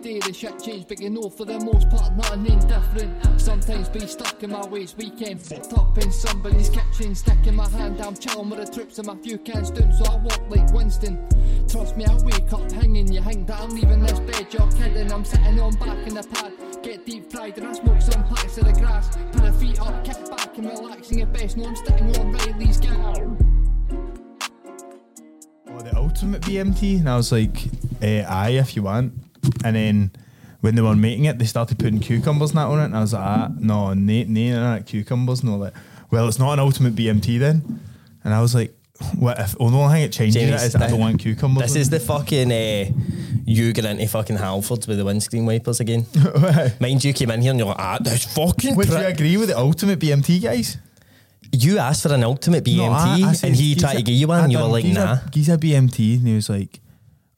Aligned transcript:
The 0.00 0.32
shit 0.32 0.62
change, 0.62 0.86
you 1.00 1.10
know 1.10 1.28
for 1.28 1.44
the 1.44 1.58
most 1.58 1.90
part, 1.90 2.14
nothing 2.16 2.46
indifferent. 2.46 3.40
Sometimes 3.40 3.88
be 3.88 4.06
stuck 4.06 4.40
in 4.44 4.50
my 4.50 4.64
ways, 4.68 4.94
weekend 4.96 5.42
fucked 5.42 5.72
up 5.72 5.98
in 5.98 6.12
somebody's 6.12 6.70
kitchen, 6.70 7.16
sticking 7.16 7.56
my 7.56 7.68
hand, 7.68 8.00
I'm 8.00 8.14
chilling 8.14 8.48
with 8.48 8.64
the 8.64 8.72
troops 8.72 8.98
and 8.98 9.08
my 9.08 9.16
few 9.16 9.38
cans 9.38 9.72
down, 9.72 9.92
so 9.92 10.04
I 10.04 10.16
walk 10.16 10.40
like 10.50 10.72
Winston. 10.72 11.18
Trust 11.68 11.96
me, 11.96 12.04
I 12.04 12.14
wake 12.22 12.52
up 12.52 12.70
hanging, 12.70 13.12
you 13.12 13.20
hang 13.20 13.44
that 13.46 13.60
I'm 13.60 13.70
leaving 13.70 14.00
this 14.00 14.20
bed, 14.20 14.46
you're 14.52 14.70
kidding, 14.70 15.12
I'm 15.12 15.24
sitting 15.24 15.58
on 15.58 15.74
back 15.74 16.06
in 16.06 16.14
the 16.14 16.22
pad, 16.22 16.52
get 16.82 17.04
deep 17.04 17.30
fried 17.32 17.58
and 17.58 17.66
I 17.66 17.72
smoke 17.72 18.00
some 18.00 18.22
packs 18.28 18.56
of 18.56 18.66
the 18.66 18.72
grass, 18.74 19.16
put 19.32 19.42
the 19.42 19.52
feet 19.54 19.80
up, 19.80 20.04
kick 20.04 20.30
back 20.30 20.56
and 20.56 20.66
relaxing 20.68 21.18
your 21.18 21.26
best, 21.26 21.56
know 21.56 21.66
I'm 21.66 21.76
sitting 21.76 22.16
on 22.18 22.32
Reilly's 22.32 22.78
gaff. 22.78 23.18
Oh, 25.66 25.80
the 25.80 25.96
ultimate 25.96 26.42
BMT, 26.42 27.00
and 27.00 27.10
I 27.10 27.16
was 27.16 27.32
like, 27.32 27.56
eh, 28.00 28.24
aye, 28.28 28.50
if 28.50 28.76
you 28.76 28.82
want. 28.82 29.12
And 29.64 29.76
then 29.76 30.10
when 30.60 30.74
they 30.74 30.82
were 30.82 30.96
making 30.96 31.26
it, 31.26 31.38
they 31.38 31.44
started 31.44 31.78
putting 31.78 32.00
cucumbers 32.00 32.50
and 32.50 32.58
that 32.58 32.66
on 32.66 32.80
it, 32.80 32.84
and 32.86 32.96
I 32.96 33.00
was 33.00 33.12
like, 33.12 33.22
ah, 33.24 33.48
no, 33.58 33.94
no, 33.94 34.24
no, 34.24 34.74
no, 34.76 34.82
cucumbers, 34.82 35.44
no, 35.44 35.56
like, 35.56 35.74
well, 36.10 36.26
it's 36.28 36.38
not 36.38 36.52
an 36.54 36.58
ultimate 36.60 36.94
BMT 36.96 37.38
then. 37.38 37.80
And 38.24 38.34
I 38.34 38.40
was 38.40 38.54
like, 38.54 38.74
what 39.16 39.38
if? 39.38 39.54
Oh, 39.60 39.70
the 39.70 39.76
only 39.76 39.94
thing 39.94 40.02
it 40.02 40.12
changes 40.12 40.34
James, 40.34 40.50
it 40.62 40.66
is 40.66 40.74
I 40.74 40.80
thi- 40.86 40.90
don't 40.90 41.00
want 41.00 41.20
cucumbers. 41.20 41.62
This 41.72 41.76
is 41.76 41.90
the 41.90 42.00
fucking 42.00 42.50
uh, 42.50 42.90
you 43.44 43.72
get 43.72 43.84
into 43.84 44.06
fucking 44.08 44.36
Halfords 44.36 44.88
with 44.88 44.98
the 44.98 45.04
windscreen 45.04 45.46
wipers 45.46 45.78
again. 45.78 46.04
Mind 46.80 47.04
you 47.04 47.12
came 47.12 47.30
in 47.30 47.40
here 47.40 47.50
and 47.50 47.58
you're 47.60 47.68
like, 47.68 47.78
ah, 47.78 47.98
this 48.00 48.24
fucking 48.34 48.74
Would 48.74 48.88
you 48.88 48.96
agree 48.96 49.36
with 49.36 49.50
the 49.50 49.58
ultimate 49.58 50.00
BMT 50.00 50.42
guys? 50.42 50.78
You 51.52 51.78
asked 51.78 52.02
for 52.02 52.12
an 52.12 52.24
ultimate 52.24 52.64
BMT 52.64 52.76
No, 52.78 52.90
I- 52.92 53.20
I 53.24 53.34
and 53.46 53.54
he 53.54 53.74
"Geez, 53.74 53.80
tried 53.80 53.94
to 53.98 54.02
give 54.02 54.16
you 54.16 54.26
one 54.26 54.40
I 54.40 54.44
and 54.44 54.52
you 54.52 54.58
were 54.58 54.64
like, 54.64 54.84
nah. 54.86 55.18
He's 55.32 55.48
a 55.48 55.56
BMT. 55.56 56.18
And 56.18 56.26
he 56.28 56.34
was 56.34 56.50
like, 56.50 56.80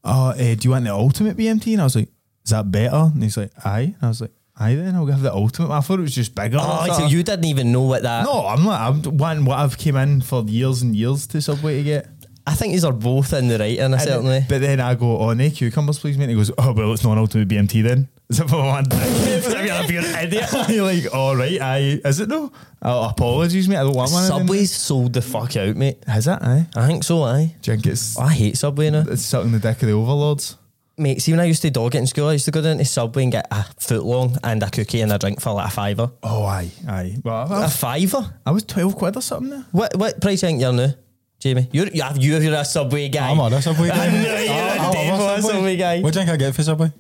oh, 0.05 0.31
eh, 0.31 0.55
do 0.55 0.67
you 0.67 0.70
want 0.70 0.84
the 0.84 0.93
ultimate 0.93 1.37
BMT? 1.37 1.73
And 1.73 1.81
I 1.81 1.84
was 1.84 1.97
like, 1.97 2.09
is 2.45 2.51
that 2.51 2.70
better? 2.70 2.97
And 3.12 3.23
he's 3.23 3.37
like, 3.37 3.53
aye. 3.65 3.95
And 3.95 4.03
I 4.03 4.09
was 4.09 4.20
like, 4.20 4.33
aye 4.59 4.75
then, 4.75 4.95
I'll 4.95 5.06
have 5.06 5.23
the 5.23 5.33
ultimate. 5.33 5.70
I 5.70 5.81
thought 5.81 5.98
it 5.98 6.03
was 6.03 6.15
just 6.15 6.34
bigger. 6.34 6.59
Oh, 6.61 6.87
so 6.98 7.06
you 7.06 7.23
didn't 7.23 7.45
even 7.47 7.73
know 7.73 7.83
what 7.83 8.03
that. 8.03 8.25
No, 8.25 8.47
I'm 8.47 8.65
not. 8.65 8.81
I'm 8.81 9.17
wanting 9.17 9.45
what 9.45 9.59
I've 9.59 9.77
came 9.78 9.97
in 9.97 10.21
for 10.23 10.43
years 10.45 10.83
and 10.83 10.95
years 10.97 11.27
to 11.28 11.41
Subway 11.41 11.78
to 11.78 11.83
get. 11.83 12.09
I 12.47 12.55
think 12.55 12.73
these 12.73 12.84
are 12.84 12.93
both 12.93 13.33
in 13.34 13.48
the 13.48 13.59
right 13.59 13.78
And- 13.78 14.01
certain 14.01 14.25
way. 14.27 14.45
But 14.48 14.61
then 14.62 14.81
I 14.81 14.95
go, 14.95 15.19
oh, 15.19 15.33
no 15.34 15.51
cucumbers, 15.51 15.98
please, 15.98 16.17
mate. 16.17 16.25
And 16.25 16.31
he 16.33 16.37
goes, 16.37 16.51
oh, 16.59 16.73
well, 16.73 16.93
it's 16.93 17.05
not 17.05 17.12
an 17.12 17.19
ultimate 17.19 17.48
BMT 17.48 17.83
then. 17.83 18.09
Is 18.31 18.39
it 18.41 18.48
for 18.48 18.56
one? 18.59 18.84
You're 20.70 20.84
like, 20.84 21.12
all 21.14 21.34
right, 21.36 21.61
aye. 21.61 22.00
Is 22.05 22.20
it 22.20 22.28
though? 22.28 22.53
Oh, 22.83 23.09
apologies, 23.09 23.69
mate. 23.69 23.77
I 23.78 23.83
don't 23.83 23.95
want 23.97 24.12
one. 24.12 24.22
of 24.22 24.28
them." 24.28 24.39
Subway's 24.47 24.70
sold 24.72 25.12
the 25.14 25.22
fuck 25.22 25.56
out, 25.56 25.75
mate. 25.77 26.03
Is 26.06 26.27
it? 26.28 26.39
Aye. 26.41 26.67
I 26.77 26.87
think 26.87 27.03
so, 27.05 27.22
aye. 27.25 27.55
Do 27.61 27.70
you 27.72 27.77
think 27.77 27.87
it's, 27.92 28.17
I 28.19 28.28
hate 28.33 28.56
Subway 28.56 28.91
now. 28.91 29.05
it's 29.09 29.22
sucking 29.22 29.53
the 29.53 29.59
dick 29.59 29.83
of 29.83 29.89
the 29.89 29.92
overlords? 29.95 30.56
Mate, 30.97 31.20
see 31.22 31.33
when 31.33 31.41
I 31.41 31.45
used 31.45 31.62
to 31.62 31.70
dog 31.70 31.95
it 31.95 31.98
in 31.98 32.06
school, 32.06 32.28
I 32.28 32.33
used 32.34 32.45
to 32.45 32.50
go 32.50 32.61
down 32.61 32.77
to 32.78 32.84
Subway 32.84 33.22
and 33.25 33.33
get 33.33 33.47
a 33.50 33.64
foot 33.78 34.05
long 34.05 34.37
and 34.44 34.62
a 34.62 34.70
cookie 34.70 35.00
and 35.00 35.11
a 35.12 35.19
drink 35.19 35.41
for 35.41 35.53
like 35.55 35.69
a 35.69 35.70
fiver. 35.70 36.11
Oh, 36.22 36.44
aye, 36.44 36.70
aye. 36.87 37.17
Well, 37.25 37.50
A 37.53 37.65
I, 37.65 37.69
fiver? 37.69 38.33
I 38.47 38.50
was 38.50 38.65
12 38.65 38.97
quid 38.97 39.17
or 39.17 39.22
something 39.22 39.50
there. 39.50 39.65
What 39.72 39.97
what 39.97 40.20
price 40.20 40.42
you 40.42 40.48
think 40.48 40.61
you're 40.61 40.72
now, 40.72 40.92
Jamie? 41.41 41.69
You're 41.72 41.88
you 41.88 42.02
have 42.02 42.16
you 42.22 42.36
you're 42.38 42.55
a 42.55 42.64
Subway 42.64 43.08
guy. 43.08 43.30
I'm 43.30 43.41
on 43.41 43.52
a 43.52 43.60
Subway 43.62 43.88
guy. 43.96 44.06
I 44.06 44.10
know 44.10 44.22
you're 44.22 44.52
I- 44.55 44.69
I 44.70 44.77
a 44.77 44.83
love 44.83 44.92
devil 44.92 45.28
a 45.28 45.42
Subway 45.42 45.77
guy. 45.77 46.00
What 46.00 46.12
do 46.12 46.20
you 46.20 46.27
think 46.27 46.34
I 46.34 46.36
get 46.36 46.55
for 46.55 46.62
Subway? 46.62 46.92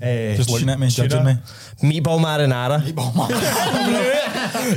Uh, 0.00 0.36
Just 0.36 0.48
looking 0.50 0.68
at 0.70 0.78
me, 0.78 0.86
judging 0.88 1.24
me. 1.24 1.34
Meatball 1.82 2.20
marinara. 2.20 2.78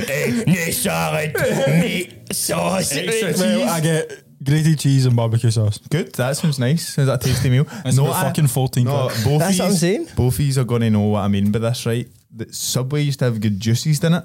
Eh, 0.08 0.44
no 0.46 0.70
salad, 0.70 1.34
meat 1.80 2.32
sauce. 2.34 2.94
Well, 2.94 3.68
I 3.68 3.80
get 3.80 4.22
grated 4.42 4.78
cheese 4.78 5.06
and 5.06 5.14
barbecue 5.16 5.50
sauce. 5.50 5.78
Good. 5.90 6.12
That 6.14 6.36
sounds 6.36 6.58
nice. 6.58 6.98
Is 6.98 7.06
that 7.06 7.22
a 7.22 7.26
tasty 7.28 7.50
meal? 7.50 7.66
It's 7.84 7.98
about 7.98 8.12
I- 8.14 8.22
fucking 8.24 8.46
14 8.48 8.84
No, 8.84 9.08
quid. 9.08 9.24
both 9.24 9.38
That's 9.40 9.58
what 9.58 9.64
I'm 9.64 9.70
yous- 9.70 9.80
saying. 9.80 10.08
Both 10.16 10.34
of 10.34 10.40
yous 10.40 10.58
are 10.58 10.64
going 10.64 10.82
to 10.82 10.90
know 10.90 11.00
what 11.02 11.20
I 11.20 11.28
mean 11.28 11.50
by 11.50 11.58
this, 11.60 11.86
right? 11.86 12.08
The 12.34 12.52
Subway 12.52 13.02
used 13.02 13.18
to 13.20 13.26
have 13.26 13.40
good 13.40 13.58
juices, 13.60 14.00
didn't 14.00 14.18
it? 14.18 14.24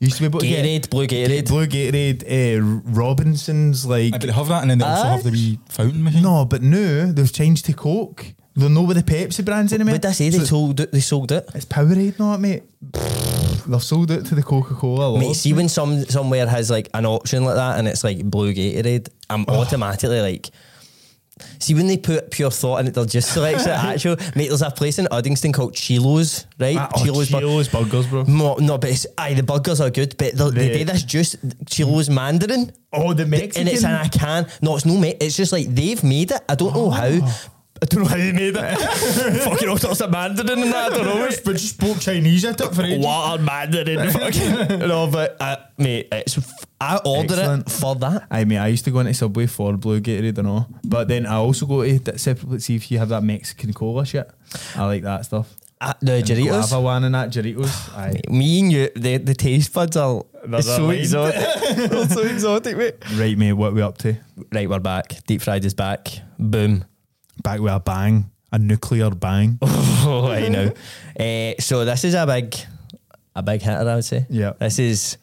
You 0.00 0.06
used 0.06 0.16
to 0.18 0.22
be 0.22 0.26
able 0.26 0.40
to 0.40 0.46
Gatorade, 0.46 0.82
get 0.82 0.90
blue 0.90 1.06
Gatorade. 1.08 1.48
Blue 1.48 1.66
Gatorade, 1.66 2.22
uh, 2.24 2.62
Robinsons, 2.92 3.84
like 3.84 4.14
I 4.14 4.18
but 4.18 4.26
they 4.26 4.32
have 4.32 4.48
that 4.48 4.62
and 4.62 4.70
then 4.70 4.78
they 4.78 4.84
also 4.84 5.02
Aye. 5.02 5.10
have 5.10 5.24
the 5.24 5.30
wee 5.32 5.58
fountain 5.68 6.04
machine. 6.04 6.22
no, 6.22 6.44
but 6.44 6.62
now 6.62 7.10
they've 7.12 7.32
changed 7.32 7.64
to 7.66 7.72
Coke. 7.72 8.26
They're 8.54 8.68
no 8.68 8.82
with 8.82 8.96
the 8.96 9.02
Pepsi 9.02 9.44
brands 9.44 9.72
anymore. 9.72 9.94
But 9.94 10.06
I 10.06 10.12
say 10.12 10.30
they 10.30 10.38
sold 10.38 10.80
it, 10.80 10.92
they 10.92 11.00
sold 11.00 11.32
it. 11.32 11.48
it's 11.54 11.64
Powerade, 11.64 12.18
not 12.18 12.40
mate. 12.40 12.62
They've 13.66 13.82
sold 13.82 14.10
it 14.10 14.24
to 14.26 14.34
the 14.34 14.42
Coca 14.42 14.74
Cola. 14.74 15.18
Mate, 15.18 15.34
see 15.34 15.52
when 15.52 15.68
some 15.68 16.04
somewhere 16.04 16.46
has 16.46 16.70
like 16.70 16.88
an 16.94 17.04
option 17.04 17.44
like 17.44 17.56
that 17.56 17.78
and 17.78 17.86
it's 17.88 18.02
like 18.04 18.24
blue 18.24 18.54
Gatorade, 18.54 19.08
I'm 19.28 19.44
automatically 19.46 20.20
like. 20.20 20.50
See 21.58 21.74
when 21.74 21.86
they 21.86 21.96
put 21.96 22.30
pure 22.30 22.50
thought 22.50 22.78
in 22.80 22.86
it, 22.88 22.94
they'll 22.94 23.04
just 23.04 23.32
select 23.32 23.60
it 23.62 23.66
actual. 23.68 24.16
Mate, 24.36 24.48
there's 24.48 24.62
a 24.62 24.70
place 24.70 24.98
in 24.98 25.06
Uddingston 25.06 25.52
called 25.54 25.74
Chilo's, 25.74 26.46
right? 26.58 26.76
Ah, 26.78 26.88
oh, 26.94 26.98
Chilo's 27.04 27.30
bur- 27.30 27.40
Chilo's 27.40 27.68
burgers, 27.68 28.06
bro. 28.06 28.22
No, 28.24 28.54
no, 28.56 28.78
but 28.78 28.90
it's, 28.90 29.06
aye, 29.16 29.34
the 29.34 29.42
burgers 29.42 29.80
are 29.80 29.90
good, 29.90 30.16
but 30.18 30.34
they, 30.36 30.50
they 30.50 30.68
The- 30.68 30.78
do 30.78 30.84
this 30.84 31.02
juice, 31.02 31.36
Chilo's 31.66 32.08
Mandarin. 32.10 32.72
Oh, 32.92 33.12
the 33.12 33.26
Mexican. 33.26 33.60
And 33.62 33.68
it's 33.68 33.84
in 33.84 33.90
a 33.90 34.08
can. 34.08 34.46
No, 34.62 34.76
it's 34.76 34.86
no 34.86 34.96
mate. 34.96 35.18
It's 35.20 35.36
just 35.36 35.52
like 35.52 35.66
they've 35.66 36.02
made 36.02 36.30
it. 36.30 36.40
I 36.48 36.54
don't 36.54 36.74
know 36.74 36.90
how. 36.90 37.08
I 37.80 37.86
don't 37.86 38.02
know 38.02 38.08
how 38.08 38.16
they 38.16 38.32
made 38.32 38.54
it. 38.56 39.40
Fucking 39.44 39.68
all 39.68 39.76
sorts 39.78 40.00
of 40.00 40.10
Mandarin 40.10 40.62
and 40.62 40.72
that. 40.72 40.92
I 40.92 40.96
don't 40.96 41.06
know. 41.06 41.26
mate. 41.28 41.40
but 41.44 41.52
just 41.52 41.74
spoke 41.76 41.98
Chinese 42.00 42.44
at 42.44 42.60
it 42.60 42.74
for 42.74 42.82
ages. 42.82 43.04
What 43.04 43.38
a 43.38 43.42
Mandarin. 43.42 44.10
Fucking. 44.10 44.78
no, 44.80 45.06
but 45.10 45.36
uh, 45.40 45.56
mate, 45.78 46.08
it's. 46.12 46.38
f- 46.38 46.64
I 46.80 46.96
order 47.04 47.34
Excellent. 47.34 47.66
it 47.68 47.72
for 47.72 47.94
that. 47.96 48.26
I 48.30 48.44
mean, 48.44 48.58
I 48.58 48.68
used 48.68 48.84
to 48.84 48.90
go 48.92 49.00
into 49.00 49.12
Subway 49.14 49.46
for 49.46 49.76
Blue 49.76 50.00
Gatorade 50.00 50.38
and 50.38 50.46
all, 50.48 50.68
but 50.84 51.08
then 51.08 51.26
I 51.26 51.34
also 51.36 51.66
go 51.66 51.82
to 51.84 51.98
that 52.00 52.20
separately 52.20 52.60
see 52.60 52.76
if 52.76 52.90
you 52.90 52.98
have 52.98 53.08
that 53.08 53.22
Mexican 53.24 53.72
cola 53.72 54.06
shit. 54.06 54.30
I 54.76 54.84
like 54.84 55.02
that 55.02 55.24
stuff. 55.24 55.54
Uh, 55.80 55.92
the 56.00 56.20
Guava 56.22 56.34
Jarritos. 56.34 56.82
one 56.82 57.04
and 57.04 57.14
that 57.14 57.30
Jarritos. 57.30 57.96
Aye. 57.96 58.20
Me 58.28 58.60
and 58.60 58.72
you, 58.72 58.88
the, 58.96 59.16
the 59.18 59.34
taste 59.34 59.72
buds 59.72 59.96
are 59.96 60.24
so 60.60 60.90
exotic. 60.90 61.34
They're 61.76 62.08
so 62.08 62.22
exotic, 62.22 62.76
mate. 62.76 62.94
Right, 63.16 63.38
mate, 63.38 63.52
what 63.52 63.68
are 63.72 63.74
we 63.74 63.82
up 63.82 63.96
to? 63.98 64.16
Right, 64.52 64.68
we're 64.68 64.80
back. 64.80 65.24
Deep 65.26 65.40
fried 65.42 65.64
is 65.64 65.74
back. 65.74 66.08
Boom. 66.38 66.84
Back 67.42 67.60
with 67.60 67.72
a 67.72 67.80
bang, 67.80 68.30
a 68.52 68.58
nuclear 68.58 69.10
bang. 69.10 69.58
oh, 69.62 70.28
I 70.30 70.48
know. 70.48 70.72
Uh, 71.18 71.60
so 71.60 71.84
this 71.84 72.04
is 72.04 72.14
a 72.14 72.26
big, 72.26 72.54
a 73.34 73.42
big 73.42 73.62
hitter, 73.62 73.88
I 73.88 73.94
would 73.94 74.04
say. 74.04 74.26
Yeah. 74.28 74.52
This 74.58 74.78
is. 74.78 75.18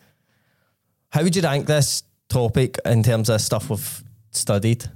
How 1.09 1.23
would 1.23 1.35
you 1.35 1.41
rank 1.41 1.65
this 1.65 2.03
topic 2.27 2.77
in 2.85 3.03
terms 3.03 3.29
of 3.29 3.39
stuff 3.41 3.69
we've 3.69 4.03
studied? 4.31 4.89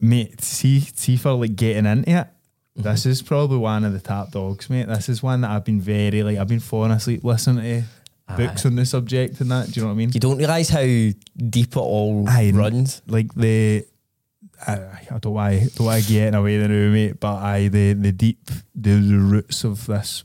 mate, 0.00 0.40
see, 0.42 0.80
see 0.80 1.16
for 1.16 1.32
like 1.32 1.56
getting 1.56 1.86
into 1.86 2.10
it. 2.10 2.14
Mm-hmm. 2.14 2.82
This 2.82 3.06
is 3.06 3.22
probably 3.22 3.58
one 3.58 3.84
of 3.84 3.92
the 3.92 4.00
top 4.00 4.32
dogs, 4.32 4.68
mate. 4.68 4.86
This 4.88 5.08
is 5.08 5.22
one 5.22 5.40
that 5.42 5.50
I've 5.50 5.64
been 5.64 5.80
very 5.80 6.22
like 6.22 6.38
I've 6.38 6.48
been 6.48 6.60
falling 6.60 6.90
asleep 6.90 7.24
listening 7.24 7.84
to 8.28 8.36
books 8.36 8.66
on 8.66 8.74
the 8.74 8.84
subject 8.84 9.40
and 9.40 9.50
that. 9.50 9.70
Do 9.70 9.80
you 9.80 9.82
know 9.82 9.88
what 9.88 9.94
I 9.94 9.96
mean? 9.96 10.10
You 10.12 10.20
don't 10.20 10.38
realise 10.38 10.68
how 10.68 10.80
deep 10.80 11.76
it 11.76 11.76
all 11.76 12.28
Aye, 12.28 12.52
runs. 12.54 13.02
like 13.06 13.32
the 13.34 13.86
I, 14.66 14.72
I 15.10 15.18
don't 15.18 15.34
why 15.34 15.68
don't 15.74 15.86
want 15.86 16.04
to 16.04 16.12
get 16.12 16.34
away 16.34 16.58
the 16.58 16.68
room, 16.68 16.92
mate, 16.94 17.20
but 17.20 17.36
I 17.36 17.68
the 17.68 17.92
the 17.94 18.12
deep 18.12 18.46
the, 18.74 18.90
the 18.94 19.18
roots 19.18 19.64
of 19.64 19.86
this 19.86 20.24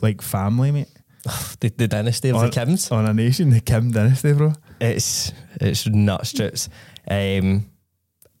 like 0.00 0.22
family, 0.22 0.70
mate. 0.70 0.88
The, 1.58 1.70
the 1.70 1.88
dynasty 1.88 2.28
of 2.28 2.36
on, 2.36 2.50
the 2.50 2.50
Kims. 2.50 2.92
on 2.92 3.06
a 3.06 3.14
nation, 3.14 3.50
the 3.50 3.60
Kim 3.60 3.90
dynasty, 3.90 4.32
bro. 4.32 4.52
It's 4.80 5.32
it's 5.60 5.86
nuts, 5.86 6.32
trips. 6.32 6.68
Um, 7.08 7.70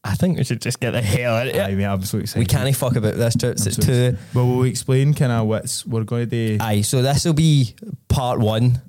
I 0.04 0.14
think 0.14 0.38
we 0.38 0.44
should 0.44 0.60
just 0.60 0.78
get 0.78 0.92
the 0.92 1.02
hell 1.02 1.34
out 1.34 1.48
of 1.48 1.54
it. 1.54 1.76
mate, 1.76 1.84
I'm 1.84 2.02
so 2.04 2.18
excited. 2.18 2.38
We 2.38 2.46
can't 2.46 2.76
fuck 2.76 2.94
about 2.94 3.16
this. 3.16 3.42
I'm 3.42 3.50
It's 3.50 3.74
so 3.74 3.82
too. 3.82 4.16
Well, 4.34 4.46
we'll 4.46 4.62
explain 4.64 5.14
kind 5.14 5.32
of 5.32 5.46
what's 5.46 5.84
we're 5.84 6.04
going 6.04 6.30
to 6.30 6.56
do. 6.58 6.62
Aye, 6.62 6.82
so 6.82 7.02
this 7.02 7.24
will 7.24 7.32
be 7.32 7.74
part 8.08 8.38
one 8.38 8.80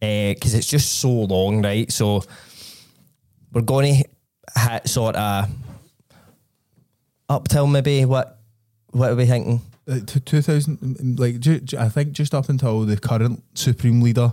because 0.00 0.54
it's 0.54 0.68
just 0.68 1.00
so 1.00 1.10
long, 1.10 1.62
right? 1.62 1.90
So 1.92 2.22
we're 3.52 3.60
going 3.60 4.02
to 4.02 4.08
sort 4.84 5.16
of 5.16 5.48
up 7.28 7.48
till 7.48 7.66
maybe 7.66 8.04
what 8.04 8.38
what 8.90 9.10
are 9.10 9.16
we 9.16 9.26
thinking? 9.26 9.60
Uh, 9.86 10.00
to 10.00 10.20
2000, 10.20 10.78
mm, 10.78 10.96
mm, 11.00 11.18
like 11.18 11.40
ju- 11.40 11.60
ju- 11.60 11.78
I 11.78 11.88
think 11.88 12.12
just 12.12 12.34
up 12.34 12.48
until 12.48 12.80
the 12.84 12.96
current 12.98 13.42
supreme 13.54 14.02
leader 14.02 14.32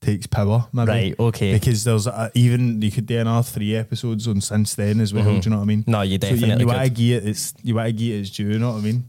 takes 0.00 0.26
power, 0.26 0.66
maybe. 0.72 0.88
Right, 0.88 1.14
okay. 1.18 1.52
Because 1.54 1.84
there's 1.84 2.06
a, 2.06 2.30
even 2.34 2.82
you 2.82 2.90
could 2.90 3.06
do 3.06 3.18
another 3.18 3.42
three 3.42 3.74
episodes 3.76 4.28
on 4.28 4.40
since 4.40 4.74
then 4.74 5.00
as 5.00 5.14
well. 5.14 5.24
Mm-hmm. 5.24 5.40
Do 5.40 5.44
you 5.44 5.50
know 5.50 5.56
what 5.56 5.62
I 5.62 5.66
mean? 5.66 5.84
No, 5.86 6.02
you 6.02 6.18
So 6.20 6.28
you, 6.28 6.40
definitely 6.40 6.60
you 6.62 6.66
want 6.66 6.96
to 6.96 7.02
it 7.02 7.26
its 7.26 7.54
you 7.62 7.74
want 7.74 7.86
to 7.88 7.92
give 7.92 8.14
it 8.14 8.20
its 8.20 8.30
due. 8.30 8.48
You 8.50 8.58
know 8.58 8.72
what 8.72 8.78
I 8.78 8.80
mean? 8.80 9.04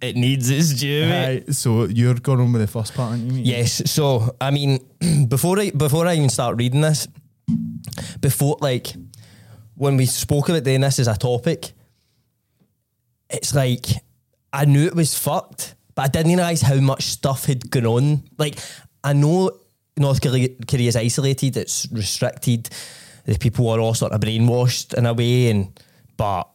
It 0.00 0.16
needs 0.16 0.48
its 0.48 0.72
due. 0.74 1.04
Aye, 1.04 1.44
so 1.52 1.84
you're 1.84 2.14
going 2.14 2.40
on 2.40 2.52
with 2.52 2.62
the 2.62 2.68
first 2.68 2.94
part, 2.94 3.10
aren't 3.12 3.30
you? 3.32 3.42
Yes. 3.42 3.82
So 3.90 4.34
I 4.40 4.50
mean, 4.50 4.78
before 5.28 5.58
I 5.60 5.70
before 5.70 6.06
I 6.06 6.14
even 6.14 6.30
start 6.30 6.56
reading 6.56 6.80
this, 6.80 7.06
before 8.20 8.56
like 8.60 8.94
when 9.80 9.96
we 9.96 10.04
spoke 10.04 10.50
about 10.50 10.62
doing 10.62 10.82
this 10.82 10.98
as 10.98 11.08
a 11.08 11.16
topic, 11.16 11.72
it's 13.30 13.54
like 13.54 13.86
I 14.52 14.66
knew 14.66 14.84
it 14.84 14.94
was 14.94 15.18
fucked, 15.18 15.74
but 15.94 16.02
I 16.02 16.08
didn't 16.08 16.36
realise 16.36 16.60
how 16.60 16.74
much 16.74 17.04
stuff 17.04 17.46
had 17.46 17.70
gone 17.70 17.86
on. 17.86 18.22
Like 18.36 18.58
I 19.02 19.14
know 19.14 19.50
North 19.96 20.20
Korea 20.20 20.50
Korea's 20.68 20.96
isolated, 20.96 21.56
it's 21.56 21.88
restricted, 21.92 22.68
the 23.24 23.38
people 23.38 23.70
are 23.70 23.80
all 23.80 23.94
sort 23.94 24.12
of 24.12 24.20
brainwashed 24.20 24.92
in 24.92 25.06
a 25.06 25.14
way, 25.14 25.48
and 25.48 25.72
but 26.18 26.46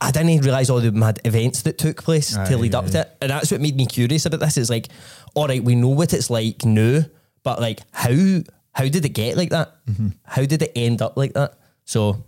I 0.00 0.12
didn't 0.12 0.44
realise 0.44 0.70
all 0.70 0.80
the 0.80 0.92
mad 0.92 1.18
events 1.24 1.62
that 1.62 1.78
took 1.78 2.04
place 2.04 2.36
Aye, 2.36 2.44
to 2.44 2.58
lead 2.58 2.76
up 2.76 2.86
to 2.90 3.00
it. 3.00 3.16
And 3.22 3.30
that's 3.32 3.50
what 3.50 3.60
made 3.60 3.74
me 3.74 3.86
curious 3.86 4.24
about 4.24 4.38
this. 4.38 4.56
It's 4.56 4.70
like, 4.70 4.86
all 5.34 5.48
right, 5.48 5.64
we 5.64 5.74
know 5.74 5.88
what 5.88 6.12
it's 6.12 6.30
like 6.30 6.64
now, 6.64 7.00
but 7.42 7.60
like 7.60 7.80
how 7.90 8.14
how 8.72 8.84
did 8.84 9.04
it 9.04 9.14
get 9.14 9.36
like 9.36 9.50
that? 9.50 9.84
Mm-hmm. 9.86 10.10
How 10.22 10.44
did 10.44 10.62
it 10.62 10.70
end 10.76 11.02
up 11.02 11.16
like 11.16 11.32
that? 11.32 11.58
So 11.84 12.24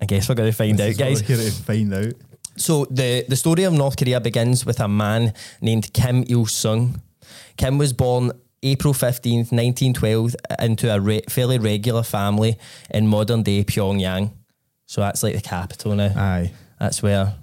I 0.00 0.06
guess 0.06 0.28
we're 0.28 0.34
gonna 0.34 0.52
find 0.52 0.80
out, 0.80 0.86
This 0.86 0.94
is 0.94 0.98
what 1.00 1.08
guys. 1.08 1.20
we're 1.28 1.36
here 1.36 1.44
to 1.50 1.52
find 1.52 1.94
out. 1.94 2.12
So 2.56 2.84
the, 2.90 3.24
the 3.28 3.36
story 3.36 3.64
of 3.64 3.72
North 3.72 3.96
Korea 3.96 4.20
begins 4.20 4.66
with 4.66 4.80
a 4.80 4.88
man 4.88 5.32
named 5.60 5.92
Kim 5.92 6.24
Il 6.28 6.46
Sung. 6.46 7.00
Kim 7.56 7.78
was 7.78 7.92
born 7.92 8.32
April 8.62 8.92
15th, 8.92 9.52
1912, 9.52 10.34
into 10.60 10.92
a 10.92 10.98
re- 11.00 11.22
fairly 11.28 11.58
regular 11.58 12.02
family 12.02 12.58
in 12.90 13.06
modern 13.06 13.44
day 13.44 13.62
Pyongyang. 13.62 14.32
So 14.86 15.00
that's 15.00 15.22
like 15.22 15.36
the 15.36 15.40
capital 15.40 15.94
now. 15.94 16.12
Aye. 16.16 16.52
That's 16.80 17.00
where, 17.02 17.34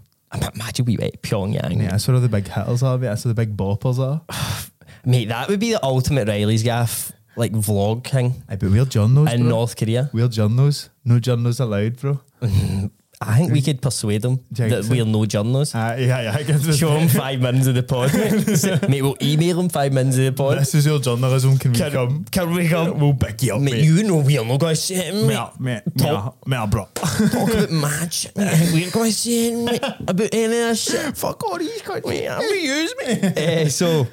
imagine 0.53 0.83
we 0.85 0.97
went 0.97 1.21
Pyongyang. 1.21 1.77
Yeah, 1.81 1.91
that's 1.91 2.07
where 2.07 2.15
all 2.15 2.21
the 2.21 2.27
big 2.27 2.47
hitters 2.49 2.83
are, 2.83 2.97
mate. 2.97 3.07
That's 3.07 3.23
where 3.23 3.33
the 3.33 3.45
big 3.45 3.55
boppers 3.55 3.99
are. 3.99 4.21
Mate, 5.05 5.29
that 5.29 5.47
would 5.49 5.59
be 5.59 5.71
the 5.71 5.83
ultimate 5.83 6.27
Reilly's 6.27 6.63
gaff, 6.63 7.11
like 7.37 7.51
vlog 7.51 8.07
thing 8.07 8.43
Aye, 8.49 8.55
but 8.55 8.69
we're 8.71 8.85
journos, 8.85 9.31
in 9.33 9.41
bro. 9.41 9.49
North 9.49 9.75
Korea. 9.75 10.09
We're 10.13 10.27
journos. 10.29 10.89
No 11.03 11.19
journos 11.19 11.59
allowed, 11.59 11.97
bro. 11.99 12.19
I 13.21 13.37
think 13.37 13.53
we 13.53 13.61
could 13.61 13.81
persuade 13.81 14.21
them 14.23 14.41
Do 14.51 14.63
you 14.63 14.69
that 14.69 14.83
think 14.83 14.85
so? 14.85 14.91
we're 14.91 15.05
no 15.05 15.25
journalists. 15.25 15.73
Aye, 15.73 15.99
yeah, 15.99 16.21
yeah. 16.21 16.35
I 16.35 16.43
guess 16.43 16.65
this, 16.65 16.77
Show 16.77 16.93
them 16.99 17.07
five 17.07 17.39
minutes 17.39 17.65
of 17.67 17.75
the 17.75 17.81
pod. 17.81 18.13
mate. 18.13 18.89
mate, 18.89 19.01
we'll 19.01 19.15
email 19.21 19.55
them 19.55 19.69
five 19.69 19.93
minutes 19.93 20.17
of 20.17 20.25
the 20.25 20.31
pod. 20.33 20.57
this 20.59 20.75
is 20.75 20.85
your 20.85 20.99
journalism. 20.99 21.57
Can 21.57 21.71
we 21.71 21.79
come? 21.79 22.25
can 22.25 22.53
we 22.53 22.67
come? 22.67 22.99
We'll 22.99 23.13
pick 23.13 23.41
you 23.43 23.55
up, 23.55 23.61
Mate, 23.61 23.71
mate. 23.75 23.83
you 23.85 24.03
know 24.03 24.17
we're 24.17 24.43
not 24.43 24.59
going 24.59 24.75
to 24.75 24.81
sit 24.81 25.13
in, 25.15 25.27
mate. 25.27 25.49
Mate, 25.59 25.83
mate, 25.85 25.97
Talk- 25.97 26.45
mate, 26.45 26.59
mate, 26.59 26.69
bro. 26.69 26.87
Talk 26.93 27.53
about 27.53 27.71
match. 27.71 28.27
We're 28.35 28.91
going 28.91 29.11
to 29.13 29.31
in, 29.31 29.63
mate, 29.65 29.81
about 29.83 30.29
any 30.33 30.43
of 30.43 30.51
that 30.51 30.77
shit. 30.77 31.15
Fuck 31.17 31.41
all 31.45 31.57
these 31.57 31.81
cunts. 31.83 32.05
Mate, 32.05 32.27
I'm 32.27 32.41
going 32.41 32.51
to 32.53 32.59
use 32.61 32.95
me. 32.99 33.63
uh, 33.63 33.69
so, 33.69 34.07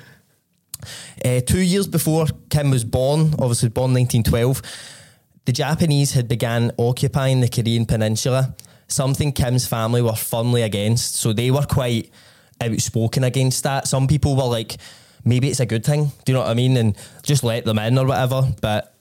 uh, 1.24 1.40
two 1.40 1.60
years 1.60 1.86
before 1.86 2.26
Kim 2.50 2.70
was 2.70 2.84
born, 2.84 3.34
obviously 3.38 3.68
born 3.68 3.92
1912, 3.94 4.62
the 5.44 5.52
Japanese 5.52 6.12
had 6.12 6.28
began 6.28 6.72
occupying 6.78 7.40
the 7.40 7.48
Korean 7.48 7.86
peninsula, 7.86 8.54
something 8.88 9.32
Kim's 9.32 9.66
family 9.66 10.02
were 10.02 10.14
firmly 10.14 10.62
against. 10.62 11.16
So 11.16 11.32
they 11.32 11.50
were 11.50 11.64
quite 11.64 12.10
outspoken 12.60 13.24
against 13.24 13.64
that. 13.64 13.88
Some 13.88 14.06
people 14.06 14.36
were 14.36 14.44
like, 14.44 14.76
maybe 15.24 15.48
it's 15.48 15.60
a 15.60 15.66
good 15.66 15.84
thing. 15.84 16.12
Do 16.24 16.32
you 16.32 16.34
know 16.34 16.40
what 16.40 16.50
I 16.50 16.54
mean? 16.54 16.76
And 16.76 16.96
just 17.22 17.42
let 17.42 17.64
them 17.64 17.78
in 17.78 17.98
or 17.98 18.06
whatever. 18.06 18.42
But 18.60 18.94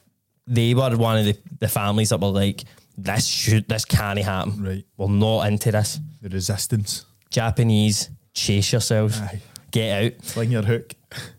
they 0.47 0.73
were 0.73 0.95
one 0.97 1.19
of 1.19 1.25
the, 1.25 1.37
the 1.59 1.67
families 1.67 2.09
that 2.09 2.19
were 2.19 2.27
like, 2.27 2.63
this 2.97 3.25
should, 3.25 3.67
this 3.67 3.85
can't 3.85 4.19
happen. 4.19 4.63
Right. 4.63 4.85
We're 4.97 5.09
not 5.09 5.47
into 5.47 5.71
this. 5.71 5.99
The 6.21 6.29
resistance. 6.29 7.05
Japanese, 7.29 8.09
chase 8.33 8.71
yourselves. 8.71 9.19
Aye. 9.19 9.41
Get 9.71 10.03
out. 10.03 10.25
Sling 10.25 10.51
your 10.51 10.63
hook. 10.63 10.93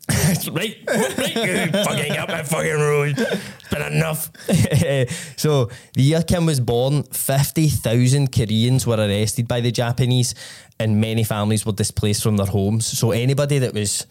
Right, 0.09 0.49
right, 0.89 1.37
you 1.37 1.73
fucking 1.73 2.17
up 2.17 2.29
my 2.29 2.43
fucking 2.43 2.73
road. 2.73 3.15
It's 3.19 3.69
been 3.71 3.93
enough. 3.93 4.31
so 5.37 5.71
the 5.95 6.03
year 6.03 6.23
Kim 6.23 6.47
was 6.47 6.61
born, 6.61 7.05
fifty 7.05 7.69
thousand 7.69 8.33
Koreans 8.33 8.87
were 8.87 8.97
arrested 8.97 9.49
by 9.49 9.61
the 9.61 9.73
Japanese, 9.73 10.35
and 10.79 11.01
many 11.01 11.25
families 11.25 11.65
were 11.65 11.73
displaced 11.73 12.23
from 12.23 12.37
their 12.37 12.47
homes. 12.47 12.87
So 12.87 13.13
anybody 13.13 13.59
that 13.59 13.73
was 13.75 14.07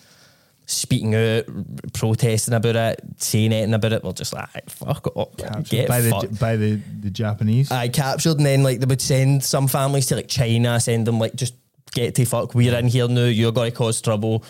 speaking 0.66 1.14
out, 1.14 1.46
protesting 1.94 2.54
about 2.54 2.76
it, 2.76 3.02
saying 3.18 3.54
anything 3.54 3.74
about 3.74 3.94
it, 3.94 4.04
were 4.04 4.14
just 4.14 4.34
like, 4.34 4.70
fuck 4.70 5.16
off, 5.16 5.36
Captured 5.38 5.70
get 5.70 5.88
by 5.88 6.02
the 6.02 6.38
by 6.40 6.56
the, 6.56 6.82
the 7.02 7.10
Japanese. 7.10 7.72
I 7.72 7.90
captured, 7.90 8.38
and 8.38 8.46
then 8.46 8.64
like 8.64 8.80
they 8.80 8.86
would 8.86 9.02
send 9.02 9.44
some 9.44 9.68
families 9.68 10.08
to 10.08 10.16
like 10.16 10.28
China, 10.28 10.80
send 10.80 11.06
them 11.06 11.20
like 11.20 11.36
just 11.36 11.56
get 11.92 12.16
to 12.16 12.26
fuck. 12.26 12.56
We're 12.56 12.76
in 12.78 12.88
here 12.88 13.08
now. 13.08 13.26
You're 13.26 13.52
going 13.52 13.72
to 13.72 13.78
cause 13.78 14.02
trouble. 14.02 14.44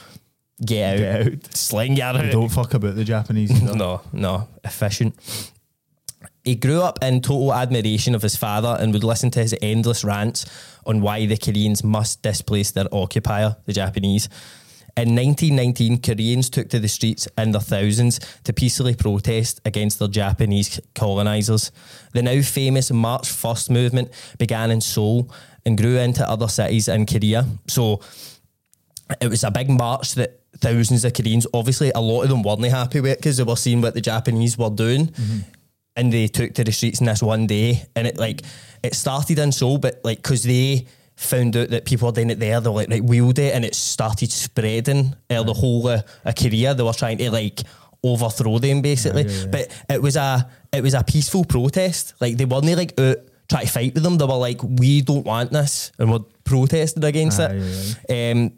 Get 0.64 0.94
out. 0.94 0.98
Get 1.00 1.28
out. 1.28 1.56
Sling 1.56 1.96
your 1.96 2.14
don't 2.32 2.50
fuck 2.50 2.74
about 2.74 2.96
the 2.96 3.04
Japanese. 3.04 3.52
either. 3.52 3.76
No, 3.82 4.02
no, 4.14 4.48
efficient. 4.64 5.16
He 6.44 6.56
grew 6.56 6.82
up 6.82 7.00
in 7.04 7.22
total 7.22 7.54
admiration 7.54 8.16
of 8.16 8.22
his 8.22 8.36
father 8.36 8.76
and 8.80 8.94
would 8.94 9.04
listen 9.04 9.30
to 9.32 9.40
his 9.40 9.56
endless 9.62 10.04
rants 10.04 10.46
on 10.86 11.02
why 11.02 11.26
the 11.26 11.38
Koreans 11.38 11.84
must 11.84 12.22
displace 12.24 12.72
their 12.72 12.88
occupier, 12.92 13.58
the 13.66 13.74
Japanese. 13.74 14.28
In 14.98 15.16
1919, 15.16 16.02
Koreans 16.02 16.50
took 16.50 16.70
to 16.70 16.80
the 16.80 16.88
streets 16.90 17.28
in 17.38 17.52
their 17.52 17.62
thousands 17.62 18.20
to 18.44 18.54
peacefully 18.54 18.96
protest 18.96 19.62
against 19.66 20.00
their 20.00 20.08
Japanese 20.10 20.80
colonisers. 20.96 21.72
The 22.14 22.24
now 22.24 22.42
famous 22.42 22.92
March 22.92 23.30
First 23.30 23.70
movement 23.70 24.12
began 24.38 24.70
in 24.70 24.82
Seoul 24.82 25.32
and 25.66 25.78
grew 25.78 25.98
into 25.98 26.28
other 26.28 26.48
cities 26.48 26.88
in 26.88 27.06
Korea. 27.06 27.46
So 27.68 28.02
it 29.22 29.30
was 29.30 29.44
a 29.44 29.52
big 29.52 29.70
march 29.70 30.16
that 30.16 30.41
thousands 30.62 31.04
of 31.04 31.14
Koreans, 31.14 31.48
obviously, 31.54 31.92
a 31.94 32.00
lot 32.00 32.24
of 32.24 32.30
them 32.30 32.44
weren't 32.44 32.64
happy 32.66 33.02
with 33.02 33.12
it 33.12 33.18
because 33.18 33.38
they 33.38 33.44
were 33.44 33.56
seeing 33.56 33.82
what 33.82 33.94
the 33.94 34.02
Japanese 34.02 34.58
were 34.58 34.70
doing. 34.70 35.14
And 35.98 36.14
they 36.14 36.28
took 36.28 36.54
to 36.54 36.64
the 36.64 36.72
streets 36.72 37.02
in 37.02 37.08
this 37.08 37.22
one 37.22 37.48
day. 37.48 37.84
And 37.96 38.08
it 38.08 38.18
like, 38.18 38.42
it 38.82 38.96
started 38.96 39.38
in 39.40 39.52
Seoul, 39.52 39.78
but 39.78 40.00
like, 40.04 40.20
because 40.20 40.44
they 40.44 40.86
found 41.18 41.58
out 41.58 41.70
that 41.70 41.86
people 41.86 42.08
were 42.08 42.14
doing 42.14 42.30
it 42.30 42.40
there, 42.40 42.62
they 42.62 42.70
were 42.70 42.76
like, 42.76 42.90
right, 42.90 43.04
we'll 43.04 43.32
do 43.32 43.42
it. 43.42 43.54
And 43.54 43.66
it 43.66 43.76
started 43.76 44.32
spreading 44.32 45.14
uh, 45.30 45.44
the 45.44 45.54
whole 45.54 45.88
of, 45.90 46.04
of 46.24 46.36
Korea. 46.36 46.74
They 46.74 46.84
were 46.84 46.94
trying 46.94 47.18
to 47.18 47.30
like 47.30 47.60
overthrow 48.04 48.58
them 48.60 48.82
basically. 48.82 49.24
yeah, 49.24 49.42
yeah. 49.42 49.46
But 49.48 49.84
it 49.90 50.02
was 50.02 50.16
a, 50.16 50.50
it 50.72 50.82
was 50.82 50.94
a 50.94 51.04
peaceful 51.04 51.44
protest. 51.44 52.14
Like, 52.22 52.38
they 52.38 52.46
weren't 52.46 52.66
like 52.66 52.98
out 53.00 53.18
trying 53.50 53.66
to 53.66 53.72
fight 53.72 53.94
with 53.94 54.04
them. 54.04 54.18
They 54.18 54.26
were 54.26 54.36
like, 54.36 54.64
we 54.64 55.02
don't 55.02 55.26
want 55.26 55.52
this. 55.52 55.92
And 56.00 56.10
we're 56.12 56.20
protesting 56.46 57.04
against 57.04 57.40
Aye, 57.40 57.60
it. 58.08 58.38
Um, 58.38 58.54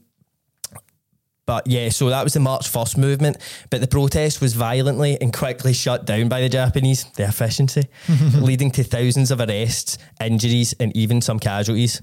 but 1.46 1.68
yeah, 1.68 1.90
so 1.90 2.10
that 2.10 2.24
was 2.24 2.34
the 2.34 2.40
March 2.40 2.72
1st 2.72 2.98
movement. 2.98 3.38
But 3.70 3.82
the 3.82 3.88
protest 3.88 4.40
was 4.40 4.54
violently 4.54 5.20
and 5.20 5.34
quickly 5.34 5.74
shut 5.74 6.06
down 6.06 6.30
by 6.30 6.42
the 6.42 6.50
Japanese, 6.50 7.06
the 7.16 7.24
efficiency, 7.24 7.84
leading 8.36 8.72
to 8.72 8.84
thousands 8.84 9.30
of 9.30 9.42
arrests, 9.42 9.98
injuries, 10.22 10.74
and 10.80 10.96
even 10.96 11.22
some 11.22 11.40
casualties. 11.40 12.02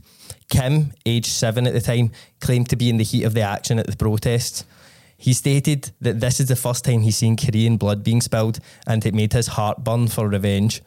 Kim, 0.50 0.92
aged 1.06 1.26
seven 1.32 1.66
at 1.66 1.72
the 1.72 1.80
time, 1.80 2.10
claimed 2.40 2.68
to 2.68 2.76
be 2.76 2.90
in 2.90 2.98
the 2.98 3.04
heat 3.04 3.24
of 3.24 3.34
the 3.34 3.40
action 3.40 3.78
at 3.78 3.86
the 3.86 3.96
protests. 3.96 4.64
He 5.16 5.32
stated 5.32 5.90
that 6.00 6.20
this 6.20 6.40
is 6.40 6.48
the 6.48 6.56
first 6.56 6.84
time 6.84 7.00
he's 7.00 7.16
seen 7.16 7.36
Korean 7.36 7.76
blood 7.76 8.02
being 8.02 8.22
spilled 8.22 8.58
and 8.86 9.04
it 9.04 9.14
made 9.14 9.32
his 9.34 9.48
heart 9.48 9.84
burn 9.84 10.08
for 10.08 10.28
revenge. 10.28 10.82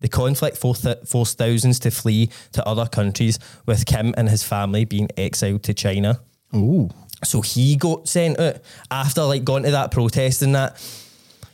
The 0.00 0.08
conflict 0.08 0.56
forced, 0.56 0.86
forced 1.06 1.38
thousands 1.38 1.78
to 1.80 1.90
flee 1.90 2.30
to 2.52 2.66
other 2.66 2.86
countries, 2.86 3.38
with 3.66 3.86
Kim 3.86 4.14
and 4.16 4.28
his 4.28 4.42
family 4.42 4.84
being 4.84 5.08
exiled 5.16 5.62
to 5.64 5.74
China. 5.74 6.20
Ooh. 6.54 6.90
So 7.24 7.40
he 7.42 7.76
got 7.76 8.08
sent 8.08 8.38
out 8.40 8.56
after 8.90 9.22
like 9.24 9.44
going 9.44 9.64
to 9.64 9.70
that 9.72 9.90
protest 9.90 10.42
and 10.42 10.54
that. 10.54 10.80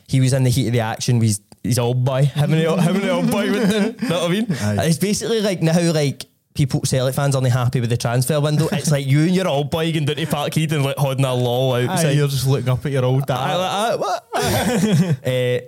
He 0.07 0.21
was 0.21 0.31
in 0.31 0.43
the 0.43 0.49
heat 0.49 0.67
of 0.67 0.73
the 0.73 0.79
action. 0.79 1.19
He's 1.19 1.41
he's 1.63 1.77
old 1.77 2.05
boy. 2.05 2.23
Him 2.25 2.53
and 2.53 2.61
the, 2.63 2.81
him 2.81 2.95
and 2.95 3.03
the 3.03 3.09
old 3.09 3.29
boy 3.29 3.51
went 3.51 3.69
down. 3.71 3.95
Know 4.09 4.21
what 4.21 4.31
I 4.31 4.33
mean? 4.33 4.47
Aye. 4.49 4.85
It's 4.87 4.97
basically 4.97 5.41
like 5.41 5.61
now 5.61 5.91
like 5.91 6.25
people 6.53 6.81
Celtic 6.85 7.13
fans 7.13 7.35
aren't 7.35 7.47
happy 7.51 7.81
with 7.81 7.89
the 7.89 7.97
transfer 7.97 8.39
window. 8.39 8.69
It's 8.71 8.89
like 8.89 9.05
you 9.05 9.23
and 9.23 9.35
your 9.35 9.49
old 9.49 9.69
boy 9.69 9.91
going 9.91 10.05
down 10.05 10.15
to 10.15 10.25
Parkhead 10.25 10.71
and 10.71 10.83
like 10.85 10.95
holding 10.95 11.25
a 11.25 11.33
law 11.33 11.75
Aye, 11.75 12.11
you're 12.11 12.29
just 12.29 12.47
looking 12.47 12.69
up 12.69 12.85
at 12.85 12.91
your 12.93 13.03
old 13.03 13.25
dad. 13.25 13.35
I 13.37 13.95
what? 13.97 14.27
uh, 15.27 15.59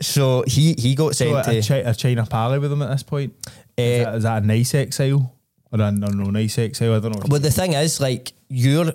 so 0.00 0.44
he 0.46 0.74
he 0.78 0.94
got 0.94 1.16
So 1.16 1.42
sent 1.42 1.48
a, 1.48 1.62
to. 1.82 1.90
a 1.90 1.94
China 1.94 2.24
pally 2.24 2.60
with 2.60 2.70
him 2.70 2.82
at 2.82 2.90
this 2.90 3.02
point. 3.02 3.34
is, 3.76 4.00
Eh, 4.00 4.04
that, 4.04 4.14
is 4.14 4.22
that 4.22 4.42
a 4.44 4.46
nice 4.46 4.74
exile 4.76 5.34
or 5.72 5.80
a 5.80 5.90
no, 5.90 6.06
no 6.06 6.30
nice 6.30 6.56
exile? 6.58 6.94
I 6.94 7.00
don't 7.00 7.16
know. 7.16 7.22
Well, 7.28 7.40
the 7.40 7.50
thing 7.50 7.72
is, 7.72 8.00
like 8.00 8.32
you're, 8.48 8.92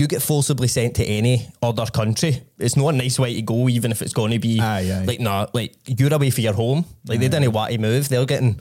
you 0.00 0.08
get 0.08 0.22
forcibly 0.22 0.66
sent 0.66 0.96
to 0.96 1.04
any 1.04 1.46
other 1.62 1.86
country. 1.86 2.42
It's 2.58 2.76
not 2.76 2.94
a 2.94 2.96
nice 2.96 3.18
way 3.18 3.34
to 3.34 3.42
go, 3.42 3.68
even 3.68 3.92
if 3.92 4.00
it's 4.02 4.14
going 4.14 4.32
to 4.32 4.38
be 4.38 4.58
Aye, 4.58 4.90
aye. 4.90 5.04
like 5.04 5.20
nah, 5.20 5.46
like 5.52 5.76
you're 5.86 6.12
away 6.12 6.30
for 6.30 6.40
your 6.40 6.54
home. 6.54 6.84
Like 7.06 7.20
they 7.20 7.28
didn't 7.28 7.52
want 7.52 7.72
to 7.72 7.78
move; 7.78 8.08
they're 8.08 8.24
getting 8.24 8.58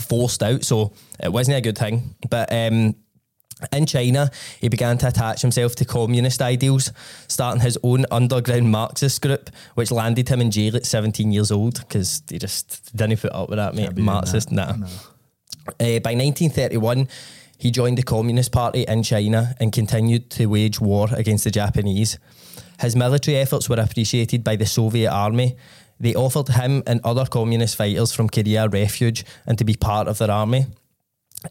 forced 0.00 0.42
out, 0.42 0.64
so 0.64 0.92
it 1.22 1.32
wasn't 1.32 1.56
a 1.56 1.60
good 1.60 1.76
thing. 1.76 2.14
But 2.30 2.52
um, 2.52 2.94
in 3.72 3.86
China, 3.86 4.30
he 4.60 4.68
began 4.68 4.96
to 4.98 5.08
attach 5.08 5.42
himself 5.42 5.74
to 5.76 5.84
communist 5.84 6.40
ideals, 6.40 6.92
starting 7.28 7.60
his 7.60 7.78
own 7.82 8.06
underground 8.10 8.70
Marxist 8.70 9.20
group, 9.22 9.50
which 9.74 9.90
landed 9.90 10.28
him 10.28 10.40
in 10.40 10.50
jail 10.50 10.76
at 10.76 10.86
17 10.86 11.32
years 11.32 11.50
old 11.50 11.80
because 11.80 12.20
they 12.22 12.38
just 12.38 12.94
didn't 12.96 13.20
put 13.20 13.32
up 13.32 13.48
with 13.48 13.58
that, 13.58 13.74
mate. 13.74 13.96
Marxist, 13.96 14.50
that. 14.50 14.78
nah. 14.78 14.86
Uh, 15.80 15.98
by 16.00 16.14
1931, 16.14 17.08
he 17.64 17.70
joined 17.70 17.96
the 17.96 18.02
Communist 18.02 18.52
Party 18.52 18.82
in 18.82 19.02
China 19.02 19.54
and 19.58 19.72
continued 19.72 20.28
to 20.28 20.44
wage 20.44 20.82
war 20.82 21.08
against 21.12 21.44
the 21.44 21.50
Japanese. 21.50 22.18
His 22.78 22.94
military 22.94 23.38
efforts 23.38 23.70
were 23.70 23.80
appreciated 23.80 24.44
by 24.44 24.56
the 24.56 24.66
Soviet 24.66 25.10
army. 25.10 25.56
They 25.98 26.14
offered 26.14 26.48
him 26.48 26.82
and 26.86 27.00
other 27.02 27.24
communist 27.24 27.76
fighters 27.76 28.12
from 28.12 28.28
Korea 28.28 28.68
refuge 28.68 29.24
and 29.46 29.56
to 29.56 29.64
be 29.64 29.76
part 29.76 30.08
of 30.08 30.18
their 30.18 30.30
army. 30.30 30.66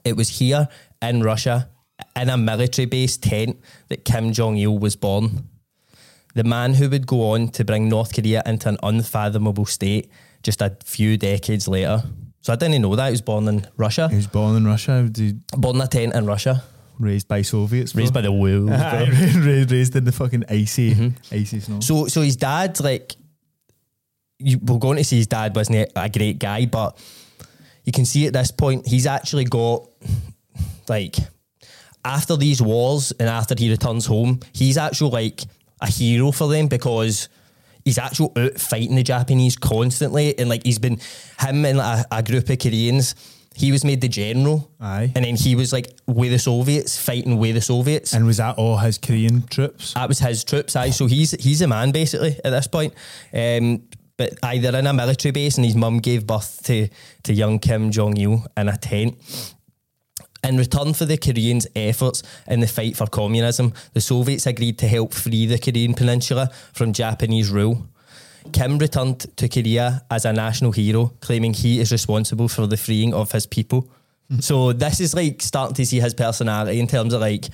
It 0.06 0.16
was 0.16 0.38
here 0.38 0.68
in 1.02 1.24
Russia, 1.24 1.72
in 2.16 2.30
a 2.30 2.38
military 2.38 2.86
base 2.86 3.18
tent, 3.18 3.60
that 3.88 4.06
Kim 4.06 4.34
Jong 4.34 4.58
il 4.58 4.78
was 4.78 4.96
born. 4.96 5.50
The 6.36 6.44
man 6.44 6.76
who 6.76 6.92
would 6.92 7.08
go 7.08 7.32
on 7.32 7.48
to 7.54 7.66
bring 7.66 7.90
North 7.90 8.14
Korea 8.14 8.44
into 8.46 8.70
an 8.70 8.78
unfathomable 8.84 9.66
state 9.66 10.12
just 10.44 10.62
a 10.62 10.78
few 10.86 11.18
decades 11.18 11.68
later. 11.68 12.04
So 12.44 12.54
I 12.54 12.56
didn't 12.58 12.82
know 12.82 12.96
that 12.96 13.06
he 13.08 13.12
was 13.12 13.22
born 13.22 13.48
in 13.48 13.66
Russia, 13.78 14.08
He 14.10 14.18
was 14.18 14.28
born 14.28 14.56
in 14.58 14.66
Russia, 14.66 15.10
he- 15.16 15.34
born 15.58 15.78
in 15.78 15.82
a 15.82 15.88
tent 15.88 16.14
in 16.14 16.26
Russia, 16.28 16.62
raised 17.00 17.28
by 17.28 17.42
Soviets. 17.42 17.96
raised 17.96 18.14
by 18.14 18.22
the 18.22 18.32
wolves. 18.44 18.68
bro. 18.68 19.06
Raised, 19.50 19.72
raised 19.72 19.96
in 19.96 20.04
the 20.04 20.12
fucking 20.12 20.44
icy, 20.50 20.94
Mm-hmm. 20.94 21.34
icy 21.36 21.60
snow. 21.62 21.80
So 21.80 22.08
so 22.08 22.22
his 22.22 22.36
dad 22.36 22.80
like 22.82 23.16
you 24.40 24.60
we're 24.62 24.78
going 24.80 24.98
to 24.98 25.04
see 25.04 25.18
his 25.18 25.28
dad 25.28 25.56
wasn't 25.56 25.90
a 25.96 26.10
great 26.10 26.38
guy, 26.40 26.66
but 26.66 26.98
you 27.86 27.92
can 27.94 28.06
see 28.06 28.28
at 28.28 28.34
this 28.34 28.52
point 28.52 28.88
he's 28.88 29.08
actually 29.08 29.46
got 29.46 29.88
like 30.90 31.16
after 32.06 32.36
these 32.36 32.62
wars 32.62 33.14
and 33.20 33.30
after 33.30 33.56
he 33.58 33.70
returns 33.72 34.06
home, 34.06 34.40
he's 34.52 34.78
actually 34.78 35.12
like 35.12 35.44
a 35.80 35.88
hero 35.88 36.32
for 36.32 36.50
them 36.50 36.68
because 36.68 37.30
he's 37.86 37.98
actually 37.98 38.32
out 38.38 38.60
fighting 38.60 38.96
the 38.96 39.04
Japanese 39.04 39.56
constantly 39.56 40.38
and 40.38 40.50
like 40.50 40.64
he's 40.66 40.80
been 40.80 41.00
him 41.40 41.66
and 41.66 41.78
like, 41.78 42.06
a, 42.12 42.18
a 42.18 42.24
group 42.24 42.50
of 42.50 42.60
Koreans. 42.60 43.16
He 43.56 43.72
was 43.72 43.86
made 43.86 44.02
the 44.02 44.08
general, 44.08 44.72
Aye. 44.82 45.12
and 45.16 45.24
then 45.24 45.36
he 45.36 45.54
was 45.54 45.72
like 45.72 45.96
with 46.08 46.32
the 46.32 46.40
Soviets, 46.40 46.98
fighting 46.98 47.38
with 47.38 47.54
the 47.54 47.62
Soviets. 47.62 48.14
And 48.14 48.26
was 48.26 48.38
that 48.38 48.58
all 48.58 48.78
his 48.78 48.98
Korean 48.98 49.46
troops? 49.46 49.94
That 49.94 50.08
was 50.10 50.18
his 50.18 50.44
troops, 50.44 50.76
aye. 50.76 50.90
So 50.90 51.06
he's 51.06 51.32
he's 51.32 51.62
a 51.62 51.68
man 51.68 51.92
basically 51.92 52.40
at 52.44 52.50
this 52.50 52.66
point. 52.66 52.96
Um, 53.32 53.84
but 54.18 54.34
either 54.42 54.76
in 54.78 54.88
a 54.88 54.94
military 54.94 55.32
base, 55.32 55.58
and 55.58 55.66
his 55.66 55.76
mum 55.76 56.00
gave 56.00 56.26
birth 56.26 56.62
to 56.64 56.88
to 57.24 57.34
young 57.34 57.60
Kim 57.60 57.92
Jong 57.92 58.18
Il 58.18 58.44
in 58.58 58.70
a 58.70 58.78
tent. 58.78 59.18
In 60.44 60.58
return 60.58 60.94
for 60.94 61.06
the 61.06 61.18
Koreans' 61.18 61.68
efforts 61.76 62.22
in 62.48 62.60
the 62.60 62.68
fight 62.68 62.98
for 62.98 63.08
communism, 63.08 63.74
the 63.94 64.02
Soviets 64.02 64.46
agreed 64.46 64.78
to 64.80 64.88
help 64.88 65.14
free 65.14 65.46
the 65.46 65.58
Korean 65.58 65.94
peninsula 65.94 66.50
from 66.74 66.92
Japanese 66.92 67.50
rule. 67.50 67.88
Kim 68.52 68.78
returned 68.78 69.22
to 69.38 69.48
Korea 69.48 70.04
as 70.12 70.26
a 70.26 70.34
national 70.34 70.74
hero, 70.74 71.14
claiming 71.22 71.54
he 71.54 71.80
is 71.80 71.94
responsible 71.94 72.50
for 72.50 72.68
the 72.68 72.76
freeing 72.76 73.14
of 73.14 73.32
his 73.32 73.46
people. 73.46 73.90
So 74.42 74.74
this 74.74 75.00
is 75.00 75.14
like 75.14 75.42
starting 75.42 75.76
to 75.76 75.86
see 75.86 76.02
his 76.02 76.14
personality 76.14 76.80
in 76.80 76.88
terms 76.88 77.14
of 77.14 77.22
like 77.22 77.46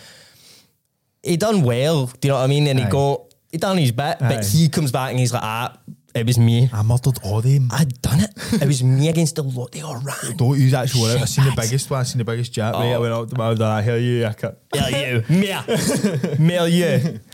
he 1.21 1.37
done 1.37 1.61
well. 1.61 2.07
Do 2.07 2.27
you 2.27 2.29
know 2.29 2.37
what 2.39 2.43
I 2.45 2.47
mean? 2.47 2.67
And 2.67 2.79
he 2.79 2.85
Aye. 2.85 2.89
got 2.89 3.21
he 3.51 3.57
done 3.59 3.77
his 3.77 3.91
bit, 3.91 4.17
Aye. 4.21 4.35
but 4.35 4.45
he 4.45 4.67
comes 4.69 4.91
back 4.91 5.11
and 5.11 5.19
he's 5.19 5.33
like, 5.33 5.43
ah, 5.43 5.77
it 6.15 6.25
was 6.25 6.37
me. 6.39 6.69
I 6.73 6.81
murdered 6.83 7.19
all 7.23 7.41
them. 7.41 7.69
I'd 7.71 8.01
done 8.01 8.19
it. 8.21 8.31
It 8.61 8.65
was 8.67 8.83
me 8.83 9.09
against 9.09 9.35
the 9.35 9.43
lot. 9.43 9.71
They 9.71 9.81
all 9.81 9.97
ran. 9.99 10.35
Don't 10.37 10.57
use 10.59 10.73
actual 10.73 11.01
word. 11.03 11.21
I 11.21 11.25
seen 11.25 11.45
the 11.45 11.53
biggest 11.55 11.89
one. 11.89 11.99
I 11.99 12.03
seen 12.03 12.17
the 12.19 12.25
biggest 12.25 12.51
jet. 12.53 12.73
Right, 12.73 12.91
I 12.91 12.93
Oh. 12.95 13.01
went 13.01 13.13
up 13.13 13.29
to 13.29 13.37
my 13.37 13.53
dad. 13.53 13.61
I 13.63 13.81
hear 13.81 13.97
you. 13.97 14.25
I 14.25 14.33
cut. 14.33 14.61
Mel 14.73 14.91
you. 14.91 15.23
Mel. 15.29 15.63
Mel 16.39 16.67
you. 16.67 17.19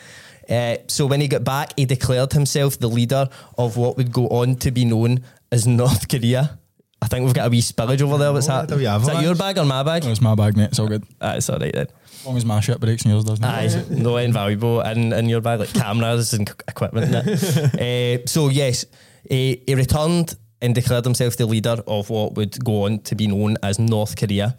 Uh, 0.48 0.78
so 0.86 1.08
when 1.08 1.20
he 1.22 1.28
got 1.28 1.44
back, 1.44 1.74
he 1.76 1.86
declared 1.86 2.32
himself 2.32 2.78
the 2.78 2.88
leader 2.88 3.28
of 3.58 3.78
what 3.78 3.98
would 3.98 4.12
go 4.12 4.28
on 4.28 4.56
to 4.58 4.70
be 4.70 4.86
known 4.86 5.24
as 5.52 5.66
North 5.66 6.08
Korea. 6.08 6.60
I 7.02 7.08
think 7.08 7.26
we've 7.26 7.34
got 7.34 7.48
a 7.48 7.50
wee 7.50 7.62
spillage 7.64 8.00
over 8.04 8.20
there. 8.20 8.32
What's 8.32 8.48
Oh, 8.48 8.58
that? 8.62 8.68
do 8.70 8.76
we 8.76 8.84
that 8.84 9.02
that? 9.06 9.24
your 9.24 9.34
bag 9.34 9.58
or 9.58 9.66
my 9.66 9.82
bag? 9.82 10.04
Oh, 10.06 10.12
it's 10.12 10.22
my 10.22 10.36
bag, 10.36 10.56
mate. 10.56 10.66
It's 10.66 10.78
all 10.78 10.88
good. 10.88 11.04
Ah, 11.20 11.34
it's 11.34 11.50
all 11.50 11.58
right 11.58 11.74
then. 11.74 11.88
As 12.26 12.28
long 12.28 12.38
as 12.38 12.46
my 12.46 12.60
shit 12.60 12.80
breaks 12.80 13.04
and 13.04 13.12
yours 13.14 13.24
doesn't. 13.24 13.46
Aye, 13.46 13.86
no 13.92 14.18
invaluable 14.18 14.82
in, 14.82 15.14
in 15.14 15.30
your 15.30 15.42
bag, 15.42 15.60
like 15.60 15.72
cameras 15.76 16.34
and 16.34 16.50
equipment. 16.68 17.14
And 17.14 18.20
uh, 18.20 18.26
so, 18.26 18.50
yes, 18.50 18.84
he, 19.30 19.62
he 19.68 19.76
returned 19.76 20.36
and 20.60 20.74
declared 20.74 21.06
himself 21.06 21.38
the 21.38 21.46
leader 21.46 21.78
of 21.86 22.10
what 22.10 22.34
would 22.34 22.58
go 22.66 22.86
on 22.86 22.98
to 23.02 23.14
be 23.14 23.28
known 23.28 23.58
as 23.62 23.78
North 23.78 24.16
Korea. 24.18 24.58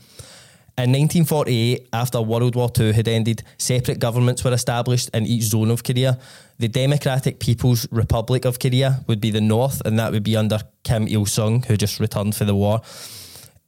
In 0.79 0.93
1948, 0.93 1.89
after 1.93 2.23
World 2.23 2.55
War 2.55 2.71
II 2.79 2.93
had 2.93 3.09
ended, 3.09 3.43
separate 3.59 3.99
governments 3.99 4.45
were 4.45 4.53
established 4.53 5.11
in 5.13 5.27
each 5.27 5.43
zone 5.43 5.73
of 5.73 5.83
Korea. 5.83 6.21
The 6.61 6.69
Democratic 6.69 7.41
People's 7.41 7.91
Republic 7.91 8.45
of 8.45 8.61
Korea 8.61 9.03
would 9.09 9.21
be 9.21 9.33
the 9.33 9.41
North, 9.41 9.83
and 9.85 9.99
that 9.99 10.13
would 10.13 10.23
be 10.23 10.37
under 10.37 10.61
Kim 10.85 11.09
Il 11.09 11.27
sung, 11.27 11.65
who 11.65 11.77
just 11.77 11.99
returned 11.99 12.37
for 12.37 12.45
the 12.45 12.55
war. 12.55 12.81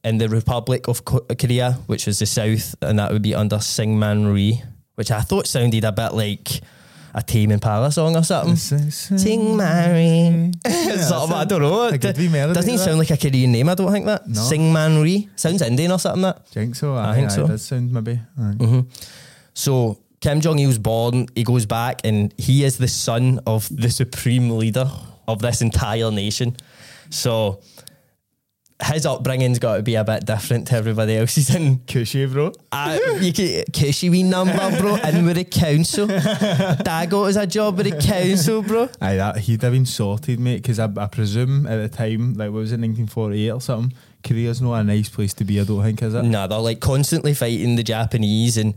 And 0.03 0.19
the 0.19 0.29
Republic 0.29 0.87
of 0.87 1.03
Korea, 1.03 1.73
which 1.87 2.07
was 2.07 2.19
the 2.19 2.25
South, 2.25 2.75
and 2.81 2.99
that 2.99 3.11
would 3.11 3.21
be 3.21 3.35
under 3.35 3.57
Syngman 3.57 4.33
Rhee, 4.33 4.61
which 4.95 5.11
I 5.11 5.21
thought 5.21 5.45
sounded 5.45 5.83
a 5.83 5.91
bit 5.91 6.13
like 6.13 6.61
a 7.13 7.21
Tame 7.21 7.51
Impala 7.51 7.91
song 7.91 8.15
or 8.15 8.23
something. 8.23 8.55
Sing 8.55 9.57
Mary. 9.57 10.51
Something, 10.65 11.35
I 11.35 11.45
don't 11.45 11.61
know. 11.61 11.91
Doesn't 11.91 12.69
even 12.69 12.77
sound 12.77 12.99
like 12.99 13.09
a 13.09 13.17
Korean 13.17 13.51
name, 13.51 13.67
I 13.67 13.75
don't 13.75 13.91
think 13.91 14.05
that. 14.05 14.27
No. 14.27 14.41
Sing 14.41 14.71
Man 14.71 15.01
Ree. 15.01 15.27
Sounds 15.35 15.61
Indian 15.61 15.91
or 15.91 15.99
something 15.99 16.21
that. 16.21 16.47
Think 16.49 16.75
so? 16.75 16.95
I 16.95 17.09
Aye, 17.09 17.15
think 17.15 17.31
so. 17.31 17.47
Does 17.47 17.65
sound 17.65 17.91
maybe. 17.91 18.19
Aye. 18.37 18.53
Mm-hmm. 18.57 18.79
So 19.53 19.99
Kim 20.21 20.41
Jong 20.41 20.59
Il's 20.59 20.77
born, 20.77 21.27
he 21.35 21.43
goes 21.43 21.65
back, 21.65 22.01
and 22.03 22.33
he 22.37 22.63
is 22.63 22.77
the 22.77 22.87
son 22.87 23.39
of 23.47 23.67
the 23.75 23.89
supreme 23.89 24.51
leader 24.51 24.89
of 25.27 25.39
this 25.39 25.61
entire 25.61 26.11
nation. 26.11 26.55
So 27.09 27.61
his 28.81 29.05
upbringing's 29.05 29.59
got 29.59 29.75
to 29.77 29.83
be 29.83 29.95
a 29.95 30.03
bit 30.05 30.25
different 30.25 30.67
to 30.67 30.75
everybody 30.75 31.17
else's. 31.17 31.49
And 31.53 31.85
Cushy, 31.87 32.25
bro. 32.25 32.53
uh, 32.71 32.97
you 33.19 33.33
can 33.33 33.65
cushy 33.73 34.09
wee 34.09 34.23
number, 34.23 34.53
bro, 34.79 34.95
in 34.95 35.25
with 35.25 35.35
the 35.35 35.43
council. 35.43 36.07
Dad 36.07 37.09
got 37.09 37.23
us 37.23 37.35
a 37.35 37.45
job 37.45 37.77
with 37.77 37.89
the 37.89 38.01
council, 38.01 38.61
bro. 38.61 38.87
Aye, 39.01 39.15
that 39.17 39.37
he'd 39.39 39.61
have 39.61 39.73
been 39.73 39.85
sorted, 39.85 40.39
mate. 40.39 40.61
Because 40.61 40.79
I, 40.79 40.89
I 40.97 41.07
presume 41.07 41.67
at 41.67 41.77
the 41.77 41.89
time, 41.89 42.35
like, 42.35 42.51
what 42.51 42.59
was 42.59 42.71
it, 42.71 42.79
1948 42.79 43.49
or 43.51 43.61
something? 43.61 43.93
Korea's 44.23 44.61
not 44.61 44.75
a 44.75 44.83
nice 44.83 45.09
place 45.09 45.33
to 45.35 45.43
be. 45.43 45.59
I 45.59 45.63
don't 45.65 45.83
think 45.83 46.01
is 46.01 46.13
it. 46.13 46.23
Nah, 46.23 46.47
they're 46.47 46.59
like 46.59 46.79
constantly 46.79 47.33
fighting 47.33 47.75
the 47.75 47.83
Japanese, 47.83 48.57
and 48.57 48.73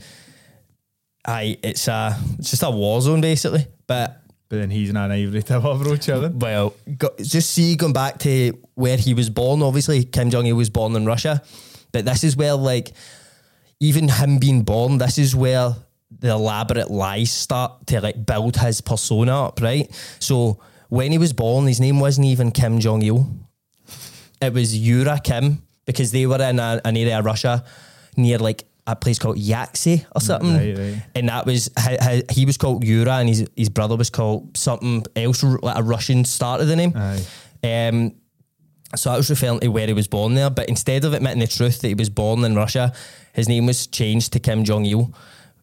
aye, 1.26 1.59
it's 1.62 1.87
a 1.88 2.16
it's 2.38 2.50
just 2.50 2.62
a 2.62 2.71
war 2.71 3.00
zone 3.00 3.21
basically. 3.21 3.66
But 3.87 4.22
But 4.52 4.59
then 4.59 4.68
he's 4.71 4.90
in 4.90 4.99
an 4.99 5.11
ivory 5.11 5.42
tower, 5.42 5.78
bro, 5.78 5.97
chilling. 5.97 6.38
well, 6.38 6.75
go, 6.99 7.09
just 7.23 7.52
see 7.52 7.75
going 7.75 7.94
back 7.94 8.18
to 8.18 8.52
where 8.75 8.99
he 8.99 9.14
was 9.14 9.30
born. 9.30 9.62
Obviously, 9.62 10.04
Kim 10.04 10.28
Jong 10.28 10.44
Il 10.44 10.54
was 10.54 10.68
born 10.68 10.94
in 10.94 11.06
Russia, 11.06 11.42
but 11.90 12.04
this 12.04 12.23
is 12.23 12.37
where 12.37 12.52
like 12.54 12.92
even 13.80 14.11
him 14.11 14.37
being 14.37 14.62
born, 14.62 14.99
this 14.99 15.16
is 15.16 15.35
where 15.35 15.75
the 16.11 16.28
elaborate 16.28 16.90
lies 16.90 17.30
start 17.30 17.87
to 17.87 18.02
like 18.02 18.26
build 18.26 18.56
his 18.59 18.82
persona 18.82 19.47
up, 19.47 19.62
right? 19.62 19.90
So 20.18 20.61
when 20.90 21.12
he 21.12 21.16
was 21.16 21.32
born, 21.32 21.66
his 21.66 21.80
name 21.80 21.99
wasn't 21.99 22.26
even 22.26 22.50
Kim 22.50 22.78
Jong 22.78 23.00
Il. 23.00 23.26
It 24.42 24.52
was 24.52 24.76
Yura 24.76 25.18
Kim 25.25 25.62
because 25.87 26.12
they 26.12 26.26
were 26.26 26.42
in 26.42 26.59
a, 26.59 26.78
an 26.85 26.99
area 26.99 27.18
of 27.18 27.25
Russia 27.25 27.64
near 28.18 28.37
like 28.37 28.64
a 28.87 28.97
place 28.97 29.19
called 29.19 29.37
Yaxi 29.37 30.05
or 30.15 30.21
something. 30.21 30.55
Right, 30.55 30.77
right. 30.77 31.03
And 31.15 31.29
that 31.29 31.47
was 31.47 31.71
he 32.31 32.45
was 32.47 32.57
called 32.57 32.85
Yura 32.85 33.12
and 33.15 33.29
his 33.29 33.47
his 33.57 33.69
brother 33.69 33.97
was 33.97 34.11
called 34.11 34.57
something 34.57 35.05
else 35.15 35.43
like 35.43 35.79
a 35.79 35.83
Russian 35.83 36.25
start 36.25 36.61
of 36.61 36.67
the 36.67 36.77
name. 36.77 36.93
Um, 37.65 38.15
so 38.95 39.11
that 39.11 39.17
was 39.17 39.31
referring 39.31 39.61
to 39.61 39.69
where 39.69 39.87
he 39.87 39.93
was 39.93 40.09
born 40.09 40.35
there. 40.35 40.51
But 40.51 40.69
instead 40.69 41.05
of 41.05 41.15
admitting 41.15 41.41
the 41.41 41.47
truth 41.47 41.81
that 41.81 41.89
he 41.89 41.95
was 41.95 42.11
born 42.11 42.45
in 42.45 42.55
Russia, 42.55 42.93
his 43.33 43.49
name 43.49 43.67
was 43.67 43.87
changed 43.87 44.33
to 44.35 44.41
Kim 44.41 44.65
Jong 44.65 44.85
Il. 44.85 45.15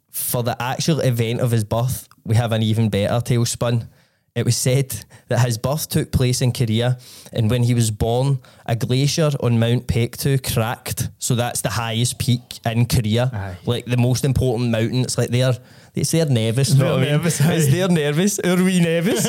For 0.10 0.42
the 0.42 0.60
actual 0.62 1.02
event 1.02 1.40
of 1.40 1.52
his 1.52 1.64
birth, 1.64 2.08
we 2.24 2.36
have 2.36 2.52
an 2.52 2.64
even 2.64 2.90
better 2.90 3.22
tale 3.22 3.46
spun. 3.46 3.88
It 4.36 4.46
was 4.46 4.56
said 4.56 4.96
that 5.28 5.40
his 5.46 5.58
birth 5.58 5.90
took 5.90 6.12
place 6.12 6.42
in 6.42 6.52
Korea, 6.52 6.98
and 7.34 7.50
when 7.50 7.64
he 7.64 7.74
was 7.74 7.92
born, 7.92 8.40
a 8.66 8.76
glacier 8.76 9.32
on 9.42 9.60
Mount 9.60 9.88
Paektu 9.88 10.42
cracked. 10.54 11.10
So 11.18 11.36
that's 11.36 11.62
the 11.62 11.70
highest 11.70 12.20
peak 12.20 12.60
in 12.66 12.86
Korea, 12.86 13.30
Aye. 13.34 13.58
like 13.66 13.86
the 13.86 13.98
most 13.98 14.24
important 14.24 14.70
mountain. 14.72 15.02
It's 15.02 15.18
like 15.18 15.30
they're 15.30 15.58
it's 15.96 16.12
their 16.12 16.26
Nevis. 16.28 16.76
know 16.76 17.00
Their 17.00 17.18
what 17.18 17.26
I 17.42 17.48
mean? 17.48 17.58
It's 17.58 17.72
their 17.72 17.88
Nevis, 17.90 18.40
our 18.40 18.56
wee 18.64 18.80
Nevis. 18.80 19.26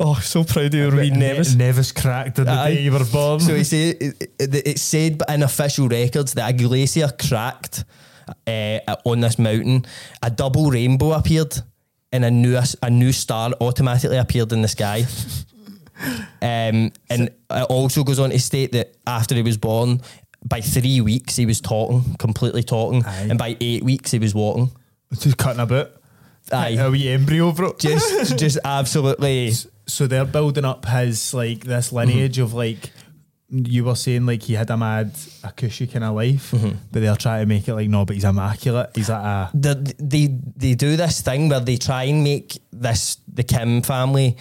oh, 0.00 0.18
so 0.22 0.44
proud 0.44 0.74
of 0.74 0.94
wee 0.94 1.10
Nevis. 1.10 1.54
Nevis 1.54 1.92
cracked 1.92 2.38
on 2.38 2.46
the 2.46 2.52
Aye. 2.52 2.74
day 2.74 2.82
you 2.82 2.92
were 2.92 3.04
born. 3.04 3.40
So 3.40 3.54
he 3.54 3.64
said 3.64 3.96
it 4.38 4.78
said 4.78 5.18
but 5.18 5.28
in 5.30 5.42
official 5.42 5.88
records 5.88 6.34
that 6.34 6.48
a 6.48 6.52
glacier 6.56 7.08
cracked 7.20 7.84
uh, 8.46 8.78
on 9.04 9.20
this 9.20 9.38
mountain. 9.38 9.84
A 10.22 10.30
double 10.30 10.70
rainbow 10.70 11.12
appeared, 11.12 11.54
and 12.12 12.24
a 12.24 12.30
new 12.30 12.60
a 12.82 12.90
new 12.90 13.12
star 13.12 13.52
automatically 13.60 14.18
appeared 14.18 14.52
in 14.52 14.62
the 14.62 14.68
sky. 14.68 15.04
Um, 16.40 16.90
and 17.08 17.30
it 17.50 17.62
also 17.68 18.02
goes 18.02 18.18
on 18.18 18.30
to 18.30 18.38
state 18.40 18.72
that 18.72 18.96
after 19.06 19.36
he 19.36 19.42
was 19.42 19.56
born, 19.56 20.00
by 20.44 20.60
three 20.60 21.00
weeks 21.00 21.36
he 21.36 21.46
was 21.46 21.60
talking, 21.60 22.16
completely 22.18 22.64
talking, 22.64 23.04
Aye. 23.04 23.28
and 23.30 23.38
by 23.38 23.56
eight 23.60 23.84
weeks 23.84 24.10
he 24.10 24.18
was 24.18 24.34
walking. 24.34 24.72
Just 25.12 25.36
cutting 25.36 25.60
a 25.60 25.66
bit. 25.66 25.94
Aye. 26.50 26.76
A 26.80 26.90
wee 26.90 27.08
embryo, 27.08 27.52
bro. 27.52 27.74
Just, 27.78 28.36
just 28.36 28.58
absolutely. 28.64 29.52
so 29.86 30.08
they're 30.08 30.24
building 30.24 30.64
up 30.64 30.86
his 30.86 31.32
like 31.34 31.60
this 31.64 31.92
lineage 31.92 32.38
of 32.38 32.52
like 32.52 32.90
you 33.52 33.84
were 33.84 33.94
saying 33.94 34.24
like 34.24 34.42
he 34.42 34.54
had 34.54 34.70
a 34.70 34.76
mad 34.76 35.12
a 35.44 35.52
cushy 35.52 35.86
kind 35.86 36.04
of 36.04 36.14
life, 36.14 36.52
mm-hmm. 36.52 36.70
but 36.90 37.02
they're 37.02 37.16
trying 37.16 37.42
to 37.42 37.46
make 37.46 37.68
it 37.68 37.74
like 37.74 37.88
no, 37.88 38.04
but 38.04 38.14
he's 38.14 38.24
immaculate. 38.24 38.90
He's 38.94 39.10
like 39.10 39.22
a 39.22 39.50
they, 39.52 39.74
they 39.98 40.26
they 40.56 40.74
do 40.74 40.96
this 40.96 41.20
thing 41.20 41.50
where 41.50 41.60
they 41.60 41.76
try 41.76 42.04
and 42.04 42.24
make 42.24 42.58
this 42.72 43.18
the 43.28 43.42
Kim 43.42 43.82
family. 43.82 44.36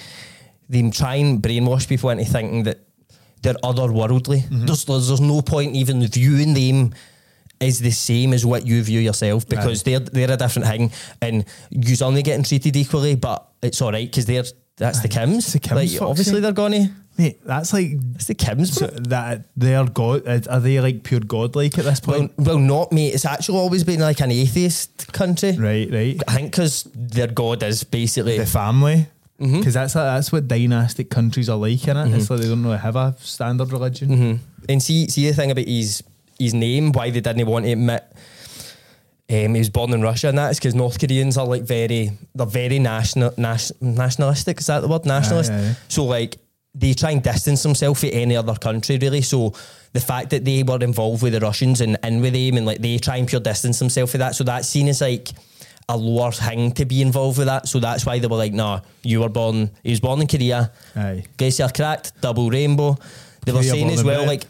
They 0.70 0.89
try 0.89 1.15
and 1.15 1.44
brainwash 1.44 1.89
people 1.89 2.10
into 2.12 2.24
thinking 2.24 2.63
that 2.63 2.80
they're 3.41 3.56
otherworldly. 3.56 4.44
Mm-hmm. 4.44 4.65
There's, 4.65 4.86
there's 4.86 5.08
there's 5.10 5.22
no 5.22 5.41
point 5.41 5.75
even 5.75 6.06
viewing 6.08 6.53
them 6.53 6.94
as 7.60 7.80
the 7.80 7.91
same 7.91 8.34
as 8.34 8.46
what 8.46 8.65
you 8.65 8.82
view 8.82 9.01
yourself 9.01 9.48
because 9.48 9.84
they're 9.84 10.00
they're 10.00 10.32
a 10.32 10.38
different 10.38 10.68
thing 10.68 10.91
and 11.22 11.46
you're 11.70 12.08
only 12.08 12.24
getting 12.24 12.46
treated 12.46 12.77
equally. 12.77 13.15
But 13.15 13.46
it's 13.62 13.82
all 13.82 13.91
right 13.91 14.08
because 14.08 14.25
they're 14.25 14.46
that's 14.77 15.01
the 15.01 15.10
Kims. 15.10 15.51
the 15.51 15.60
Kims, 15.60 15.75
Like, 15.75 16.01
obviously 16.01 16.39
they're 16.39 16.53
gonna 16.53 16.89
Mate, 17.18 17.39
that's 17.46 17.74
like 17.74 17.88
It's 18.15 18.25
the 18.25 18.36
Kims, 18.36 18.68
so 18.74 18.88
that 18.88 19.46
they're 19.56 19.86
god. 19.86 20.25
Are 20.48 20.60
they 20.60 20.80
like 20.80 21.03
pure 21.03 21.20
godlike 21.20 21.77
at 21.77 21.86
this 21.86 22.00
point? 22.00 22.32
well, 22.38 22.58
not 22.58 22.91
mate. 22.91 23.13
It's 23.13 23.25
actually 23.25 23.60
always 23.60 23.84
been 23.84 24.00
like 24.00 24.22
an 24.22 24.32
atheist 24.32 25.12
country. 25.13 25.51
right, 25.58 25.91
right. 25.91 26.22
I 26.27 26.36
think 26.36 26.51
because 26.51 26.84
their 26.96 27.27
god 27.27 27.63
is 27.63 27.84
basically 27.84 28.38
The 28.38 28.46
family, 28.46 29.08
Mm-hmm. 29.39 29.58
because 29.58 29.74
that's 29.74 29.94
that's 29.94 30.32
what 30.32 30.48
dynastic 30.48 31.10
countries 31.10 31.50
are 31.50 31.58
like, 31.58 31.80
innit? 31.80 32.13
It's 32.15 32.30
like 32.30 32.41
they 32.41 32.48
don't 32.48 32.63
really 32.63 32.77
have 32.77 32.96
a 32.96 33.15
standard 33.20 33.72
religion. 33.72 34.10
Mm-hmm. 34.10 34.36
And 34.70 34.84
see, 34.84 35.08
see 35.10 35.27
the 35.27 35.34
thing 35.34 35.50
about 35.50 35.65
his 35.65 36.03
his 36.38 36.53
name, 36.53 36.91
why 36.91 37.10
they 37.10 37.22
didn't 37.22 37.48
want 37.48 37.65
to 37.65 37.72
admit 37.72 38.03
um, 39.30 39.53
he 39.56 39.60
was 39.60 39.70
born 39.70 39.94
in 39.94 40.01
Russia, 40.01 40.27
and 40.30 40.38
that 40.38 40.51
is 40.51 40.60
because 40.60 40.75
North 40.75 41.00
Koreans 41.00 41.38
are 41.38 41.46
like 41.48 41.63
very, 41.63 42.12
they're 42.36 42.46
very 42.46 42.80
national, 42.80 43.34
nas- 43.38 43.72
nationalistic. 43.82 44.60
Is 44.60 44.68
that 44.68 44.82
the 44.82 44.88
word? 44.88 45.06
Nationalist. 45.06 45.51
Aye, 45.51 45.70
aye. 45.70 45.77
So 45.88 46.03
like 46.06 46.38
they 46.74 46.94
try 46.94 47.12
and 47.12 47.22
distance 47.22 47.63
themselves 47.63 48.00
from 48.00 48.10
any 48.13 48.36
other 48.36 48.56
country, 48.56 48.98
really. 48.98 49.22
So 49.22 49.54
the 49.94 50.00
fact 50.00 50.30
that 50.30 50.46
they 50.46 50.63
were 50.63 50.82
involved 50.82 51.22
with 51.22 51.34
the 51.34 51.40
Russians 51.40 51.82
and 51.82 51.98
in 52.04 52.22
with 52.22 52.34
them, 52.34 52.58
and 52.58 52.66
like 52.66 52.80
they 52.80 52.98
try 52.98 53.18
and 53.18 53.28
pure 53.28 53.42
distance 53.42 53.80
themselves 53.80 54.12
from 54.12 54.20
that. 54.20 54.36
So 54.36 54.44
that's 54.44 54.68
seen 54.68 54.88
as 54.88 55.01
like 55.01 55.30
a 55.90 55.98
lower 55.98 56.32
thing 56.32 56.72
to 56.74 56.86
be 56.86 57.01
involved 57.01 57.38
with 57.38 57.48
that. 57.48 57.68
So 57.68 57.80
that's 57.80 58.06
why 58.06 58.20
they 58.20 58.28
were 58.28 58.38
like, 58.38 58.54
nah, 58.54 58.82
you 59.04 59.20
were 59.20 59.30
born. 59.30 59.72
He 59.84 59.90
was 59.90 60.00
born 60.00 60.22
in 60.22 60.28
Korea. 60.28 60.72
Aye. 60.96 61.25
Guess 61.38 61.60
you're 61.60 61.70
correct. 61.70 62.13
Double 62.22 62.50
rainbow. 62.50 62.98
They 63.46 63.51
were 63.51 63.63
saying 63.63 63.90
as 63.90 64.04
well, 64.04 64.25
like 64.25 64.46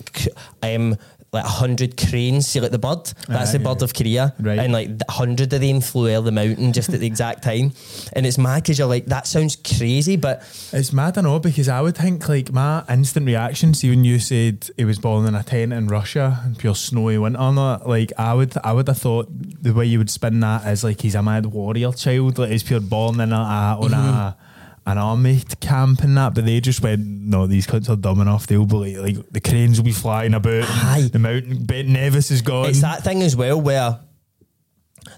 um, 0.62 0.98
like 1.34 1.46
a 1.46 1.48
hundred 1.48 1.96
cranes. 1.96 2.48
See, 2.48 2.60
like 2.60 2.72
the 2.72 2.80
bird. 2.80 3.06
That's 3.28 3.50
Aye, 3.54 3.58
the 3.58 3.64
bird 3.64 3.82
of 3.82 3.94
Korea, 3.94 4.34
Right. 4.40 4.60
and 4.60 4.74
like 4.74 4.90
a 5.08 5.12
hundred 5.12 5.54
of 5.54 5.62
them 5.62 5.80
flew 5.80 6.10
over 6.10 6.26
the 6.26 6.32
mountain 6.32 6.74
just 6.74 6.90
at 6.90 7.00
the 7.00 7.08
exact 7.08 7.44
time. 7.44 7.72
And 8.14 8.26
it's 8.26 8.38
mad 8.38 8.64
because 8.64 8.78
you're 8.78 8.88
like, 8.88 9.06
that 9.06 9.28
sounds 9.28 9.56
crazy, 9.56 10.18
but 10.18 10.44
It's 10.74 10.92
mad, 10.92 11.18
I 11.18 11.22
know, 11.22 11.40
because 11.40 11.70
I 11.70 11.80
would 11.82 11.96
think 11.96 12.28
like 12.28 12.52
my 12.52 12.84
instant 12.90 13.26
reaction, 13.26 13.74
see 13.74 13.90
when 13.90 14.04
you 14.04 14.20
said 14.20 14.70
he 14.76 14.84
was 14.84 15.00
born 15.00 15.26
in 15.26 15.36
a 15.36 15.44
tent 15.44 15.72
in 15.72 15.88
Russia 15.88 16.42
and 16.44 16.58
pure 16.58 16.76
snowy 16.76 17.18
winter 17.18 17.40
on 17.40 17.58
it, 17.58 17.88
like 17.88 18.12
I 18.18 18.34
would 18.34 18.54
I 18.64 18.74
would 18.74 18.88
have 18.88 18.98
thought 18.98 19.28
the 19.30 19.74
way 19.74 19.86
you 19.86 20.00
would 20.00 20.10
spin 20.10 20.42
that 20.42 20.68
is 20.68 20.84
like 20.84 21.00
he's 21.00 21.16
a 21.16 21.24
mad 21.24 21.46
warrior 21.46 21.94
child, 21.94 22.40
like 22.40 22.52
he's 22.52 22.64
pure 22.64 22.82
born 22.82 23.20
in 23.22 23.32
a, 23.32 23.36
a 23.36 23.78
on 23.80 23.94
a 23.94 23.96
mm-hmm. 23.96 24.51
An 24.86 24.98
army 24.98 25.40
to 25.40 25.56
camp 25.58 26.02
and 26.02 26.18
that, 26.18 26.34
but 26.34 26.46
they 26.46 26.60
just 26.60 26.82
went, 26.82 27.02
No, 27.06 27.46
these 27.48 27.68
cunts 27.68 27.90
are 27.90 27.96
dumb 27.96 28.20
enough, 28.22 28.48
they'll 28.48 28.66
be 28.66 28.96
like, 28.98 29.16
like 29.18 29.30
the 29.30 29.40
cranes 29.42 29.78
will 29.78 29.86
be 29.86 29.92
flying 29.92 30.34
about 30.34 30.64
Aye. 30.68 31.10
the 31.12 31.20
mountain 31.20 31.64
Ben 31.66 31.94
Nevis 31.94 32.32
is 32.32 32.42
gone. 32.42 32.70
it's 32.70 32.82
that 32.82 33.04
thing 33.04 33.22
as 33.22 33.36
well 33.36 33.60
where 33.62 34.00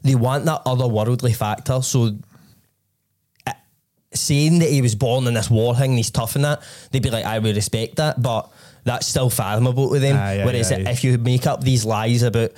they 0.04 0.16
want 0.16 0.46
that 0.46 0.64
otherworldly 0.66 1.36
factor. 1.36 1.82
So 1.82 2.18
uh, 3.48 3.54
saying 4.14 4.60
that 4.60 4.70
he 4.70 4.82
was 4.82 4.96
born 4.96 5.28
in 5.28 5.34
this 5.34 5.50
war 5.50 5.76
thing, 5.76 5.92
and 5.92 5.98
he's 5.98 6.12
tough 6.12 6.36
in 6.36 6.42
that, 6.44 6.62
they'd 6.92 7.02
be 7.04 7.10
like, 7.10 7.26
I 7.26 7.40
would 7.40 7.56
respect 7.56 7.96
that, 7.98 8.22
but 8.22 8.50
that's 8.84 9.08
still 9.08 9.30
fathomable 9.30 9.92
to 9.94 10.00
them. 10.00 10.18
Aye, 10.18 10.42
aye, 10.42 10.46
Whereas 10.46 10.72
aye. 10.74 10.84
if 10.88 11.04
you 11.06 11.18
make 11.18 11.48
up 11.48 11.62
these 11.64 11.86
lies 11.86 12.22
about 12.24 12.52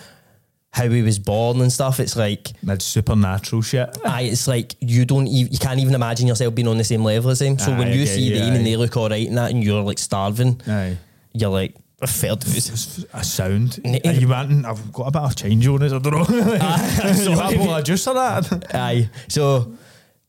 how 0.76 0.90
he 0.90 1.02
was 1.02 1.20
born 1.20 1.62
and 1.62 1.72
stuff, 1.72 2.02
it's 2.02 2.18
like 2.18 2.52
That's 2.62 2.84
supernatural 2.84 3.62
shit. 3.62 3.98
Aye, 4.04 4.24
it's 4.24 4.46
like 4.46 4.76
you 4.82 5.06
don't 5.06 5.26
even 5.28 5.54
you 5.54 5.58
can't 5.58 5.80
even 5.80 5.96
imagine 5.96 6.28
yourself 6.28 6.54
being 6.54 6.68
on 6.68 6.78
the 6.78 6.84
same 6.84 7.02
level 7.02 7.32
as 7.32 7.42
him. 7.42 7.58
So 7.58 7.72
Aye, 7.72 7.80
when 7.80 7.88
you 7.94 8.06
see 8.06 8.24
you, 8.24 8.36
them 8.40 8.52
aye. 8.52 8.56
and 8.58 8.66
they 8.66 8.76
look 8.76 8.98
alright 8.98 9.26
and 9.26 9.38
that 9.38 9.52
and 9.52 9.64
you're 9.64 9.82
like 9.82 9.98
starving, 10.00 10.60
Aye. 10.68 10.98
you're 11.34 11.50
like 11.50 11.76
dues. 12.02 12.70
It's 12.70 13.06
a 13.14 13.24
sound. 13.24 13.80
Are 14.06 14.12
you 14.12 14.28
wanting? 14.28 14.66
I've 14.66 14.92
got 14.92 15.08
a 15.08 15.12
bit 15.12 15.22
of 15.22 15.36
change 15.38 15.66
on 15.66 15.82
it. 15.82 15.94
I 15.94 15.98
don't 16.00 16.12
know. 16.12 16.24
so 17.14 17.30
you 17.32 17.32
if 17.32 17.38
want 17.40 17.54
you- 17.70 17.74
a 17.76 17.82
juice 17.82 18.06
or 18.08 18.14
that? 18.16 18.76
Aye. 18.76 19.10
So 19.30 19.74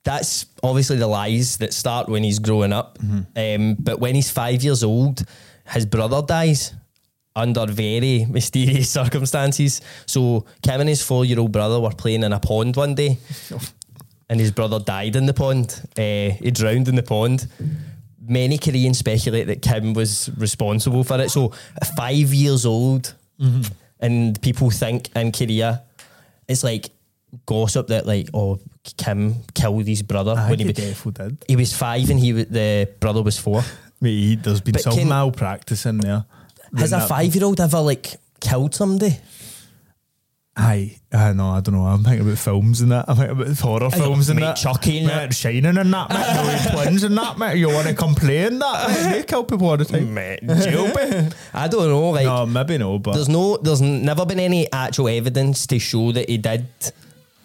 that's 0.04 0.46
obviously 0.62 0.96
the 0.98 1.08
lies 1.08 1.56
that 1.56 1.74
start 1.74 2.09
when 2.09 2.22
he's 2.22 2.38
growing 2.38 2.72
up. 2.72 2.98
Um, 3.35 3.74
but 3.80 3.98
when 3.98 4.14
he's 4.14 4.30
five 4.30 4.62
years 4.62 4.85
old, 4.85 5.24
his 5.68 5.85
brother 5.87 6.22
dies 6.24 6.72
under 7.37 7.66
very 7.66 8.25
mysterious 8.29 8.90
circumstances. 9.01 9.81
So 10.07 10.44
Kim 10.62 10.81
and 10.81 10.88
his 10.88 11.03
four 11.03 11.25
year 11.25 11.38
old 11.38 11.53
brother 11.53 11.79
were 11.79 11.90
playing 11.90 12.25
in 12.25 12.33
a 12.33 12.40
pond 12.40 12.75
one 12.77 12.94
day. 12.96 13.18
And 14.29 14.40
his 14.40 14.51
brother 14.51 14.81
died 14.81 15.14
in 15.14 15.27
the 15.27 15.33
pond. 15.33 15.81
Uh, 15.96 16.31
he 16.42 16.51
drowned 16.51 16.88
in 16.88 16.96
the 16.96 17.03
pond. 17.05 17.46
Many 18.20 18.59
Koreans 18.59 18.99
speculate 18.99 19.46
that 19.46 19.62
Kim 19.62 19.92
was 19.94 20.29
responsible 20.37 21.05
for 21.05 21.20
it. 21.20 21.31
So, 21.31 21.53
five 21.96 22.35
years 22.35 22.66
old, 22.66 23.14
and 24.01 24.42
people 24.42 24.70
think 24.70 25.14
in 25.14 25.31
Korea, 25.31 25.85
it's 26.49 26.64
like 26.64 26.90
gossip 27.46 27.87
that 27.87 28.05
like, 28.05 28.29
oh, 28.35 28.59
Kim 28.96 29.37
killed 29.55 29.87
his 29.87 30.03
brother 30.03 30.35
I 30.37 30.51
when 30.51 30.59
he 30.59 30.64
he 30.64 30.70
was, 30.72 31.05
did. 31.14 31.38
he 31.46 31.55
was 31.55 31.72
five 31.72 32.11
and 32.11 32.18
he 32.18 32.33
the 32.33 32.88
brother 32.99 33.22
was 33.22 33.38
four. 33.38 33.62
Mate, 34.01 34.11
he- 34.11 34.35
there's 34.35 34.61
been 34.61 34.72
But 34.72 34.83
some 34.83 34.94
can- 34.96 35.09
malpractice 35.09 35.87
in 35.87 35.99
there. 35.99 36.25
Has 36.76 36.92
a 36.92 37.07
five 37.07 37.35
year 37.35 37.44
old 37.44 37.61
ever 37.61 37.81
like 37.81 38.16
killed 38.40 38.74
somebody? 38.74 39.18
Aye, 40.59 40.96
I 41.12 41.35
know. 41.35 41.50
I 41.50 41.61
don't 41.61 41.74
know. 41.74 41.85
I'm 41.85 42.02
thinking 42.02 42.26
about 42.26 42.38
films 42.38 42.81
and 42.81 42.90
that. 42.90 43.05
I'm 43.09 43.16
thinking 43.16 43.38
about 43.42 43.59
horror 43.59 43.90
films 43.90 44.31
and 44.31 44.40
mate, 44.40 44.46
that. 44.46 44.57
Chucky 44.57 45.00
and 45.00 45.09
that. 45.11 45.35
Shining 45.35 45.66
and 45.66 45.92
that. 45.92 46.09
Mate, 46.09 46.72
twins 46.72 47.02
and 47.02 47.18
that. 47.18 47.37
Mate, 47.37 47.59
you 47.59 47.68
want 47.68 47.88
to 47.88 47.94
complain 47.94 48.59
that? 48.61 48.88
Mate, 48.88 49.12
they 49.12 49.22
kill 49.24 49.44
people 49.44 49.68
all 49.68 49.76
the 49.76 49.85
time. 49.85 50.14
Mate. 50.14 50.40
I 51.52 51.68
don't 51.68 51.88
know. 51.90 52.09
Like, 52.09 52.24
no, 52.24 52.46
maybe 52.46 52.79
no, 52.79 52.98
but 52.98 53.12
there's 53.12 53.29
no, 53.29 53.59
there's 53.59 53.83
never 53.83 54.24
been 54.24 54.40
any 54.40 54.72
actual 54.72 55.09
evidence 55.09 55.66
to 55.66 55.79
show 55.79 56.12
that 56.12 56.26
he 56.31 56.38
did 56.38 56.66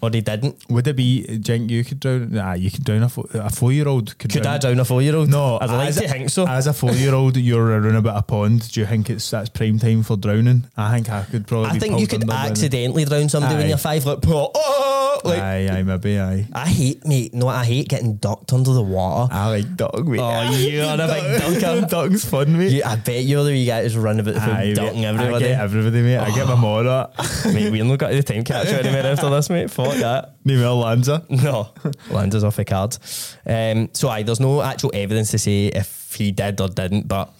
or 0.01 0.09
he 0.09 0.21
didn't. 0.21 0.57
would 0.69 0.87
it 0.87 0.95
be? 0.95 1.37
Jink, 1.39 1.69
you 1.69 1.83
could 1.83 1.99
drown. 1.99 2.31
Nah, 2.31 2.53
you 2.53 2.71
can 2.71 2.83
drown 2.83 3.03
a, 3.03 3.09
fo- 3.09 3.27
a 3.33 3.49
four 3.49 3.71
year 3.71 3.87
old. 3.87 4.17
Could, 4.17 4.31
Could 4.31 4.43
drown. 4.43 4.55
I 4.55 4.57
drown 4.57 4.79
a 4.79 4.85
four 4.85 5.01
year 5.01 5.15
old? 5.15 5.29
No, 5.29 5.59
I'd 5.59 5.69
like 5.69 5.89
as 5.89 5.97
to 5.97 6.05
a- 6.05 6.07
think 6.07 6.29
so. 6.29 6.47
As 6.47 6.67
a 6.67 6.73
four 6.73 6.91
year 6.91 7.13
old, 7.13 7.37
you're 7.37 7.63
around 7.63 7.95
about 7.95 8.17
a 8.17 8.21
pond. 8.23 8.71
Do 8.71 8.79
you 8.79 8.85
think 8.85 9.09
it's 9.09 9.29
that's 9.29 9.49
prime 9.49 9.79
time 9.79 10.03
for 10.03 10.17
drowning? 10.17 10.65
I 10.75 10.93
think 10.93 11.09
I 11.09 11.23
could 11.23 11.47
probably. 11.47 11.69
I 11.69 11.73
be 11.73 11.79
think 11.79 11.91
you 11.99 12.07
pulled 12.07 12.09
could 12.09 12.21
under 12.23 12.27
by 12.27 12.43
then. 12.43 12.51
accidentally 12.51 13.05
drown 13.05 13.29
somebody 13.29 13.55
when 13.55 13.65
Aye. 13.65 13.69
you're 13.69 13.77
five. 13.77 14.05
Like, 14.05 14.19
oh 14.27 14.31
oh, 14.33 14.51
oh, 14.55 15.21
oh, 15.23 15.27
like 15.29 15.39
aye, 15.39 15.67
aye, 15.69 15.83
maybe, 15.83 16.19
aye. 16.19 16.47
I 16.53 16.67
hate, 16.67 17.05
mate. 17.05 17.33
No, 17.33 17.47
I 17.47 17.63
hate 17.63 17.87
getting 17.87 18.15
ducked 18.15 18.53
under 18.53 18.73
the 18.73 18.81
water. 18.81 19.31
I 19.33 19.49
like 19.49 19.75
dog, 19.75 20.07
mate. 20.07 20.19
Oh, 20.19 20.51
you're 20.51 20.83
a 20.83 20.97
big 20.97 21.61
dunker. 21.61 21.87
Dog's 21.87 22.25
fun, 22.25 22.57
mate. 22.57 22.71
You, 22.71 22.83
I 22.83 22.95
bet 22.95 23.23
you're 23.23 23.43
the 23.43 23.51
wee 23.51 23.65
guy 23.65 23.83
who's 23.83 23.95
running 23.95 24.21
about 24.21 24.35
the 24.35 24.41
Aye, 24.41 24.67
food, 24.67 24.75
ducking 24.77 25.01
mate. 25.01 25.07
I 25.07 25.09
everybody. 25.09 25.45
get 25.45 25.59
everybody, 25.59 26.01
mate. 26.01 26.17
I 26.17 26.31
get 26.35 26.47
my 26.47 26.53
oh. 26.53 27.11
it. 27.13 27.45
mate, 27.53 27.71
we're 27.71 27.83
not 27.83 27.99
got 27.99 28.11
the 28.11 28.23
time 28.23 28.43
capture 28.43 28.79
anymore 28.79 29.11
after 29.11 29.29
this, 29.29 29.49
mate. 29.49 29.69
Fuck 29.69 29.90
that. 29.99 30.36
Name 30.45 30.62
Lanza. 30.62 31.25
No, 31.30 31.69
Landers 32.10 32.43
off 32.43 32.56
the 32.56 32.65
cards. 32.65 33.38
Um, 33.45 33.89
so, 33.93 34.10
aye, 34.10 34.23
there's 34.23 34.39
no 34.39 34.62
actual 34.62 34.91
evidence 34.93 35.32
to 35.32 35.38
say 35.38 35.67
if 35.67 36.15
he 36.15 36.32
did 36.32 36.60
or 36.62 36.67
didn't, 36.67 37.08
but 37.08 37.34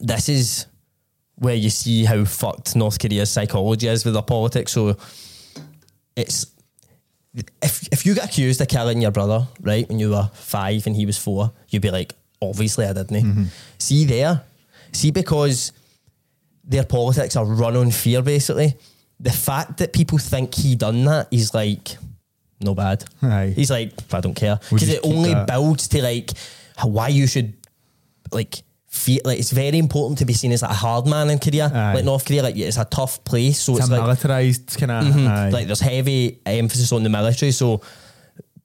this 0.00 0.28
is 0.28 0.66
where 1.36 1.54
you 1.54 1.70
see 1.70 2.04
how 2.04 2.24
fucked 2.24 2.76
North 2.76 2.98
Korea's 2.98 3.30
psychology 3.30 3.88
is 3.88 4.04
with 4.04 4.14
their 4.14 4.22
politics. 4.22 4.72
So, 4.72 4.96
it's 6.16 6.46
if 7.62 7.88
if 7.92 8.06
you 8.06 8.14
get 8.14 8.26
accused 8.26 8.60
of 8.60 8.68
killing 8.68 9.02
your 9.02 9.10
brother, 9.10 9.46
right, 9.60 9.88
when 9.88 9.98
you 9.98 10.10
were 10.10 10.30
five 10.34 10.86
and 10.86 10.94
he 10.94 11.06
was 11.06 11.18
four, 11.18 11.52
you'd 11.68 11.82
be 11.82 11.90
like, 11.90 12.14
obviously 12.40 12.86
I 12.86 12.92
didn't. 12.92 13.50
See 13.78 14.04
there, 14.04 14.42
see 14.92 15.10
because 15.10 15.72
their 16.62 16.84
politics 16.84 17.36
are 17.36 17.44
run 17.44 17.76
on 17.76 17.90
fear. 17.90 18.22
Basically, 18.22 18.76
the 19.20 19.30
fact 19.30 19.78
that 19.78 19.92
people 19.92 20.18
think 20.18 20.54
he 20.54 20.74
done 20.76 21.04
that 21.04 21.28
is 21.30 21.54
like 21.54 21.96
no 22.60 22.74
bad. 22.74 23.04
Aye. 23.22 23.52
He's 23.54 23.70
like, 23.70 23.92
I 24.12 24.20
don't 24.20 24.34
care 24.34 24.58
We'll 24.70 24.78
because 24.80 24.88
it 24.94 25.00
only 25.04 25.34
that. 25.34 25.46
builds 25.48 25.88
to 25.88 26.02
like 26.02 26.30
why 26.82 27.08
you 27.08 27.26
should 27.26 27.54
like. 28.32 28.62
Feel, 28.88 29.22
like 29.24 29.40
it's 29.40 29.50
very 29.50 29.76
important 29.76 30.18
to 30.20 30.24
be 30.24 30.32
seen 30.32 30.52
as 30.52 30.62
like 30.62 30.70
a 30.70 30.74
hard 30.74 31.04
man 31.08 31.28
in 31.28 31.40
Korea, 31.40 31.66
Aye. 31.66 31.94
like 31.94 32.04
North 32.04 32.24
Korea. 32.24 32.44
Like 32.44 32.56
it's 32.56 32.76
a 32.76 32.84
tough 32.84 33.24
place, 33.24 33.58
so 33.58 33.72
It's, 33.72 33.80
it's, 33.80 33.88
a 33.88 34.00
like 34.00 34.16
militarised 34.18 34.78
kind 34.78 34.92
of. 34.92 35.04
Mhm. 35.12 35.52
Like 35.52 35.66
there's 35.66 35.80
heavy 35.80 36.38
emphasis 36.46 36.92
on 36.92 37.02
the 37.02 37.08
military, 37.08 37.50
so 37.50 37.80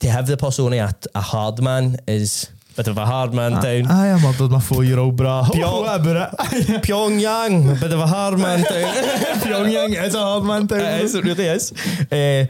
to 0.02 0.08
have 0.08 0.28
the 0.28 0.38
persona 0.38 0.76
a, 0.78 0.94
a 1.18 1.22
hard 1.22 1.64
man 1.64 1.98
is 2.08 2.48
bit 2.80 2.88
of 2.88 2.98
a 2.98 3.06
hard 3.06 3.34
man 3.34 3.62
down. 3.62 3.88
I, 3.92 4.14
I 4.14 4.22
murdered 4.22 4.52
my 4.52 4.60
four 4.62 4.86
year 4.86 5.00
old 5.00 5.18
bra. 5.18 5.50
Pure- 5.52 5.68
what? 5.82 6.02
Pyongyang, 6.86 7.76
a 7.76 7.80
bit 7.80 7.92
of 7.92 8.00
a 8.00 8.08
hard 8.08 8.40
man 8.40 8.64
down. 8.64 8.96
Pyongyang 9.44 10.02
is 10.02 10.16
a 10.16 10.20
hard 10.20 10.46
man 10.46 10.66
town. 10.66 10.80
it 10.80 11.02
is, 11.04 11.14
it 11.14 11.26
really 11.26 11.46
is. 11.46 11.74
Uh, 12.10 12.46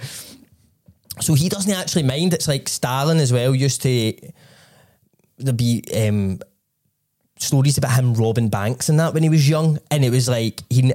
so 1.20 1.34
he 1.34 1.50
doesn't 1.50 1.74
actually 1.74 2.04
mind. 2.04 2.36
It's 2.36 2.48
like 2.48 2.70
Stalin 2.70 3.18
as 3.18 3.34
well 3.34 3.56
used 3.56 3.82
to 3.82 4.14
there 5.40 5.54
be 5.54 5.84
um, 5.98 6.40
stories 7.40 7.80
about 7.80 7.94
him 7.94 8.14
robbing 8.14 8.50
banks 8.50 8.88
and 8.90 9.00
that 9.00 9.16
when 9.16 9.24
he 9.24 9.30
was 9.30 9.50
young, 9.50 9.80
and 9.90 10.06
it 10.06 10.12
was 10.12 10.30
like 10.30 10.62
he. 10.70 10.94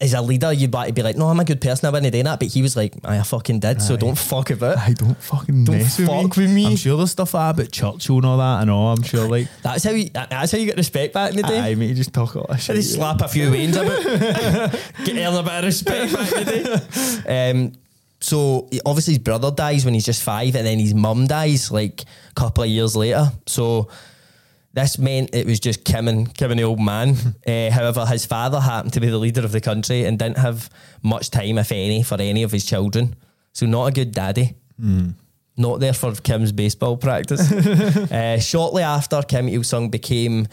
As 0.00 0.14
a 0.14 0.22
leader, 0.22 0.52
you'd 0.52 0.72
like 0.72 0.86
to 0.86 0.92
be 0.92 1.02
like, 1.02 1.16
"No, 1.16 1.26
I'm 1.26 1.40
a 1.40 1.44
good 1.44 1.60
person. 1.60 1.88
I 1.88 1.90
wouldn't 1.90 2.12
do 2.12 2.22
that," 2.22 2.38
but 2.38 2.46
he 2.48 2.62
was 2.62 2.76
like, 2.76 2.94
"I 3.04 3.20
fucking 3.20 3.58
did." 3.58 3.82
So 3.82 3.94
Aye. 3.94 3.96
don't 3.96 4.16
fuck 4.16 4.50
about. 4.50 4.78
I 4.78 4.92
don't 4.92 5.20
fucking 5.20 5.64
Don't 5.64 5.82
fuck 5.82 6.22
with, 6.22 6.36
with 6.36 6.50
me. 6.52 6.66
I'm 6.66 6.76
sure 6.76 6.96
there's 6.96 7.10
stuff 7.10 7.34
like 7.34 7.56
that 7.56 7.62
about 7.62 7.72
Churchill 7.72 8.18
and 8.18 8.26
all 8.26 8.36
that. 8.38 8.60
I 8.60 8.64
know. 8.64 8.86
I'm 8.88 9.02
sure 9.02 9.26
like. 9.28 9.48
That's 9.62 9.82
how 9.82 9.90
you. 9.90 10.08
That's 10.10 10.52
how 10.52 10.58
you 10.58 10.66
get 10.66 10.76
respect 10.76 11.14
back 11.14 11.30
in 11.32 11.38
the 11.38 11.42
day. 11.42 11.58
Aye, 11.58 11.74
mate, 11.74 11.88
you 11.88 11.94
just 11.96 12.12
talk 12.12 12.36
all 12.36 12.46
that 12.48 12.60
They 12.60 12.74
shit. 12.76 12.84
slap 12.84 13.20
a 13.22 13.26
few 13.28 13.50
wains 13.50 13.74
about, 13.76 14.00
get 15.04 15.16
earn 15.16 15.34
a 15.34 15.42
bit 15.42 15.52
of 15.52 15.64
respect 15.64 16.12
back 16.12 16.32
in 16.32 16.44
the 16.44 17.22
day. 17.26 17.50
Um, 17.50 17.72
so 18.20 18.68
obviously 18.86 19.14
his 19.14 19.18
brother 19.22 19.50
dies 19.50 19.84
when 19.84 19.94
he's 19.94 20.06
just 20.06 20.22
five, 20.22 20.54
and 20.54 20.64
then 20.64 20.78
his 20.78 20.94
mum 20.94 21.26
dies 21.26 21.72
like 21.72 22.02
a 22.30 22.34
couple 22.34 22.62
of 22.62 22.70
years 22.70 22.94
later. 22.94 23.32
So 23.46 23.88
This 24.78 24.96
meant 24.96 25.34
it 25.34 25.44
was 25.44 25.58
just 25.58 25.84
Kim 25.84 26.06
and 26.06 26.32
Kim 26.32 26.52
and 26.52 26.60
the 26.60 26.62
old 26.62 26.78
man. 26.78 27.16
uh, 27.44 27.70
however, 27.72 28.06
his 28.06 28.24
father 28.24 28.60
happened 28.60 28.92
to 28.92 29.00
be 29.00 29.08
the 29.08 29.18
leader 29.18 29.44
of 29.44 29.50
the 29.50 29.60
country 29.60 30.04
and 30.04 30.16
didn't 30.16 30.38
have 30.38 30.70
much 31.02 31.30
time, 31.30 31.58
if 31.58 31.72
any, 31.72 32.04
for 32.04 32.14
any 32.20 32.44
of 32.44 32.52
his 32.52 32.64
children. 32.64 33.16
So 33.52 33.66
not 33.66 33.86
a 33.86 33.90
good 33.90 34.12
daddy. 34.12 34.54
Not 35.56 35.80
there 35.80 35.92
for 35.92 36.14
Kim's 36.14 36.52
baseball 36.52 36.96
practice. 36.96 37.50
uh, 37.50 38.38
shortly 38.52 38.84
after 38.84 39.20
Kim 39.22 39.48
Il 39.48 39.64
Sung 39.64 39.90
became 39.90 40.46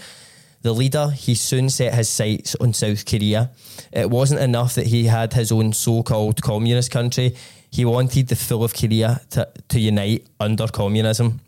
the 0.63 0.73
leader, 0.73 1.11
he 1.11 1.35
soon 1.35 1.69
set 1.69 1.93
his 1.93 2.09
sights 2.09 2.55
on 2.59 2.73
South 2.73 3.05
Korea. 3.05 3.51
It 3.93 4.09
wasn't 4.09 4.41
enough 4.41 4.73
that 4.73 4.87
he 4.87 5.05
had 5.05 5.33
his 5.33 5.51
own 5.51 5.73
so 5.73 6.01
called 6.01 6.41
communist 6.41 6.89
country, 6.89 7.35
he 7.69 7.85
wanted 7.85 8.29
the 8.29 8.35
full 8.35 8.63
of 8.63 8.73
Korea 8.73 9.21
to, 9.31 9.47
to 9.69 9.79
unite 9.79 10.25
under 10.39 10.67
communism. 10.67 11.41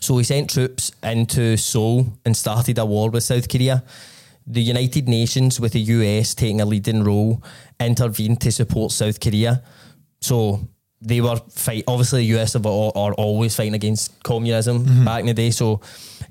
So 0.00 0.18
he 0.18 0.24
sent 0.24 0.50
troops 0.50 0.92
into 1.02 1.56
Seoul 1.56 2.06
and 2.24 2.36
started 2.36 2.78
a 2.78 2.86
war 2.86 3.10
with 3.10 3.24
South 3.24 3.48
Korea. 3.48 3.82
The 4.46 4.62
United 4.62 5.08
Nations, 5.08 5.58
with 5.58 5.72
the 5.72 5.80
US 5.80 6.34
taking 6.34 6.60
a 6.60 6.66
leading 6.66 7.02
role, 7.02 7.42
intervened 7.80 8.40
to 8.42 8.52
support 8.52 8.92
South 8.92 9.18
Korea. 9.20 9.62
So 10.20 10.60
they 11.00 11.20
were 11.20 11.36
fight. 11.50 11.84
Obviously, 11.86 12.26
the 12.26 12.38
US 12.38 12.56
are, 12.56 12.66
are 12.66 13.14
always 13.14 13.54
fighting 13.54 13.74
against 13.74 14.22
communism 14.22 15.04
back 15.04 15.20
in 15.20 15.26
the 15.26 15.34
day. 15.34 15.50
So, 15.50 15.80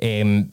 um, 0.01 0.51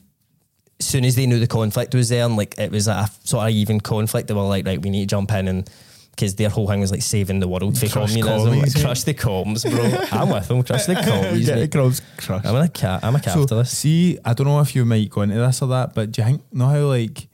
as 0.79 0.87
soon 0.87 1.05
as 1.05 1.15
they 1.15 1.25
knew 1.25 1.39
the 1.39 1.47
conflict 1.47 1.95
was 1.95 2.09
there, 2.09 2.25
and 2.25 2.35
like 2.35 2.57
it 2.57 2.71
was 2.71 2.87
a 2.87 3.09
sort 3.23 3.47
of 3.47 3.53
even 3.53 3.79
conflict, 3.79 4.27
they 4.27 4.33
were 4.33 4.41
like, 4.41 4.65
right, 4.65 4.81
we 4.81 4.89
need 4.89 5.09
to 5.09 5.15
jump 5.15 5.31
in 5.31 5.47
and. 5.47 5.69
Because 6.15 6.35
their 6.35 6.49
whole 6.49 6.67
thing 6.67 6.79
was 6.79 6.91
like 6.91 7.01
saving 7.01 7.39
the 7.39 7.47
world 7.47 7.75
for 7.77 7.87
Crush 7.87 8.11
communism. 8.13 8.45
commies, 8.53 8.75
Like, 8.75 8.83
eh? 8.83 8.85
crush 8.85 9.03
the 9.03 9.13
comms, 9.15 9.63
bro. 9.69 10.19
I'm 10.19 10.29
with 10.29 10.47
them. 10.47 10.61
Crush 10.63 10.85
the 10.85 10.93
commies. 10.95 11.47
Get 11.47 11.59
the 11.59 11.67
crowds 11.67 12.01
crushed. 12.17 12.45
I'm 12.45 12.55
a 12.55 12.67
cat. 12.67 13.03
I'm 13.03 13.15
a 13.15 13.23
So, 13.23 13.33
capitalist. 13.33 13.73
see, 13.73 14.19
I 14.23 14.33
don't 14.33 14.45
know 14.45 14.59
if 14.59 14.75
you 14.75 14.85
might 14.85 15.09
go 15.09 15.21
into 15.23 15.35
this 15.35 15.61
or 15.63 15.67
that, 15.69 15.95
but 15.95 16.11
do 16.11 16.21
you 16.21 16.27
think 16.27 16.43
know 16.53 16.67
how 16.67 16.85
like 16.85 17.27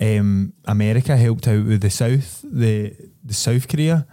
um, 0.00 0.52
America 0.66 1.16
helped 1.16 1.48
out 1.48 1.64
with 1.64 1.80
the 1.80 1.90
South, 1.90 2.44
the 2.44 2.94
the 3.24 3.34
South 3.34 3.66
Korea, 3.68 4.06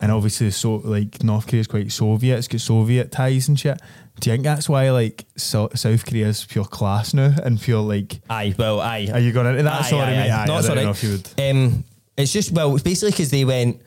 and 0.00 0.10
obviously 0.12 0.50
so 0.50 0.74
like 0.84 1.22
North 1.22 1.46
Korea 1.46 1.60
is 1.60 1.66
quite 1.68 1.90
Soviet. 1.92 2.36
It's 2.38 2.48
got 2.48 2.60
Soviet 2.60 3.12
ties 3.12 3.48
and 3.48 3.58
shit. 3.58 3.80
Do 4.20 4.28
you 4.28 4.34
think 4.34 4.44
that's 4.44 4.68
why 4.68 4.90
like 4.90 5.24
so, 5.36 5.70
South 5.74 6.12
is 6.12 6.44
pure 6.44 6.64
class 6.66 7.14
now 7.14 7.34
and 7.42 7.60
pure 7.60 7.80
like? 7.80 8.20
aye, 8.28 8.54
well, 8.58 8.80
aye. 8.80 9.08
Are 9.12 9.20
you 9.20 9.32
going 9.32 9.46
into 9.46 9.62
that? 9.62 9.84
Aye, 9.84 9.88
sorry, 9.90 10.02
aye, 10.02 10.16
mate. 10.16 10.30
aye. 10.30 10.42
Aye, 10.42 10.46
No, 10.46 10.54
I 10.56 10.60
don't 10.60 10.70
alright. 10.70 10.84
know 10.84 10.90
if 10.90 11.02
you 11.02 11.10
would. 11.12 11.50
Um, 11.56 11.84
it's 12.16 12.32
just 12.32 12.52
well, 12.52 12.74
it's 12.74 12.82
basically 12.82 13.10
because 13.12 13.30
they 13.30 13.44
went, 13.44 13.80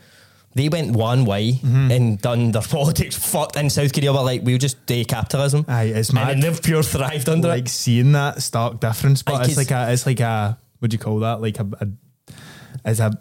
they 0.55 0.69
went 0.69 0.95
one 0.95 1.25
way 1.25 1.53
Mm-hmm. 1.53 1.91
and 1.91 2.21
done 2.21 2.51
their 2.51 2.61
politics 2.69 3.15
fucked, 3.15 3.55
and 3.55 3.71
South 3.71 3.93
Korea 3.93 4.13
But 4.13 4.23
like, 4.23 4.41
we'll 4.43 4.57
just 4.57 4.85
do 4.85 5.03
capitalism. 5.05 5.65
Aye, 5.67 5.93
it's 5.95 6.13
mad. 6.13 6.29
then 6.29 6.39
they've 6.39 6.61
pure 6.61 6.83
thrived 6.83 7.29
under 7.29 7.47
like 7.49 7.57
it. 7.57 7.61
Like 7.63 7.69
seeing 7.69 8.11
that 8.13 8.41
stark 8.41 8.79
difference, 8.79 9.21
but 9.23 9.35
Aye, 9.35 9.43
it's 9.45 9.57
like 9.57 9.71
a, 9.71 9.91
it's 9.91 10.05
like 10.05 10.19
a, 10.21 10.57
what 10.79 10.91
do 10.91 10.95
you 10.95 10.99
call 10.99 11.19
that? 11.19 11.41
Like 11.41 11.59
a, 11.59 11.67
a 11.81 11.87
it's 12.85 12.99
a, 12.99 13.11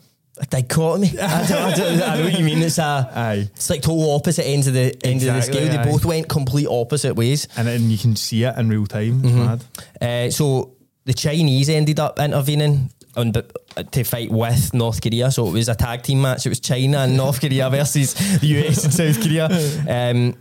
A 0.41 0.47
dichotomy. 0.47 1.09
I, 1.23 1.47
don't, 1.47 1.63
I, 1.73 1.75
don't, 1.77 2.03
I 2.03 2.17
know 2.19 2.25
what 2.25 2.39
you 2.39 2.45
mean. 2.45 2.61
It's 2.63 2.79
a, 2.79 3.09
aye. 3.15 3.49
it's 3.55 3.71
like 3.71 3.83
total 3.83 4.15
opposite 4.17 4.45
ends 4.47 4.67
of 4.67 4.75
the 4.75 4.95
end 5.07 5.23
of 5.23 5.35
the 5.35 5.43
scale. 5.43 5.69
They 5.71 5.79
aye. 5.79 5.85
both 5.91 6.05
went 6.05 6.29
complete 6.29 6.67
opposite 6.69 7.15
ways. 7.15 7.47
and 7.57 7.67
then 7.69 7.89
you 7.91 7.97
can 7.99 8.17
see 8.17 8.43
it 8.45 8.57
in 8.59 8.69
real 8.69 8.87
time. 8.87 9.21
It's 9.25 9.33
Mm-hmm. 9.33 9.45
mad. 9.45 9.65
Uh, 10.01 10.31
so 10.31 10.77
the 11.05 11.15
Chinese 11.15 11.69
ended 11.71 12.01
up 12.01 12.19
intervening 12.19 12.91
the, 13.15 13.45
to 13.91 14.05
fight 14.05 14.31
with 14.31 14.75
North 14.75 15.01
Korea. 15.01 15.31
So 15.31 15.47
it 15.49 15.53
was 15.53 15.69
a 15.69 15.75
tag 15.75 16.03
team 16.03 16.23
match. 16.23 16.47
It 16.47 16.49
was 16.49 16.61
China 16.61 16.99
and 16.99 17.17
North 17.17 17.41
Korea 17.41 17.71
versus 17.71 18.15
the 18.41 18.47
US 18.47 18.85
and 18.85 18.93
South 18.93 19.23
Korea. 19.23 19.47
Um, 19.47 20.35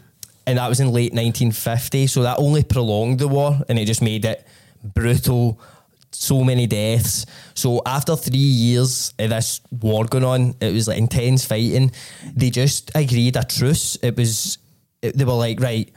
and 0.46 0.58
that 0.58 0.68
was 0.68 0.80
in 0.80 0.88
late 0.88 1.14
1950. 1.14 2.08
So 2.08 2.24
that 2.24 2.40
only 2.40 2.64
prolonged 2.64 3.20
the 3.20 3.28
war 3.28 3.60
and 3.70 3.80
it 3.80 3.86
just 3.86 4.02
made 4.02 4.26
it 4.26 4.46
brutal. 4.84 5.60
So 6.12 6.44
many 6.44 6.68
deaths. 6.68 7.26
So 7.56 7.82
after 7.88 8.16
three 8.16 8.38
years 8.38 9.14
of 9.18 9.32
this 9.32 9.62
war 9.72 10.06
going 10.06 10.24
on, 10.24 10.56
it 10.62 10.72
was 10.72 10.88
like 10.88 11.00
intense 11.00 11.44
fighting. 11.44 11.92
They 12.36 12.52
just 12.52 12.92
agreed 12.94 13.36
a 13.36 13.44
truce. 13.44 13.96
It 13.96 14.16
was, 14.16 14.60
it, 15.02 15.18
they 15.18 15.26
were 15.26 15.34
like, 15.34 15.60
right, 15.60 15.92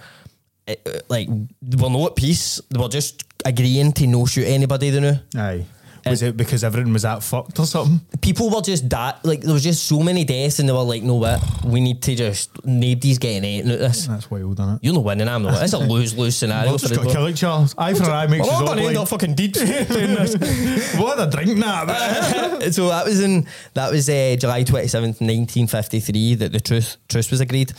it, 0.67 0.81
uh, 0.87 1.01
like 1.09 1.29
were 1.29 1.91
not 1.91 2.13
at 2.13 2.17
peace. 2.17 2.61
They 2.71 2.81
were 2.81 2.89
just 2.89 3.25
agreeing 3.45 3.93
to 3.93 4.07
no 4.07 4.27
shoot 4.27 4.47
anybody. 4.47 4.91
They 4.91 5.01
knew 5.01 5.17
Aye. 5.37 5.67
Was 6.09 6.23
it 6.23 6.37
because 6.37 6.63
everything 6.65 6.93
was 6.93 7.03
that 7.03 7.23
fucked 7.23 7.59
or 7.59 7.67
something? 7.67 8.01
people 8.21 8.51
were 8.51 8.61
just 8.61 8.89
that 8.91 9.25
like 9.25 9.41
there 9.41 9.53
was 9.53 9.63
just 9.63 9.85
so 9.85 10.01
many 10.01 10.25
deaths, 10.25 10.59
and 10.59 10.69
they 10.69 10.73
were 10.73 10.83
like, 10.83 11.03
no, 11.03 11.15
what 11.15 11.41
we 11.65 11.81
need 11.81 12.03
to 12.03 12.15
just 12.15 12.65
nobody's 12.65 13.19
getting 13.19 13.61
out 13.61 13.73
of 13.73 13.79
this. 13.79 14.07
That's 14.07 14.31
wild, 14.31 14.59
isn't 14.61 14.75
it? 14.75 14.79
You're 14.83 14.95
not 14.95 15.05
winning. 15.05 15.29
I'm 15.29 15.43
not. 15.43 15.63
It's 15.63 15.73
a 15.73 15.79
lose 15.79 16.17
lose 16.17 16.37
scenario. 16.37 16.73
We're 16.73 16.79
just 16.79 16.95
to 16.95 17.01
kill 17.05 17.29
each 17.29 17.45
other. 17.45 17.73
Eye 17.79 17.95
for 17.95 18.05
an 18.05 18.11
eye 18.11 18.27
makes 18.27 18.47
Well, 18.47 18.55
us 18.57 18.61
all 18.63 18.67
gonna 18.69 18.83
end 18.83 18.97
up 18.97 19.09
fucking 19.09 19.35
dead 19.35 19.53
doing 19.53 20.15
this. 20.15 20.95
What 20.97 21.19
a 21.21 21.31
drink 21.31 21.59
that. 21.61 22.69
so 22.73 22.89
that 22.89 23.05
was 23.05 23.21
in 23.21 23.47
that 23.75 23.91
was 23.91 24.09
uh, 24.09 24.37
July 24.39 24.63
twenty 24.65 24.89
seventh, 24.89 25.21
nineteen 25.21 25.67
fifty 25.67 26.01
three, 26.01 26.35
that 26.37 26.53
the 26.53 26.61
truce 26.61 26.97
truce 27.09 27.31
was 27.31 27.41
agreed. 27.41 27.73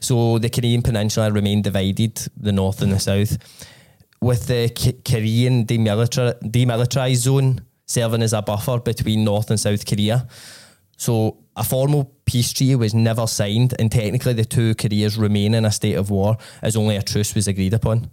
So 0.00 0.38
the 0.38 0.48
Korean 0.48 0.82
Peninsula 0.82 1.30
remained 1.30 1.64
divided, 1.64 2.20
the 2.36 2.52
north 2.52 2.80
and 2.82 2.92
the 2.92 2.98
south, 2.98 3.36
with 4.20 4.46
the 4.46 4.70
K- 4.74 4.96
Korean 5.04 5.66
demilitar- 5.66 6.40
demilitarized 6.42 7.16
zone 7.16 7.60
serving 7.90 8.22
as 8.22 8.32
a 8.32 8.40
buffer 8.42 8.78
between 8.78 9.24
North 9.24 9.50
and 9.50 9.58
South 9.58 9.84
Korea. 9.84 10.26
So 10.96 11.38
a 11.56 11.64
formal 11.64 12.04
peace 12.24 12.52
treaty 12.52 12.76
was 12.76 12.94
never 12.94 13.26
signed, 13.26 13.74
and 13.78 13.90
technically 13.90 14.34
the 14.34 14.44
two 14.44 14.74
Koreas 14.74 15.16
remain 15.16 15.54
in 15.54 15.64
a 15.64 15.70
state 15.72 15.96
of 15.96 16.10
war 16.10 16.36
as 16.62 16.76
only 16.76 16.96
a 16.96 17.02
truce 17.02 17.34
was 17.34 17.48
agreed 17.48 17.74
upon. 17.74 18.10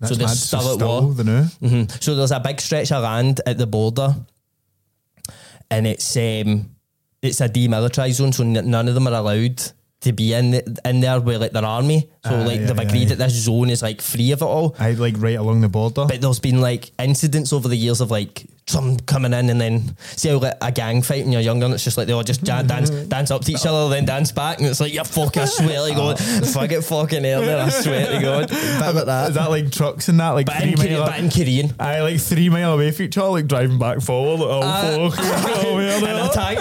That's 0.00 0.10
so 0.12 0.16
they're 0.18 0.26
mad. 0.28 0.36
still 0.36 0.60
So 0.60 0.74
at 0.74 0.86
war. 0.86 1.14
the 1.14 1.24
new. 1.24 1.42
hmm 1.68 1.84
So 2.00 2.14
there's 2.14 2.32
a 2.32 2.40
big 2.40 2.60
stretch 2.60 2.92
of 2.92 3.02
land 3.02 3.40
at 3.46 3.56
the 3.56 3.66
border, 3.66 4.14
and 5.70 5.86
it's 5.86 6.16
um, 6.16 6.70
it's 7.22 7.40
a 7.40 7.48
demilitarized 7.48 8.14
zone, 8.14 8.32
so 8.32 8.42
n- 8.44 8.68
none 8.70 8.88
of 8.88 8.94
them 8.94 9.06
are 9.08 9.14
allowed 9.14 9.62
to 10.00 10.12
be 10.12 10.34
in 10.34 10.50
the, 10.50 10.80
in 10.84 11.00
there 11.00 11.18
with 11.20 11.40
like 11.40 11.52
their 11.52 11.64
army. 11.64 12.10
So 12.26 12.34
Aye, 12.34 12.44
like 12.44 12.60
they've 12.66 12.78
aye, 12.78 12.82
agreed 12.82 13.06
aye. 13.12 13.14
that 13.14 13.18
this 13.18 13.32
zone 13.32 13.70
is 13.70 13.80
like 13.82 14.02
free 14.02 14.32
of 14.32 14.42
it 14.42 14.44
all. 14.44 14.76
I 14.78 14.90
like 14.92 15.14
right 15.18 15.38
along 15.38 15.62
the 15.62 15.68
border. 15.70 16.04
But 16.06 16.20
there's 16.20 16.40
been 16.40 16.60
like 16.60 16.90
incidents 16.98 17.52
over 17.52 17.68
the 17.68 17.76
years 17.76 18.00
of 18.02 18.10
like 18.10 18.46
some 18.66 18.96
coming 19.00 19.34
in 19.34 19.50
and 19.50 19.60
then 19.60 19.94
see 20.16 20.30
how 20.30 20.38
like 20.38 20.54
a 20.62 20.72
gang 20.72 21.02
fight 21.02 21.22
when 21.24 21.32
you're 21.32 21.40
younger 21.42 21.66
and 21.66 21.74
it's 21.74 21.84
just 21.84 21.98
like 21.98 22.06
they 22.06 22.14
all 22.14 22.22
just 22.22 22.46
ja- 22.46 22.62
dance 22.62 22.88
dance 22.88 23.30
up 23.30 23.44
to 23.44 23.52
each 23.52 23.66
other 23.66 23.90
then 23.90 24.06
dance 24.06 24.32
back 24.32 24.56
and 24.58 24.66
it's 24.66 24.80
like 24.80 24.92
you 24.94 25.04
fuck 25.04 25.36
I 25.36 25.44
swear 25.44 25.86
to 25.86 25.94
God 25.94 26.18
fuck 26.18 26.72
it 26.72 26.80
fucking 26.82 27.24
hell 27.24 27.42
man 27.42 27.60
I 27.60 27.68
swear 27.68 28.06
to 28.14 28.20
God 28.22 28.48
bit 28.48 28.80
like 28.94 29.04
that 29.04 29.28
Is 29.28 29.34
that 29.34 29.50
like 29.50 29.70
trucks 29.70 30.08
and 30.08 30.18
that? 30.18 30.30
Like 30.30 30.46
but 30.46 30.56
three 30.56 30.70
in, 30.72 30.76
Korean, 30.78 30.98
mile. 31.00 31.06
but 31.10 31.18
in 31.18 31.30
Korean 31.30 31.74
I 31.78 32.00
like 32.00 32.20
three 32.20 32.48
mile 32.48 32.72
away 32.72 32.90
from 32.90 33.04
each 33.04 33.18
other, 33.18 33.28
like 33.28 33.46
driving 33.46 33.78
back 33.78 34.00
forward. 34.00 34.40
Like, 34.40 34.48
oh, 34.48 34.60
Uh, 34.62 35.10
fuck. 35.10 35.24
oh, 35.66 35.78
and 35.78 36.28
attack 36.30 36.56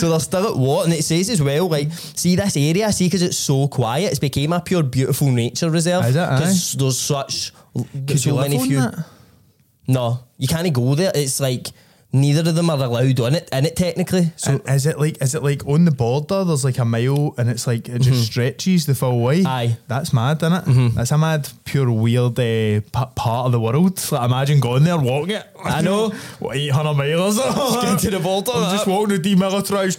So 0.00 0.10
they're 0.10 0.20
still 0.20 0.48
at 0.48 0.56
what? 0.56 0.84
and 0.86 0.94
it 0.94 1.04
says 1.04 1.30
as 1.30 1.40
well, 1.42 1.68
like, 1.68 1.92
see 1.92 2.36
this 2.36 2.56
area, 2.56 2.92
see, 2.92 3.06
because 3.06 3.22
it's 3.22 3.38
so 3.38 3.68
quiet, 3.68 4.10
it's 4.10 4.18
became 4.18 4.52
a 4.52 4.60
pure 4.60 4.82
beautiful 4.82 5.30
nature 5.30 5.70
reserve. 5.70 6.04
Is 6.06 6.16
it? 6.16 6.30
Because 6.30 6.72
there's 6.72 6.98
such, 6.98 7.52
so 7.52 7.84
you 8.30 8.36
many 8.36 8.56
live 8.56 8.60
on 8.62 8.66
few. 8.68 8.80
that? 8.80 9.04
No, 9.88 10.20
you 10.38 10.48
can't 10.48 10.72
go 10.72 10.94
there. 10.94 11.12
It's 11.14 11.40
like 11.40 11.68
neither 12.12 12.48
of 12.48 12.54
them 12.56 12.70
are 12.70 12.76
allowed 12.82 13.20
on 13.20 13.34
it, 13.34 13.48
in 13.52 13.66
it 13.66 13.76
technically. 13.76 14.32
So 14.36 14.52
And 14.52 14.68
is 14.68 14.86
it 14.86 14.98
like 14.98 15.20
is 15.22 15.34
it 15.34 15.42
like 15.42 15.66
on 15.66 15.84
the 15.84 15.90
border? 15.90 16.44
There's 16.44 16.64
like 16.64 16.78
a 16.78 16.84
mile, 16.84 17.34
and 17.38 17.48
it's 17.50 17.66
like 17.66 17.88
it 17.88 18.00
just 18.00 18.24
stretches 18.26 18.86
the 18.86 18.94
full 18.94 19.20
way. 19.20 19.38
Mm-hmm. 19.38 19.46
Aye. 19.46 19.78
that's 19.88 20.12
mad, 20.12 20.42
isn't 20.42 20.68
it? 20.68 20.94
That's 20.94 21.10
a 21.10 21.18
mad, 21.18 21.48
pure 21.64 21.90
weird 21.90 22.38
uh, 22.38 22.80
p- 22.82 23.12
part 23.16 23.46
of 23.46 23.52
the 23.52 23.60
world. 23.60 24.00
Like 24.12 24.24
imagine 24.24 24.60
going 24.60 24.84
there, 24.84 24.98
walking 24.98 25.36
it. 25.36 25.46
I 25.64 25.80
know. 25.80 26.10
what 26.38 26.56
eight 26.56 26.70
hundred 26.70 26.94
miles 26.94 27.38
or 27.38 27.52
something. 27.52 27.90
get 27.90 27.98
to 28.00 28.10
the 28.10 28.20
border, 28.20 28.52
I'm 28.54 28.72
just 28.76 28.86
walking 28.86 29.20
the 29.20 29.34
demilitarized 29.34 29.98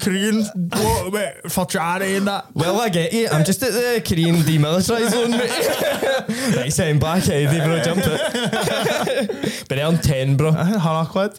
for 1.50 1.66
charity 1.66 2.16
and 2.16 2.28
that. 2.28 2.46
Well, 2.54 2.80
I 2.80 2.90
get 2.90 3.14
you. 3.14 3.28
I'm 3.30 3.44
just 3.44 3.62
at 3.64 3.72
the 3.74 4.02
Korean 4.06 4.36
demilitarized 4.50 5.10
zone, 5.10 5.32
mate. 5.32 6.56
right, 6.58 6.72
sitting 6.74 7.00
back, 7.00 7.28
Eddie, 7.28 7.60
bro, 7.60 7.82
jump 7.82 8.02
it. 8.04 9.66
but 9.70 9.80
I'm 9.80 9.98
10, 9.98 10.38
bro. 10.38 10.52
Hundred 10.52 11.10
quid. 11.12 11.38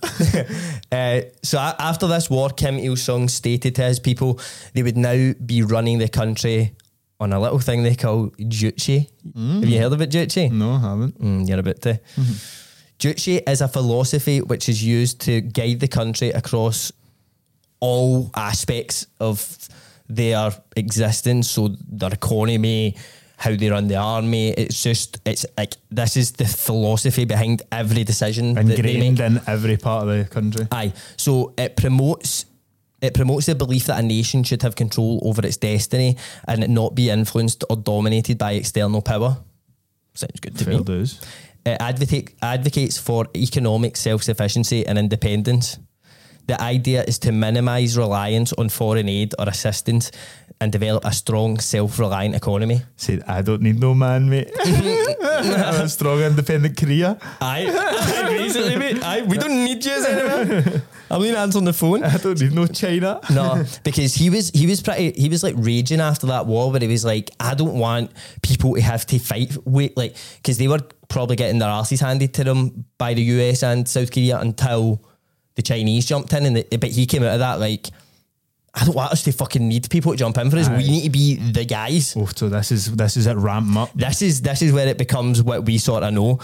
Uh, 0.90 1.20
so 1.42 1.58
after 1.58 2.06
this 2.06 2.28
war, 2.30 2.50
Kim 2.50 2.78
Il 2.78 2.96
Sung 2.96 3.28
stated 3.28 3.74
to 3.76 3.82
his 3.82 3.98
people 4.00 4.38
they 4.74 4.82
would 4.82 4.96
now 4.96 5.32
be 5.44 5.62
running 5.62 5.98
the 5.98 6.08
country 6.08 6.74
on 7.20 7.32
a 7.32 7.40
little 7.40 7.58
thing 7.60 7.82
they 7.82 7.94
call 7.94 8.28
Juche. 8.38 9.08
Have 9.36 9.68
you 9.68 9.78
heard 9.80 9.92
of 9.92 10.00
it, 10.02 10.10
Juche? 10.10 10.50
no, 10.50 10.72
I 10.72 10.80
haven't. 10.80 11.20
Mm, 11.20 11.48
you're 11.48 11.60
about 11.60 11.80
to. 11.82 12.00
Juche 13.02 13.42
is 13.48 13.60
a 13.60 13.66
philosophy 13.68 14.40
which 14.40 14.68
is 14.68 14.82
used 14.82 15.20
to 15.22 15.40
guide 15.40 15.80
the 15.80 15.88
country 15.88 16.30
across 16.30 16.92
all 17.80 18.30
aspects 18.34 19.08
of 19.18 19.58
their 20.08 20.52
existence. 20.76 21.50
So 21.50 21.74
their 21.88 22.12
economy, 22.12 22.96
how 23.38 23.56
they 23.56 23.70
run 23.70 23.88
the 23.88 23.96
army. 23.96 24.50
It's 24.50 24.80
just 24.80 25.20
it's 25.24 25.44
like 25.58 25.74
this 25.90 26.16
is 26.16 26.32
the 26.32 26.44
philosophy 26.44 27.24
behind 27.24 27.62
every 27.72 28.04
decision 28.04 28.54
that 28.54 28.66
they 28.66 28.82
make. 28.82 28.94
Ingrained 28.94 29.20
in 29.20 29.40
every 29.48 29.76
part 29.76 30.06
of 30.06 30.16
the 30.16 30.24
country. 30.30 30.68
Aye. 30.70 30.92
So 31.16 31.54
it 31.58 31.74
promotes 31.76 32.46
It 33.00 33.14
promotes 33.14 33.46
the 33.46 33.56
belief 33.56 33.86
that 33.86 33.98
a 33.98 34.06
nation 34.06 34.44
should 34.44 34.62
have 34.62 34.76
control 34.76 35.18
over 35.24 35.44
its 35.44 35.56
destiny 35.56 36.16
and 36.46 36.62
it 36.62 36.70
not 36.70 36.94
be 36.94 37.10
influenced 37.10 37.64
or 37.68 37.76
dominated 37.76 38.38
by 38.38 38.52
external 38.52 39.02
power. 39.02 39.38
Sounds 40.14 40.38
good 40.40 40.56
to 40.58 40.64
Fair 40.64 40.78
me. 40.78 41.06
It 41.64 41.76
advocate, 41.80 42.34
advocates 42.42 42.98
for 42.98 43.26
economic 43.36 43.96
self 43.96 44.22
sufficiency 44.22 44.86
and 44.86 44.98
independence. 44.98 45.78
The 46.48 46.60
idea 46.60 47.04
is 47.04 47.20
to 47.20 47.30
minimise 47.30 47.96
reliance 47.96 48.52
on 48.54 48.68
foreign 48.68 49.08
aid 49.08 49.32
or 49.38 49.48
assistance 49.48 50.10
and 50.60 50.72
develop 50.72 51.04
a 51.04 51.12
strong, 51.12 51.58
self 51.58 51.98
reliant 51.98 52.34
economy. 52.34 52.82
Said, 52.96 53.22
I 53.28 53.42
don't 53.42 53.62
need 53.62 53.80
no 53.80 53.94
man, 53.94 54.28
mate. 54.28 54.50
I'm 54.64 55.82
a 55.82 55.88
strong, 55.88 56.20
independent 56.20 56.76
career. 56.76 57.16
Aye, 57.40 57.66
aye, 57.68 58.28
basically, 58.28 58.76
mate. 58.76 59.02
Aye, 59.02 59.22
we 59.22 59.38
don't 59.38 59.64
need 59.64 59.84
you 59.84 59.92
anymore. 59.92 60.82
I'm 61.10 61.20
to 61.20 61.38
answer 61.38 61.58
on 61.58 61.64
the 61.64 61.72
phone. 61.72 62.02
I 62.04 62.16
don't 62.16 62.40
need 62.40 62.52
no 62.52 62.66
China. 62.66 63.20
No, 63.30 63.64
because 63.84 64.14
he 64.14 64.30
was 64.30 64.50
he 64.50 64.66
was 64.66 64.80
pretty 64.80 65.12
he 65.12 65.28
was 65.28 65.42
like 65.42 65.54
raging 65.58 66.00
after 66.00 66.26
that 66.28 66.46
war 66.46 66.70
where 66.70 66.80
he 66.80 66.88
was 66.88 67.04
like, 67.04 67.30
I 67.38 67.54
don't 67.54 67.74
want 67.74 68.10
people 68.42 68.74
to 68.74 68.80
have 68.80 69.04
to 69.06 69.18
fight 69.18 69.56
wait 69.64 69.96
like 69.96 70.16
because 70.36 70.58
they 70.58 70.68
were 70.68 70.80
probably 71.12 71.36
getting 71.36 71.58
their 71.58 71.68
asses 71.68 72.00
handed 72.00 72.32
to 72.34 72.44
them 72.44 72.86
by 72.98 73.14
the 73.14 73.22
US 73.22 73.62
and 73.62 73.86
South 73.86 74.10
Korea 74.10 74.40
until 74.40 75.00
the 75.54 75.62
Chinese 75.62 76.06
jumped 76.06 76.32
in 76.32 76.46
and 76.46 76.56
the, 76.56 76.78
but 76.78 76.90
he 76.90 77.06
came 77.06 77.22
out 77.22 77.34
of 77.34 77.38
that 77.40 77.60
like 77.60 77.88
I 78.74 78.86
don't 78.86 78.94
want 78.94 79.12
us 79.12 79.22
to 79.24 79.32
fucking 79.32 79.68
need 79.68 79.90
people 79.90 80.12
to 80.12 80.18
jump 80.18 80.38
in 80.38 80.50
for 80.50 80.56
us. 80.56 80.66
Aye. 80.66 80.78
We 80.78 80.88
need 80.88 81.02
to 81.04 81.10
be 81.10 81.36
the 81.36 81.66
guys. 81.66 82.16
Oh, 82.16 82.24
so 82.24 82.48
this 82.48 82.72
is 82.72 82.96
this 82.96 83.18
is 83.18 83.26
it 83.26 83.36
ramp 83.36 83.76
up. 83.76 83.90
This 83.94 84.22
is 84.22 84.40
this 84.40 84.62
is 84.62 84.72
where 84.72 84.88
it 84.88 84.96
becomes 84.96 85.42
what 85.42 85.66
we 85.66 85.76
sort 85.76 86.02
of 86.02 86.14
know. 86.14 86.40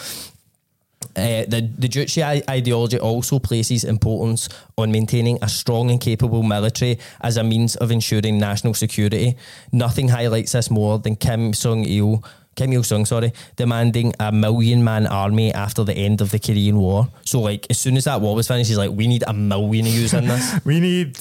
Uh, 1.16 1.46
the 1.48 1.70
the 1.78 1.88
Juche 1.88 2.42
ideology 2.50 2.98
also 2.98 3.38
places 3.38 3.83
importance 3.83 4.48
on 4.76 4.92
maintaining 4.92 5.38
a 5.40 5.48
strong 5.48 5.90
and 5.90 6.00
capable 6.00 6.42
military 6.42 6.98
as 7.22 7.38
a 7.38 7.42
means 7.44 7.76
of 7.76 7.90
ensuring 7.90 8.38
national 8.38 8.74
security. 8.74 9.35
Nothing 9.72 10.09
highlights 10.09 10.52
this 10.52 10.70
more 10.70 10.98
than 10.98 11.16
Kim 11.16 11.54
Sung 11.54 11.85
Il. 11.87 12.22
Kim 12.59 12.73
Il 12.73 12.83
Sung, 12.83 13.07
sorry, 13.07 13.33
demanding 13.55 14.12
a 14.18 14.33
million 14.33 14.83
man 14.83 15.07
army 15.07 15.55
after 15.55 15.85
the 15.85 15.94
end 15.94 16.21
of 16.21 16.33
the 16.33 16.40
Korean 16.40 16.77
War. 16.79 17.09
So, 17.25 17.38
like, 17.40 17.68
as 17.71 17.79
soon 17.79 17.97
as 17.97 18.05
that 18.05 18.21
war 18.21 18.35
was 18.35 18.49
finished, 18.49 18.68
he's 18.68 18.77
like, 18.77 18.90
we 18.90 19.07
need 19.07 19.23
a 19.29 19.33
million 19.33 19.87
of 19.87 19.92
yous 19.94 20.12
in 20.12 20.27
this. 20.27 20.59
We 20.64 20.81
need 20.81 21.16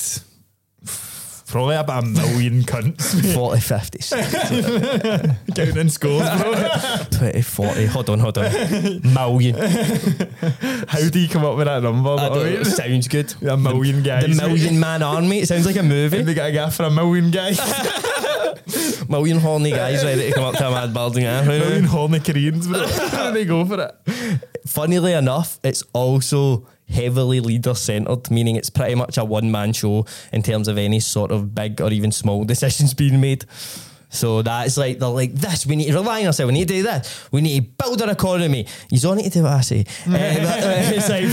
probably 1.48 1.76
about 1.76 2.04
a 2.04 2.06
million 2.08 2.62
cunts 2.64 3.34
40, 3.36 3.62
50, 3.62 4.02
60, 4.02 5.54
counting 5.56 5.90
scores, 5.90 6.30
bro. 6.42 6.54
20, 7.12 7.42
40. 7.42 7.86
Hold 7.88 8.10
on, 8.10 8.20
hold 8.20 8.38
on. 8.38 8.52
Million. 9.02 9.56
How 10.88 11.08
do 11.10 11.20
you 11.20 11.30
come 11.30 11.46
up 11.46 11.58
with 11.58 11.66
that 11.68 11.82
number? 11.84 12.10
I 12.12 12.30
don't 12.30 12.38
know, 12.38 12.44
it 12.46 12.66
sounds 12.66 13.08
good. 13.08 13.34
a 13.44 13.58
million 13.58 14.04
guys. 14.04 14.24
The 14.38 14.48
Million 14.48 14.80
Man 14.80 15.02
Army. 15.02 15.40
It 15.40 15.48
sounds 15.48 15.66
like 15.66 15.78
a 15.78 15.84
movie. 15.84 16.20
And 16.20 16.28
they 16.28 16.34
got 16.34 16.50
a 16.50 16.52
guy 16.52 16.70
for 16.70 16.84
a 16.84 16.92
million 16.92 17.32
guys. 17.32 17.60
Million 19.10 19.40
horny 19.40 19.72
guys 19.72 20.04
ready 20.04 20.28
to 20.28 20.34
come 20.34 20.44
up 20.44 20.56
to 20.56 20.68
a 20.68 20.72
mad 20.72 20.94
building. 20.94 21.24
eh? 21.24 21.44
million 21.46 21.86
horny 21.86 22.20
Koreans, 22.20 22.68
bro. 22.68 22.86
they 23.32 23.46
go 23.46 23.64
for 23.66 23.80
it. 23.80 24.44
Funnily 24.68 25.14
enough, 25.14 25.60
it's 25.64 25.84
also 25.94 26.68
heavily 26.90 27.40
leader 27.40 27.74
centered, 27.74 28.30
meaning 28.32 28.56
it's 28.56 28.70
pretty 28.70 28.96
much 28.96 29.18
a 29.18 29.26
one 29.26 29.52
man 29.52 29.74
show 29.74 30.06
in 30.32 30.44
terms 30.44 30.68
of 30.68 30.78
any 30.78 31.00
sort 31.00 31.32
of 31.32 31.54
big 31.54 31.82
or 31.82 31.92
even 31.92 32.12
small 32.12 32.44
decisions 32.46 32.94
being 32.94 33.20
made. 33.20 33.46
So 34.10 34.42
that's 34.42 34.78
like 34.78 35.00
they're 35.00 35.10
like 35.10 35.34
this. 35.34 35.66
We 35.66 35.76
need 35.76 35.88
to 35.88 35.94
rely 35.94 36.22
on 36.22 36.28
ourselves. 36.28 36.52
We 36.52 36.60
need 36.60 36.68
to 36.70 36.74
do 36.76 36.84
this. 36.84 37.28
We 37.32 37.42
need 37.42 37.66
to 37.78 37.84
build 37.84 38.02
our 38.02 38.10
economy. 38.12 38.66
You 38.90 39.00
don't 39.00 39.18
need 39.18 39.26
to 39.26 39.30
do 39.30 39.44
what 39.44 39.54
I 39.54 39.62
say. 39.62 39.82
Uh, 39.82 40.12
but, 40.12 40.22
uh, 40.22 40.92
it's 40.96 41.10
like 41.10 41.24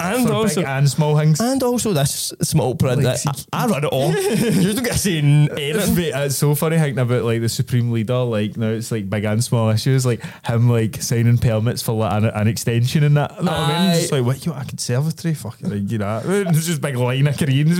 and 0.00 0.26
For 0.26 0.34
also 0.34 0.60
big 0.60 0.68
and 0.68 0.90
small 0.90 1.16
things. 1.18 1.40
and 1.40 1.62
also 1.62 1.92
this 1.92 2.32
small 2.42 2.74
print. 2.74 3.02
Like, 3.02 3.22
that 3.22 3.46
I, 3.52 3.64
I 3.64 3.66
run 3.66 3.84
it 3.84 3.88
all. 3.88 4.12
you 4.14 4.72
don't 4.72 4.84
get 4.84 4.94
to 4.94 4.98
say 4.98 5.18
anything. 5.18 5.94
Mate, 5.94 6.12
it's 6.14 6.36
so 6.36 6.54
funny 6.54 6.78
thinking 6.78 6.98
about 6.98 7.24
like 7.24 7.40
the 7.40 7.48
supreme 7.48 7.92
leader. 7.92 8.18
Like 8.18 8.56
now, 8.56 8.70
it's 8.70 8.90
like 8.90 9.08
big 9.08 9.24
and 9.24 9.42
small 9.42 9.70
issues. 9.70 10.04
Like 10.04 10.22
him 10.44 10.68
like 10.68 11.00
signing 11.02 11.38
permits 11.38 11.82
for 11.82 11.92
like 11.92 12.12
an, 12.12 12.24
an 12.24 12.48
extension 12.48 13.04
and 13.04 13.16
that. 13.16 13.36
You 13.38 13.44
know 13.44 13.52
what 13.52 13.60
I 13.60 13.86
mean? 13.86 14.00
Just 14.00 14.12
like 14.12 14.24
what 14.24 14.44
you 14.44 14.52
want 14.52 14.64
a 14.64 14.68
conservatory? 14.68 15.34
Fucking 15.34 15.70
like 15.70 15.90
you 15.90 15.98
know, 15.98 16.20
it's 16.24 16.66
just 16.66 16.80
big 16.80 16.96
line 16.96 17.28
of 17.28 17.38
Koreans. 17.38 17.78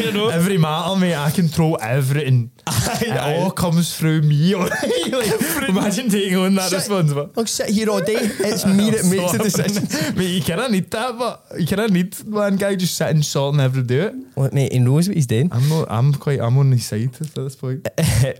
You 0.00 0.12
know? 0.12 0.28
Every 0.28 0.58
matter, 0.58 0.98
mate. 0.98 1.14
I 1.14 1.30
control 1.30 1.78
everything. 1.80 2.50
it 2.66 3.16
all 3.16 3.50
comes 3.50 3.75
through 3.82 4.22
me. 4.22 4.54
like, 4.54 5.68
imagine 5.68 6.08
taking 6.08 6.36
on 6.36 6.54
that 6.54 6.72
responsibility. 6.72 7.32
I'll 7.36 7.46
sit 7.46 7.70
here 7.70 7.90
all 7.90 8.00
day. 8.00 8.16
It's 8.16 8.66
me 8.66 8.90
that 8.90 9.04
makes 9.04 9.32
the 9.32 9.38
decision. 9.38 10.16
Mate, 10.16 10.30
you 10.30 10.42
kind 10.42 10.60
of 10.60 10.70
need 10.70 10.90
that, 10.90 11.18
but 11.18 11.44
you 11.58 11.66
kind 11.66 11.82
of 11.82 11.90
need 11.90 12.14
one 12.20 12.56
guy 12.56 12.74
just 12.74 12.96
sitting 12.96 13.22
sorting 13.22 13.60
every 13.60 13.82
do 13.82 14.00
it. 14.02 14.14
Look, 14.36 14.52
mate, 14.52 14.72
he 14.72 14.78
knows 14.78 15.08
what 15.08 15.16
he's 15.16 15.26
doing. 15.26 15.48
I'm 15.52 15.68
not. 15.68 15.86
I'm 15.90 16.12
quite. 16.14 16.40
I'm 16.40 16.56
on 16.58 16.72
his 16.72 16.86
side 16.86 17.14
at 17.20 17.34
this 17.34 17.56
point. 17.56 17.86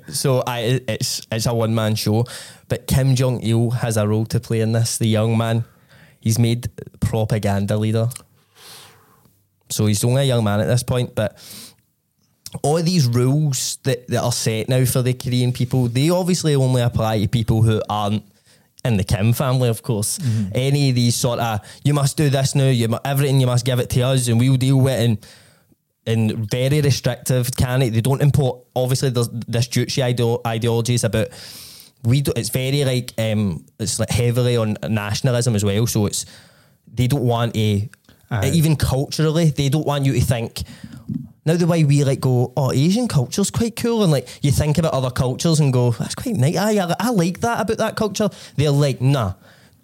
so 0.08 0.42
I, 0.46 0.80
it's 0.88 1.26
it's 1.30 1.46
a 1.46 1.54
one 1.54 1.74
man 1.74 1.94
show, 1.94 2.24
but 2.68 2.86
Kim 2.86 3.14
Jong 3.14 3.40
Il 3.42 3.70
has 3.70 3.96
a 3.96 4.06
role 4.06 4.26
to 4.26 4.40
play 4.40 4.60
in 4.60 4.72
this. 4.72 4.98
The 4.98 5.06
young 5.06 5.36
man, 5.36 5.64
he's 6.20 6.38
made 6.38 6.68
propaganda 7.00 7.76
leader. 7.76 8.08
So 9.68 9.86
he's 9.86 10.04
only 10.04 10.22
a 10.22 10.24
young 10.24 10.44
man 10.44 10.60
at 10.60 10.66
this 10.66 10.82
point, 10.82 11.14
but 11.14 11.36
all 12.62 12.82
these 12.82 13.06
rules 13.06 13.78
that, 13.82 14.06
that 14.08 14.22
are 14.22 14.32
set 14.32 14.68
now 14.68 14.84
for 14.84 15.02
the 15.02 15.14
Korean 15.14 15.52
people, 15.52 15.88
they 15.88 16.10
obviously 16.10 16.54
only 16.54 16.82
apply 16.82 17.20
to 17.20 17.28
people 17.28 17.62
who 17.62 17.82
aren't 17.88 18.24
in 18.84 18.96
the 18.96 19.04
Kim 19.04 19.32
family, 19.32 19.68
of 19.68 19.82
course. 19.82 20.18
Any 20.54 20.90
of 20.90 20.94
these 20.94 21.16
sort 21.16 21.40
of 21.40 21.60
you 21.84 21.92
must 21.92 22.16
do 22.16 22.30
this 22.30 22.54
now, 22.54 22.68
you 22.68 22.88
everything 23.04 23.40
you 23.40 23.46
must 23.46 23.66
give 23.66 23.80
it 23.80 23.90
to 23.90 24.00
us, 24.02 24.28
and 24.28 24.38
we'll 24.38 24.56
deal 24.56 24.80
with 24.80 24.92
it. 24.98 25.04
And, 25.04 25.26
and 26.08 26.48
very 26.50 26.80
restrictive. 26.80 27.50
Can 27.56 27.82
it? 27.82 27.90
They 27.90 28.00
don't 28.00 28.22
import. 28.22 28.64
Obviously, 28.76 29.10
there's 29.10 29.28
this 29.28 29.66
Juche 29.66 30.00
ideo- 30.14 30.40
ideology 30.46 30.94
is 30.94 31.02
about. 31.04 31.28
We 32.04 32.20
do, 32.20 32.32
it's 32.36 32.50
very 32.50 32.84
like 32.84 33.12
um, 33.18 33.64
it's 33.80 33.98
like 33.98 34.10
heavily 34.10 34.56
on 34.56 34.76
nationalism 34.88 35.56
as 35.56 35.64
well. 35.64 35.86
So 35.88 36.06
it's 36.06 36.24
they 36.86 37.08
don't 37.08 37.24
want 37.24 37.56
a 37.56 37.90
Aye. 38.30 38.50
even 38.54 38.76
culturally 38.76 39.50
they 39.50 39.68
don't 39.68 39.86
want 39.86 40.04
you 40.04 40.12
to 40.12 40.20
think. 40.20 40.62
Now 41.46 41.56
the 41.56 41.66
way 41.66 41.84
we 41.84 42.02
like 42.04 42.20
go, 42.20 42.52
oh, 42.56 42.72
Asian 42.72 43.06
culture's 43.06 43.50
quite 43.50 43.76
cool, 43.76 44.02
and 44.02 44.12
like 44.12 44.28
you 44.42 44.50
think 44.50 44.78
about 44.78 44.92
other 44.92 45.10
cultures 45.10 45.60
and 45.60 45.72
go, 45.72 45.92
that's 45.92 46.16
quite 46.16 46.34
nice. 46.34 46.56
I, 46.56 46.72
I, 46.72 46.94
I 46.98 47.10
like 47.10 47.40
that 47.40 47.60
about 47.60 47.78
that 47.78 47.96
culture. 47.96 48.28
They're 48.56 48.72
like, 48.72 49.00
nah, 49.00 49.34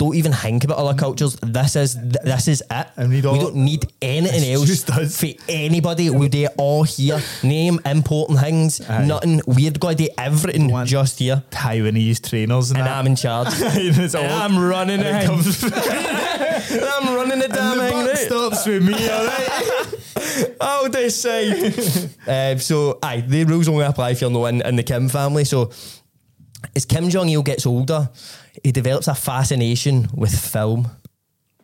don't 0.02 0.16
even 0.16 0.32
think 0.32 0.64
about 0.64 0.78
other 0.78 0.94
cultures. 0.98 1.36
This 1.42 1.76
is 1.76 1.90
this 2.30 2.48
is 2.48 2.62
it. 2.70 2.86
And 2.96 3.08
we 3.10 3.16
we 3.16 3.20
don't- 3.22 3.38
don't 3.38 3.56
need 3.56 3.82
anything 4.00 4.44
else 4.52 4.82
for 5.18 5.28
anybody. 5.48 6.10
We 6.10 6.28
do 6.28 6.44
it 6.46 6.54
all 6.58 6.82
here. 6.82 7.20
Name 7.42 7.78
important 7.86 8.40
things. 8.40 8.80
Aye. 8.80 9.06
Nothing 9.06 9.40
weird. 9.46 9.78
Got 9.78 9.90
to 9.90 9.94
do 10.04 10.08
everything 10.18 10.68
Want- 10.68 10.88
just 10.88 11.18
here. 11.20 11.42
Taiwanese 11.50 12.20
trainers 12.28 12.70
and, 12.70 12.80
And. 12.80 12.88
I'm 12.88 13.06
in 13.06 13.16
charge. 13.16 13.48
And 13.62 14.16
I'm 14.16 14.58
running 14.58 15.00
and 15.00 15.16
it. 15.22 15.26
comes 15.26 15.62
I'm 16.94 17.14
running 17.14 17.38
the 17.40 17.48
damn 17.48 17.78
and 17.78 17.80
the 17.80 17.88
thing. 17.88 18.04
buck 18.04 18.14
right? 18.14 18.18
stops 18.18 18.66
with 18.66 18.82
me, 18.88 18.94
alright? 19.10 20.56
I'll 20.60 20.88
decide. 20.88 21.74
um, 22.26 22.58
so, 22.58 22.98
aye, 23.02 23.20
the 23.26 23.44
rules 23.44 23.68
only 23.68 23.84
apply 23.84 24.10
if 24.10 24.20
you're 24.20 24.30
not 24.30 24.46
in, 24.46 24.62
in 24.62 24.76
the 24.76 24.82
Kim 24.82 25.08
family. 25.08 25.44
So, 25.44 25.70
as 26.76 26.84
Kim 26.84 27.08
Jong 27.10 27.28
Il 27.28 27.42
gets 27.42 27.66
older, 27.66 28.08
he 28.64 28.72
develops 28.72 29.08
a 29.08 29.14
fascination 29.14 30.08
with 30.14 30.38
film. 30.38 30.90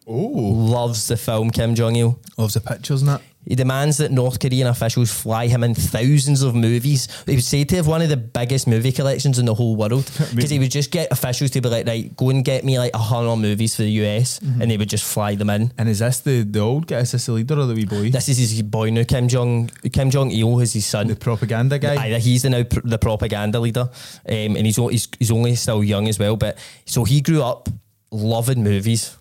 Oh, 0.06 0.14
Loves 0.16 1.06
the 1.08 1.16
film 1.16 1.50
Kim 1.50 1.74
Jong 1.74 1.96
Il. 1.96 2.18
loves 2.38 2.54
the 2.54 2.60
pictures 2.60 3.02
and 3.02 3.08
that. 3.10 3.22
He 3.48 3.54
demands 3.54 3.96
that 3.96 4.10
North 4.12 4.38
Korean 4.40 4.66
officials 4.66 5.10
fly 5.10 5.46
him 5.46 5.64
in 5.64 5.74
thousands 5.74 6.42
of 6.42 6.54
movies. 6.54 7.08
He 7.26 7.34
was 7.34 7.46
said 7.46 7.68
to 7.70 7.76
have 7.76 7.86
one 7.86 8.02
of 8.02 8.10
the 8.10 8.16
biggest 8.18 8.66
movie 8.66 8.92
collections 8.92 9.38
in 9.38 9.46
the 9.46 9.54
whole 9.54 9.74
world 9.74 10.04
because 10.34 10.50
he 10.50 10.58
would 10.58 10.70
just 10.70 10.90
get 10.90 11.10
officials 11.10 11.50
to 11.52 11.60
be 11.62 11.68
like, 11.68 11.86
right, 11.86 12.14
go 12.14 12.28
and 12.28 12.44
get 12.44 12.62
me 12.62 12.78
like 12.78 12.92
a 12.94 12.98
hundred 12.98 13.36
movies 13.36 13.74
for 13.74 13.82
the 13.82 13.90
US, 14.04 14.38
and 14.40 14.70
they 14.70 14.76
would 14.76 14.90
just 14.90 15.04
fly 15.04 15.34
them 15.34 15.48
in. 15.50 15.72
And 15.78 15.88
is 15.88 16.00
this 16.00 16.20
the, 16.20 16.42
the 16.42 16.60
old 16.60 16.86
guy? 16.86 16.98
Is 16.98 17.12
this 17.12 17.24
the 17.26 17.32
leader 17.32 17.58
or 17.58 17.64
the 17.66 17.74
wee 17.74 17.86
boy? 17.86 18.10
This 18.10 18.28
is 18.28 18.38
his 18.38 18.62
boy 18.62 18.90
now, 18.90 19.04
Kim 19.04 19.28
Jong 19.28 19.68
Kim 19.92 20.10
Jong 20.10 20.30
Il 20.30 20.60
is 20.60 20.74
his 20.74 20.84
son. 20.86 21.06
the 21.08 21.16
propaganda 21.16 21.78
guy. 21.78 21.94
Aye, 21.96 22.18
he's 22.18 22.42
the 22.42 22.50
now 22.50 22.64
pr- 22.64 22.80
the 22.84 22.98
propaganda 22.98 23.60
leader, 23.60 23.88
um, 24.28 24.56
and 24.56 24.66
he's, 24.66 24.76
he's 24.76 25.08
he's 25.18 25.30
only 25.30 25.54
still 25.54 25.82
young 25.82 26.06
as 26.06 26.18
well. 26.18 26.36
But 26.36 26.58
so 26.84 27.04
he 27.04 27.22
grew 27.22 27.42
up 27.42 27.68
loving 28.10 28.62
movies. 28.62 29.16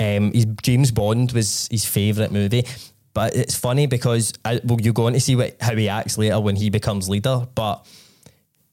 Um, 0.00 0.32
his 0.32 0.46
James 0.62 0.90
Bond 0.90 1.32
was 1.32 1.68
his 1.70 1.84
favourite 1.84 2.32
movie. 2.32 2.64
But 3.14 3.36
it's 3.36 3.54
funny 3.54 3.86
because 3.86 4.32
I, 4.44 4.60
well, 4.64 4.80
you're 4.80 4.92
going 4.92 5.14
to 5.14 5.20
see 5.20 5.36
what, 5.36 5.56
how 5.60 5.74
he 5.74 5.88
acts 5.88 6.18
later 6.18 6.40
when 6.40 6.56
he 6.56 6.68
becomes 6.68 7.08
leader. 7.08 7.46
But 7.54 7.86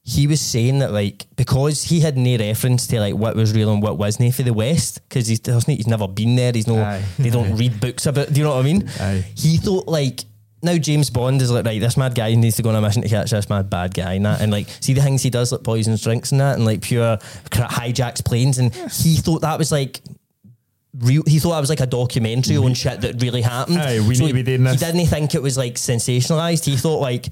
he 0.04 0.26
was 0.26 0.42
saying 0.42 0.80
that 0.80 0.92
like 0.92 1.28
because 1.36 1.84
he 1.84 2.00
had 2.00 2.18
no 2.18 2.36
reference 2.38 2.88
to 2.88 3.00
like 3.00 3.14
what 3.14 3.36
was 3.36 3.54
real 3.54 3.72
and 3.72 3.84
what 3.84 4.00
wasn't 4.00 4.34
for 4.34 4.42
the 4.42 4.54
West 4.54 5.00
because 5.08 5.28
he's 5.28 5.40
he's 5.68 5.88
never 5.88 6.08
been 6.08 6.36
there. 6.36 6.52
He's 6.54 6.68
no 6.68 6.82
Aye. 6.82 7.04
they 7.20 7.30
don't 7.30 7.56
read 7.58 7.80
books 7.80 8.08
about. 8.08 8.34
Do 8.34 8.40
you 8.40 8.44
know 8.44 8.56
what 8.56 8.62
I 8.62 8.64
mean? 8.64 8.90
Aye. 9.00 9.26
He 9.36 9.58
thought 9.58 9.88
like 9.88 10.26
now 10.64 10.78
James 10.78 11.12
Bond 11.12 11.40
is 11.42 11.52
like 11.52 11.66
right. 11.66 11.80
This 11.80 11.98
mad 11.98 12.16
guy 12.16 12.34
needs 12.34 12.56
to 12.56 12.64
go 12.64 12.70
on 12.70 12.76
a 12.76 12.82
mission 12.82 13.04
to 13.04 13.10
catch 13.10 13.30
this 13.30 13.48
mad 13.48 13.70
bad 13.70 13.94
guy 13.94 14.14
and 14.14 14.26
that 14.26 14.42
and 14.42 14.52
like 14.52 14.68
see 14.80 14.94
the 14.94 15.02
things 15.02 15.22
he 15.22 15.30
does 15.30 15.52
like 15.52 15.64
poisons 15.64 16.02
drinks 16.02 16.32
and 16.32 16.42
that 16.42 16.56
and 16.56 16.66
like 16.66 16.82
pure 16.82 17.18
hijacks 17.52 18.26
planes 18.26 18.58
and 18.58 18.74
he 18.74 19.18
thought 19.18 19.42
that 19.42 19.60
was 19.60 19.72
like 19.72 20.02
real. 21.02 21.24
He 21.28 21.40
thought 21.40 21.58
it 21.58 21.62
was 21.62 21.70
like 21.70 21.80
a 21.82 21.86
documentary 21.86 22.58
on 22.58 22.74
shit 22.74 23.02
that 23.02 23.22
really 23.22 23.42
happened. 23.42 23.80
Aye, 23.80 24.00
we 24.00 24.18
need 24.18 24.28
to 24.28 24.34
be 24.34 24.44
doing 24.44 24.66
He 24.66 24.78
didn't 24.78 25.06
think 25.08 25.36
it 25.36 25.42
was 25.42 25.58
like 25.58 25.76
sensationalized. 25.76 26.66
He 26.66 26.78
thought 26.78 27.00
like. 27.00 27.30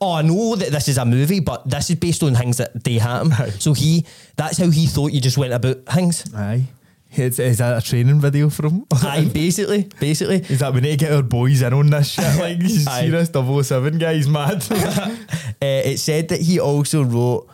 Oh, 0.00 0.12
I 0.12 0.22
know 0.22 0.54
that 0.54 0.70
this 0.70 0.86
is 0.86 0.96
a 0.96 1.04
movie, 1.04 1.40
but 1.40 1.68
this 1.68 1.90
is 1.90 1.96
based 1.96 2.22
on 2.22 2.32
things 2.36 2.58
that 2.58 2.84
they 2.84 2.98
happen. 2.98 3.32
Aye. 3.32 3.50
So 3.58 3.72
he, 3.74 4.06
that's 4.36 4.56
how 4.56 4.70
he 4.70 4.86
thought 4.86 5.10
you 5.12 5.20
just 5.20 5.36
went 5.36 5.52
about 5.52 5.86
things. 5.86 6.32
Aye. 6.36 6.68
Is, 7.16 7.40
is 7.40 7.58
that 7.58 7.78
a 7.78 7.84
training 7.84 8.20
video 8.20 8.48
for 8.48 8.66
him? 8.68 8.86
Aye, 8.92 9.28
basically, 9.32 9.88
basically. 9.98 10.36
Is 10.36 10.60
that 10.60 10.72
we 10.72 10.82
need 10.82 11.00
to 11.00 11.04
get 11.04 11.12
our 11.12 11.22
boys 11.24 11.62
in 11.62 11.72
on 11.72 11.90
this 11.90 12.10
shit? 12.12 12.24
Like, 12.38 12.62
you 12.62 12.68
see 12.68 13.10
this 13.10 13.30
007 13.32 13.98
guy, 13.98 14.14
he's 14.14 14.28
mad. 14.28 14.64
Uh, 15.60 15.82
it 15.84 15.98
said 15.98 16.28
that 16.28 16.40
he 16.42 16.60
also 16.60 17.02
wrote 17.02 17.48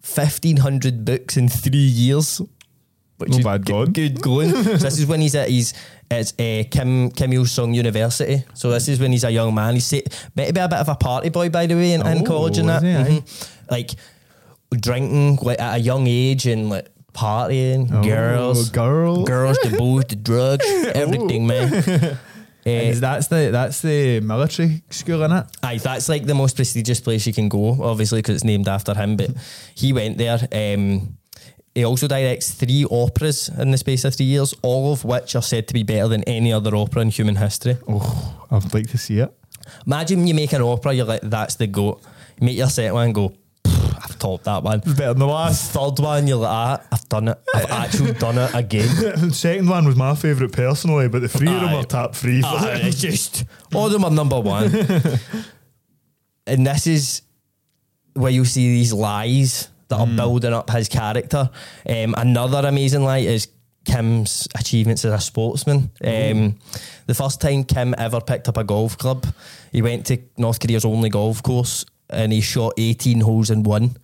fifteen 0.00 0.58
hundred 0.58 1.04
books 1.04 1.36
in 1.36 1.48
three 1.48 1.76
years. 1.76 2.40
Which 3.18 3.30
Not 3.30 3.38
is 3.40 3.44
bad 3.44 3.66
g- 3.66 3.72
going. 3.72 3.92
Good 3.92 4.20
going. 4.22 4.50
so 4.64 4.76
this 4.76 4.98
is 4.98 5.06
when 5.06 5.20
he's 5.20 5.34
at 5.34 5.50
his 5.50 5.74
it's 6.10 6.32
uh, 6.38 6.62
Kim 6.70 7.10
Kim 7.10 7.32
Il 7.32 7.44
Sung 7.46 7.74
University. 7.74 8.44
So 8.54 8.70
this 8.70 8.88
is 8.88 8.98
when 9.00 9.12
he's 9.12 9.24
a 9.24 9.30
young 9.30 9.54
man. 9.54 9.74
He's 9.74 9.92
meant 9.92 10.06
to 10.48 10.52
be 10.54 10.60
a 10.60 10.68
bit 10.68 10.72
of 10.78 10.88
a 10.88 10.94
party 10.94 11.28
boy, 11.28 11.50
by 11.50 11.66
the 11.66 11.74
way, 11.74 11.92
in, 11.92 12.06
in 12.06 12.18
Oh, 12.22 12.24
college 12.24 12.58
and 12.58 12.68
that. 12.68 12.82
Aye. 12.82 12.86
Mhm. 13.20 13.48
Like 13.70 13.90
drinking 14.70 15.38
like 15.42 15.60
at 15.60 15.76
a 15.76 15.78
young 15.78 16.06
age 16.06 16.46
and 16.46 16.70
like 16.70 16.88
partying, 17.12 17.90
Oh, 17.92 18.02
girls, 18.02 18.70
girls. 18.70 19.28
girls, 19.28 19.58
the 19.62 19.76
booze, 19.76 20.04
the 20.04 20.16
drugs, 20.16 20.64
everything, 20.94 21.46
man. 21.46 22.18
Uh, 22.66 22.92
that's 22.96 23.28
the 23.28 23.48
that's 23.50 23.80
the 23.80 24.20
military 24.20 24.82
school 24.90 25.22
in 25.22 25.32
it? 25.32 25.46
Aye, 25.62 25.78
that's 25.78 26.06
like 26.06 26.26
the 26.26 26.34
most 26.34 26.54
prestigious 26.54 27.00
place 27.00 27.26
you 27.26 27.32
can 27.32 27.48
go, 27.48 27.82
obviously, 27.82 28.18
because 28.18 28.34
it's 28.34 28.44
named 28.44 28.68
after 28.68 28.92
him. 28.94 29.16
But 29.16 29.30
he 29.74 29.94
went 29.94 30.18
there. 30.18 30.38
Um, 30.52 31.16
he 31.78 31.84
also 31.84 32.08
directs 32.08 32.50
three 32.52 32.84
operas 32.90 33.48
in 33.50 33.70
the 33.70 33.78
space 33.78 34.04
of 34.04 34.14
three 34.14 34.26
years, 34.26 34.52
all 34.62 34.92
of 34.92 35.04
which 35.04 35.36
are 35.36 35.42
said 35.42 35.68
to 35.68 35.74
be 35.74 35.82
better 35.84 36.08
than 36.08 36.24
any 36.24 36.52
other 36.52 36.74
opera 36.74 37.02
in 37.02 37.08
human 37.10 37.36
history. 37.36 37.76
Oh, 37.88 38.46
I'd 38.50 38.74
like 38.74 38.88
to 38.90 38.98
see 38.98 39.20
it. 39.20 39.32
Imagine 39.86 40.26
you 40.26 40.34
make 40.34 40.52
an 40.52 40.62
opera, 40.62 40.92
you're 40.92 41.04
like, 41.06 41.20
that's 41.22 41.54
the 41.56 41.66
goat. 41.66 42.02
You 42.40 42.46
make 42.46 42.56
your 42.56 42.68
second 42.68 42.94
one 42.94 43.04
and 43.06 43.14
go, 43.14 43.32
I've 43.64 44.18
topped 44.18 44.44
that 44.44 44.62
one. 44.62 44.78
It's 44.78 44.92
better 44.94 45.08
than 45.12 45.18
the 45.20 45.26
last. 45.26 45.70
Third 45.72 45.98
one, 46.02 46.26
you're 46.26 46.38
like, 46.38 46.50
ah, 46.50 46.82
I've 46.90 47.08
done 47.08 47.28
it. 47.28 47.38
I've 47.54 47.70
actually 47.70 48.12
done 48.14 48.38
it 48.38 48.54
again. 48.54 48.88
The 49.28 49.32
second 49.32 49.68
one 49.68 49.84
was 49.86 49.96
my 49.96 50.14
favourite 50.14 50.52
personally, 50.52 51.08
but 51.08 51.20
the 51.22 51.28
three 51.28 51.48
of 51.48 51.60
them 51.60 51.74
are 51.74 51.84
top 51.84 52.14
three. 52.14 52.40
for 52.40 52.48
Ah, 52.50 52.72
it's 52.74 53.00
just 53.00 53.44
all 53.74 53.86
of 53.86 53.92
them 53.92 54.04
are 54.04 54.10
number 54.10 54.40
one. 54.40 54.64
and 56.46 56.66
this 56.66 56.86
is 56.86 57.22
where 58.14 58.32
you 58.32 58.44
see 58.44 58.68
these 58.68 58.92
lies 58.92 59.68
that 59.88 59.96
are 59.96 60.06
building 60.06 60.52
up 60.52 60.70
his 60.70 60.88
character. 60.88 61.50
Um, 61.88 62.14
another 62.16 62.66
amazing 62.68 63.04
light 63.04 63.24
is 63.26 63.48
Kim's 63.84 64.46
achievements 64.54 65.04
as 65.04 65.12
a 65.12 65.20
sportsman. 65.20 65.90
Um, 66.04 66.58
the 67.06 67.14
first 67.14 67.40
time 67.40 67.64
Kim 67.64 67.94
ever 67.96 68.20
picked 68.20 68.48
up 68.48 68.58
a 68.58 68.64
golf 68.64 68.98
club, 68.98 69.26
he 69.72 69.80
went 69.82 70.06
to 70.06 70.18
North 70.36 70.60
Korea's 70.60 70.84
only 70.84 71.08
golf 71.08 71.42
course. 71.42 71.84
And 72.10 72.32
he 72.32 72.40
shot 72.40 72.72
18 72.78 73.20
holes 73.20 73.50
in 73.50 73.64
one 73.64 73.94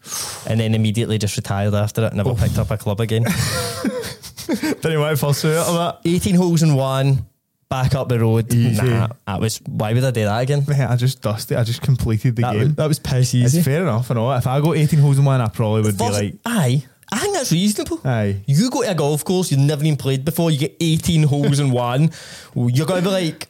and 0.46 0.60
then 0.60 0.74
immediately 0.74 1.16
just 1.16 1.38
retired 1.38 1.72
after 1.72 2.04
it, 2.04 2.12
never 2.12 2.34
picked 2.34 2.58
up 2.58 2.70
a 2.70 2.76
club 2.76 3.00
again. 3.00 3.24
Didn't 4.46 5.00
want 5.00 5.18
to 5.18 5.26
pursue 5.26 5.48
it 5.48 5.66
or 5.66 5.72
that. 5.72 6.00
18 6.04 6.34
holes 6.34 6.62
in 6.62 6.74
one, 6.74 7.24
back 7.68 7.94
up 7.94 8.08
the 8.08 8.18
road. 8.18 8.52
Easy. 8.52 8.82
Nah, 8.82 9.08
that 9.26 9.40
was, 9.40 9.58
why 9.66 9.92
would 9.92 10.04
I 10.04 10.10
do 10.10 10.24
that 10.24 10.40
again? 10.42 10.64
Mate, 10.66 10.80
I 10.80 10.96
just 10.96 11.20
dusted. 11.22 11.56
I 11.56 11.64
just 11.64 11.82
completed 11.82 12.36
the 12.36 12.42
That 12.42 12.52
game. 12.52 12.60
was, 12.62 12.74
that 12.76 12.88
was 12.88 12.98
piss 12.98 13.34
easy. 13.34 13.58
it's 13.58 13.66
fair 13.66 13.82
enough, 13.82 14.10
I 14.10 14.14
know. 14.14 14.32
If 14.32 14.46
I 14.46 14.60
got 14.60 14.76
18 14.76 14.98
holes 15.00 15.18
in 15.18 15.24
one, 15.24 15.40
I 15.40 15.48
probably 15.48 15.82
would 15.82 15.96
First- 15.98 16.20
be 16.20 16.26
like, 16.26 16.34
aye, 16.44 16.84
I 17.12 17.18
think 17.18 17.34
that's 17.34 17.52
reasonable. 17.52 18.00
aye. 18.04 18.42
You 18.46 18.70
go 18.70 18.82
to 18.82 18.90
a 18.90 18.94
golf 18.94 19.24
course 19.24 19.50
you've 19.50 19.60
never 19.60 19.84
even 19.84 19.96
played 19.96 20.24
before, 20.24 20.50
you 20.50 20.58
get 20.58 20.76
18 20.80 21.22
holes 21.24 21.58
in 21.60 21.70
one, 21.70 22.10
you're 22.54 22.86
going 22.86 23.02
to 23.02 23.08
be 23.08 23.12
like, 23.12 23.48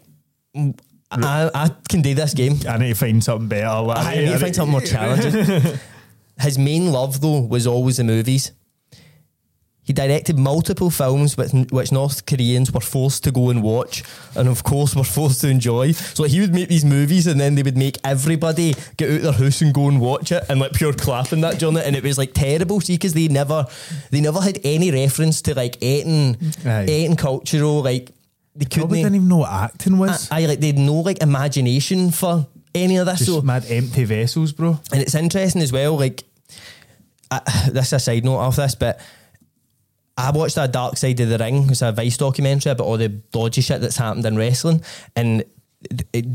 "Mm, 0.56 0.78
I, 1.10 1.50
I 1.54 1.70
can 1.88 2.02
do 2.02 2.14
this 2.14 2.34
game. 2.34 2.56
I 2.68 2.76
need 2.78 2.88
to 2.88 2.94
find 2.94 3.22
something 3.22 3.48
better. 3.48 3.80
Like, 3.82 3.98
I 3.98 4.16
need 4.16 4.32
to 4.32 4.38
find 4.38 4.54
something 4.54 4.72
more 4.72 4.80
challenging. 4.80 5.78
His 6.40 6.58
main 6.58 6.90
love, 6.90 7.20
though, 7.20 7.40
was 7.42 7.66
always 7.68 7.98
the 7.98 8.04
movies. 8.04 8.50
He 9.84 9.92
directed 9.92 10.38
multiple 10.38 10.88
films 10.90 11.36
which, 11.36 11.52
which 11.70 11.92
North 11.92 12.24
Koreans 12.24 12.72
were 12.72 12.80
forced 12.80 13.22
to 13.24 13.30
go 13.30 13.50
and 13.50 13.62
watch, 13.62 14.02
and 14.34 14.48
of 14.48 14.64
course 14.64 14.96
were 14.96 15.04
forced 15.04 15.42
to 15.42 15.48
enjoy. 15.48 15.92
So 15.92 16.22
like, 16.22 16.32
he 16.32 16.40
would 16.40 16.54
make 16.54 16.68
these 16.68 16.84
movies, 16.84 17.26
and 17.26 17.38
then 17.38 17.54
they 17.54 17.62
would 17.62 17.76
make 17.76 17.98
everybody 18.02 18.74
get 18.96 19.10
out 19.10 19.20
their 19.22 19.32
house 19.32 19.60
and 19.60 19.74
go 19.74 19.88
and 19.88 20.00
watch 20.00 20.32
it, 20.32 20.42
and 20.48 20.58
like 20.58 20.72
pure 20.72 20.94
clapping 20.94 21.42
that 21.42 21.62
it, 21.62 21.86
and 21.86 21.96
it 21.96 22.02
was 22.02 22.16
like 22.16 22.32
terrible. 22.32 22.80
See, 22.80 22.94
because 22.94 23.12
they 23.12 23.28
never, 23.28 23.66
they 24.10 24.20
never 24.22 24.40
had 24.40 24.58
any 24.64 24.90
reference 24.90 25.42
to 25.42 25.54
like 25.54 25.82
eating, 25.82 26.36
Aye. 26.64 26.86
eating 26.88 27.16
cultural, 27.16 27.82
like 27.82 28.10
they 28.56 28.64
couldn't. 28.64 28.80
Probably 28.80 29.02
didn't 29.02 29.16
even 29.16 29.28
know 29.28 29.38
what 29.38 29.50
acting 29.50 29.98
was. 29.98 30.30
I 30.30 30.46
like 30.46 30.60
they 30.60 30.68
had 30.68 30.78
no 30.78 30.94
like 31.00 31.22
imagination 31.22 32.10
for 32.10 32.46
any 32.74 32.96
of 32.96 33.06
this. 33.06 33.18
just 33.18 33.30
so 33.30 33.42
mad 33.42 33.66
empty 33.68 34.04
vessels, 34.04 34.52
bro. 34.52 34.80
and 34.92 35.02
it's 35.02 35.14
interesting 35.14 35.60
as 35.62 35.72
well, 35.72 35.96
like, 35.98 36.24
uh, 37.30 37.40
this 37.70 37.88
is 37.88 37.92
a 37.92 37.98
side 37.98 38.24
note 38.24 38.40
of 38.40 38.56
this, 38.56 38.74
but 38.74 38.98
I 40.16 40.30
watched 40.30 40.54
that 40.54 40.72
Dark 40.72 40.96
Side 40.96 41.18
of 41.20 41.28
the 41.28 41.38
Ring. 41.38 41.68
It's 41.70 41.82
a 41.82 41.92
Vice 41.92 42.16
documentary 42.16 42.72
about 42.72 42.86
all 42.86 42.96
the 42.96 43.08
dodgy 43.08 43.60
shit 43.60 43.80
that's 43.80 43.96
happened 43.96 44.24
in 44.24 44.36
wrestling. 44.36 44.82
And 45.16 45.44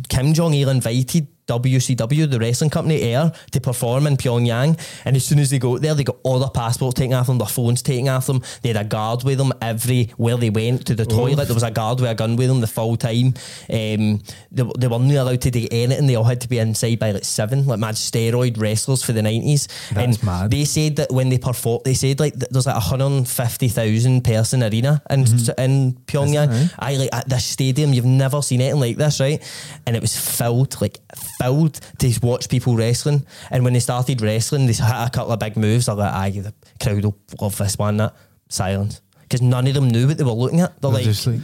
Kim 0.10 0.34
Jong 0.34 0.54
il 0.54 0.70
invited 0.70 1.28
WCW, 1.50 2.30
the 2.30 2.40
wrestling 2.40 2.70
company, 2.70 3.02
Air, 3.02 3.32
to 3.52 3.60
perform 3.60 4.08
in 4.08 4.18
Pyongyang. 4.18 4.80
And 5.06 5.16
as 5.16 5.26
soon 5.26 5.40
as 5.40 5.50
they 5.50 5.60
go 5.60 5.78
there, 5.78 5.96
they 5.96 6.04
got 6.04 6.18
all 6.24 6.40
their 6.40 6.50
passports 6.50 6.96
taken 6.96 7.14
off 7.14 7.28
them, 7.28 7.38
their 7.38 7.48
phones 7.48 7.82
taken 7.82 8.08
off 8.08 8.28
them. 8.28 8.42
They 8.62 8.70
had 8.70 8.78
a 8.78 8.84
guard 8.84 9.24
with 9.24 9.38
them 9.38 9.52
everywhere 9.62 10.38
they 10.38 10.50
went 10.50 10.86
to 10.88 10.96
the 10.96 11.06
toilet. 11.06 11.46
There 11.46 11.54
was 11.54 11.64
a 11.64 11.72
guard 11.72 12.00
with 12.00 12.10
a 12.10 12.16
gun 12.16 12.36
with 12.36 12.48
them 12.48 12.62
the 12.62 12.68
full 12.68 12.96
time. 12.96 13.34
Um, 13.70 14.22
they, 14.52 14.64
they 14.78 14.88
weren't 14.88 15.12
allowed 15.12 15.42
to 15.42 15.52
do 15.52 15.68
anything. 15.72 16.08
They 16.08 16.16
all 16.16 16.24
had 16.24 16.42
to 16.42 16.50
be 16.50 16.60
inside 16.60 17.00
by 17.00 17.12
like 17.12 17.26
seven, 17.26 17.66
like 17.66 17.80
mad 17.80 17.96
steroid 17.96 18.60
wrestlers 18.60 19.04
for 19.04 19.14
the 19.14 19.22
90s. 19.22 19.68
That's 19.94 20.18
and 20.18 20.24
mad. 20.24 20.52
they 20.52 20.66
said 20.66 20.98
that 20.98 21.12
when 21.12 21.30
they 21.30 21.38
perform, 21.38 21.82
they 21.86 21.94
said 21.94 22.20
like 22.20 22.34
th- 22.34 22.50
there's 22.52 22.66
like 22.66 22.76
150,000 22.76 24.24
person 24.24 24.64
arena 24.64 25.02
in, 25.10 25.22
in 25.58 25.94
Pyongyang. 26.06 26.74
I 26.78 26.96
like 26.96 27.10
at 27.14 27.30
this 27.30 27.46
stadium, 27.46 27.94
you've 27.94 28.06
never 28.06 28.42
seen 28.42 28.62
anything 28.62 28.80
like 28.80 28.98
this, 28.98 29.20
right? 29.20 29.42
And 29.86 29.96
it 29.96 30.02
was 30.02 30.18
filled, 30.18 30.80
like 30.82 31.00
filled 31.40 31.80
to 32.00 32.20
watch 32.22 32.50
people 32.50 32.76
wrestling. 32.76 33.26
And 33.50 33.64
when 33.64 33.74
they 33.74 33.80
started 33.80 34.22
wrestling, 34.22 34.68
they 34.68 34.74
hit 34.74 34.82
a 34.82 35.10
couple 35.12 35.32
of 35.32 35.40
big 35.40 35.58
moves. 35.58 35.86
They're 35.88 35.96
like, 35.96 36.14
aye, 36.14 36.30
the 36.32 36.54
crowd 36.82 37.04
will 37.04 37.18
love 37.40 37.58
this 37.58 37.78
one, 37.78 37.98
that. 37.98 38.16
Silence. 38.50 39.02
Because 39.22 39.42
none 39.42 39.68
of 39.68 39.74
them 39.74 39.90
knew 39.90 40.08
what 40.08 40.18
they 40.18 40.24
were 40.24 40.32
looking 40.32 40.60
at. 40.60 40.82
They're, 40.82 40.92
They're 40.92 41.06
like, 41.06 41.28
like, 41.28 41.40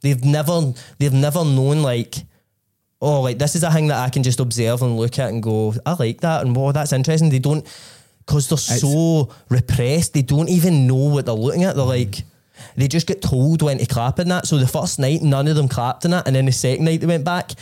they've 0.00 0.24
never, 0.24 0.72
they've 0.98 1.12
never 1.12 1.44
known 1.44 1.82
like, 1.82 2.14
oh, 3.02 3.20
like 3.20 3.38
this 3.38 3.54
is 3.56 3.62
a 3.62 3.70
thing 3.70 3.88
that 3.88 3.98
I 3.98 4.08
can 4.08 4.22
just 4.22 4.40
observe 4.40 4.82
and 4.82 4.96
look 4.96 5.18
at 5.18 5.30
and 5.30 5.42
go, 5.42 5.74
I 5.84 5.94
like 5.94 6.20
that, 6.22 6.44
and 6.44 6.54
wow, 6.56 6.72
that's 6.72 6.92
interesting. 6.92 7.30
They 7.30 7.38
don't, 7.38 7.66
because 8.26 8.48
they're 8.48 8.58
so 8.58 9.30
repressed, 9.48 10.14
they 10.14 10.22
don't 10.22 10.48
even 10.48 10.86
know 10.86 10.94
what 10.94 11.26
they're 11.26 11.34
looking 11.34 11.64
at. 11.64 11.76
They're 11.76 11.84
like, 11.84 12.22
they 12.76 12.88
just 12.88 13.06
get 13.06 13.22
told 13.22 13.62
when 13.62 13.78
to 13.78 13.86
clap 13.86 14.18
in 14.18 14.28
that. 14.28 14.46
So 14.46 14.58
the 14.58 14.66
first 14.68 14.98
night, 14.98 15.22
none 15.22 15.48
of 15.48 15.56
them 15.56 15.68
clapped 15.68 16.04
in 16.04 16.10
that, 16.12 16.26
and 16.26 16.36
then 16.36 16.46
the 16.46 16.52
second 16.52 16.84
night 16.84 17.00
they 17.00 17.06
went 17.06 17.24
back. 17.24 17.52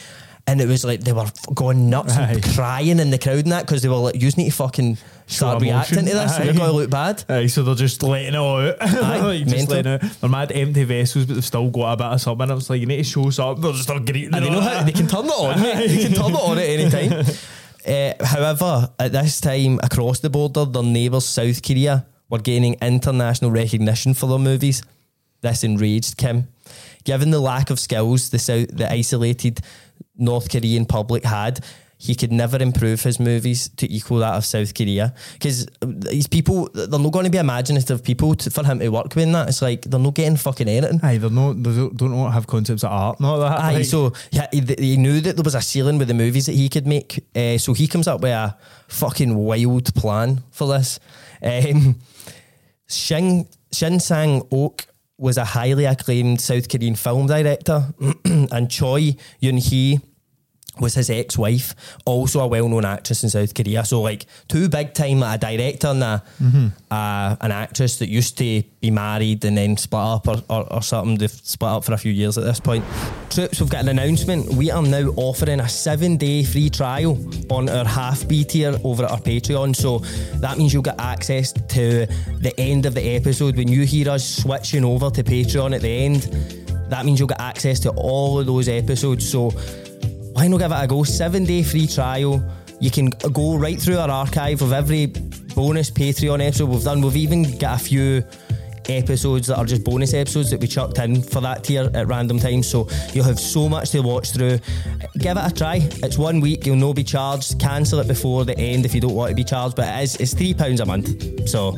And 0.48 0.60
it 0.62 0.66
was 0.66 0.82
like 0.84 1.00
they 1.00 1.12
were 1.12 1.26
going 1.54 1.90
nuts 1.90 2.16
and 2.16 2.38
Aye. 2.42 2.54
crying 2.54 2.98
in 3.00 3.10
the 3.10 3.18
crowd 3.18 3.40
and 3.40 3.52
that 3.52 3.66
because 3.66 3.82
they 3.82 3.88
were 3.88 3.96
like, 3.96 4.14
you 4.20 4.30
need 4.30 4.50
to 4.50 4.56
fucking 4.56 4.96
start 5.26 5.58
Show 5.58 5.62
reacting 5.62 6.06
to 6.06 6.10
emotion. 6.10 6.16
this. 6.26 6.32
Aye. 6.38 6.44
You're 6.44 6.54
going 6.54 6.70
to 6.70 6.72
look 6.72 6.90
bad. 6.90 7.24
Aye, 7.28 7.46
so 7.48 7.62
they're 7.62 7.74
just 7.74 8.02
letting 8.02 8.28
it 8.28 8.34
all 8.36 8.56
out. 8.66 8.76
Aye, 8.80 9.20
like, 9.20 9.44
just 9.44 9.56
mental. 9.68 9.74
letting 9.76 9.92
it 9.92 10.04
out. 10.04 10.10
They're 10.20 10.30
mad 10.30 10.52
empty 10.52 10.84
vessels, 10.84 11.26
but 11.26 11.34
they've 11.34 11.44
still 11.44 11.68
got 11.68 11.92
a 11.92 11.96
bit 11.98 12.06
of 12.06 12.20
something. 12.22 12.50
It's 12.50 12.70
like 12.70 12.80
you 12.80 12.86
need 12.86 12.96
to 12.96 13.04
show 13.04 13.28
something. 13.28 13.62
They're 13.62 13.72
just 13.72 13.84
still 13.84 13.98
greeting. 14.00 14.34
And 14.34 14.44
they 14.44 14.50
know 14.50 14.60
how 14.60 14.82
they 14.82 14.92
can 14.92 15.06
turn 15.06 15.26
it 15.26 15.28
on. 15.28 15.60
mate. 15.60 15.86
They 15.86 16.02
can 16.04 16.12
turn 16.14 16.32
it 16.32 16.40
on 16.40 16.58
at 16.58 16.64
any 16.64 16.90
time. 16.90 17.26
Uh, 17.86 18.24
however, 18.24 18.90
at 18.98 19.12
this 19.12 19.40
time 19.42 19.78
across 19.82 20.20
the 20.20 20.30
border, 20.30 20.64
their 20.64 20.82
neighbours 20.82 21.26
South 21.26 21.62
Korea 21.62 22.06
were 22.30 22.38
gaining 22.38 22.74
international 22.80 23.50
recognition 23.50 24.14
for 24.14 24.26
their 24.28 24.38
movies. 24.38 24.82
This 25.42 25.62
enraged 25.62 26.16
Kim. 26.16 26.48
Given 27.04 27.30
the 27.30 27.40
lack 27.40 27.70
of 27.70 27.78
skills 27.78 28.30
the 28.30 28.38
South, 28.38 28.68
the 28.72 28.90
isolated 28.92 29.60
North 30.18 30.50
Korean 30.50 30.84
public 30.84 31.24
had, 31.24 31.64
he 32.00 32.14
could 32.14 32.30
never 32.30 32.62
improve 32.62 33.02
his 33.02 33.18
movies 33.18 33.70
to 33.70 33.92
equal 33.92 34.18
that 34.18 34.34
of 34.34 34.44
South 34.44 34.72
Korea. 34.72 35.12
Because 35.32 35.66
these 35.80 36.28
people, 36.28 36.68
they're 36.72 36.98
not 36.98 37.12
going 37.12 37.24
to 37.24 37.30
be 37.30 37.38
imaginative 37.38 38.04
people 38.04 38.36
to, 38.36 38.50
for 38.50 38.64
him 38.64 38.78
to 38.78 38.88
work 38.88 39.06
with 39.06 39.18
in 39.18 39.32
that. 39.32 39.48
It's 39.48 39.62
like 39.62 39.82
they're 39.82 39.98
not 39.98 40.14
getting 40.14 40.36
fucking 40.36 40.68
anything. 40.68 41.00
Aye, 41.02 41.18
they're 41.18 41.28
not. 41.28 41.60
They 41.60 41.74
don't, 41.74 41.96
don't 41.96 42.32
have 42.32 42.46
concepts 42.46 42.84
of 42.84 42.92
art. 42.92 43.18
Not 43.18 43.38
that. 43.38 43.58
Aye, 43.58 43.74
like, 43.74 43.84
so 43.84 44.12
yeah, 44.30 44.46
he, 44.52 44.60
he 44.78 44.96
knew 44.96 45.20
that 45.20 45.34
there 45.34 45.42
was 45.42 45.56
a 45.56 45.60
ceiling 45.60 45.98
with 45.98 46.06
the 46.06 46.14
movies 46.14 46.46
that 46.46 46.54
he 46.54 46.68
could 46.68 46.86
make. 46.86 47.24
Uh, 47.34 47.58
so 47.58 47.72
he 47.72 47.88
comes 47.88 48.06
up 48.06 48.20
with 48.20 48.30
a 48.30 48.56
fucking 48.86 49.34
wild 49.34 49.92
plan 49.96 50.44
for 50.52 50.68
this. 50.68 51.00
Um, 51.42 51.98
Shin, 52.86 53.48
Shin 53.72 53.98
Sang 53.98 54.42
Ok 54.52 54.86
was 55.18 55.36
a 55.36 55.44
highly 55.44 55.84
acclaimed 55.84 56.40
South 56.40 56.68
Korean 56.68 56.94
film 56.94 57.26
director, 57.26 57.92
and 58.24 58.70
Choi 58.70 59.16
Yun 59.40 59.58
Hee 59.58 60.00
was 60.80 60.94
his 60.94 61.10
ex-wife, 61.10 61.74
also 62.04 62.40
a 62.40 62.46
well-known 62.46 62.84
actress 62.84 63.22
in 63.22 63.30
South 63.30 63.54
Korea. 63.54 63.84
So 63.84 64.02
like 64.02 64.26
two 64.48 64.68
big 64.68 64.94
time, 64.94 65.20
like 65.20 65.42
a 65.42 65.56
director 65.56 65.88
and 65.88 66.02
a, 66.02 66.22
uh, 66.90 67.36
an 67.40 67.52
actress 67.52 67.98
that 67.98 68.08
used 68.08 68.38
to 68.38 68.62
be 68.80 68.90
married 68.90 69.44
and 69.44 69.56
then 69.56 69.76
split 69.76 70.00
up 70.00 70.28
or, 70.28 70.42
or, 70.48 70.72
or 70.72 70.82
something. 70.82 71.16
They've 71.16 71.30
split 71.30 71.70
up 71.70 71.84
for 71.84 71.92
a 71.92 71.98
few 71.98 72.12
years 72.12 72.38
at 72.38 72.44
this 72.44 72.60
point. 72.60 72.84
Troops, 73.30 73.60
we've 73.60 73.70
got 73.70 73.82
an 73.82 73.88
announcement. 73.88 74.52
We 74.54 74.70
are 74.70 74.82
now 74.82 75.08
offering 75.16 75.60
a 75.60 75.68
seven-day 75.68 76.44
free 76.44 76.70
trial 76.70 77.18
on 77.50 77.68
our 77.68 77.84
half 77.84 78.26
B 78.28 78.44
tier 78.44 78.76
over 78.84 79.04
at 79.04 79.10
our 79.10 79.20
Patreon. 79.20 79.74
So 79.74 79.98
that 80.40 80.58
means 80.58 80.72
you'll 80.72 80.82
get 80.82 81.00
access 81.00 81.52
to 81.52 82.06
the 82.40 82.54
end 82.58 82.86
of 82.86 82.94
the 82.94 83.16
episode 83.16 83.56
when 83.56 83.68
you 83.68 83.84
hear 83.84 84.10
us 84.10 84.36
switching 84.42 84.84
over 84.84 85.10
to 85.10 85.22
Patreon 85.24 85.74
at 85.74 85.82
the 85.82 86.04
end. 86.04 86.22
That 86.88 87.04
means 87.04 87.18
you'll 87.18 87.28
get 87.28 87.40
access 87.40 87.80
to 87.80 87.90
all 87.90 88.38
of 88.38 88.46
those 88.46 88.68
episodes. 88.68 89.28
So 89.28 89.50
why 90.38 90.46
not 90.46 90.58
give 90.58 90.70
it 90.70 90.84
a 90.84 90.86
go? 90.86 91.02
Seven 91.02 91.44
day 91.44 91.64
free 91.64 91.88
trial. 91.88 92.40
You 92.78 92.92
can 92.92 93.08
go 93.08 93.56
right 93.56 93.76
through 93.76 93.98
our 93.98 94.08
archive 94.08 94.62
of 94.62 94.72
every 94.72 95.06
bonus 95.56 95.90
Patreon 95.90 96.40
episode 96.46 96.68
we've 96.68 96.84
done. 96.84 97.02
We've 97.02 97.16
even 97.16 97.58
got 97.58 97.80
a 97.80 97.84
few 97.84 98.22
episodes 98.88 99.48
that 99.48 99.58
are 99.58 99.64
just 99.64 99.82
bonus 99.82 100.14
episodes 100.14 100.52
that 100.52 100.60
we 100.60 100.68
chucked 100.68 100.98
in 100.98 101.22
for 101.22 101.40
that 101.40 101.64
tier 101.64 101.90
at 101.92 102.06
random 102.06 102.38
times. 102.38 102.68
So 102.68 102.88
you'll 103.12 103.24
have 103.24 103.40
so 103.40 103.68
much 103.68 103.90
to 103.90 104.00
watch 104.00 104.30
through. 104.30 104.60
Give 105.18 105.36
it 105.36 105.42
a 105.44 105.52
try. 105.52 105.80
It's 106.04 106.18
one 106.18 106.38
week. 106.38 106.66
You'll 106.66 106.76
no 106.76 106.94
be 106.94 107.02
charged. 107.02 107.58
Cancel 107.58 107.98
it 107.98 108.06
before 108.06 108.44
the 108.44 108.56
end 108.56 108.84
if 108.84 108.94
you 108.94 109.00
don't 109.00 109.14
want 109.14 109.30
to 109.30 109.34
be 109.34 109.42
charged. 109.42 109.74
But 109.74 109.88
it 109.88 110.04
is 110.04 110.16
it's 110.18 110.34
three 110.34 110.54
pounds 110.54 110.78
a 110.78 110.86
month. 110.86 111.48
So 111.48 111.72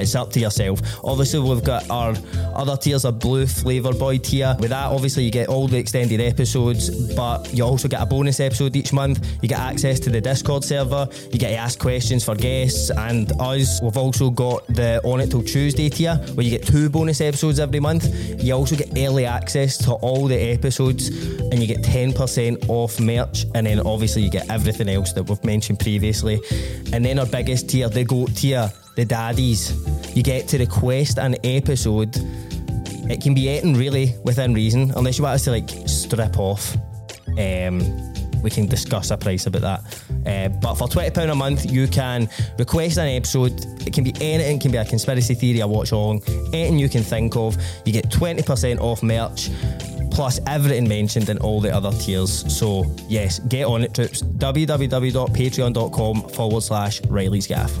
it's 0.00 0.14
up 0.14 0.30
to 0.32 0.40
yourself. 0.40 0.80
Obviously, 1.04 1.40
we've 1.40 1.64
got 1.64 1.88
our 1.90 2.14
other 2.54 2.76
tiers, 2.76 3.04
a 3.04 3.12
blue 3.12 3.46
flavour 3.46 3.92
boy 3.92 4.18
tier. 4.18 4.56
With 4.58 4.70
that, 4.70 4.86
obviously, 4.86 5.24
you 5.24 5.30
get 5.30 5.48
all 5.48 5.68
the 5.68 5.78
extended 5.78 6.20
episodes, 6.20 7.14
but 7.14 7.52
you 7.52 7.64
also 7.64 7.88
get 7.88 8.00
a 8.00 8.06
bonus 8.06 8.40
episode 8.40 8.76
each 8.76 8.92
month. 8.92 9.26
You 9.42 9.48
get 9.48 9.58
access 9.58 10.00
to 10.00 10.10
the 10.10 10.20
Discord 10.20 10.64
server. 10.64 11.08
You 11.32 11.38
get 11.38 11.50
to 11.50 11.56
ask 11.56 11.78
questions 11.78 12.24
for 12.24 12.34
guests 12.34 12.90
and 12.90 13.30
us. 13.40 13.80
We've 13.82 13.96
also 13.96 14.30
got 14.30 14.66
the 14.68 15.00
On 15.04 15.20
It 15.20 15.30
Till 15.30 15.42
Tuesday 15.42 15.88
tier, 15.88 16.16
where 16.34 16.44
you 16.44 16.50
get 16.50 16.66
two 16.66 16.88
bonus 16.88 17.20
episodes 17.20 17.60
every 17.60 17.80
month. 17.80 18.06
You 18.42 18.54
also 18.54 18.76
get 18.76 18.90
early 18.96 19.26
access 19.26 19.76
to 19.78 19.92
all 19.92 20.26
the 20.26 20.36
episodes, 20.36 21.08
and 21.08 21.60
you 21.60 21.66
get 21.66 21.82
10% 21.82 22.68
off 22.68 23.00
merch. 23.00 23.46
And 23.54 23.66
then, 23.66 23.80
obviously, 23.80 24.22
you 24.22 24.30
get 24.30 24.50
everything 24.50 24.88
else 24.88 25.12
that 25.12 25.24
we've 25.24 25.42
mentioned 25.44 25.80
previously. 25.80 26.40
And 26.92 27.04
then 27.04 27.18
our 27.18 27.26
biggest 27.26 27.70
tier, 27.70 27.88
the 27.88 28.04
GOAT 28.04 28.34
tier 28.36 28.70
the 28.96 29.04
daddies. 29.04 29.74
You 30.16 30.22
get 30.22 30.48
to 30.48 30.58
request 30.58 31.18
an 31.18 31.36
episode. 31.44 32.16
It 33.10 33.20
can 33.20 33.34
be 33.34 33.48
anything 33.48 33.74
really 33.74 34.14
within 34.24 34.54
reason, 34.54 34.92
unless 34.96 35.18
you 35.18 35.24
want 35.24 35.34
us 35.34 35.44
to 35.44 35.50
like 35.50 35.70
strip 35.86 36.38
off. 36.38 36.76
Um, 37.38 37.80
we 38.42 38.50
can 38.50 38.66
discuss 38.66 39.10
a 39.10 39.16
price 39.16 39.46
about 39.46 39.62
that. 39.62 40.02
Uh, 40.26 40.48
but 40.48 40.74
for 40.74 40.88
twenty 40.88 41.10
pound 41.10 41.30
a 41.30 41.34
month, 41.34 41.70
you 41.70 41.86
can 41.88 42.28
request 42.58 42.98
an 42.98 43.08
episode. 43.08 43.52
It 43.86 43.92
can 43.92 44.04
be 44.04 44.14
anything. 44.20 44.56
It 44.56 44.60
can 44.60 44.70
be 44.70 44.78
a 44.78 44.84
conspiracy 44.84 45.34
theory, 45.34 45.60
a 45.60 45.66
watch 45.66 45.92
along, 45.92 46.22
anything 46.52 46.78
you 46.78 46.88
can 46.88 47.02
think 47.02 47.36
of. 47.36 47.56
You 47.84 47.92
get 47.92 48.10
twenty 48.10 48.42
percent 48.42 48.80
off 48.80 49.02
merch. 49.02 49.50
Plus 50.10 50.40
everything 50.46 50.88
mentioned 50.88 51.28
in 51.28 51.38
all 51.38 51.60
the 51.60 51.74
other 51.74 51.92
tiers. 51.92 52.44
So, 52.54 52.84
yes, 53.08 53.38
get 53.40 53.64
on 53.64 53.82
it, 53.82 53.94
troops. 53.94 54.22
www.patreon.com 54.22 56.28
forward 56.30 56.62
slash 56.62 57.00
Reilly's 57.02 57.46
Gaff. 57.46 57.72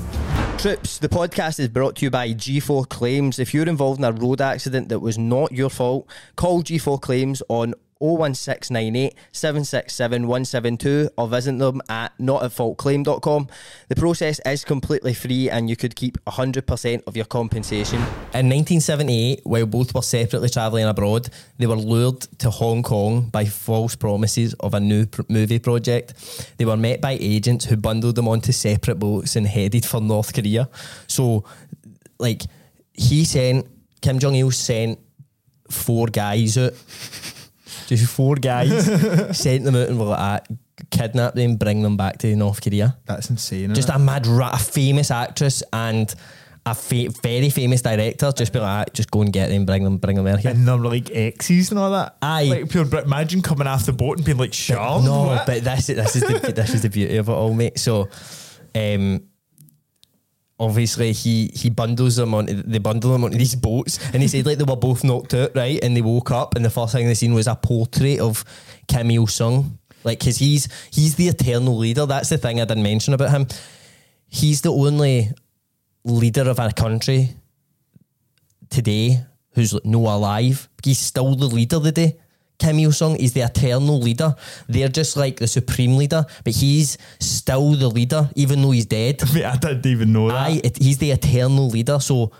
Troops, 0.58 0.98
the 0.98 1.08
podcast 1.08 1.58
is 1.58 1.68
brought 1.68 1.96
to 1.96 2.04
you 2.04 2.10
by 2.10 2.34
G4 2.34 2.88
Claims. 2.88 3.38
If 3.38 3.54
you're 3.54 3.68
involved 3.68 3.98
in 3.98 4.04
a 4.04 4.12
road 4.12 4.40
accident 4.40 4.90
that 4.90 5.00
was 5.00 5.16
not 5.16 5.52
your 5.52 5.70
fault, 5.70 6.08
call 6.36 6.62
G4 6.62 7.00
Claims 7.00 7.42
on 7.48 7.74
01698 8.00 9.14
767 9.32 10.26
172 10.26 11.10
or 11.16 11.28
visit 11.28 11.58
them 11.58 11.80
at 11.88 12.16
notatfaultclaim.com. 12.18 13.48
The 13.88 13.96
process 13.96 14.40
is 14.46 14.64
completely 14.64 15.14
free 15.14 15.50
and 15.50 15.68
you 15.68 15.76
could 15.76 15.94
keep 15.94 16.22
100% 16.24 17.02
of 17.06 17.16
your 17.16 17.26
compensation. 17.26 17.98
In 18.34 18.48
1978, 18.48 19.40
while 19.44 19.66
both 19.66 19.94
were 19.94 20.02
separately 20.02 20.48
travelling 20.48 20.86
abroad, 20.86 21.28
they 21.58 21.66
were 21.66 21.76
lured 21.76 22.20
to 22.38 22.50
Hong 22.50 22.82
Kong 22.82 23.28
by 23.28 23.44
false 23.44 23.94
promises 23.96 24.54
of 24.54 24.74
a 24.74 24.80
new 24.80 25.06
pr- 25.06 25.22
movie 25.28 25.58
project. 25.58 26.14
They 26.56 26.64
were 26.64 26.76
met 26.76 27.00
by 27.00 27.18
agents 27.20 27.66
who 27.66 27.76
bundled 27.76 28.16
them 28.16 28.28
onto 28.28 28.52
separate 28.52 28.98
boats 28.98 29.36
and 29.36 29.46
headed 29.46 29.84
for 29.84 30.00
North 30.00 30.32
Korea. 30.32 30.68
So, 31.06 31.44
like, 32.18 32.42
he 32.94 33.24
sent, 33.24 33.66
Kim 34.00 34.18
Jong 34.18 34.34
il 34.34 34.50
sent 34.50 34.98
four 35.68 36.06
guys 36.06 36.58
out 36.58 36.72
just 37.96 38.12
four 38.12 38.36
guys 38.36 38.84
sent 39.36 39.64
them 39.64 39.76
out 39.76 39.88
and 39.88 39.98
were 39.98 40.06
like, 40.06 40.18
ah, 40.50 40.54
kidnap 40.90 41.34
them, 41.34 41.56
bring 41.56 41.82
them 41.82 41.96
back 41.96 42.18
to 42.18 42.34
North 42.36 42.62
Korea. 42.62 42.96
That's 43.06 43.30
insane. 43.30 43.74
Just 43.74 43.88
a 43.90 43.98
mad, 43.98 44.26
ra- 44.26 44.52
a 44.52 44.58
famous 44.58 45.10
actress 45.10 45.62
and 45.72 46.12
a 46.66 46.74
fa- 46.74 47.10
very 47.22 47.50
famous 47.50 47.82
director. 47.82 48.32
Just 48.32 48.52
be 48.52 48.58
like, 48.60 48.88
ah, 48.88 48.90
just 48.92 49.10
go 49.10 49.22
and 49.22 49.32
get 49.32 49.48
them, 49.48 49.64
bring 49.66 49.82
them, 49.84 49.96
bring 49.98 50.16
them 50.22 50.38
here. 50.38 50.50
and 50.50 50.66
they're 50.66 50.76
like 50.76 51.10
exes 51.10 51.70
and 51.70 51.78
all 51.78 51.90
that. 51.90 52.16
Aye. 52.22 52.44
Like 52.44 52.70
pure 52.70 52.84
Brit. 52.84 53.04
Imagine 53.04 53.42
coming 53.42 53.66
off 53.66 53.86
the 53.86 53.92
boat 53.92 54.16
and 54.18 54.24
being 54.26 54.38
like, 54.38 54.52
sure. 54.54 54.76
no, 55.02 55.24
what?" 55.24 55.46
but 55.46 55.64
this 55.64 55.86
this 55.88 56.16
is 56.16 56.22
the 56.22 56.52
this 56.56 56.74
is 56.74 56.82
the 56.82 56.90
beauty 56.90 57.16
of 57.16 57.28
it 57.28 57.32
all, 57.32 57.52
mate. 57.54 57.78
So, 57.78 58.08
um, 58.74 59.22
obviously 60.60 61.12
he 61.12 61.50
he 61.54 61.70
bundles 61.70 62.16
them 62.16 62.34
on 62.34 62.46
they 62.46 62.78
bundle 62.78 63.12
them 63.12 63.24
onto 63.24 63.38
these 63.38 63.56
boats, 63.56 63.98
and 64.12 64.22
he 64.22 64.28
said 64.28 64.46
like 64.46 64.58
they 64.58 64.64
were 64.64 64.76
both 64.76 65.02
knocked 65.02 65.34
out, 65.34 65.56
right? 65.56 65.82
And 65.82 65.96
they 65.96 66.02
woke 66.02 66.30
up, 66.30 66.54
and 66.54 66.64
the 66.64 66.70
first 66.70 66.92
thing 66.92 67.06
they 67.06 67.14
seen 67.14 67.34
was 67.34 67.46
a 67.46 67.56
portrait 67.56 68.20
of 68.20 68.44
Kim 68.86 69.10
Il 69.10 69.26
Sung, 69.26 69.78
like 70.04 70.20
because 70.20 70.36
he's 70.36 70.68
he's 70.92 71.16
the 71.16 71.28
eternal 71.28 71.76
leader. 71.76 72.06
That's 72.06 72.28
the 72.28 72.38
thing 72.38 72.60
I 72.60 72.66
didn't 72.66 72.82
mention 72.82 73.14
about 73.14 73.30
him. 73.30 73.48
He's 74.28 74.60
the 74.60 74.72
only 74.72 75.30
leader 76.04 76.48
of 76.48 76.58
a 76.58 76.70
country 76.72 77.30
today 78.68 79.24
who's 79.52 79.74
no 79.84 80.00
alive. 80.00 80.68
He's 80.84 80.98
still 80.98 81.34
the 81.34 81.46
leader 81.46 81.80
today. 81.80 82.16
Kim 82.60 82.78
Il 82.78 82.92
Sung 82.92 83.16
is 83.16 83.32
the 83.32 83.40
eternal 83.40 83.98
leader. 83.98 84.34
They're 84.68 84.88
just 84.88 85.16
like 85.16 85.36
the 85.38 85.46
supreme 85.48 85.96
leader, 85.96 86.24
but 86.44 86.52
he's 86.54 86.98
still 87.18 87.72
the 87.74 87.88
leader, 87.88 88.30
even 88.36 88.62
though 88.62 88.70
he's 88.70 88.86
dead. 88.86 89.20
Mate, 89.34 89.44
I 89.44 89.56
didn't 89.56 89.86
even 89.86 90.12
know 90.12 90.28
that. 90.28 90.36
Aye, 90.36 90.60
it, 90.62 90.78
he's 90.82 90.98
the 90.98 91.10
eternal 91.10 91.68
leader. 91.68 91.98
So 91.98 92.30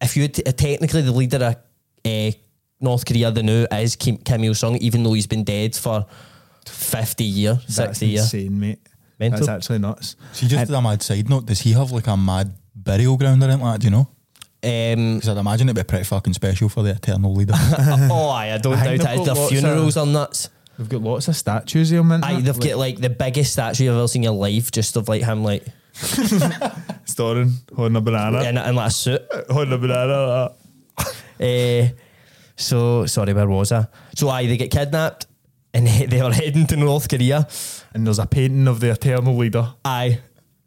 if 0.00 0.16
you 0.16 0.28
t- 0.28 0.42
technically 0.42 1.02
the 1.02 1.12
leader 1.12 1.38
of 1.44 1.56
uh, 2.04 2.36
North 2.80 3.06
Korea, 3.06 3.30
the 3.30 3.42
new 3.42 3.66
is 3.72 3.96
Kim, 3.96 4.16
Kim 4.18 4.44
Il 4.44 4.54
Sung, 4.54 4.76
even 4.76 5.02
though 5.02 5.12
he's 5.14 5.28
been 5.28 5.44
dead 5.44 5.74
for 5.76 6.04
fifty 6.66 7.24
years, 7.24 7.58
That's 7.66 7.98
sixty 7.98 8.06
years. 8.08 8.24
insane, 8.34 8.58
mate. 8.58 8.80
Mental. 9.18 9.46
That's 9.46 9.48
actually 9.48 9.78
nuts. 9.78 10.16
See, 10.32 10.48
just 10.48 10.70
a 10.70 10.82
mad 10.82 11.00
side 11.02 11.30
note, 11.30 11.46
does 11.46 11.60
he 11.60 11.72
have 11.72 11.92
like 11.92 12.08
a 12.08 12.16
mad 12.16 12.52
burial 12.74 13.16
ground 13.16 13.40
or 13.42 13.46
anything 13.46 13.62
like 13.64 13.74
that? 13.74 13.80
Do 13.80 13.86
you 13.86 13.90
know? 13.92 14.08
Um, 14.64 15.16
Because 15.16 15.28
I'd 15.28 15.36
imagine 15.38 15.68
it'd 15.68 15.76
be 15.76 15.88
pretty 15.88 16.04
fucking 16.04 16.34
special 16.34 16.68
for 16.68 16.82
the 16.82 16.90
eternal 16.90 17.34
leader. 17.34 17.54
oh, 17.56 18.28
aye, 18.30 18.52
I 18.54 18.58
don't 18.58 18.74
I 18.78 18.84
doubt 18.84 18.94
it. 18.94 18.98
got 18.98 19.24
Their 19.24 19.34
lots 19.34 19.40
of- 19.40 19.48
funerals 19.48 19.96
are 19.96 20.06
nuts. 20.06 20.50
We've 20.78 20.88
got 20.88 21.02
lots 21.02 21.28
of 21.28 21.36
statues 21.36 21.90
here, 21.90 22.02
man. 22.02 22.24
Aye, 22.24 22.40
they've 22.40 22.58
got 22.58 22.78
like 22.78 22.98
the 22.98 23.10
biggest 23.10 23.52
statue 23.52 23.84
you've 23.84 23.94
ever 23.96 24.08
seen 24.08 24.20
in 24.20 24.24
your 24.24 24.32
life, 24.32 24.70
just 24.72 24.96
of 24.96 25.06
like 25.08 25.22
him, 25.22 25.44
like 25.44 25.64
Storing, 27.04 27.52
holding 27.76 27.96
a 27.96 28.00
banana. 28.00 28.42
in, 28.44 28.56
in 28.56 28.74
like 28.74 28.88
a 28.88 28.90
suit. 28.90 29.22
Holding 29.50 29.74
a 29.74 29.78
banana. 29.78 30.52
Eh, 31.38 31.90
so 32.56 33.04
sorry, 33.06 33.32
where 33.34 33.48
was 33.48 33.70
I? 33.72 33.86
So 34.16 34.28
aye, 34.30 34.46
they 34.46 34.56
get 34.56 34.70
kidnapped 34.70 35.26
and 35.74 35.86
they, 35.86 36.20
are 36.20 36.32
heading 36.32 36.66
to 36.68 36.76
North 36.76 37.08
Korea. 37.08 37.46
And 37.94 38.06
there's 38.06 38.18
a 38.18 38.26
painting 38.26 38.66
of 38.68 38.80
the 38.80 38.92
eternal 38.92 39.36
leader. 39.36 39.74
Aye, 39.84 40.20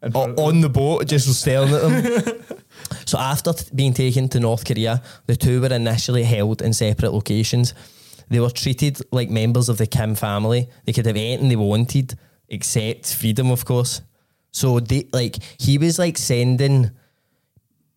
on 0.04 0.62
the 0.62 0.70
boat, 0.70 1.08
just 1.08 1.34
staring 1.34 1.74
at 1.74 1.82
them. 1.82 2.58
So 3.06 3.18
after 3.18 3.54
t- 3.54 3.66
being 3.74 3.94
taken 3.94 4.30
to 4.30 4.40
North 4.40 4.66
Korea, 4.66 5.02
the 5.26 5.36
two 5.36 5.62
were 5.62 5.74
initially 5.74 6.24
held 6.24 6.62
in 6.62 6.74
separate 6.74 7.14
locations. 7.14 7.74
They 8.30 8.40
were 8.40 8.50
treated 8.50 9.00
like 9.12 9.30
members 9.30 9.70
of 9.70 9.78
the 9.78 9.88
Kim 9.88 10.16
family. 10.16 10.70
They 10.86 10.94
could 10.94 11.06
have 11.06 11.16
anything 11.16 11.50
they 11.50 11.56
wanted, 11.56 12.18
except 12.50 13.14
freedom, 13.14 13.52
of 13.52 13.66
course. 13.66 14.02
So 14.52 14.80
they 14.80 15.08
like 15.12 15.38
he 15.60 15.78
was 15.78 16.00
like 16.00 16.18
sending 16.18 16.92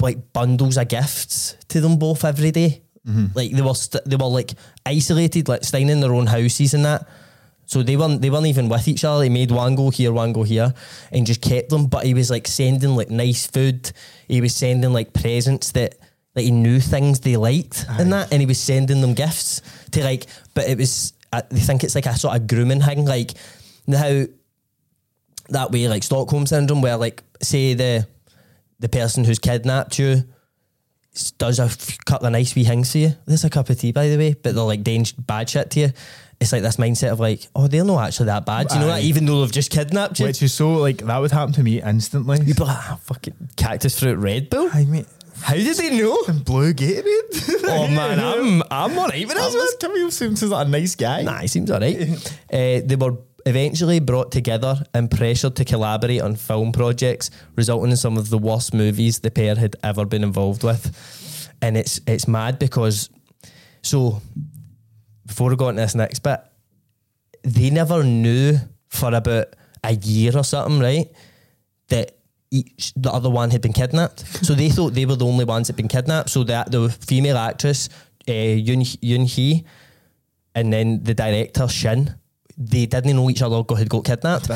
like 0.00 0.32
bundles 0.32 0.76
of 0.76 0.88
gifts 0.88 1.56
to 1.68 1.80
them 1.80 1.98
both 1.98 2.24
every 2.24 2.50
day. 2.50 2.82
Mm-hmm. 3.06 3.26
Like 3.34 3.52
they 3.52 3.62
were 3.62 3.74
st- 3.74 4.04
they 4.04 4.16
were 4.16 4.26
like 4.26 4.52
isolated, 4.84 5.48
like 5.48 5.64
staying 5.64 5.88
in 5.88 6.00
their 6.00 6.14
own 6.14 6.26
houses 6.26 6.74
and 6.74 6.84
that. 6.84 7.06
So 7.68 7.82
they 7.82 7.98
weren't 7.98 8.22
they 8.22 8.30
weren't 8.30 8.46
even 8.46 8.70
with 8.70 8.88
each 8.88 9.04
other. 9.04 9.20
They 9.20 9.28
made 9.28 9.50
one 9.50 9.74
go 9.74 9.90
here, 9.90 10.10
one 10.10 10.32
go 10.32 10.42
here, 10.42 10.72
and 11.12 11.26
just 11.26 11.42
kept 11.42 11.68
them. 11.68 11.86
But 11.86 12.06
he 12.06 12.14
was 12.14 12.30
like 12.30 12.48
sending 12.48 12.96
like 12.96 13.10
nice 13.10 13.46
food. 13.46 13.92
He 14.26 14.40
was 14.40 14.54
sending 14.54 14.94
like 14.94 15.12
presents 15.12 15.72
that 15.72 15.96
like 16.34 16.46
he 16.46 16.50
knew 16.50 16.80
things 16.80 17.20
they 17.20 17.36
liked 17.36 17.84
and 17.90 18.10
that, 18.14 18.32
and 18.32 18.40
he 18.40 18.46
was 18.46 18.58
sending 18.58 19.02
them 19.02 19.12
gifts 19.12 19.60
to 19.90 20.02
like. 20.02 20.24
But 20.54 20.66
it 20.66 20.78
was 20.78 21.12
I 21.30 21.42
think 21.42 21.84
it's 21.84 21.94
like 21.94 22.06
a 22.06 22.16
sort 22.16 22.36
of 22.36 22.46
grooming 22.46 22.80
thing, 22.80 23.04
like 23.04 23.34
how 23.86 24.24
that 25.50 25.70
way, 25.70 25.88
like 25.88 26.04
Stockholm 26.04 26.46
syndrome, 26.46 26.80
where 26.80 26.96
like 26.96 27.22
say 27.42 27.74
the 27.74 28.08
the 28.80 28.88
person 28.88 29.24
who's 29.24 29.38
kidnapped 29.38 29.98
you 29.98 30.24
does 31.36 31.58
a 31.58 31.68
couple 32.04 32.26
of 32.26 32.32
nice 32.32 32.54
wee 32.54 32.64
things 32.64 32.92
for 32.92 32.98
you. 32.98 33.10
There's 33.26 33.44
a 33.44 33.50
cup 33.50 33.68
of 33.68 33.78
tea, 33.78 33.92
by 33.92 34.08
the 34.08 34.16
way, 34.16 34.34
but 34.34 34.54
they're 34.54 34.64
like 34.64 34.84
doing 34.84 35.04
bad 35.18 35.50
shit 35.50 35.70
to 35.72 35.80
you. 35.80 35.90
It's 36.40 36.52
like 36.52 36.62
this 36.62 36.76
mindset 36.76 37.10
of 37.10 37.20
like, 37.20 37.46
oh, 37.56 37.66
they're 37.66 37.84
not 37.84 38.06
actually 38.06 38.26
that 38.26 38.46
bad. 38.46 38.68
Do 38.68 38.74
you 38.74 38.80
know 38.80 38.86
that? 38.88 39.02
Even 39.02 39.26
though 39.26 39.40
they've 39.40 39.52
just 39.52 39.70
kidnapped 39.70 40.20
you, 40.20 40.26
Which 40.26 40.42
is 40.42 40.52
so 40.54 40.74
like 40.74 40.98
that 40.98 41.18
would 41.18 41.32
happen 41.32 41.52
to 41.54 41.62
me 41.62 41.82
instantly. 41.82 42.38
you'd 42.42 42.56
be 42.56 42.64
like, 42.64 42.76
ah, 42.76 42.98
fucking 43.02 43.34
cactus 43.56 43.98
fruit 43.98 44.16
Red 44.18 44.48
Bull. 44.50 44.68
Hi 44.68 44.84
mate. 44.84 45.06
How 45.40 45.54
did 45.54 45.76
they 45.76 45.96
know? 45.96 46.16
And 46.26 46.44
blue 46.44 46.72
Gatorade. 46.74 47.64
oh 47.68 47.88
man, 47.88 48.18
I'm 48.20 48.62
I'm 48.70 48.98
alright 48.98 49.26
with 49.26 49.36
this. 49.36 49.54
man. 49.54 49.66
Camille 49.80 50.10
seems 50.10 50.42
like 50.42 50.66
a 50.66 50.70
nice 50.70 50.94
guy. 50.94 51.22
Nah, 51.22 51.38
he 51.38 51.48
seems 51.48 51.70
alright. 51.70 51.96
uh, 52.52 52.80
they 52.84 52.96
were 52.98 53.16
eventually 53.46 53.98
brought 53.98 54.30
together 54.30 54.82
and 54.94 55.10
pressured 55.10 55.56
to 55.56 55.64
collaborate 55.64 56.20
on 56.20 56.36
film 56.36 56.70
projects, 56.72 57.30
resulting 57.56 57.90
in 57.92 57.96
some 57.96 58.16
of 58.18 58.30
the 58.30 58.38
worst 58.38 58.74
movies 58.74 59.20
the 59.20 59.30
pair 59.30 59.54
had 59.54 59.74
ever 59.82 60.04
been 60.04 60.22
involved 60.22 60.62
with. 60.64 61.48
And 61.62 61.76
it's 61.76 62.00
it's 62.06 62.28
mad 62.28 62.58
because 62.58 63.08
so 63.82 64.20
before 65.28 65.50
we 65.50 65.56
go 65.56 65.68
into 65.68 65.82
this 65.82 65.94
next 65.94 66.20
bit, 66.20 66.40
they 67.44 67.70
never 67.70 68.02
knew 68.02 68.58
for 68.88 69.14
about 69.14 69.54
a 69.84 69.94
year 69.94 70.36
or 70.36 70.42
something, 70.42 70.80
right? 70.80 71.06
That 71.88 72.16
each 72.50 72.92
the 72.96 73.12
other 73.12 73.30
one 73.30 73.50
had 73.50 73.60
been 73.60 73.74
kidnapped. 73.74 74.20
so 74.44 74.54
they 74.54 74.70
thought 74.70 74.94
they 74.94 75.06
were 75.06 75.16
the 75.16 75.26
only 75.26 75.44
ones 75.44 75.68
that 75.68 75.74
had 75.74 75.76
been 75.76 75.88
kidnapped. 75.88 76.30
So 76.30 76.42
that 76.44 76.72
the 76.72 76.88
female 76.88 77.36
actress, 77.36 77.88
uh, 78.26 78.32
Yoon 78.32 78.82
Yoon 79.00 79.26
Hee, 79.26 79.64
and 80.54 80.72
then 80.72 81.04
the 81.04 81.14
director 81.14 81.68
Shin, 81.68 82.14
they 82.56 82.86
didn't 82.86 83.14
know 83.14 83.30
each 83.30 83.42
other 83.42 83.62
had 83.76 83.88
got 83.88 84.04
kidnapped. 84.04 84.46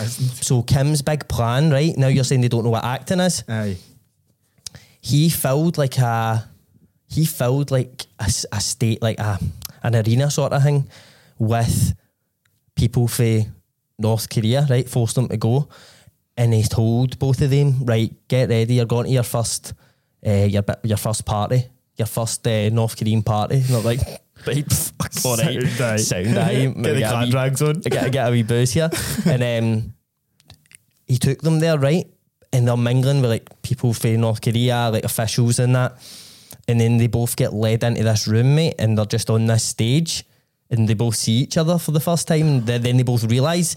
So 0.43 0.63
Kim's 0.63 1.03
big 1.03 1.29
plan, 1.29 1.71
right? 1.71 1.97
Now 1.97 2.09
you're 2.09 2.25
saying 2.25 2.41
they 2.41 2.49
don't 2.49 2.65
know 2.65 2.71
what 2.71 2.85
acting 2.85 3.21
is. 3.21 3.45
Aye. 3.49 3.77
He 5.01 5.29
filled 5.31 5.79
like 5.79 5.99
a, 5.99 6.49
he 7.09 7.25
filled 7.27 7.71
like 7.71 8.07
a, 8.19 8.33
a 8.53 8.61
state 8.61 9.03
like 9.03 9.19
a 9.21 9.39
an 9.83 9.95
arena 9.97 10.31
sort 10.31 10.53
of 10.53 10.63
thing 10.63 10.89
with 11.39 11.95
people 12.75 13.09
for 13.09 13.41
North 13.99 14.29
Korea, 14.29 14.67
right? 14.71 14.89
Forced 14.89 15.15
them 15.17 15.29
to 15.29 15.37
go, 15.37 15.69
and 16.37 16.55
he 16.55 16.63
told 16.63 17.19
both 17.19 17.41
of 17.43 17.51
them, 17.51 17.85
right, 17.85 18.13
get 18.29 18.49
ready, 18.49 18.75
you're 18.75 18.87
going 18.87 19.07
to 19.07 19.13
your 19.13 19.23
first, 19.23 19.75
uh, 20.27 20.31
your 20.31 20.63
your 20.83 20.97
first 20.97 21.25
party, 21.25 21.67
your 21.97 22.07
first 22.07 22.47
uh, 22.47 22.69
North 22.71 22.97
Korean 22.97 23.23
party. 23.23 23.63
Not 23.71 23.85
like, 23.85 24.01
right, 24.47 24.65
fuck, 24.73 25.13
all 25.25 25.37
right, 25.37 25.63
Sound 25.63 25.81
aye. 25.83 25.97
sound 25.97 26.39
aye, 26.39 26.67
Get 26.67 26.95
the 26.95 27.03
car 27.03 27.27
drags 27.27 27.63
on. 27.63 27.81
get, 27.81 28.13
get 28.13 28.29
a 28.29 28.31
wee 28.31 28.43
booze 28.43 28.73
here. 28.73 28.91
and 29.27 29.43
um, 29.65 29.95
he 31.07 31.19
took 31.19 31.41
them 31.43 31.61
there, 31.61 31.79
right? 31.79 32.07
And 32.53 32.67
they're 32.69 32.77
mingling 32.77 33.21
with 33.21 33.31
like 33.31 33.63
people 33.63 33.93
from 33.95 34.21
North 34.21 34.41
Korea, 34.41 34.91
like 34.93 35.05
officials 35.05 35.59
and 35.59 35.75
that. 35.75 35.93
And 36.69 36.81
then 36.81 36.99
they 36.99 37.09
both 37.09 37.37
get 37.37 37.53
led 37.53 37.83
into 37.83 38.05
this 38.05 38.29
room, 38.29 38.55
mate, 38.55 38.77
and 38.79 38.97
they're 38.97 39.05
just 39.05 39.31
on 39.31 39.47
this 39.47 39.65
stage 39.65 40.25
and 40.73 40.89
they 40.89 40.95
both 40.95 41.15
see 41.17 41.33
each 41.33 41.59
other 41.59 41.79
for 41.79 41.91
the 41.93 42.01
first 42.01 42.27
time. 42.27 42.49
And 42.49 42.67
then 42.67 42.97
they 42.97 43.03
both 43.03 43.25
realise. 43.25 43.77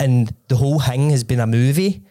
And 0.00 0.34
the 0.48 0.56
whole 0.56 0.80
thing 0.80 1.10
has 1.10 1.22
been 1.22 1.40
a 1.40 1.46
movie. 1.46 2.02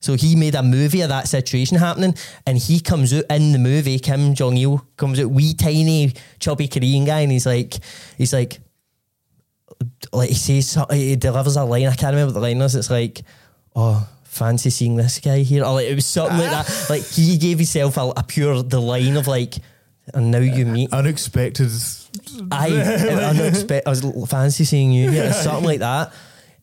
So 0.00 0.14
he 0.14 0.36
made 0.36 0.54
a 0.54 0.62
movie 0.62 1.00
of 1.00 1.08
that 1.08 1.28
situation 1.28 1.78
happening, 1.78 2.14
and 2.46 2.58
he 2.58 2.78
comes 2.78 3.14
out 3.14 3.24
in 3.30 3.52
the 3.52 3.58
movie. 3.58 3.98
Kim 3.98 4.34
Jong 4.34 4.54
Il 4.58 4.86
comes 4.98 5.18
out, 5.18 5.30
wee 5.30 5.54
tiny 5.54 6.12
chubby 6.38 6.68
Korean 6.68 7.06
guy, 7.06 7.20
and 7.20 7.32
he's 7.32 7.46
like, 7.46 7.76
he's 8.18 8.34
like, 8.34 8.60
like 10.12 10.28
he 10.28 10.34
says, 10.34 10.78
he 10.92 11.16
delivers 11.16 11.56
a 11.56 11.64
line. 11.64 11.86
I 11.86 11.94
can't 11.94 12.12
remember 12.12 12.34
the 12.34 12.40
line 12.40 12.60
is. 12.60 12.74
It's 12.74 12.90
like, 12.90 13.22
oh, 13.74 14.06
fancy 14.34 14.70
seeing 14.70 14.96
this 14.96 15.20
guy 15.20 15.38
here, 15.38 15.64
or 15.64 15.74
like 15.74 15.86
it 15.86 15.94
was 15.94 16.06
something 16.06 16.38
like 16.38 16.50
that. 16.50 16.86
Like 16.90 17.04
he 17.06 17.38
gave 17.38 17.58
himself 17.58 17.96
a, 17.96 18.12
a 18.16 18.22
pure 18.22 18.62
the 18.62 18.80
line 18.80 19.16
of 19.16 19.26
like, 19.26 19.54
and 20.12 20.30
now 20.30 20.38
you 20.38 20.66
meet. 20.66 20.92
Uh, 20.92 20.96
unexpected. 20.98 21.70
I, 22.50 22.70
unexpected. 23.30 23.86
I 23.86 23.90
was 23.90 24.02
fancy 24.30 24.64
seeing 24.64 24.92
you 24.92 25.10
here, 25.10 25.32
something 25.44 25.64
like 25.64 25.80
that. 25.80 26.12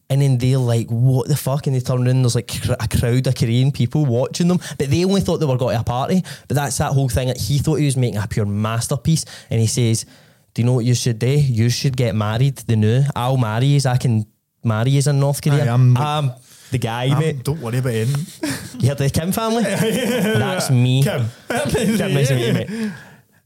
And 0.09 0.21
then 0.21 0.37
they're 0.37 0.57
like, 0.57 0.87
"What 0.89 1.29
the 1.29 1.37
fuck?" 1.37 1.67
And 1.67 1.75
they 1.75 1.79
turn 1.79 2.05
around. 2.05 2.21
There's 2.23 2.35
like 2.35 2.49
cr- 2.61 2.73
a 2.77 2.87
crowd 2.87 3.25
of 3.27 3.35
Korean 3.35 3.71
people 3.71 4.05
watching 4.05 4.49
them, 4.49 4.59
but 4.77 4.89
they 4.89 5.05
only 5.05 5.21
thought 5.21 5.37
they 5.37 5.45
were 5.45 5.57
going 5.57 5.75
to 5.75 5.81
a 5.81 5.85
party. 5.85 6.21
But 6.49 6.55
that's 6.55 6.77
that 6.79 6.91
whole 6.91 7.07
thing. 7.07 7.29
That 7.29 7.39
he 7.39 7.59
thought 7.59 7.75
he 7.75 7.85
was 7.85 7.95
making 7.95 8.19
a 8.19 8.27
pure 8.27 8.45
masterpiece, 8.45 9.23
and 9.49 9.61
he 9.61 9.67
says, 9.67 10.05
"Do 10.53 10.61
you 10.61 10.65
know 10.65 10.73
what 10.73 10.83
you 10.83 10.95
should 10.95 11.17
do? 11.17 11.29
You 11.29 11.69
should 11.69 11.95
get 11.95 12.13
married. 12.13 12.57
The 12.57 12.75
new, 12.75 13.03
I'll 13.15 13.37
marry 13.37 13.67
you. 13.67 13.79
I 13.89 13.95
can 13.95 14.25
marry 14.65 14.91
you 14.91 15.01
in 15.09 15.19
North 15.21 15.41
Korea. 15.41 15.65
I'm- 15.71 15.95
I'm 15.95 16.31
the 16.71 16.77
guy, 16.79 17.09
Um, 17.09 17.19
mate. 17.19 17.43
don't 17.43 17.61
worry 17.61 17.77
about 17.77 17.93
him. 17.93 18.09
You 18.79 18.87
heard 18.89 18.97
the 18.97 19.09
Kim 19.09 19.31
family? 19.31 19.63
That's 19.63 20.69
me. 20.69 21.03
Kim. 21.03 21.25
Kim, 21.69 21.97
nice 22.13 22.27
to 22.29 22.35
meet 22.35 22.47
you, 22.47 22.53
mate. 22.53 22.91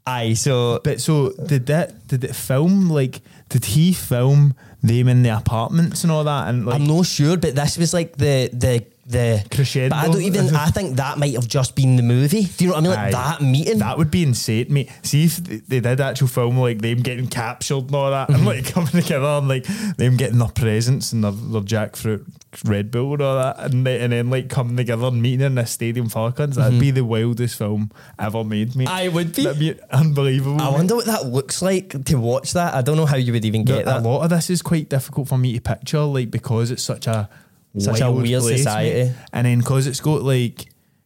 Aye, 0.07 0.33
so 0.33 0.79
But 0.83 1.01
so 1.01 1.31
did 1.45 1.65
that? 1.67 2.07
Did 2.07 2.23
it 2.23 2.35
film 2.35 2.89
like? 2.89 3.21
Did 3.49 3.65
he 3.65 3.91
film 3.93 4.53
them 4.83 5.07
in 5.07 5.23
the 5.23 5.29
apartments 5.35 6.03
and 6.03 6.11
all 6.11 6.23
that? 6.23 6.47
And 6.47 6.65
like, 6.65 6.75
I'm 6.79 6.85
not 6.87 7.05
sure, 7.07 7.37
but 7.37 7.55
this 7.55 7.77
was 7.77 7.93
like 7.93 8.15
the 8.17 8.49
the 8.53 8.85
the 9.05 9.45
Crescendo. 9.51 9.89
But 9.89 9.97
I 9.97 10.07
don't 10.07 10.21
even. 10.21 10.55
I 10.55 10.67
think 10.67 10.97
that 10.97 11.17
might 11.17 11.35
have 11.35 11.47
just 11.47 11.75
been 11.75 11.95
the 11.95 12.03
movie. 12.03 12.43
Do 12.43 12.65
you 12.65 12.71
know 12.71 12.75
what 12.75 12.79
I 12.79 12.81
mean? 12.81 12.91
Like 12.91 12.99
Aye. 12.99 13.11
that 13.11 13.41
meeting. 13.41 13.77
That 13.79 13.97
would 13.97 14.11
be 14.11 14.23
insane, 14.23 14.67
mate. 14.69 14.89
See 15.03 15.25
if 15.25 15.37
they 15.37 15.79
did 15.79 16.01
actual 16.01 16.27
film 16.27 16.57
like 16.57 16.79
them 16.81 16.99
getting 16.99 17.27
captured 17.27 17.85
and 17.85 17.95
all 17.95 18.11
that, 18.11 18.29
and 18.29 18.39
mm-hmm. 18.39 18.47
like 18.47 18.65
coming 18.73 18.89
together 18.89 19.25
and 19.25 19.47
like 19.47 19.65
them 19.97 20.17
getting 20.17 20.39
their 20.39 20.49
presents 20.49 21.11
and 21.11 21.23
their, 21.23 21.31
their 21.31 21.61
jackfruit 21.61 22.25
Red 22.63 22.89
Bull 22.91 23.13
and 23.13 23.21
all 23.21 23.35
that, 23.35 23.59
and, 23.59 23.85
they, 23.85 23.99
and 23.99 24.13
then 24.13 24.29
like 24.29 24.49
coming 24.49 24.77
together 24.77 25.07
and 25.07 25.21
meeting 25.21 25.45
in 25.45 25.57
a 25.57 25.65
stadium 25.65 26.09
Falcons. 26.09 26.55
That'd 26.55 26.73
mm-hmm. 26.73 26.79
be 26.79 26.91
the 26.91 27.03
wildest 27.03 27.57
film 27.57 27.91
ever 28.17 28.43
made, 28.43 28.75
mate. 28.75 28.87
I 28.87 29.09
would 29.09 29.35
be. 29.35 29.43
That'd 29.43 29.59
be 29.59 29.79
unbelievable. 29.91 30.61
I 30.61 30.65
mate. 30.65 30.73
wonder 30.73 30.95
what 30.95 31.05
that 31.05 31.25
looks 31.25 31.61
like 31.61 32.05
to 32.05 32.15
watch 32.15 32.53
that. 32.53 32.73
I 32.73 32.81
don't 32.81 32.97
know 32.97 33.05
how 33.05 33.17
you 33.17 33.33
would 33.33 33.45
even 33.45 33.65
get 33.65 33.85
that. 33.85 34.01
A 34.01 34.07
lot 34.07 34.23
of 34.23 34.29
this 34.29 34.49
is 34.49 34.61
quite 34.61 34.89
difficult 34.89 35.27
for 35.27 35.37
me 35.37 35.53
to 35.53 35.61
picture, 35.61 36.01
like 36.01 36.31
because 36.31 36.71
it's 36.71 36.83
such 36.83 37.07
a 37.07 37.29
Such 37.77 38.01
a 38.01 38.11
weird 38.11 38.41
place, 38.41 38.57
society. 38.57 39.03
mate. 39.09 39.13
and 39.33 39.45
then 39.47 39.59
because 39.59 39.87
it's 39.87 39.99
got 40.01 40.21
like 40.23 40.65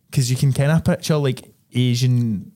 because 0.10 0.30
you 0.32 0.38
can 0.38 0.54
kind 0.54 0.72
of 0.72 0.84
picture 0.84 1.18
like 1.18 1.44
Asian 1.74 2.52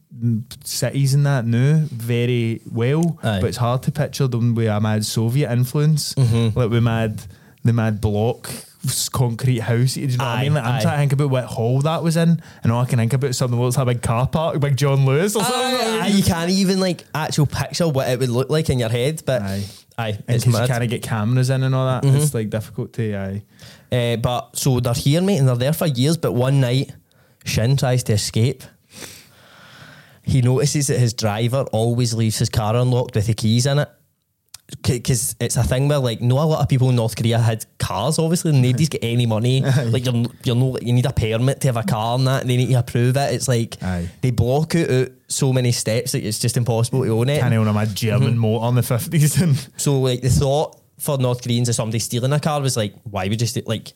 cities 0.64 1.14
and 1.14 1.26
that 1.26 1.46
now 1.46 1.82
very 1.92 2.62
well, 2.72 3.20
Aye. 3.24 3.40
but 3.42 3.48
it's 3.48 3.58
hard 3.58 3.84
to 3.84 3.92
picture 3.92 4.28
them 4.28 4.56
with 4.56 4.68
a 4.68 4.80
mad 4.80 5.06
Soviet 5.06 5.52
influence, 5.52 6.14
Mm-hmm. 6.14 6.58
like 6.58 6.70
with 6.70 6.84
mad 6.84 7.24
the 7.64 7.74
mad 7.74 8.02
block 8.02 8.50
concrete 9.12 9.60
house. 9.60 9.96
You 9.98 10.08
know 10.08 10.24
what 10.24 10.28
I 10.28 10.44
mean? 10.44 10.54
Like 10.56 10.64
I'm 10.66 10.76
aye. 10.76 10.82
trying 10.82 10.94
to 10.96 11.00
think 11.00 11.14
about 11.14 11.30
what 11.30 11.46
hall 11.46 11.82
that 11.82 12.04
was 12.04 12.18
in, 12.18 12.42
and 12.64 12.72
all 12.72 12.82
I 12.82 12.86
can 12.86 13.00
think 13.00 13.14
about 13.14 13.30
is 13.30 13.38
something 13.38 13.58
that 13.58 13.64
looks 13.64 13.78
like 13.78 13.88
a 13.88 13.94
big 13.94 14.02
car 14.02 14.28
park, 14.28 14.60
big 14.60 14.76
John 14.78 15.06
Lewis 15.06 15.36
or 15.36 15.44
something. 15.44 15.62
Aye, 15.62 16.00
aye, 16.04 16.08
you 16.08 16.24
can't 16.24 16.50
even 16.52 16.80
like 16.80 17.06
actual 17.16 17.46
picture 17.46 17.88
what 17.88 18.10
it 18.10 18.20
would 18.20 18.30
look 18.30 18.50
like 18.50 18.70
in 18.70 18.80
your 18.80 18.90
head, 18.90 19.22
but 19.26 19.42
Aye. 19.42 19.64
aye, 19.98 20.10
And 20.10 20.36
it's 20.36 20.44
because 20.44 20.46
you 20.46 20.52
mad. 20.52 20.70
kind 20.70 20.84
of 20.84 20.90
get 20.90 21.02
cameras 21.04 21.50
in 21.50 21.64
and 21.64 21.74
all 21.74 21.88
that, 21.88 22.04
Mm-hmm. 22.04 22.18
it's 22.18 22.34
like 22.34 22.50
difficult 22.50 22.94
to. 22.94 23.16
Aye. 23.16 23.44
Uh, 23.92 24.16
but 24.18 24.58
so 24.58 24.80
they're 24.80 24.94
here, 24.94 25.22
mate, 25.22 25.38
and 25.38 25.48
they're 25.48 25.56
there 25.56 25.74
for 25.74 25.86
years. 25.88 26.18
But 26.18 26.32
one 26.34 26.60
night, 26.60 26.92
Shin 27.46 27.78
tries 27.78 28.04
to 28.04 28.14
escape. 28.14 28.64
He 30.26 30.42
notices 30.42 30.88
that 30.88 31.00
his 31.00 31.14
driver 31.14 31.66
always 31.74 32.14
leaves 32.14 32.38
his 32.40 32.50
car 32.50 32.76
unlocked 32.76 33.16
with 33.16 33.28
the 33.28 33.34
keys 33.34 33.66
in 33.66 33.80
it. 33.80 33.90
Because 34.82 35.36
it's 35.40 35.56
a 35.56 35.64
thing 35.64 35.88
where, 35.88 36.00
like, 36.00 36.22
no, 36.22 36.36
a 36.40 36.44
lot 36.44 36.62
of 36.62 36.68
people 36.70 36.90
in 36.90 36.96
North 36.96 37.16
Korea 37.16 37.38
had 37.40 37.66
cars. 37.80 38.20
Obviously, 38.20 38.52
and 38.52 38.62
nobody's 38.62 38.90
got 38.90 39.00
any 39.04 39.26
money. 39.26 39.62
like, 39.86 40.06
you're, 40.06 40.26
you're 40.44 40.56
no, 40.56 40.78
you 40.82 40.94
need 40.94 41.06
a 41.06 41.14
permit 41.14 41.62
to 41.62 41.68
have 41.68 41.78
a 41.78 41.84
car 41.84 42.16
and 42.18 42.28
that. 42.28 42.42
And 42.42 42.50
they 42.50 42.58
need 42.58 42.68
to 42.70 42.80
approve 42.80 43.16
it. 43.18 43.34
It's 43.34 43.48
like 43.48 43.82
Aye. 43.82 44.10
they 44.22 44.32
block 44.32 44.76
it 44.76 44.90
out 44.90 45.16
so 45.28 45.54
many 45.54 45.72
steps 45.72 46.12
that 46.14 46.24
it's 46.26 46.40
just 46.40 46.58
impossible 46.58 47.04
to 47.04 47.10
own 47.12 47.30
it. 47.30 47.40
Can't 47.40 47.54
own 47.54 47.68
a 47.68 47.86
German 47.88 48.32
Mm-hmm. 48.32 48.40
motor 48.40 48.68
in 48.70 48.76
the 48.76 48.84
fifties 48.84 49.42
and 49.42 49.56
So 49.78 50.00
like 50.02 50.22
the 50.22 50.30
thought 50.30 50.80
for 51.00 51.18
North 51.18 51.42
Koreans 51.44 51.70
of 51.70 51.76
somebody 51.76 52.00
stealing 52.00 52.34
a 52.34 52.40
car 52.40 52.62
was 52.62 52.76
like, 52.78 52.94
why 53.04 53.28
would 53.28 53.40
you 53.42 53.48
st- 53.48 53.68
like? 53.68 53.94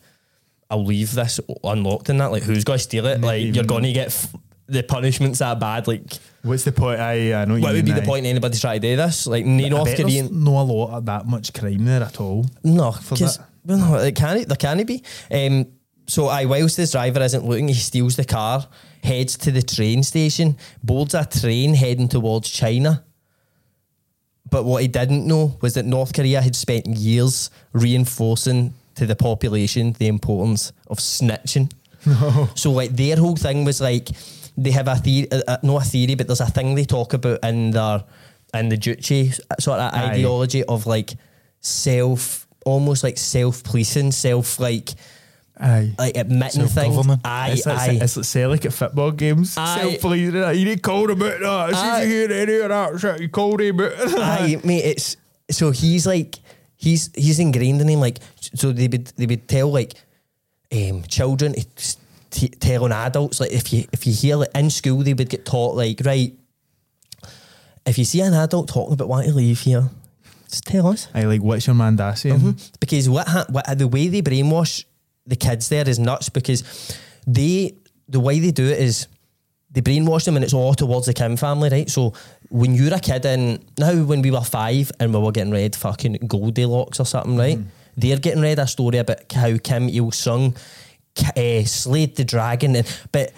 I'll 0.69 0.83
leave 0.83 1.13
this 1.13 1.39
unlocked 1.63 2.09
in 2.09 2.17
that. 2.17 2.29
Like, 2.33 2.43
who's 2.43 2.65
going 2.65 2.77
to 2.77 2.83
steal 2.83 3.05
it? 3.05 3.21
Like, 3.21 3.55
you're 3.55 3.63
going 3.63 3.83
to 3.83 3.93
get 3.93 4.07
f- 4.07 4.35
the 4.67 4.83
punishment's 4.83 5.39
that 5.39 5.59
bad. 5.59 5.87
Like, 5.87 6.01
what's 6.43 6.63
the 6.63 6.71
point? 6.71 6.99
I 6.99 7.41
I 7.41 7.45
know 7.45 7.59
what 7.59 7.73
would 7.73 7.85
be 7.85 7.91
the 7.91 8.01
point 8.01 8.25
in 8.25 8.31
anybody 8.31 8.57
trying 8.57 8.81
to 8.81 8.87
do 8.87 8.95
this? 8.95 9.27
Like, 9.27 9.45
no 9.45 9.67
North 9.69 9.95
Korean. 9.95 10.43
no 10.43 10.59
a 10.59 10.61
lot 10.61 10.97
of 10.97 11.05
that 11.05 11.25
much 11.25 11.53
crime 11.53 11.85
there 11.85 12.03
at 12.03 12.19
all. 12.19 12.45
No, 12.63 12.91
for 12.91 13.15
because 13.15 13.39
well, 13.65 13.77
no, 13.77 13.95
it 13.97 14.15
can 14.15 14.43
there 14.47 14.57
can 14.57 14.85
be. 14.85 15.03
Um, 15.31 15.67
so 16.07 16.27
I 16.27 16.45
whilst 16.45 16.77
this 16.77 16.91
driver 16.91 17.21
isn't 17.21 17.45
looking, 17.45 17.67
he 17.67 17.73
steals 17.73 18.15
the 18.15 18.25
car, 18.25 18.67
heads 19.03 19.37
to 19.39 19.51
the 19.51 19.61
train 19.61 20.03
station, 20.03 20.57
boards 20.83 21.13
a 21.13 21.25
train 21.25 21.73
heading 21.73 22.07
towards 22.07 22.49
China. 22.49 23.03
But 24.49 24.63
what 24.63 24.81
he 24.81 24.87
didn't 24.87 25.27
know 25.27 25.57
was 25.61 25.73
that 25.73 25.85
North 25.85 26.13
Korea 26.13 26.41
had 26.41 26.55
spent 26.55 26.87
years 26.87 27.49
reinforcing 27.73 28.73
to 28.95 29.05
the 29.05 29.15
population 29.15 29.93
the 29.99 30.07
importance 30.07 30.71
of 30.87 30.97
snitching. 30.99 31.71
So 32.55 32.71
like 32.71 32.91
their 32.91 33.17
whole 33.17 33.35
thing 33.35 33.65
was 33.65 33.81
like 33.81 34.09
they 34.57 34.71
have 34.71 34.87
a 34.87 34.95
theory, 34.95 35.31
uh, 35.31 35.41
uh, 35.47 35.57
not 35.63 35.85
a 35.85 35.89
theory, 35.89 36.15
but 36.15 36.27
there's 36.27 36.41
a 36.41 36.47
thing 36.47 36.75
they 36.75 36.85
talk 36.85 37.13
about 37.13 37.43
in 37.43 37.71
their 37.71 38.03
in 38.53 38.69
the 38.69 38.77
Juche 38.77 39.39
sort 39.59 39.79
of 39.79 39.93
Aye. 39.93 40.11
ideology 40.13 40.63
of 40.63 40.87
like 40.87 41.13
self, 41.61 42.47
almost 42.65 43.03
like 43.03 43.17
self 43.17 43.63
policing, 43.63 44.11
self 44.11 44.59
like 44.59 44.89
Aye. 45.59 45.93
like 45.97 46.17
admitting 46.17 46.67
things. 46.67 47.07
Aye, 47.23 47.51
it's 47.51 47.65
like, 47.65 47.77
aye. 47.77 47.99
it's 48.01 48.17
like 48.17 48.25
say 48.25 48.47
like 48.47 48.65
at 48.65 48.73
football 48.73 49.11
games. 49.11 49.55
Aye. 49.57 49.99
You 50.03 50.65
need 50.65 50.81
call 50.81 51.07
them 51.07 51.21
out 51.21 51.39
that. 51.39 51.69
As 51.69 51.79
soon 51.79 51.89
as 51.89 51.93
Aye. 51.93 52.03
you 52.03 52.09
hear 52.09 52.31
any 52.31 52.55
of 52.59 52.69
that 52.69 52.99
shit, 52.99 53.21
you 53.21 53.29
call 53.29 53.57
them 53.57 53.79
out. 53.79 53.93
Aye, 54.17 54.59
mate, 54.63 54.85
it's 54.85 55.17
so 55.51 55.71
he's 55.71 56.07
like 56.07 56.39
he's 56.75 57.11
he's 57.13 57.39
ingrained 57.39 57.81
in 57.81 57.89
him. 57.89 57.99
Like 57.99 58.19
so, 58.39 58.71
they 58.71 58.87
would 58.87 59.07
they 59.17 59.27
would 59.27 59.47
tell 59.47 59.71
like 59.71 59.93
um, 60.71 61.03
children 61.03 61.53
to 61.53 61.97
t- 62.37 62.49
telling 62.49 62.91
adults 62.91 63.39
like 63.39 63.51
if 63.51 63.73
you 63.73 63.85
if 63.91 64.05
you 64.05 64.13
hear 64.13 64.35
like 64.35 64.49
in 64.55 64.69
school 64.69 64.99
they 64.99 65.13
would 65.13 65.29
get 65.29 65.45
taught 65.45 65.75
like 65.75 65.99
right 66.05 66.33
if 67.87 67.97
you 67.97 68.05
see 68.05 68.21
an 68.21 68.33
adult 68.33 68.67
talking 68.67 68.93
about 68.93 69.07
wanting 69.07 69.31
to 69.31 69.37
leave 69.37 69.61
here, 69.61 69.89
just 70.49 70.65
tell 70.65 70.87
us 70.87 71.07
I 71.13 71.23
like 71.23 71.41
what's 71.41 71.65
your 71.65 71.75
man 71.75 71.97
saying? 72.15 72.35
Mm-hmm. 72.35 72.51
because 72.79 73.09
what, 73.09 73.27
ha- 73.27 73.45
what 73.49 73.65
the 73.77 73.87
way 73.87 74.07
they 74.09 74.21
brainwash 74.21 74.83
the 75.25 75.35
kids 75.35 75.69
there 75.69 75.87
is 75.87 75.97
nuts 75.97 76.29
because 76.29 76.63
they 77.25 77.75
the 78.07 78.19
way 78.19 78.39
they 78.39 78.51
do 78.51 78.65
it 78.65 78.79
is 78.79 79.07
they 79.71 79.81
brainwash 79.81 80.25
them 80.25 80.35
and 80.35 80.43
it's 80.43 80.53
all 80.53 80.73
towards 80.73 81.07
the 81.07 81.13
Kim 81.13 81.35
family, 81.35 81.69
right? 81.69 81.89
So 81.89 82.13
when 82.49 82.73
you're 82.73 82.93
a 82.93 82.99
kid 82.99 83.25
and 83.25 83.63
now 83.77 83.93
when 84.03 84.21
we 84.21 84.31
were 84.31 84.41
five 84.41 84.91
and 84.99 85.13
we 85.13 85.19
were 85.19 85.31
getting 85.31 85.51
read 85.51 85.75
fucking 85.75 86.13
Goldilocks 86.27 86.99
or 86.99 87.05
something, 87.05 87.37
right? 87.37 87.57
Mm-hmm. 87.57 87.69
They're 87.97 88.19
getting 88.19 88.41
read 88.41 88.59
a 88.59 88.67
story 88.67 88.97
about 88.97 89.31
how 89.31 89.57
Kim 89.57 89.89
Il 89.89 90.11
Sung 90.11 90.55
uh, 91.35 91.63
slayed 91.65 92.15
the 92.15 92.23
dragon, 92.23 92.75
and 92.75 92.99
but 93.11 93.33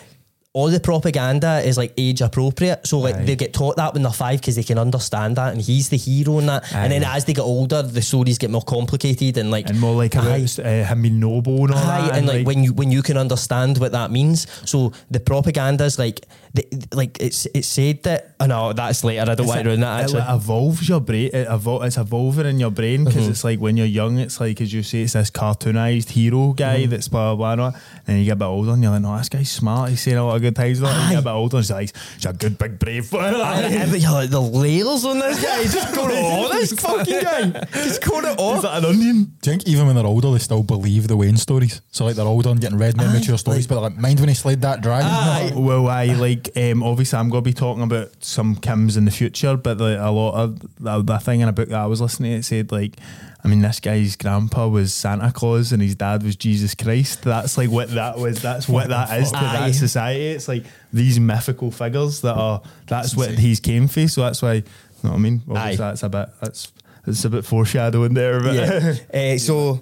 all 0.52 0.68
the 0.68 0.80
propaganda 0.80 1.62
is 1.64 1.78
like 1.78 1.94
age 1.96 2.22
appropriate. 2.22 2.86
So 2.88 2.98
like 3.00 3.16
Aye. 3.16 3.24
they 3.24 3.36
get 3.36 3.54
taught 3.54 3.76
that 3.76 3.94
when 3.94 4.02
they're 4.02 4.12
five 4.12 4.40
because 4.42 4.56
they 4.56 4.64
can 4.64 4.80
understand 4.80 5.36
that, 5.36 5.54
and 5.54 5.62
he's 5.62 5.90
the 5.90 5.98
hero 5.98 6.40
in 6.40 6.48
that. 6.48 6.74
And 6.74 6.92
then 6.92 7.04
as 7.04 7.26
they 7.26 7.34
get 7.34 7.44
older, 7.44 7.84
the 7.84 8.02
stories 8.02 8.40
get 8.40 8.50
more 8.50 8.64
complicated 8.64 9.38
and 9.38 9.52
like 9.52 9.70
And 9.70 9.80
more 9.80 9.96
like 9.96 10.16
Aye. 10.16 10.38
about 10.38 10.60
uh, 10.60 10.64
him 10.86 11.02
being 11.04 11.20
noble 11.20 11.66
and 11.66 11.74
all 11.76 11.78
Aye, 11.78 12.02
that. 12.08 12.18
and 12.18 12.28
like, 12.28 12.48
when 12.48 12.64
you 12.64 12.74
when 12.74 12.90
you 12.92 13.04
can 13.04 13.16
understand 13.16 13.78
what 13.78 13.92
that 13.92 14.10
means. 14.10 14.48
So 14.68 14.92
the 15.12 15.20
propaganda 15.20 15.86
is 15.86 16.00
like, 16.00 16.26
the, 16.54 16.66
like 16.94 17.20
it's 17.22 17.46
it's 17.54 17.68
said 17.68 18.04
that. 18.04 18.36
Oh 18.40 18.46
no, 18.46 18.74
that's 18.74 19.04
later. 19.04 19.22
I 19.30 19.36
don't 19.36 19.46
want 19.48 19.62
to 19.62 19.68
ruin 19.68 19.82
that. 19.82 20.04
Actually, 20.06 20.22
like 20.22 20.36
evolves 20.36 20.88
your 20.90 21.00
brain. 21.02 21.30
It 21.34 21.48
evol- 21.48 21.86
it's 21.86 21.98
evolving 21.98 22.46
in 22.48 22.60
your 22.60 22.72
brain 22.72 23.04
because 23.04 23.24
Mm-hmm. 23.24 23.32
it's 23.32 23.44
like 23.44 23.60
when 23.60 23.78
you're 23.78 23.86
young, 23.86 24.18
it's 24.18 24.40
like 24.40 24.60
as 24.62 24.74
you 24.74 24.82
say, 24.82 25.02
it's 25.02 25.14
this 25.14 25.30
cartoonized 25.30 26.10
hero 26.10 26.54
guy 26.54 26.82
Mm-hmm. 26.82 26.92
that's 26.92 27.08
blah 27.08 27.36
blah 27.36 27.56
blah. 27.56 27.70
blah. 27.72 27.80
And 28.00 28.06
then 28.08 28.18
you 28.20 28.26
get 28.26 28.32
a 28.34 28.36
bit 28.38 28.46
older 28.46 28.72
and 28.72 28.82
you're 28.82 28.92
like, 28.92 29.02
no, 29.02 29.18
this 29.18 29.30
guy's 29.30 29.52
smart. 29.52 29.90
He's 29.90 30.02
saying 30.02 30.18
a 30.18 30.26
lot 30.26 30.36
of 30.38 30.42
good 30.42 30.56
things. 30.56 30.82
Like, 30.82 30.96
you 31.04 31.10
get 31.12 31.20
a 31.20 31.24
bit 31.24 31.30
older 31.32 31.58
and 31.58 31.64
it's 31.64 31.70
like, 31.72 31.92
he's 32.16 32.26
a 32.26 32.34
good 32.34 32.58
big 32.58 32.80
brave. 32.80 33.14
Aye, 33.14 33.88
but 33.92 34.00
you're 34.00 34.12
like 34.12 34.30
the 34.30 34.42
layers 34.42 35.06
on 35.06 35.20
this 35.20 35.44
guy. 35.44 35.64
Just 35.64 35.94
go 35.94 36.04
on 36.06 36.52
this 36.52 36.74
fucking 36.74 37.22
guy. 37.22 37.66
Just 37.74 38.04
go 38.04 38.20
it 38.20 38.26
Is 38.26 38.36
off. 38.38 38.56
Is 38.58 38.62
that 38.64 38.78
an 38.80 38.86
onion? 38.86 39.34
Do 39.42 39.52
you 39.52 39.58
think 39.58 39.68
even 39.68 39.86
when 39.88 39.96
they're 39.96 40.06
older, 40.06 40.32
they 40.32 40.40
still 40.40 40.64
believe 40.64 41.08
the 41.08 41.18
Wayne 41.18 41.38
stories? 41.38 41.82
So 41.92 42.06
like 42.06 42.16
they're 42.16 42.26
older 42.26 42.50
and 42.50 42.60
getting 42.62 42.78
read 42.78 42.98
more 42.98 43.10
mature 43.12 43.38
stories, 43.38 43.68
but 43.68 43.76
they're 43.76 43.84
like, 43.90 43.98
mind 43.98 44.20
when 44.20 44.30
he 44.30 44.36
slayed 44.36 44.62
that 44.62 44.82
dragon? 44.82 45.08
Aye. 45.12 45.52
Well, 45.56 45.88
I 45.88 46.06
like 46.06 46.39
um, 46.56 46.84
obviously 46.84 47.18
I'm 47.20 47.30
going 47.30 47.44
to 47.44 47.50
be 47.50 47.54
talking 47.54 47.84
about 47.84 48.10
some 48.24 48.56
Kims 48.56 48.98
in 48.98 49.06
the 49.06 49.12
future, 49.12 49.58
but 49.58 49.78
like, 49.80 49.98
a 50.00 50.12
lot 50.12 50.36
of 50.36 50.60
the, 50.80 51.02
the 51.02 51.18
thing 51.20 51.42
in 51.42 51.48
a 51.48 51.52
book 51.52 51.70
that 51.70 51.80
I 51.80 51.86
was 51.88 52.02
listening 52.02 52.32
to 52.32 52.38
it 52.38 52.44
said 52.44 52.72
like, 52.72 52.96
I 53.44 53.48
mean, 53.48 53.62
this 53.62 53.80
guy's 53.80 54.16
grandpa 54.16 54.68
was 54.68 54.94
Santa 54.94 55.32
Claus 55.32 55.72
and 55.72 55.82
his 55.82 55.96
dad 55.96 56.24
was 56.24 56.36
Jesus 56.36 56.76
Christ. 56.76 57.22
That's 57.24 57.58
like 57.58 57.70
what 57.70 57.90
that 57.92 58.18
was. 58.18 58.42
That's 58.42 58.68
what 58.68 58.90
that 58.90 59.18
is 59.22 59.32
to 59.32 59.38
Aye. 59.38 59.70
that 59.70 59.76
society. 59.76 60.28
It's 60.28 60.48
like 60.48 60.66
these 60.92 61.20
mythical 61.20 61.72
figures 61.72 62.22
that 62.22 62.36
are. 62.36 62.62
That's 62.88 63.16
what 63.16 63.32
he's 63.32 63.60
came 63.62 63.88
for. 63.88 64.08
So 64.08 64.22
that's 64.22 64.42
why. 64.42 64.54
You 64.56 64.64
know 65.04 65.12
what 65.12 65.16
I 65.16 65.20
mean? 65.20 65.42
Obviously, 65.50 65.86
Aye. 65.86 65.88
that's 65.90 66.04
a 66.04 66.10
bit. 66.10 66.30
That's 66.42 66.72
it's 67.08 67.24
a 67.24 67.30
bit 67.30 67.46
foreshadowing 67.46 68.14
there, 68.14 68.42
but 68.42 68.56
Yeah. 68.56 68.96
uh, 69.34 69.38
so 69.38 69.80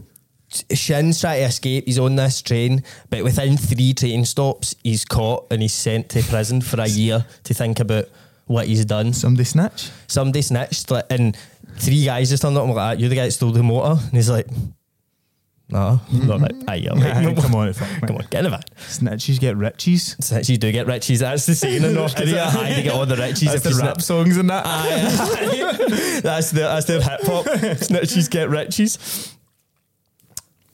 Shin's 0.50 1.20
trying 1.20 1.39
to 1.41 1.45
escape. 1.48 1.86
He's 1.86 2.00
on 2.00 2.16
this 2.16 2.41
train, 2.41 2.84
but 3.10 3.24
within 3.24 3.58
three 3.58 3.93
train 3.93 4.24
stops, 4.26 4.76
he's 4.84 5.04
caught 5.04 5.48
and 5.52 5.62
he's 5.62 5.74
sent 5.74 6.10
to 6.10 6.24
prison 6.24 6.62
for 6.62 6.80
a 6.80 6.88
year 6.88 7.26
to 7.43 7.54
think 7.54 7.80
about 7.80 8.06
what 8.45 8.68
he's 8.68 8.86
done. 8.86 9.12
somebody 9.12 9.43
snitch. 9.43 9.89
somebody 10.08 10.41
snitched 10.41 10.89
like, 10.89 11.06
and 11.10 11.36
three 11.78 12.06
guys 12.06 12.30
just 12.30 12.41
turned 12.43 12.56
up 12.56 12.64
and 12.64 12.70
were 12.72 12.78
like, 12.78 12.98
"Ah, 12.98 13.00
you're 13.00 13.10
the 13.10 13.16
guy 13.16 13.26
that 13.26 13.32
stole 13.32 13.52
the 13.52 13.62
motor. 13.62 14.00
And 14.02 14.12
he's 14.14 14.30
like, 14.30 14.48
no. 15.70 16.00
They're 16.14 16.38
like, 16.38 16.54
aye, 16.70 16.76
yeah, 16.76 16.93
Aye, 16.93 17.26
mate. 17.26 17.38
come 17.38 17.54
on, 17.56 17.74
fuck, 17.74 18.08
Come 18.08 18.16
on, 18.16 18.26
get 18.30 18.36
in 18.39 18.43
the 18.45 18.50
van. 18.52 18.62
Snitches 18.78 19.38
get 19.38 19.58
richies. 19.58 20.16
Snitches 20.22 20.58
do 20.60 20.72
get 20.72 20.88
richies. 20.88 21.20
That's 21.20 21.45
the 21.45 21.56
saying 21.56 21.84
in 21.84 21.93
North 21.93 22.16
Korea. 22.16 22.45
Aye, 22.45 22.74
they 22.78 22.84
get 22.84 22.93
all 22.93 23.06
the 23.06 23.16
richies. 23.16 23.52
That's 23.52 23.56
if 23.56 23.64
the 23.76 23.82
rap 23.84 23.95
snitch. 23.95 24.06
songs 24.06 24.38
and 24.38 24.50
that. 24.50 24.64
Aye. 24.66 26.20
that's 26.24 26.52
the 26.52 26.62
that's 26.62 26.86
their 26.86 27.02
hip 27.02 27.20
hop. 27.24 27.45
Snitches 27.84 28.30
get 28.30 28.48
richies. 28.48 29.34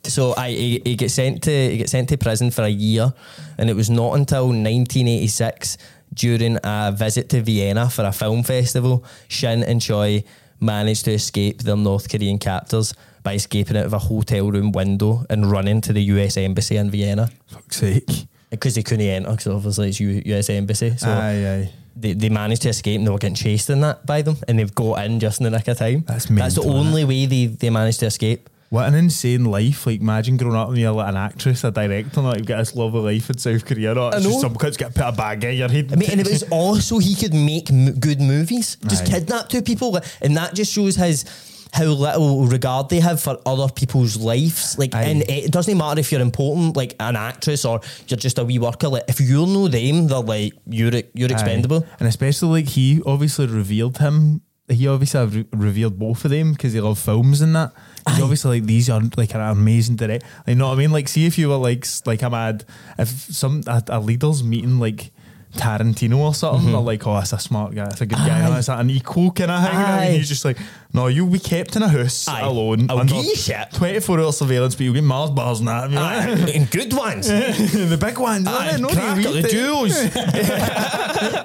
So 0.06 0.34
I 0.36 0.50
he, 0.52 0.82
he 0.84 0.96
gets 0.96 1.14
sent 1.14 1.44
to 1.44 1.70
he 1.72 1.78
gets 1.78 1.92
sent 1.92 2.10
to 2.10 2.18
prison 2.18 2.52
for 2.52 2.64
a 2.64 2.70
year, 2.70 3.14
and 3.58 3.70
it 3.70 3.76
was 3.76 3.90
not 3.90 4.14
until 4.16 4.48
1986 4.48 5.78
during 6.14 6.58
a 6.64 6.92
visit 6.96 7.30
to 7.30 7.42
Vienna 7.42 7.90
for 7.90 8.04
a 8.06 8.12
film 8.12 8.44
festival, 8.44 9.04
Shin 9.28 9.64
and 9.64 9.82
Choi 9.82 10.24
managed 10.60 11.06
to 11.06 11.12
escape 11.12 11.64
their 11.64 11.76
North 11.76 12.10
Korean 12.10 12.38
captors 12.38 12.94
by 13.24 13.34
escaping 13.34 13.78
out 13.78 13.86
of 13.86 13.94
a 13.94 14.00
hotel 14.00 14.52
room 14.52 14.72
window 14.72 15.26
and 15.30 15.50
running 15.50 15.82
to 15.82 15.94
the 15.94 16.02
US 16.04 16.38
embassy 16.38 16.76
in 16.78 16.90
Vienna 16.92 17.30
Fuck's 17.48 17.78
sake. 17.78 18.28
because 18.50 18.76
they 18.76 18.84
couldn't 18.84 19.06
enter 19.06 19.32
because 19.32 19.48
obviously 19.48 19.90
it's 19.90 20.00
U- 20.00 20.22
US 20.26 20.50
embassy. 20.50 20.96
So 20.98 21.10
aye, 21.10 21.48
aye. 21.48 21.72
they, 21.96 22.14
they 22.14 22.30
managed 22.30 22.62
to 22.64 22.70
escape 22.70 22.98
and 23.00 23.08
they 23.08 23.12
were 23.12 23.18
getting 23.18 23.36
chased 23.36 23.70
in 23.70 23.82
that 23.82 24.06
by 24.06 24.22
them 24.22 24.38
and 24.48 24.60
they've 24.60 24.76
got 24.76 25.04
in 25.06 25.20
just 25.20 25.40
in 25.40 25.46
the 25.46 25.50
nick 25.52 25.68
of 25.68 25.78
time. 25.78 26.04
That's 26.06 26.26
That's 26.26 26.56
the 26.56 26.64
only 26.64 27.06
way 27.06 27.26
they, 27.26 27.46
they 27.48 27.70
managed 27.70 28.00
to 28.02 28.06
escape. 28.08 28.50
What 28.74 28.88
an 28.88 28.96
insane 28.96 29.46
life. 29.46 29.86
Like, 29.86 30.02
imagine 30.02 30.36
growing 30.36 30.56
up 30.56 30.70
and 30.70 30.80
you're 30.80 30.92
like 30.92 31.10
an 31.10 31.16
actress, 31.16 31.64
a 31.64 31.70
director, 31.70 32.20
and 32.22 32.28
like, 32.30 32.38
you've 32.40 32.48
got 32.48 32.58
this 32.58 32.74
lovely 32.76 33.02
life 33.02 33.30
in 33.30 33.38
South 33.38 33.64
Korea. 33.68 33.94
No, 33.94 34.08
it's 34.08 34.24
just 34.26 34.42
some 34.42 34.56
kids 34.56 34.78
get 34.78 34.96
put 34.96 35.06
a 35.06 35.12
bag 35.12 35.44
in 35.44 35.58
your 35.58 35.70
head. 35.70 35.94
I 35.94 35.96
mean, 35.96 36.10
and 36.10 36.20
it 36.20 36.28
was 36.28 36.42
also 36.50 36.98
he 36.98 37.14
could 37.14 37.36
make 37.36 37.70
m- 37.70 37.94
good 38.00 38.20
movies, 38.20 38.78
just 38.88 39.04
Aye. 39.04 39.12
kidnap 39.20 39.50
two 39.50 39.62
people, 39.62 40.00
and 40.24 40.36
that 40.38 40.56
just 40.56 40.74
shows 40.74 40.96
his 40.96 41.24
how 41.72 41.86
little 41.86 42.48
regard 42.48 42.90
they 42.90 43.00
have 43.00 43.22
for 43.22 43.38
other 43.46 43.72
people's 43.72 44.18
lives. 44.18 44.76
Like, 44.80 44.96
Aye. 44.96 45.04
and 45.04 45.22
it 45.30 45.52
doesn't 45.52 45.78
matter 45.78 46.00
if 46.00 46.12
you're 46.12 46.22
important, 46.22 46.76
like 46.76 46.96
an 47.00 47.16
actress, 47.16 47.66
or 47.66 47.80
you're 48.08 48.18
just 48.18 48.40
a 48.40 48.44
wee 48.44 48.58
worker. 48.58 48.88
Like, 48.88 49.04
if 49.08 49.22
you 49.22 49.46
know 49.46 49.68
them, 49.68 50.08
they're 50.08 50.20
like 50.20 50.54
you're 50.66 50.94
you're 51.14 51.30
Aye. 51.30 51.34
expendable. 51.34 51.86
And 52.00 52.08
especially 52.08 52.62
like 52.64 52.70
he 52.70 53.04
obviously 53.06 53.46
revealed 53.46 54.00
him. 54.00 54.42
He 54.68 54.88
obviously 54.88 55.26
re- 55.28 55.46
revealed 55.52 56.00
both 56.00 56.26
of 56.26 56.32
them 56.32 56.54
because 56.54 56.74
they 56.74 56.80
love 56.80 56.98
films 56.98 57.42
and 57.42 57.56
that. 57.56 57.72
Aye. 58.06 58.20
obviously 58.22 58.60
like 58.60 58.68
these 58.68 58.90
are 58.90 59.02
like 59.18 59.34
an 59.36 59.42
amazing 59.42 59.96
direct. 59.96 60.24
You 60.48 60.56
know 60.56 60.68
what 60.68 60.76
I 60.76 60.78
mean? 60.78 60.92
Like, 60.92 61.08
see 61.08 61.26
if 61.26 61.38
you 61.38 61.50
were 61.50 61.58
like 61.58 61.86
like 62.06 62.22
a 62.22 62.30
mad 62.30 62.66
if 62.98 63.08
some 63.10 63.64
a, 63.68 63.84
a 63.88 64.00
leader's 64.00 64.44
meeting 64.44 64.80
like. 64.80 65.12
Tarantino 65.56 66.18
or 66.18 66.34
something, 66.34 66.72
they're 66.72 66.82
like, 66.82 67.06
oh, 67.06 67.14
that's 67.14 67.32
a 67.32 67.38
smart 67.38 67.76
guy, 67.76 67.84
that's 67.84 68.02
a 68.02 68.08
good 68.08 68.18
guy, 68.18 68.28
Mm-hmm. 68.28 68.46
Aye. 68.48 68.50
no, 68.50 68.58
it's 68.58 68.70
an 68.70 68.90
equal 68.90 69.30
kind 69.32 69.52
of 69.52 69.64
thing. 69.64 69.76
And 69.76 70.16
he's 70.16 70.28
just 70.28 70.46
like, 70.46 70.58
no, 70.94 71.06
you'll 71.06 71.30
be 71.30 71.38
kept 71.38 71.76
in 71.76 71.84
a 71.84 71.88
house 71.88 72.28
Aye. 72.28 72.40
alone. 72.42 72.90
I'll 72.90 73.06
give 73.06 73.24
you 73.24 73.36
shit. 73.36 73.72
24 73.74 74.20
hour 74.20 74.32
surveillance, 74.32 74.74
but 74.74 74.82
you'll 74.86 74.96
get 74.96 75.04
Mars 75.04 75.30
bars 75.30 75.60
and 75.60 75.68
that. 75.68 75.94
Aye. 75.94 76.52
and 76.56 76.72
good 76.72 76.92
ones. 76.94 77.28
the 77.28 78.00
big 78.02 78.18
ones, 78.18 78.48
Aye, 78.48 78.78
no, 78.80 78.88
crack 78.88 79.22
they 79.22 79.30
at 79.44 79.52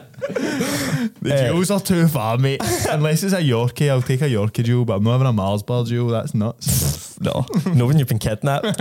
the 1.29 1.35
eh. 1.35 1.49
jewels. 1.49 1.71
Are 1.71 1.81
too 1.81 2.09
far, 2.09 2.39
mate. 2.39 2.63
Unless 2.89 3.23
it's 3.23 3.33
a 3.33 3.39
Yorkie, 3.41 3.91
I'll 3.91 4.03
take 4.03 4.23
a 4.23 4.29
Yorkie 4.29 4.65
jewel, 4.65 4.85
but 4.85 4.97
I'm 4.97 5.05
not 5.05 5.13
having 5.13 5.27
a 5.27 5.33
Mars 5.33 5.63
bar 5.63 5.85
jewel. 5.85 6.09
That's 6.09 6.35
nuts. 6.35 7.07
No, 7.21 7.45
no 7.75 7.89
when 7.89 7.99
you've 7.99 8.07
been 8.07 8.21
kidnapped. 8.21 8.81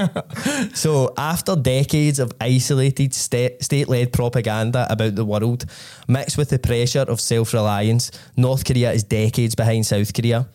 so, 0.77 1.11
after 1.17 1.55
decades 1.55 2.19
of 2.19 2.31
isolated 2.39 3.15
state 3.15 3.87
led 3.87 4.13
propaganda 4.13 4.85
about 4.91 5.15
the 5.15 5.25
world, 5.25 5.65
mixed 6.07 6.37
with 6.37 6.49
the 6.49 6.59
pressure 6.59 6.99
of 6.99 7.19
self 7.19 7.51
reliance, 7.51 8.11
North 8.35 8.63
Korea 8.63 8.91
is 8.91 9.03
decades 9.03 9.55
behind 9.55 9.87
South 9.87 10.13
Korea. 10.13 10.47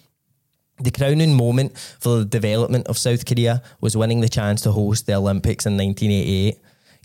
The 0.79 0.93
crowning 0.93 1.35
moment 1.35 1.77
for 1.99 2.19
the 2.19 2.25
development 2.25 2.87
of 2.87 2.99
South 2.99 3.27
Korea 3.27 3.63
was 3.81 3.97
winning 3.97 4.21
the 4.21 4.29
chance 4.29 4.63
to 4.63 4.71
host 4.71 5.07
the 5.07 5.15
Olympics 5.15 5.67
in 5.67 5.77
1988. 5.77 6.59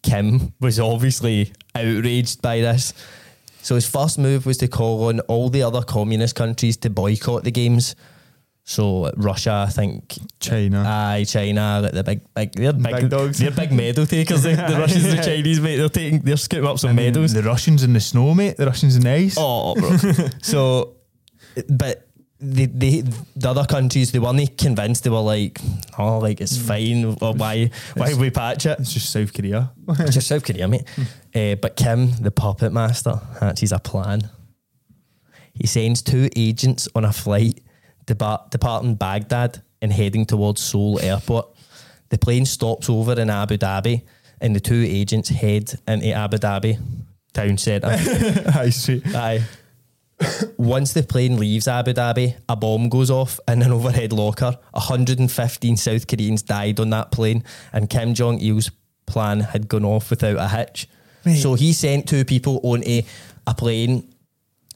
Kim 0.04 0.54
was 0.60 0.80
obviously 0.80 1.54
outraged 1.76 2.42
by 2.42 2.62
this. 2.62 2.94
So 3.68 3.76
his 3.76 3.86
first 3.86 4.18
move 4.18 4.46
was 4.46 4.56
to 4.60 4.70
call 4.70 5.10
on 5.10 5.20
all 5.28 5.50
the 5.50 5.62
other 5.62 5.82
communist 5.82 6.36
countries 6.36 6.78
to 6.78 6.90
boycott 6.90 7.44
the 7.44 7.52
games. 7.52 7.98
So 8.64 9.12
Russia, 9.18 9.66
I 9.68 9.70
think, 9.70 10.18
China. 10.40 10.86
Aye, 10.88 11.26
China, 11.28 11.82
like 11.84 11.92
the 11.92 12.02
big, 12.02 12.22
big, 12.34 12.54
they're 12.54 12.72
big, 12.72 12.96
Big 12.96 13.10
dogs. 13.10 13.40
They're 13.40 13.52
big 13.52 13.74
medal 13.74 14.06
takers. 14.06 14.46
Eh? 14.46 14.56
The, 14.56 14.74
the 14.74 14.80
Russians 14.80 15.04
and 15.04 15.20
the 15.20 15.22
Chinese, 15.22 15.60
mate, 15.60 15.76
they're 15.76 15.90
taking, 15.90 16.20
they're 16.20 16.38
scooting 16.38 16.66
up 16.66 16.80
some 16.80 16.96
medals. 16.96 17.34
The 17.34 17.44
Russians 17.44 17.84
in 17.84 17.92
the 17.92 18.00
snow, 18.00 18.34
mate. 18.34 18.56
The 18.56 18.68
Russians 18.68 18.96
in 18.96 19.02
the 19.02 19.12
ice. 19.12 19.36
Oh, 19.38 19.76
bro. 19.76 19.98
so, 20.42 20.96
but 21.68 22.07
the, 22.40 22.66
the 22.68 23.02
the 23.36 23.50
other 23.50 23.66
countries 23.66 24.12
they 24.12 24.20
weren't 24.20 24.58
convinced. 24.58 25.04
They 25.04 25.10
were 25.10 25.20
like, 25.20 25.60
oh, 25.98 26.20
like 26.20 26.40
it's 26.42 26.58
fine. 26.58 27.06
Or 27.06 27.34
why 27.34 27.72
why 27.96 28.14
we 28.14 28.30
patch 28.30 28.66
it? 28.66 28.80
It's 28.80 28.94
just 28.94 29.12
South 29.12 29.34
Korea. 29.34 29.72
It's 29.90 30.14
just 30.14 30.28
South 30.28 30.44
Korea, 30.44 30.68
mate. 30.68 30.84
Uh, 31.34 31.56
but 31.56 31.76
Kim, 31.76 32.12
the 32.22 32.32
puppet 32.32 32.72
master, 32.72 33.20
hatches 33.40 33.72
a 33.72 33.80
plan. 33.80 34.30
He 35.54 35.66
sends 35.66 36.02
two 36.04 36.30
agents 36.36 36.88
on 36.94 37.06
a 37.06 37.12
flight 37.12 37.62
depart, 38.06 38.52
departing 38.52 38.96
Baghdad 38.96 39.64
and 39.82 39.92
heading 39.92 40.26
towards 40.26 40.62
Seoul 40.62 41.00
Airport. 41.00 41.48
The 42.10 42.18
plane 42.18 42.46
stops 42.46 42.90
over 42.90 43.20
in 43.20 43.30
Abu 43.30 43.58
Dhabi, 43.58 44.04
and 44.40 44.56
the 44.56 44.60
two 44.60 44.84
agents 44.88 45.30
head 45.30 45.74
into 45.88 46.14
Abu 46.14 46.38
Dhabi 46.38 46.80
town 47.34 47.58
centre. 47.58 47.88
I 47.88 48.70
see. 48.72 49.02
Aye. 49.08 49.44
Once 50.58 50.94
the 50.94 51.04
plane 51.04 51.38
leaves 51.38 51.68
Abu 51.68 51.94
Dhabi, 51.94 52.36
a 52.50 52.56
bomb 52.56 52.90
goes 52.90 53.12
off 53.12 53.40
in 53.48 53.62
an 53.62 53.72
overhead 53.72 54.14
locker. 54.14 54.58
115 54.72 55.78
South 55.78 56.08
Koreans 56.08 56.42
died 56.42 56.80
on 56.80 56.90
that 56.90 57.12
plane, 57.12 57.44
and 57.72 57.90
Kim 57.90 58.14
Jong 58.14 58.40
il's 58.42 58.72
plan 59.06 59.42
had 59.42 59.68
gone 59.68 59.86
off 59.86 60.10
without 60.10 60.38
a 60.38 60.48
hitch. 60.48 60.88
So 61.36 61.56
he 61.56 61.74
sent 61.74 62.08
two 62.08 62.24
people 62.24 62.62
onto 62.64 63.02
a 63.46 63.54
plane, 63.54 64.14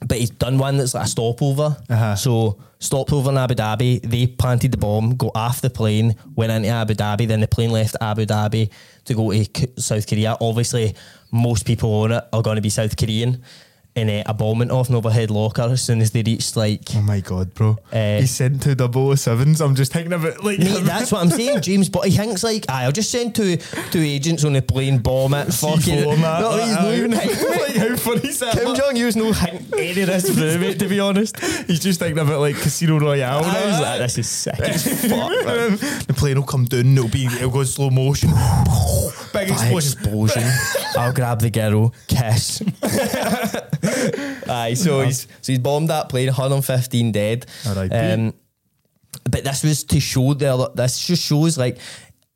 but 0.05 0.17
he's 0.17 0.31
done 0.31 0.57
one 0.57 0.77
that's 0.77 0.93
like 0.93 1.05
a 1.05 1.07
stopover. 1.07 1.77
Uh-huh. 1.89 2.15
So 2.15 2.59
stopped 2.79 3.13
over 3.13 3.29
in 3.29 3.37
Abu 3.37 3.55
Dhabi. 3.55 4.01
They 4.01 4.27
planted 4.27 4.71
the 4.71 4.77
bomb, 4.77 5.15
got 5.15 5.31
off 5.33 5.61
the 5.61 5.69
plane, 5.69 6.15
went 6.35 6.51
into 6.51 6.67
Abu 6.69 6.93
Dhabi. 6.93 7.27
Then 7.27 7.39
the 7.39 7.47
plane 7.47 7.71
left 7.71 7.95
Abu 8.01 8.25
Dhabi 8.25 8.69
to 9.05 9.13
go 9.13 9.31
to 9.31 9.81
South 9.81 10.07
Korea. 10.07 10.35
Obviously, 10.41 10.95
most 11.31 11.65
people 11.65 11.93
on 12.01 12.11
it 12.11 12.23
are 12.33 12.41
going 12.41 12.57
to 12.57 12.61
be 12.61 12.69
South 12.69 12.97
Korean. 12.97 13.41
And 13.93 14.09
uh, 14.09 14.23
a 14.25 14.33
bomb 14.33 14.59
went 14.59 14.71
off 14.71 14.87
an 14.87 14.95
overhead 14.95 15.29
locker 15.31 15.63
as 15.63 15.81
soon 15.81 15.99
as 15.99 16.11
they 16.11 16.23
reached 16.23 16.55
like. 16.55 16.81
Oh 16.95 17.01
my 17.01 17.19
god, 17.19 17.53
bro. 17.53 17.77
Uh, 17.91 18.19
he 18.21 18.25
sent 18.25 18.63
two 18.63 18.73
007s. 18.73 19.59
I'm 19.59 19.75
just 19.75 19.91
thinking 19.91 20.13
about 20.13 20.41
like 20.45 20.59
Mate, 20.59 20.83
that's 20.85 21.11
what 21.11 21.21
I'm 21.21 21.29
saying, 21.29 21.59
James. 21.61 21.89
But 21.89 22.07
he 22.07 22.15
thinks 22.15 22.41
like, 22.41 22.65
aye, 22.69 22.85
I'll 22.85 22.93
just 22.93 23.11
send 23.11 23.35
two 23.35 23.57
two 23.57 23.99
agents 23.99 24.45
on 24.45 24.53
the 24.53 24.61
plane, 24.61 24.99
bomb 24.99 25.33
it, 25.33 25.53
fucking. 25.53 26.05
C4 26.05 26.15
that, 26.21 26.41
No, 26.41 26.57
he's 26.63 26.73
not 26.75 26.93
even 26.93 27.11
like 27.59 27.75
how 27.75 27.95
funny 27.97 28.29
is 28.29 28.39
that? 28.39 28.53
Kim 28.53 28.73
Jong 28.75 28.95
Il's 28.95 29.15
no 29.17 29.33
hint 29.33 29.73
any 29.77 30.01
of 30.01 30.07
this 30.07 30.33
through, 30.33 30.57
mate. 30.59 30.79
To 30.79 30.87
be 30.87 30.99
honest, 31.01 31.37
He's 31.67 31.81
just 31.81 31.99
thinking 31.99 32.19
about 32.19 32.39
like 32.39 32.55
Casino 32.55 32.97
Royale. 32.97 33.43
I 33.43 33.65
was 33.65 33.81
like, 33.81 33.99
this 33.99 34.17
is 34.19 34.29
sick 34.29 34.55
fuck. 34.55 35.31
the 36.07 36.13
plane 36.15 36.37
will 36.37 36.45
come 36.45 36.63
down. 36.63 36.97
It'll 36.97 37.09
be. 37.09 37.25
It'll 37.25 37.49
go 37.51 37.59
in 37.59 37.65
slow 37.65 37.89
motion. 37.89 38.29
Big 39.33 39.47
Big 39.47 39.49
explosion. 39.51 39.91
explosion. 40.43 40.43
I'll 40.97 41.13
grab 41.13 41.39
the 41.41 41.49
girl, 41.49 41.93
kiss. 42.07 42.61
Aye, 44.49 44.73
so 44.75 45.01
he's 45.01 45.21
so 45.41 45.51
he's 45.51 45.59
bombed 45.59 45.89
that 45.89 46.09
plane, 46.09 46.27
115 46.27 47.11
dead. 47.11 47.45
R.I.P.. 47.67 47.95
Um, 47.95 48.33
but 49.29 49.43
this 49.43 49.63
was 49.63 49.83
to 49.85 49.99
show 49.99 50.33
the 50.33 50.53
other. 50.53 50.67
This 50.75 51.05
just 51.05 51.23
shows 51.23 51.57
like. 51.57 51.77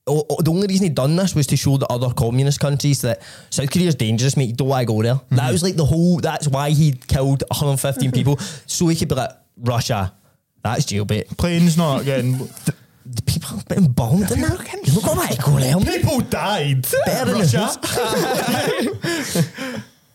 Oh, 0.08 0.24
oh, 0.30 0.39
the 0.39 0.52
only 0.52 0.68
reason 0.68 0.84
he 0.84 0.89
done 0.91 1.16
this 1.16 1.34
was 1.34 1.48
to 1.48 1.58
show 1.58 1.78
the 1.78 1.88
other 1.88 2.12
communist 2.12 2.60
countries 2.60 3.02
that 3.02 3.24
South 3.50 3.72
Korea's 3.72 3.96
dangerous, 3.96 4.38
mate. 4.38 4.50
You 4.50 4.54
don't 4.54 4.68
want 4.68 4.88
to 4.88 4.93
go 4.93 5.02
there. 5.02 5.20
That 5.32 5.52
was 5.52 5.64
like 5.64 5.76
the 5.78 5.86
whole. 5.86 6.18
That's 6.18 6.48
why 6.48 6.70
he 6.70 6.91
killed 6.91 7.43
115 7.50 8.12
people, 8.14 8.38
so 8.68 8.88
he 8.88 8.96
could 8.96 9.10
be 9.10 9.16
like 9.16 9.32
Russia. 9.58 10.14
That's 10.62 10.86
jailbait. 10.86 11.36
Plane's 11.38 11.76
not 11.78 12.06
getting. 12.06 12.48
The 13.08 13.22
people 13.22 13.50
have 13.50 13.68
been 13.68 13.91
bombed 13.91 14.32
in 14.32 14.41
there. 14.41 14.50
You 14.50 15.00
don't 15.00 15.28
to 15.30 15.41
go 15.43 15.60
there. 15.60 15.78
People 16.00 16.22
died. 16.22 16.88
Better 17.06 17.34
than 17.34 17.41
Russia. 17.41 17.80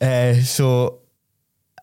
Uh, 0.01 0.35
so 0.43 1.00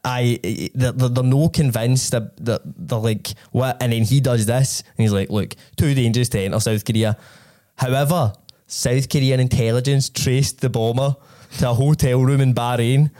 I 0.03 0.39
they're, 0.73 0.91
they're, 0.91 1.09
they're 1.09 1.23
no 1.23 1.49
convinced 1.49 2.11
that, 2.11 2.37
that 2.45 2.61
they're 2.63 2.99
like 2.99 3.29
what 3.51 3.81
and 3.81 3.91
then 3.91 4.03
he 4.03 4.19
does 4.19 4.45
this 4.45 4.81
and 4.81 5.03
he's 5.03 5.11
like 5.11 5.29
look 5.29 5.55
too 5.75 5.93
dangerous 5.93 6.29
to 6.29 6.39
enter 6.39 6.59
South 6.59 6.85
Korea 6.85 7.17
however 7.75 8.33
South 8.67 9.09
Korean 9.09 9.39
intelligence 9.39 10.09
traced 10.09 10.61
the 10.61 10.69
bomber 10.69 11.15
to 11.59 11.69
a 11.69 11.73
hotel 11.73 12.21
room 12.21 12.41
in 12.41 12.53
Bahrain 12.53 13.11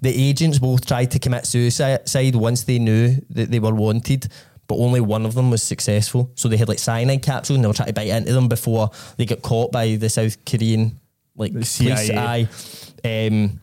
the 0.00 0.28
agents 0.28 0.58
both 0.58 0.86
tried 0.86 1.10
to 1.10 1.18
commit 1.18 1.46
suicide 1.46 2.36
once 2.36 2.64
they 2.64 2.78
knew 2.78 3.16
that 3.30 3.50
they 3.50 3.58
were 3.58 3.74
wanted 3.74 4.28
but 4.68 4.76
only 4.76 5.00
one 5.00 5.24
of 5.24 5.34
them 5.34 5.50
was 5.50 5.62
successful 5.62 6.30
so 6.34 6.48
they 6.48 6.56
had 6.56 6.68
like 6.68 6.78
cyanide 6.78 7.22
capsules 7.22 7.56
and 7.56 7.64
they 7.64 7.68
were 7.68 7.74
trying 7.74 7.88
to 7.88 7.94
bite 7.94 8.08
into 8.08 8.32
them 8.32 8.48
before 8.48 8.90
they 9.16 9.24
got 9.24 9.42
caught 9.42 9.72
by 9.72 9.96
the 9.96 10.08
South 10.08 10.44
Korean 10.44 11.00
like 11.38 11.52
The 11.52 11.60
police 11.60 11.70
CIA. 11.70 12.16
Aye. 12.16 13.26
Um, 13.26 13.60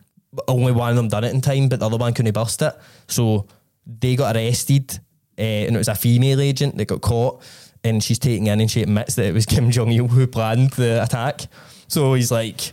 only 0.48 0.72
one 0.72 0.90
of 0.90 0.96
them 0.96 1.08
done 1.08 1.24
it 1.24 1.34
in 1.34 1.40
time, 1.40 1.68
but 1.68 1.80
the 1.80 1.86
other 1.86 1.96
one 1.96 2.12
couldn't 2.12 2.32
bust 2.32 2.62
it. 2.62 2.74
So 3.08 3.46
they 3.86 4.16
got 4.16 4.36
arrested, 4.36 4.98
uh, 5.38 5.42
and 5.42 5.74
it 5.74 5.78
was 5.78 5.88
a 5.88 5.94
female 5.94 6.40
agent 6.40 6.76
that 6.76 6.86
got 6.86 7.00
caught. 7.00 7.42
And 7.84 8.02
she's 8.02 8.18
taken 8.18 8.48
in 8.48 8.60
and 8.60 8.70
she 8.70 8.82
admits 8.82 9.14
that 9.14 9.26
it 9.26 9.34
was 9.34 9.46
Kim 9.46 9.70
Jong 9.70 9.92
il 9.92 10.08
who 10.08 10.26
planned 10.26 10.70
the 10.72 11.02
attack. 11.02 11.42
So 11.88 12.14
he's 12.14 12.32
like, 12.32 12.72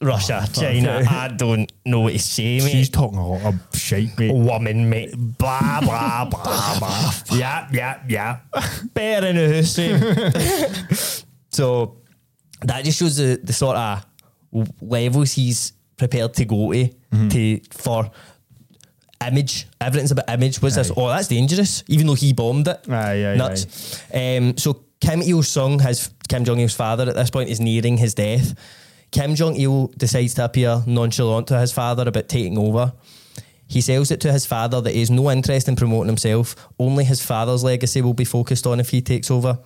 Russia, 0.00 0.46
China, 0.52 1.02
I 1.08 1.28
don't 1.28 1.72
know 1.84 2.00
what 2.00 2.12
to 2.12 2.18
say, 2.18 2.58
mate. 2.58 2.70
She's 2.70 2.90
talking 2.90 3.18
a 3.18 3.26
lot 3.26 3.44
of 3.44 3.78
shite, 3.78 4.18
mate. 4.18 4.34
woman, 4.34 4.88
mate. 4.88 5.14
Blah, 5.16 5.80
blah, 5.80 6.24
blah, 6.26 6.78
blah. 6.78 7.12
Yeah, 7.32 7.68
yeah, 7.72 8.02
yeah. 8.08 8.40
Bear 8.92 9.24
in 9.24 9.36
the 9.36 9.48
history. 9.48 9.98
so 11.50 11.96
that 12.62 12.84
just 12.84 12.98
shows 12.98 13.16
the, 13.16 13.40
the 13.42 13.52
sort 13.52 13.76
of 13.76 14.04
levels 14.80 15.32
he's 15.32 15.72
prepared 15.96 16.34
to 16.34 16.44
go 16.44 16.72
to, 16.72 16.88
to 17.30 17.60
for 17.70 18.10
image. 19.26 19.66
Everything's 19.80 20.10
about 20.10 20.28
image. 20.28 20.60
Was 20.60 20.74
this? 20.76 20.90
Oh, 20.96 21.08
that's 21.08 21.28
dangerous. 21.28 21.84
Even 21.88 22.06
though 22.06 22.14
he 22.14 22.32
bombed 22.32 22.68
it. 22.68 22.88
Aye, 22.88 23.32
aye, 23.32 23.36
Nuts. 23.36 24.02
Um, 24.12 24.56
so 24.56 24.84
Kim 25.00 25.22
Il 25.22 25.42
Sung, 25.42 25.78
his 25.78 26.10
Kim 26.28 26.44
Jong 26.44 26.60
Il's 26.60 26.74
father, 26.74 27.08
at 27.08 27.14
this 27.14 27.30
point 27.30 27.50
is 27.50 27.60
nearing 27.60 27.96
his 27.96 28.14
death. 28.14 28.54
Kim 29.10 29.34
Jong 29.34 29.54
Il 29.56 29.88
decides 29.96 30.34
to 30.34 30.44
appear 30.44 30.82
nonchalant 30.86 31.46
to 31.48 31.58
his 31.58 31.72
father 31.72 32.08
about 32.08 32.28
taking 32.28 32.58
over. 32.58 32.92
He 33.66 33.80
sells 33.80 34.10
it 34.10 34.20
to 34.20 34.32
his 34.32 34.44
father 34.44 34.80
that 34.80 34.92
he 34.92 35.00
has 35.00 35.10
no 35.10 35.30
interest 35.30 35.68
in 35.68 35.76
promoting 35.76 36.08
himself. 36.08 36.54
Only 36.78 37.04
his 37.04 37.24
father's 37.24 37.64
legacy 37.64 38.02
will 38.02 38.14
be 38.14 38.24
focused 38.24 38.66
on 38.66 38.78
if 38.80 38.90
he 38.90 39.00
takes 39.00 39.30
over. 39.30 39.58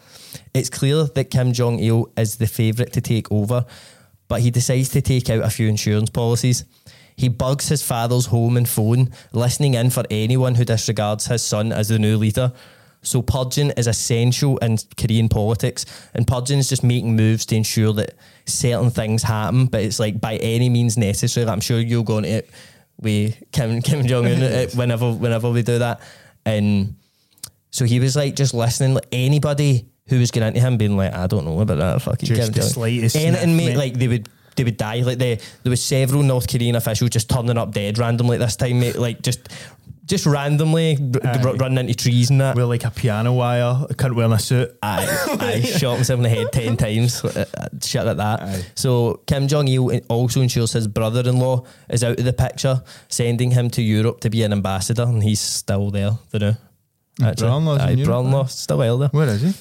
It's 0.54 0.70
clear 0.70 1.04
that 1.04 1.30
Kim 1.30 1.52
Jong 1.52 1.78
Il 1.80 2.10
is 2.16 2.36
the 2.36 2.46
favourite 2.46 2.92
to 2.92 3.00
take 3.00 3.30
over, 3.32 3.64
but 4.28 4.42
he 4.42 4.50
decides 4.50 4.90
to 4.90 5.00
take 5.00 5.28
out 5.30 5.42
a 5.42 5.50
few 5.50 5.68
insurance 5.68 6.10
policies. 6.10 6.64
He 7.16 7.28
bugs 7.28 7.68
his 7.68 7.82
father's 7.82 8.26
home 8.26 8.56
and 8.56 8.68
phone, 8.68 9.10
listening 9.32 9.74
in 9.74 9.90
for 9.90 10.04
anyone 10.10 10.54
who 10.54 10.64
disregards 10.64 11.26
his 11.26 11.42
son 11.42 11.72
as 11.72 11.88
the 11.88 11.98
new 11.98 12.16
leader. 12.16 12.52
So 13.02 13.22
purging 13.22 13.70
is 13.70 13.86
essential 13.86 14.58
in 14.58 14.78
Korean 14.96 15.28
politics, 15.28 15.86
and 16.14 16.26
purging 16.26 16.58
is 16.58 16.68
just 16.68 16.84
making 16.84 17.16
moves 17.16 17.46
to 17.46 17.56
ensure 17.56 17.92
that 17.94 18.14
certain 18.44 18.90
things 18.90 19.22
happen, 19.22 19.66
but 19.66 19.82
it's 19.82 19.98
like 19.98 20.20
by 20.20 20.36
any 20.36 20.68
means 20.68 20.96
necessary. 20.96 21.46
Like 21.46 21.52
I'm 21.54 21.60
sure 21.60 21.80
you'll 21.80 22.02
go 22.02 22.18
into 22.18 22.30
it 22.30 22.50
with 23.00 23.42
Kim 23.52 23.80
Kim 23.82 24.06
Jong 24.06 24.26
Un 24.26 24.68
whenever 24.74 25.12
whenever 25.12 25.50
we 25.50 25.62
do 25.62 25.78
that, 25.78 26.00
and 26.44 26.96
so 27.70 27.84
he 27.84 28.00
was 28.00 28.16
like 28.16 28.34
just 28.34 28.54
listening. 28.54 28.94
Like 28.94 29.06
anybody 29.12 29.88
who 30.08 30.18
was 30.18 30.30
getting 30.30 30.48
into 30.48 30.60
him, 30.60 30.76
being 30.76 30.96
like, 30.96 31.12
I 31.14 31.26
don't 31.26 31.44
know 31.44 31.60
about 31.60 31.78
that 31.78 32.02
fucking 32.02 32.26
Just 32.28 32.54
the 32.54 32.62
slightest 32.62 33.16
Anything, 33.16 33.56
mate, 33.56 33.66
mate. 33.68 33.76
like 33.76 33.94
they 33.94 34.08
would 34.08 34.28
they 34.56 34.64
would 34.64 34.76
die. 34.76 35.02
Like 35.02 35.18
they, 35.18 35.36
there 35.62 35.70
was 35.70 35.82
several 35.82 36.22
North 36.22 36.48
Korean 36.48 36.74
officials 36.74 37.10
just 37.10 37.30
turning 37.30 37.56
up 37.58 37.72
dead 37.72 37.96
randomly 37.98 38.38
this 38.38 38.56
time, 38.56 38.80
mate. 38.80 38.96
Like 38.96 39.22
just 39.22 39.48
just 40.04 40.24
randomly 40.24 40.96
r- 41.22 41.46
r- 41.46 41.54
running 41.56 41.78
into 41.78 41.94
trees 41.94 42.30
and 42.30 42.40
that. 42.40 42.56
With 42.56 42.64
like 42.64 42.84
a 42.84 42.90
piano 42.90 43.32
wire, 43.34 43.84
a 43.90 43.94
cunt 43.94 44.14
wearing 44.14 44.32
a 44.32 44.38
suit. 44.38 44.74
I, 44.82 45.04
I 45.38 45.60
shot 45.78 45.98
myself 45.98 46.16
in 46.16 46.22
the 46.22 46.30
head 46.30 46.46
10 46.50 46.76
times. 46.78 47.22
uh, 47.22 47.44
uh, 47.56 47.68
Shit 47.82 48.06
like 48.06 48.16
that. 48.16 48.40
Aye. 48.42 48.64
So, 48.74 49.20
Kim 49.26 49.46
Jong 49.48 49.68
il 49.68 50.00
also 50.08 50.40
ensures 50.40 50.72
his 50.72 50.88
brother 50.88 51.28
in 51.28 51.38
law 51.38 51.64
is 51.90 52.02
out 52.02 52.18
of 52.18 52.24
the 52.24 52.32
picture, 52.32 52.82
sending 53.08 53.50
him 53.50 53.68
to 53.68 53.82
Europe 53.82 54.20
to 54.20 54.30
be 54.30 54.42
an 54.44 54.52
ambassador, 54.52 55.02
and 55.02 55.22
he's 55.22 55.40
still 55.40 55.90
there, 55.90 56.18
don't 56.32 56.40
know. 56.40 56.56
brother-in-law's 57.18 57.80
Aye, 57.80 58.04
brother-in-law, 58.04 58.44
still 58.46 58.78
well 58.78 58.98
there. 58.98 59.08
Where 59.10 59.28
is 59.28 59.42
he? 59.42 59.52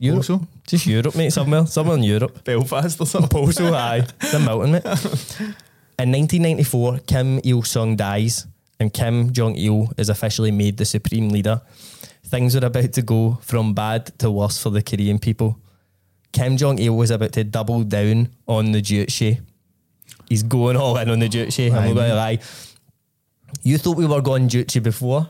Europe. 0.00 0.18
Also? 0.18 0.40
Just 0.66 0.86
Europe, 0.86 1.14
mate, 1.14 1.30
somewhere. 1.30 1.66
Somewhere 1.66 1.96
in 1.96 2.02
Europe. 2.02 2.42
Belfast 2.44 3.00
or 3.00 3.06
something. 3.06 3.28
Poso, 3.28 3.72
aye. 3.74 4.06
The 4.32 4.38
mountain, 4.38 4.72
mate. 4.72 4.84
In 5.98 6.10
1994, 6.12 7.00
Kim 7.06 7.40
Il 7.44 7.62
sung 7.62 7.94
dies, 7.94 8.46
and 8.80 8.92
Kim 8.92 9.32
Jong 9.32 9.54
il 9.56 9.92
is 9.98 10.08
officially 10.08 10.50
made 10.50 10.78
the 10.78 10.86
supreme 10.86 11.28
leader. 11.28 11.60
Things 12.24 12.56
are 12.56 12.64
about 12.64 12.92
to 12.94 13.02
go 13.02 13.38
from 13.42 13.74
bad 13.74 14.06
to 14.18 14.30
worse 14.30 14.58
for 14.58 14.70
the 14.70 14.82
Korean 14.82 15.18
people. 15.18 15.58
Kim 16.32 16.56
Jong 16.56 16.78
il 16.78 16.96
was 16.96 17.10
about 17.10 17.32
to 17.32 17.44
double 17.44 17.84
down 17.84 18.30
on 18.48 18.72
the 18.72 18.80
Juche. 18.80 19.40
He's 20.28 20.42
going 20.42 20.76
all 20.76 20.96
in 20.96 21.10
on 21.10 21.18
the 21.18 21.28
Juche. 21.28 21.66
I'm 21.66 21.88
not 21.88 21.94
going 21.94 22.10
to 22.10 22.14
lie. 22.14 22.38
You 23.62 23.76
thought 23.76 23.98
we 23.98 24.06
were 24.06 24.22
going 24.22 24.48
Juche 24.48 24.82
before. 24.82 25.26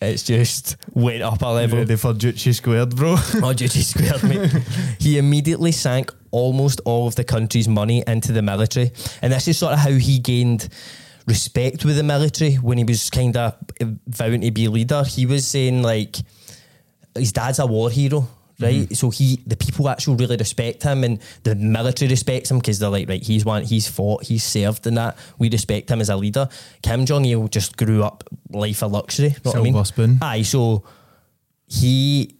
It's 0.00 0.22
just 0.22 0.76
went 0.94 1.22
up 1.22 1.42
a 1.42 1.46
level. 1.48 1.78
Ready 1.78 1.96
for 1.96 2.14
Juche 2.14 2.54
squared, 2.54 2.96
bro. 2.96 3.12
Oh, 3.42 3.52
Juche 3.54 3.82
squared, 3.84 4.22
mate. 4.22 4.50
he 4.98 5.18
immediately 5.18 5.72
sank 5.72 6.10
almost 6.30 6.80
all 6.86 7.06
of 7.06 7.16
the 7.16 7.24
country's 7.24 7.68
money 7.68 8.02
into 8.06 8.32
the 8.32 8.40
military. 8.40 8.92
And 9.20 9.32
this 9.32 9.46
is 9.46 9.58
sort 9.58 9.74
of 9.74 9.80
how 9.80 9.90
he 9.92 10.18
gained 10.18 10.68
respect 11.26 11.84
with 11.84 11.96
the 11.96 12.02
military 12.02 12.54
when 12.54 12.78
he 12.78 12.84
was 12.84 13.10
kind 13.10 13.36
of 13.36 13.54
vowing 14.06 14.40
to 14.40 14.50
be 14.50 14.68
leader. 14.68 15.04
He 15.04 15.26
was 15.26 15.46
saying, 15.46 15.82
like, 15.82 16.16
his 17.14 17.32
dad's 17.32 17.58
a 17.58 17.66
war 17.66 17.90
hero. 17.90 18.26
Right, 18.60 18.82
mm-hmm. 18.82 18.94
so 18.94 19.08
he, 19.08 19.40
the 19.46 19.56
people 19.56 19.88
actually 19.88 20.16
really 20.16 20.36
respect 20.36 20.82
him, 20.82 21.02
and 21.02 21.18
the 21.44 21.54
military 21.54 22.10
respects 22.10 22.50
him 22.50 22.58
because 22.58 22.78
they're 22.78 22.90
like, 22.90 23.08
right, 23.08 23.22
he's 23.22 23.44
one, 23.44 23.64
he's 23.64 23.88
fought, 23.88 24.24
he's 24.24 24.44
served, 24.44 24.86
and 24.86 24.98
that 24.98 25.16
we 25.38 25.48
respect 25.48 25.90
him 25.90 26.00
as 26.00 26.10
a 26.10 26.16
leader. 26.16 26.48
Kim 26.82 27.06
Jong 27.06 27.24
Il 27.24 27.48
just 27.48 27.76
grew 27.76 28.02
up 28.02 28.24
life 28.50 28.82
of 28.82 28.92
luxury. 28.92 29.30
Know 29.30 29.52
what 29.52 29.56
I 29.56 29.62
mean? 29.62 29.72
Silver 29.72 29.84
spoon. 29.86 30.18
Aye, 30.20 30.42
so 30.42 30.84
he 31.66 32.36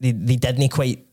they, 0.00 0.12
they 0.12 0.36
didn't 0.36 0.68
quite 0.68 1.06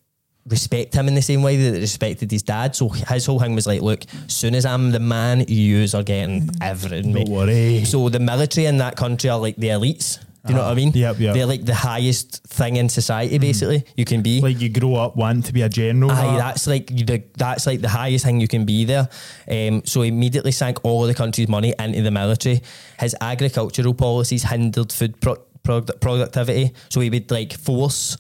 respect 0.48 0.94
him 0.94 1.08
in 1.08 1.16
the 1.16 1.22
same 1.22 1.44
way 1.44 1.58
that 1.58 1.72
they 1.72 1.80
respected 1.80 2.32
his 2.32 2.42
dad. 2.44 2.76
So 2.76 2.90
his 2.90 3.26
whole 3.26 3.40
thing 3.40 3.54
was 3.54 3.68
like, 3.68 3.82
look, 3.82 4.04
soon 4.28 4.56
as 4.56 4.66
I'm 4.66 4.92
the 4.92 5.00
man, 5.00 5.46
you 5.48 5.86
are 5.94 6.04
getting 6.04 6.50
everything. 6.62 7.14
Don't 7.14 7.30
worry. 7.30 7.84
So 7.86 8.10
the 8.10 8.20
military 8.20 8.66
in 8.66 8.78
that 8.78 8.96
country 8.96 9.30
are 9.30 9.40
like 9.40 9.58
the 9.58 9.68
elites. 9.68 10.20
Do 10.48 10.54
you 10.54 10.60
know 10.60 10.66
what 10.66 10.72
I 10.72 10.76
mean? 10.76 10.90
Uh-huh. 10.90 10.98
Yep, 11.00 11.20
yep. 11.20 11.34
They're 11.36 11.46
like 11.46 11.66
the 11.66 11.76
highest 11.76 12.44
thing 12.48 12.78
in 12.78 12.90
society, 12.90 13.38
basically. 13.38 13.84
You 13.96 14.06
can 14.06 14.22
be. 14.22 14.42
Like 14.42 14.60
you 14.60 14.70
grow 14.70 14.96
up 14.96 15.16
wanting 15.16 15.44
to 15.44 15.54
be 15.54 15.62
a 15.62 15.70
general. 15.70 16.12
Aye, 16.12 16.16
that. 16.16 16.38
that's 16.38 16.68
like 16.68 16.88
the 16.88 17.24
that's 17.38 17.68
like 17.68 17.82
the 17.82 17.90
highest 17.90 18.26
thing 18.26 18.40
you 18.40 18.48
can 18.48 18.66
be 18.66 18.86
there. 18.86 19.10
Um, 19.50 19.84
so 19.86 20.02
he 20.02 20.10
immediately 20.10 20.52
sank 20.52 20.84
all 20.84 21.04
of 21.04 21.08
the 21.08 21.14
country's 21.14 21.48
money 21.50 21.74
into 21.78 22.02
the 22.02 22.12
military. 22.12 22.62
His 23.00 23.16
agricultural 23.22 23.94
policies 23.94 24.44
hindered 24.44 24.92
food 24.92 25.20
pro- 25.22 25.44
product- 25.64 26.00
productivity. 26.02 26.74
So 26.90 27.02
he 27.02 27.10
would 27.10 27.30
like 27.32 27.54
force. 27.54 28.18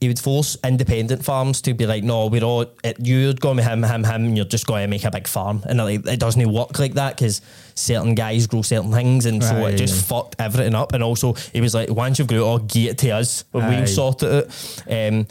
He 0.00 0.08
would 0.08 0.18
force 0.18 0.56
independent 0.64 1.22
farms 1.24 1.60
to 1.62 1.74
be 1.74 1.84
like, 1.86 2.02
no, 2.02 2.26
we're 2.26 2.42
all 2.42 2.64
it, 2.82 2.96
you're 3.00 3.34
going 3.34 3.56
with 3.56 3.66
him, 3.66 3.82
him, 3.84 4.02
him, 4.02 4.24
and 4.24 4.36
you're 4.36 4.46
just 4.46 4.66
going 4.66 4.82
to 4.82 4.88
make 4.88 5.04
a 5.04 5.10
big 5.10 5.28
farm, 5.28 5.62
and 5.68 5.78
like 5.78 6.06
it 6.06 6.18
doesn't 6.18 6.50
work 6.50 6.78
like 6.78 6.94
that 6.94 7.16
because 7.16 7.42
certain 7.74 8.14
guys 8.14 8.46
grow 8.46 8.62
certain 8.62 8.92
things, 8.92 9.26
and 9.26 9.44
so 9.44 9.56
Aye, 9.56 9.70
it 9.70 9.76
just 9.76 10.06
fucked 10.08 10.36
everything 10.38 10.74
up. 10.74 10.94
And 10.94 11.02
also, 11.02 11.34
he 11.52 11.60
was 11.60 11.74
like, 11.74 11.90
once 11.90 12.18
you've 12.18 12.28
grew 12.28 12.38
it 12.42 12.46
all, 12.46 12.58
get 12.58 12.92
it 12.92 12.98
to 12.98 13.10
us, 13.10 13.44
we'll 13.52 13.86
sort 13.86 14.22
it. 14.22 14.82
Um, 14.88 15.26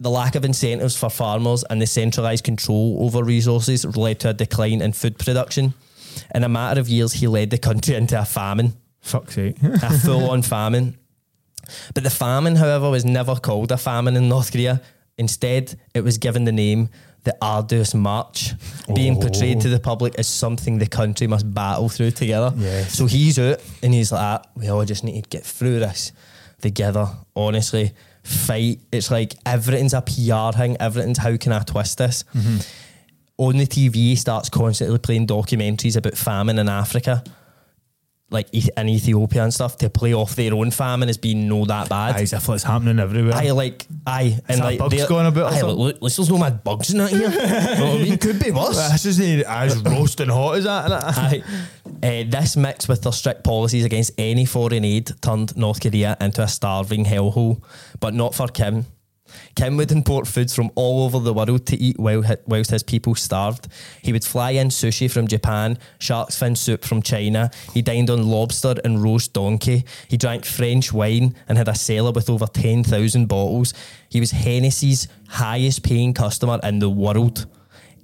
the 0.00 0.10
lack 0.10 0.34
of 0.34 0.44
incentives 0.44 0.96
for 0.96 1.08
farmers 1.10 1.62
and 1.70 1.80
the 1.80 1.86
centralised 1.86 2.44
control 2.44 2.98
over 3.00 3.22
resources 3.22 3.84
led 3.96 4.20
to 4.20 4.30
a 4.30 4.32
decline 4.34 4.80
in 4.82 4.92
food 4.92 5.18
production. 5.18 5.72
In 6.34 6.44
a 6.44 6.48
matter 6.48 6.80
of 6.80 6.88
years, 6.88 7.12
he 7.12 7.26
led 7.26 7.50
the 7.50 7.58
country 7.58 7.94
into 8.00 8.18
a 8.20 8.24
famine, 8.24 8.74
Fuck's 9.00 9.34
sake. 9.34 9.56
a 9.62 9.98
full 9.98 10.30
on 10.30 10.42
famine. 10.54 10.96
But 11.94 12.04
the 12.04 12.10
famine, 12.10 12.56
however, 12.56 12.90
was 12.90 13.04
never 13.04 13.34
called 13.36 13.72
a 13.72 13.76
famine 13.76 14.16
in 14.16 14.28
North 14.28 14.52
Korea. 14.52 14.80
Instead, 15.16 15.78
it 15.94 16.02
was 16.02 16.18
given 16.18 16.44
the 16.44 16.52
name 16.52 16.88
the 17.24 17.34
Arduous 17.40 17.94
March, 17.94 18.52
being 18.94 19.18
portrayed 19.18 19.60
to 19.62 19.68
the 19.70 19.80
public 19.80 20.14
as 20.18 20.26
something 20.26 20.76
the 20.78 20.86
country 20.86 21.26
must 21.26 21.52
battle 21.54 21.88
through 21.88 22.10
together. 22.10 22.52
Yes. 22.56 22.94
So 22.94 23.06
he's 23.06 23.38
out 23.38 23.62
and 23.82 23.94
he's 23.94 24.12
like, 24.12 24.20
"Ah, 24.20 24.42
we 24.54 24.68
all 24.68 24.84
just 24.84 25.04
need 25.04 25.22
to 25.22 25.28
get 25.30 25.42
through 25.44 25.78
this 25.80 26.12
together. 26.60 27.08
Honestly, 27.34 27.92
fight. 28.22 28.80
It's 28.92 29.10
like 29.10 29.36
everything's 29.46 29.94
a 29.94 30.02
PR 30.02 30.56
thing. 30.56 30.76
Everything's 30.80 31.18
how 31.18 31.34
can 31.36 31.52
I 31.52 31.60
twist 31.60 31.96
this? 31.98 32.24
On 33.36 33.56
the 33.56 33.66
TV, 33.66 34.16
starts 34.16 34.48
constantly 34.48 34.98
playing 34.98 35.26
documentaries 35.26 35.96
about 35.96 36.16
famine 36.16 36.58
in 36.58 36.68
Africa, 36.68 37.24
like 38.30 38.48
in 38.52 38.88
Ethiopia 38.88 39.44
and 39.44 39.54
stuff, 39.54 39.76
to 39.78 39.90
play 39.90 40.12
off 40.14 40.34
their 40.34 40.54
own 40.54 40.70
famine 40.70 41.08
as 41.08 41.16
being 41.16 41.48
no 41.48 41.64
that 41.66 41.88
bad. 41.88 42.16
Aye, 42.16 42.22
as 42.22 42.32
if 42.32 42.48
it's 42.48 42.64
happening 42.64 42.98
everywhere. 42.98 43.34
I 43.34 43.50
like 43.50 43.86
I 44.06 44.38
and 44.48 44.60
like 44.60 44.78
bugs 44.78 45.06
going 45.06 45.26
about 45.26 45.52
aye, 45.52 45.62
look, 45.62 46.02
least 46.02 46.16
there's 46.16 46.30
no 46.30 46.38
mad 46.38 46.64
bugs 46.64 46.90
in 46.90 46.98
that 46.98 47.10
here. 47.10 47.20
you 47.30 47.30
know 47.30 47.92
what 47.92 48.00
I 48.00 48.04
mean? 48.04 48.18
Could 48.18 48.42
be 48.42 48.50
worse. 48.50 48.76
This 48.92 49.06
isn't 49.06 49.44
as 49.46 49.78
roasting 49.82 50.28
hot 50.28 50.56
as 50.56 50.64
that. 50.64 50.90
Aye. 50.90 51.42
Uh, 51.86 52.24
this 52.28 52.56
mixed 52.56 52.88
with 52.88 53.02
their 53.02 53.12
strict 53.12 53.44
policies 53.44 53.84
against 53.84 54.12
any 54.18 54.44
foreign 54.44 54.84
aid 54.84 55.10
turned 55.20 55.56
North 55.56 55.80
Korea 55.80 56.16
into 56.20 56.42
a 56.42 56.48
starving 56.48 57.04
hellhole, 57.04 57.62
but 58.00 58.14
not 58.14 58.34
for 58.34 58.48
Kim. 58.48 58.86
Kim 59.54 59.76
would 59.76 59.92
import 59.92 60.26
foods 60.26 60.54
from 60.54 60.70
all 60.74 61.04
over 61.04 61.18
the 61.18 61.32
world 61.32 61.66
to 61.66 61.76
eat 61.76 61.98
while, 61.98 62.22
whilst 62.46 62.70
his 62.70 62.82
people 62.82 63.14
starved. 63.14 63.68
He 64.02 64.12
would 64.12 64.24
fly 64.24 64.52
in 64.52 64.68
sushi 64.68 65.10
from 65.10 65.26
Japan, 65.26 65.78
shark's 65.98 66.38
fin 66.38 66.56
soup 66.56 66.84
from 66.84 67.02
China. 67.02 67.50
He 67.72 67.82
dined 67.82 68.10
on 68.10 68.26
lobster 68.28 68.74
and 68.84 69.02
roast 69.02 69.32
donkey. 69.32 69.84
He 70.08 70.16
drank 70.16 70.44
French 70.44 70.92
wine 70.92 71.34
and 71.48 71.58
had 71.58 71.68
a 71.68 71.74
cellar 71.74 72.12
with 72.12 72.30
over 72.30 72.46
10,000 72.46 73.26
bottles. 73.26 73.74
He 74.08 74.20
was 74.20 74.30
Hennessy's 74.30 75.08
highest 75.28 75.82
paying 75.82 76.14
customer 76.14 76.60
in 76.62 76.78
the 76.78 76.90
world. 76.90 77.46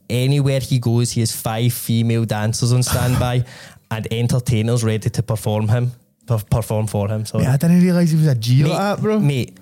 Anywhere 0.09 0.61
he 0.61 0.79
goes, 0.79 1.13
he 1.13 1.21
has 1.21 1.35
five 1.35 1.73
female 1.73 2.25
dancers 2.25 2.73
on 2.73 2.83
standby 2.83 3.45
and 3.91 4.13
entertainers 4.13 4.83
ready 4.85 5.11
to 5.11 5.23
perform 5.23 5.69
him. 5.69 5.93
Perform 6.27 6.87
for 6.87 7.09
him. 7.09 7.25
So 7.27 7.41
I 7.41 7.57
didn't 7.57 7.83
realise 7.83 8.11
he 8.11 8.17
was 8.17 8.29
a 8.29 8.37
G 8.37 8.63
like 8.63 8.73
Mate, 8.73 8.79
that, 8.79 9.01
bro. 9.01 9.19
Mate, 9.19 9.59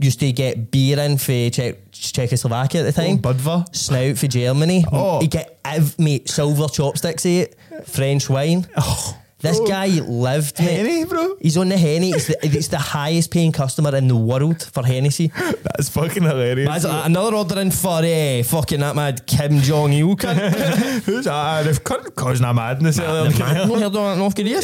used 0.00 0.20
to 0.20 0.32
get 0.32 0.70
beer 0.70 0.98
in 0.98 1.18
for 1.18 1.50
Czech, 1.50 1.76
Czechoslovakia 1.92 2.80
at 2.80 2.94
the 2.94 3.02
oh, 3.02 3.06
time. 3.06 3.20
Oh, 3.22 3.32
Budvar. 3.32 3.64
Snout 3.74 4.18
for 4.18 4.28
Germany. 4.28 4.84
Oh. 4.92 5.20
He 5.20 5.28
get 5.28 5.58
ev- 5.64 5.98
mate 5.98 6.28
silver 6.28 6.68
chopsticks. 6.68 7.22
He 7.22 7.42
ate 7.42 7.54
French 7.84 8.28
wine. 8.28 8.66
Oh. 8.76 9.19
This 9.40 9.58
bro. 9.58 9.66
guy 9.66 9.86
lived. 9.86 10.58
Henny, 10.58 11.04
bro. 11.04 11.36
He's 11.40 11.56
on 11.56 11.68
the 11.68 11.76
Henny. 11.76 12.10
It's 12.10 12.26
the, 12.26 12.38
it's 12.42 12.68
the 12.68 12.78
highest 12.78 13.30
paying 13.30 13.52
customer 13.52 13.94
in 13.96 14.08
the 14.08 14.16
world 14.16 14.62
for 14.62 14.84
Hennessy. 14.84 15.28
That's 15.36 15.88
fucking 15.88 16.22
hilarious. 16.22 16.68
That's 16.68 17.06
another 17.06 17.36
ordering 17.36 17.70
for 17.70 18.00
uh, 18.04 18.42
fucking 18.42 18.80
that 18.80 18.94
mad 18.96 19.26
Kim 19.26 19.60
Jong 19.60 19.92
Il. 19.92 20.14
Who's 20.16 21.24
that? 21.24 21.62
They've 21.64 21.82
cut- 21.82 22.14
causing 22.14 22.46
a 22.46 22.54
madness. 22.54 22.98
in 22.98 23.04
Man, 23.04 23.32
year. 23.36 23.66
no 23.66 23.90
heard 23.90 24.18
North 24.18 24.36
Korea. 24.36 24.60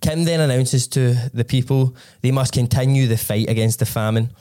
Kim 0.00 0.24
then 0.24 0.40
announces 0.40 0.88
to 0.88 1.14
the 1.32 1.44
people 1.44 1.96
they 2.20 2.30
must 2.30 2.52
continue 2.52 3.06
the 3.06 3.16
fight 3.16 3.48
against 3.48 3.78
the 3.78 3.86
famine. 3.86 4.32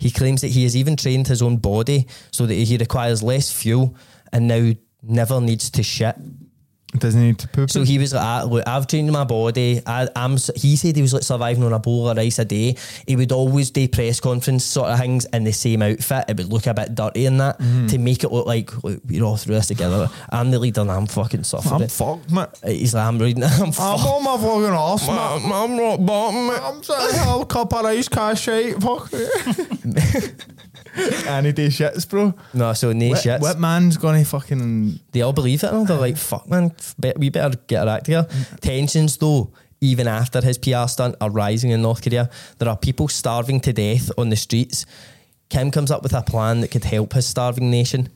He 0.00 0.10
claims 0.10 0.42
that 0.42 0.48
he 0.48 0.64
has 0.64 0.76
even 0.76 0.96
trained 0.96 1.26
his 1.28 1.40
own 1.42 1.56
body 1.56 2.06
so 2.30 2.44
that 2.46 2.54
he 2.54 2.76
requires 2.76 3.22
less 3.22 3.50
fuel 3.50 3.96
and 4.32 4.46
now 4.46 4.72
never 5.02 5.40
needs 5.40 5.70
to 5.70 5.82
shit. 5.82 6.16
Doesn't 6.98 7.20
need 7.20 7.38
to 7.38 7.48
poop. 7.48 7.70
So 7.70 7.82
he 7.84 7.98
was 7.98 8.12
like, 8.12 8.22
ah, 8.24 8.44
look, 8.48 8.66
I've 8.66 8.86
trained 8.86 9.10
my 9.12 9.24
body. 9.24 9.80
I, 9.86 10.08
I'm. 10.16 10.36
He 10.54 10.76
said 10.76 10.96
he 10.96 11.02
was 11.02 11.12
like 11.14 11.22
surviving 11.22 11.62
on 11.64 11.72
a 11.72 11.78
bowl 11.78 12.08
of 12.08 12.16
rice 12.16 12.38
a 12.38 12.44
day. 12.44 12.76
He 13.06 13.16
would 13.16 13.32
always 13.32 13.70
do 13.70 13.86
press 13.88 14.20
conference 14.20 14.64
sort 14.64 14.88
of 14.90 14.98
things 14.98 15.24
in 15.32 15.44
the 15.44 15.52
same 15.52 15.82
outfit. 15.82 16.24
It 16.28 16.36
would 16.38 16.52
look 16.52 16.66
a 16.66 16.74
bit 16.74 16.94
dirty 16.94 17.26
in 17.26 17.38
that 17.38 17.58
to 17.58 17.98
make 17.98 18.24
it 18.24 18.32
look 18.32 18.46
like 18.46 18.72
look, 18.84 19.00
we're 19.06 19.22
all 19.22 19.36
through 19.36 19.56
this 19.56 19.66
together. 19.68 20.08
I'm 20.30 20.50
the 20.50 20.58
leader 20.58 20.80
and 20.80 20.90
I'm 20.90 21.06
fucking 21.06 21.44
suffering. 21.44 21.82
I'm 21.82 21.88
fucked, 21.88 22.30
mate. 22.30 22.48
He's 22.64 22.94
like, 22.94 23.04
I'm 23.06 23.18
reading. 23.18 23.44
I'm 23.44 23.62
I'm 23.64 23.72
fucked. 23.72 24.04
on 24.04 24.24
my 24.24 24.36
fucking 24.36 24.64
arse, 24.64 25.06
mate. 25.06 25.52
I'm 25.52 25.78
rock 25.78 26.00
bottom. 26.04 26.50
I'm 26.50 26.82
saying 26.82 27.14
hell 27.14 27.44
cup 27.44 27.72
of 27.74 27.84
rice, 27.84 28.08
cash 28.08 28.42
shite, 28.42 28.82
fuck. 28.82 29.10
Any 31.26 31.52
day 31.52 31.68
shits, 31.68 32.08
bro. 32.08 32.34
No, 32.54 32.72
so 32.72 32.92
no 32.92 33.08
What, 33.08 33.18
shits. 33.18 33.40
what 33.40 33.58
man's 33.58 33.96
gonna 33.96 34.24
fucking 34.24 35.00
They 35.12 35.22
all 35.22 35.32
believe 35.32 35.62
it. 35.64 35.72
And 35.72 35.86
they're 35.86 35.98
like, 35.98 36.16
fuck, 36.16 36.48
man, 36.48 36.72
we 37.16 37.30
better 37.30 37.56
get 37.66 37.86
our 37.86 37.96
act 37.96 38.06
together. 38.06 38.28
Mm. 38.28 38.60
Tensions, 38.60 39.16
though, 39.16 39.50
even 39.80 40.08
after 40.08 40.40
his 40.40 40.58
PR 40.58 40.86
stunt, 40.86 41.16
are 41.20 41.30
rising 41.30 41.70
in 41.70 41.82
North 41.82 42.02
Korea. 42.02 42.30
There 42.58 42.68
are 42.68 42.76
people 42.76 43.08
starving 43.08 43.60
to 43.60 43.72
death 43.72 44.10
on 44.16 44.30
the 44.30 44.36
streets. 44.36 44.86
Kim 45.48 45.70
comes 45.70 45.90
up 45.90 46.02
with 46.02 46.14
a 46.14 46.22
plan 46.22 46.60
that 46.60 46.70
could 46.70 46.84
help 46.84 47.12
his 47.12 47.26
starving 47.26 47.70
nation. 47.70 48.08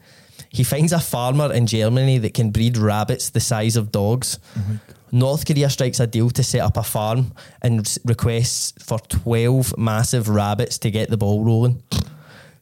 He 0.49 0.65
finds 0.65 0.93
a 0.93 0.99
farmer 0.99 1.53
in 1.53 1.67
Germany 1.67 2.19
that 2.19 2.35
can 2.35 2.51
breed 2.51 2.77
rabbits 2.77 3.31
the 3.31 3.41
size 3.41 3.77
of 3.77 3.93
dogs. 3.93 4.39
Oh 4.57 4.79
North 5.13 5.45
Korea 5.45 5.69
strikes 5.69 5.99
a 6.01 6.07
deal 6.07 6.31
to 6.31 6.43
set 6.43 6.61
up 6.61 6.77
a 6.77 6.83
farm 6.85 7.33
and 7.63 7.85
requests 8.05 8.73
for 8.85 8.99
12 9.01 9.77
massive 9.77 10.29
rabbits 10.29 10.79
to 10.79 10.91
get 10.91 11.11
the 11.11 11.17
ball 11.17 11.45
rolling. 11.45 11.83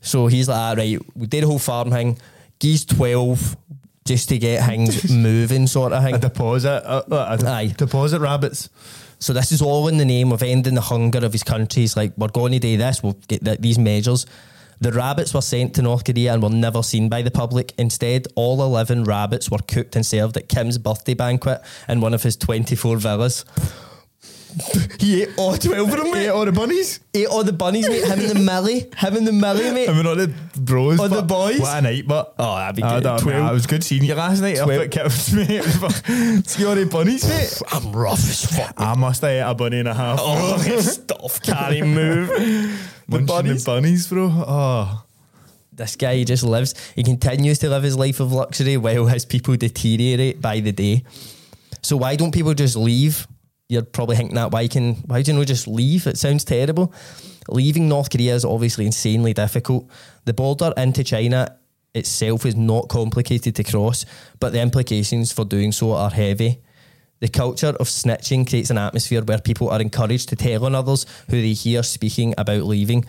So 0.01 0.27
he's 0.29 0.49
like, 0.49 0.57
ah, 0.59 0.75
right, 0.77 0.99
we 1.17 1.27
did 1.27 1.45
a 1.45 1.47
whole 1.47 1.59
farm 1.59 1.91
thing. 1.91 2.19
Geese 2.59 2.85
12 2.85 3.57
just 4.05 4.29
to 4.31 4.39
get 4.39 4.65
things 4.67 5.11
moving, 5.13 5.67
sort 5.67 5.93
of 5.93 6.03
a 6.03 6.07
thing. 6.07 6.21
deposit. 6.21 6.83
Uh, 6.89 7.03
uh, 7.11 7.37
a 7.41 7.47
Aye. 7.47 7.75
deposit 7.77 8.21
rabbits. 8.21 8.71
So 9.19 9.33
this 9.33 9.53
is 9.53 9.61
all 9.61 9.89
in 9.89 9.99
the 9.99 10.05
name 10.05 10.33
of 10.33 10.43
ending 10.43 10.75
the 10.75 10.81
hunger 10.81 11.25
of 11.25 11.33
his 11.33 11.43
country. 11.43 11.83
He's 11.83 11.97
like, 11.97 12.13
we're 12.17 12.29
going 12.29 12.53
to 12.53 12.59
do 12.59 12.77
this, 12.77 13.03
we'll 13.03 13.19
get 13.29 13.45
th- 13.45 13.59
these 13.59 13.79
measures. 13.79 14.25
The 14.81 14.93
rabbits 14.93 15.35
were 15.35 15.41
sent 15.43 15.75
to 15.75 15.83
North 15.83 16.05
Korea 16.05 16.33
and 16.33 16.41
were 16.41 16.51
never 16.51 16.85
seen 16.85 17.09
by 17.09 17.23
the 17.23 17.33
public. 17.33 17.75
Instead, 17.79 18.29
all 18.37 18.63
11 18.63 19.03
rabbits 19.05 19.51
were 19.51 19.59
cooked 19.59 19.97
and 19.97 20.07
served 20.07 20.37
at 20.37 20.49
Kim's 20.49 20.79
birthday 20.79 21.15
banquet 21.15 21.61
in 21.89 22.01
one 22.01 22.15
of 22.15 22.23
his 22.23 22.37
24 22.37 22.97
villas. 22.99 23.45
he 25.01 25.23
ate 25.23 25.31
all 25.37 25.57
12 25.57 25.89
of 25.93 25.97
them, 25.97 26.15
Ate 26.15 26.29
all 26.29 26.45
the 26.45 26.53
bunnies. 26.53 27.01
Ate 27.15 27.27
all 27.27 27.45
the 27.45 27.53
bunnies, 27.53 27.89
mate. 27.89 28.05
Him 28.05 28.19
and 28.21 28.29
the 28.31 28.35
Millie. 28.41 28.81
Him 28.97 29.17
and 29.17 29.27
the 29.27 29.33
Millie, 29.33 29.71
mate. 29.73 29.89
I 29.89 29.93
mean, 29.93 30.07
all 30.07 30.17
the 30.17 30.33
bros. 30.59 30.99
All 30.99 31.09
the 31.09 31.23
boys. 31.23 31.61
What 31.61 31.79
a 31.79 31.83
night, 31.83 32.07
but. 32.09 32.35
Oh, 32.39 32.57
that'd 32.57 32.77
be 32.77 32.83
I 32.83 32.95
good. 32.97 33.05
know, 33.05 33.19
Twelve. 33.19 33.51
it 33.51 33.53
was 33.55 33.67
good 33.67 33.85
seeing 33.85 34.05
you 34.05 34.15
last 34.15 34.41
night 34.41 34.59
up 34.59 34.65
Twelve. 34.65 34.83
at 34.83 34.91
Kev's, 34.91 35.33
mate. 35.35 35.51
It 35.51 35.65
was 35.65 35.77
fuck- 35.77 36.47
See 36.47 36.65
all 36.65 36.75
the 36.75 36.87
bunnies, 36.87 37.29
mate. 37.29 37.61
I'm 37.73 37.93
rough 37.93 38.19
as 38.19 38.47
fuck. 38.47 38.75
I 38.77 38.95
must 38.95 39.21
have 39.23 39.31
ate 39.31 39.41
a 39.41 39.55
bunny 39.55 39.79
and 39.81 39.89
a 39.89 39.95
half. 39.95 40.19
Oh, 40.21 40.57
stuff 40.81 41.43
can't 41.43 41.75
even 41.75 41.95
move. 41.95 42.29
Munching 43.09 43.27
bunnies. 43.27 43.65
the 43.65 43.71
bunnies, 43.71 44.07
bro. 44.09 44.31
Oh. 44.33 45.05
This 45.73 45.95
guy 45.95 46.17
he 46.17 46.25
just 46.25 46.43
lives, 46.43 46.75
he 46.97 47.05
continues 47.05 47.61
to 47.61 47.69
live 47.69 47.85
his 47.85 47.97
life 47.97 48.19
of 48.19 48.33
luxury 48.33 48.77
while 48.77 49.07
his 49.07 49.25
people 49.25 49.57
deteriorate 49.57 50.41
by 50.43 50.59
the 50.59 50.73
day. 50.73 51.05
So 51.83 51.97
why 51.99 52.17
don't 52.17 52.33
people 52.35 52.53
just 52.55 52.75
leave? 52.75 53.29
You're 53.69 53.83
probably 53.83 54.17
thinking 54.17 54.37
that 54.37 54.51
why 54.51 54.67
can 54.67 54.95
why 55.07 55.21
do 55.21 55.31
you 55.31 55.39
not 55.39 55.47
just 55.47 55.69
leave? 55.69 56.07
It 56.07 56.17
sounds 56.17 56.43
terrible. 56.43 56.93
Leaving 57.49 57.87
North 57.87 58.09
Korea 58.09 58.35
is 58.35 58.45
obviously 58.45 58.87
insanely 58.87 59.35
difficult. 59.35 59.91
The 60.25 60.33
border 60.33 60.73
into 60.77 61.05
China 61.05 61.59
itself 61.95 62.47
is 62.47 62.57
not 62.57 62.89
complicated 62.89 63.55
to 63.57 63.65
cross, 63.65 64.07
but 64.41 64.53
the 64.53 64.63
implications 64.63 65.33
for 65.33 65.45
doing 65.45 65.73
so 65.73 65.93
are 65.93 66.11
heavy. 66.11 66.63
The 67.21 67.29
culture 67.29 67.75
of 67.79 67.89
snitching 67.89 68.49
creates 68.49 68.71
an 68.71 68.79
atmosphere 68.79 69.23
where 69.23 69.39
people 69.39 69.69
are 69.69 69.81
encouraged 69.83 70.31
to 70.31 70.37
tell 70.37 70.65
on 70.65 70.75
others 70.75 71.05
who 71.29 71.43
they 71.43 71.53
hear 71.53 71.83
speaking 71.83 72.35
about 72.39 72.63
leaving. 72.63 73.05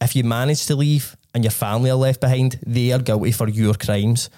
If 0.00 0.14
you 0.14 0.22
manage 0.22 0.66
to 0.66 0.76
leave 0.76 1.16
and 1.34 1.42
your 1.42 1.50
family 1.50 1.90
are 1.90 1.96
left 1.96 2.20
behind, 2.20 2.60
they 2.64 2.92
are 2.92 3.00
guilty 3.00 3.32
for 3.32 3.48
your 3.48 3.74
crimes. 3.74 4.30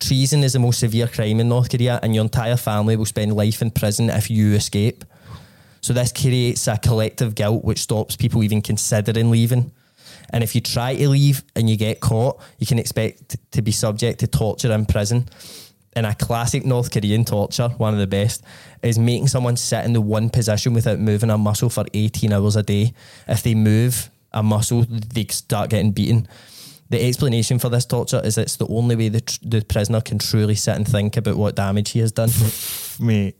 Treason 0.00 0.44
is 0.44 0.52
the 0.52 0.58
most 0.58 0.80
severe 0.80 1.06
crime 1.06 1.40
in 1.40 1.48
North 1.48 1.70
Korea, 1.70 1.98
and 2.02 2.14
your 2.14 2.24
entire 2.24 2.56
family 2.56 2.96
will 2.96 3.06
spend 3.06 3.34
life 3.34 3.62
in 3.62 3.70
prison 3.70 4.10
if 4.10 4.28
you 4.28 4.52
escape. 4.52 5.04
So 5.84 5.92
this 5.92 6.12
creates 6.12 6.66
a 6.66 6.78
collective 6.78 7.34
guilt 7.34 7.62
which 7.62 7.80
stops 7.80 8.16
people 8.16 8.42
even 8.42 8.62
considering 8.62 9.30
leaving. 9.30 9.70
And 10.30 10.42
if 10.42 10.54
you 10.54 10.62
try 10.62 10.96
to 10.96 11.08
leave 11.10 11.42
and 11.54 11.68
you 11.68 11.76
get 11.76 12.00
caught, 12.00 12.40
you 12.58 12.66
can 12.66 12.78
expect 12.78 13.36
to 13.52 13.60
be 13.60 13.70
subject 13.70 14.20
to 14.20 14.26
torture 14.26 14.72
in 14.72 14.86
prison. 14.86 15.28
And 15.94 16.06
a 16.06 16.14
classic 16.14 16.64
North 16.64 16.90
Korean 16.90 17.26
torture, 17.26 17.68
one 17.68 17.92
of 17.92 18.00
the 18.00 18.06
best, 18.06 18.42
is 18.82 18.98
making 18.98 19.28
someone 19.28 19.58
sit 19.58 19.84
in 19.84 19.92
the 19.92 20.00
one 20.00 20.30
position 20.30 20.72
without 20.72 21.00
moving 21.00 21.28
a 21.28 21.36
muscle 21.36 21.68
for 21.68 21.84
18 21.92 22.32
hours 22.32 22.56
a 22.56 22.62
day. 22.62 22.94
If 23.28 23.42
they 23.42 23.54
move 23.54 24.08
a 24.32 24.42
muscle, 24.42 24.86
they 24.88 25.26
start 25.26 25.68
getting 25.68 25.92
beaten. 25.92 26.26
The 26.88 27.06
explanation 27.06 27.58
for 27.58 27.68
this 27.68 27.84
torture 27.84 28.22
is 28.24 28.38
it's 28.38 28.56
the 28.56 28.68
only 28.68 28.96
way 28.96 29.10
the, 29.10 29.20
tr- 29.20 29.38
the 29.42 29.60
prisoner 29.60 30.00
can 30.00 30.18
truly 30.18 30.54
sit 30.54 30.76
and 30.76 30.88
think 30.88 31.18
about 31.18 31.36
what 31.36 31.56
damage 31.56 31.90
he 31.90 31.98
has 31.98 32.12
done. 32.12 32.30
Mate, 33.06 33.36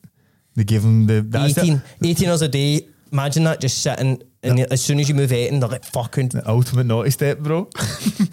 they 0.54 0.64
give 0.64 0.84
him 0.84 1.06
the. 1.06 1.20
That's 1.20 1.58
18, 1.58 1.82
the, 2.00 2.10
18 2.10 2.28
hours 2.28 2.42
a 2.42 2.48
day. 2.48 2.86
Imagine 3.12 3.44
that 3.44 3.60
just 3.60 3.80
sitting, 3.80 4.22
and 4.42 4.60
as 4.60 4.82
soon 4.82 4.98
as 4.98 5.08
you 5.08 5.14
move 5.14 5.32
18, 5.32 5.60
they're 5.60 5.68
like 5.68 5.84
fucking. 5.84 6.30
the 6.30 6.48
ultimate 6.48 6.84
naughty 6.84 7.10
step, 7.10 7.38
bro. 7.38 7.68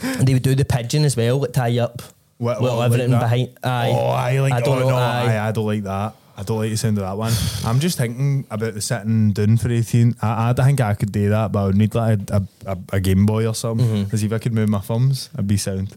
And 0.01 0.28
they 0.28 0.34
would 0.34 0.43
do 0.43 0.55
the 0.55 0.65
pigeon 0.65 1.05
as 1.05 1.15
well, 1.15 1.39
like 1.39 1.53
tie 1.53 1.67
you 1.67 1.82
up. 1.82 2.01
What- 2.38 2.61
what, 2.61 2.84
everything 2.84 3.11
that? 3.11 3.22
behind. 3.22 3.49
Aye. 3.63 3.91
Oh, 3.93 4.07
I 4.07 4.39
like. 4.39 4.53
I 4.53 4.61
don't 4.61 4.78
oh, 4.78 4.82
know. 4.82 4.89
No, 4.89 4.95
aye. 4.95 5.36
I, 5.36 5.49
I 5.49 5.51
don't 5.51 5.67
like 5.67 5.84
that. 5.84 6.15
I 6.36 6.43
don't 6.43 6.57
like 6.57 6.72
the 6.72 6.78
sound 6.78 6.97
of 6.97 7.03
that 7.03 7.15
one. 7.17 7.34
I'm 7.63 7.80
just 7.80 7.99
thinking 7.99 8.47
about 8.49 8.74
the 8.74 8.82
sitting 8.82 9.32
down 9.32 9.57
for 9.57 9.69
18. 9.69 10.15
I, 10.24 10.49
I 10.49 10.53
think 10.53 10.82
I 10.82 10.95
could 10.95 11.11
do 11.11 11.30
that, 11.30 11.51
but 11.51 11.59
I 11.61 11.65
would 11.67 11.76
need 11.76 11.93
like 11.93 12.19
a, 12.32 12.47
a, 12.65 12.78
a 12.93 12.99
Game 12.99 13.28
Boy 13.28 13.45
or 13.45 13.53
something. 13.53 13.86
Mm-hmm. 13.86 14.03
Because 14.05 14.24
if 14.24 14.34
I 14.34 14.39
could 14.39 14.53
move 14.53 14.69
my 14.69 14.80
thumbs, 14.80 15.30
I'd 15.38 15.45
be 15.45 15.57
sound. 15.57 15.95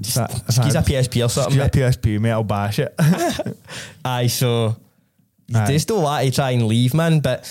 If 0.00 0.16
I- 0.16 0.24
if 0.26 0.54
Skis 0.54 0.76
I 0.76 0.80
a 0.80 0.84
PSP 0.84 1.24
or 1.24 1.28
something. 1.28 1.54
Ski 1.54 1.80
a. 1.80 1.90
PSP, 1.90 2.20
mate, 2.20 2.30
I'll 2.30 2.44
bash 2.44 2.78
it. 2.78 2.94
Aye, 4.04 4.28
so 4.28 4.76
Aye. 5.54 5.66
just 5.66 5.88
don't 5.88 6.02
want 6.02 6.24
to 6.24 6.32
try 6.32 6.50
and 6.50 6.66
leave, 6.66 6.94
man. 6.94 7.20
But 7.20 7.42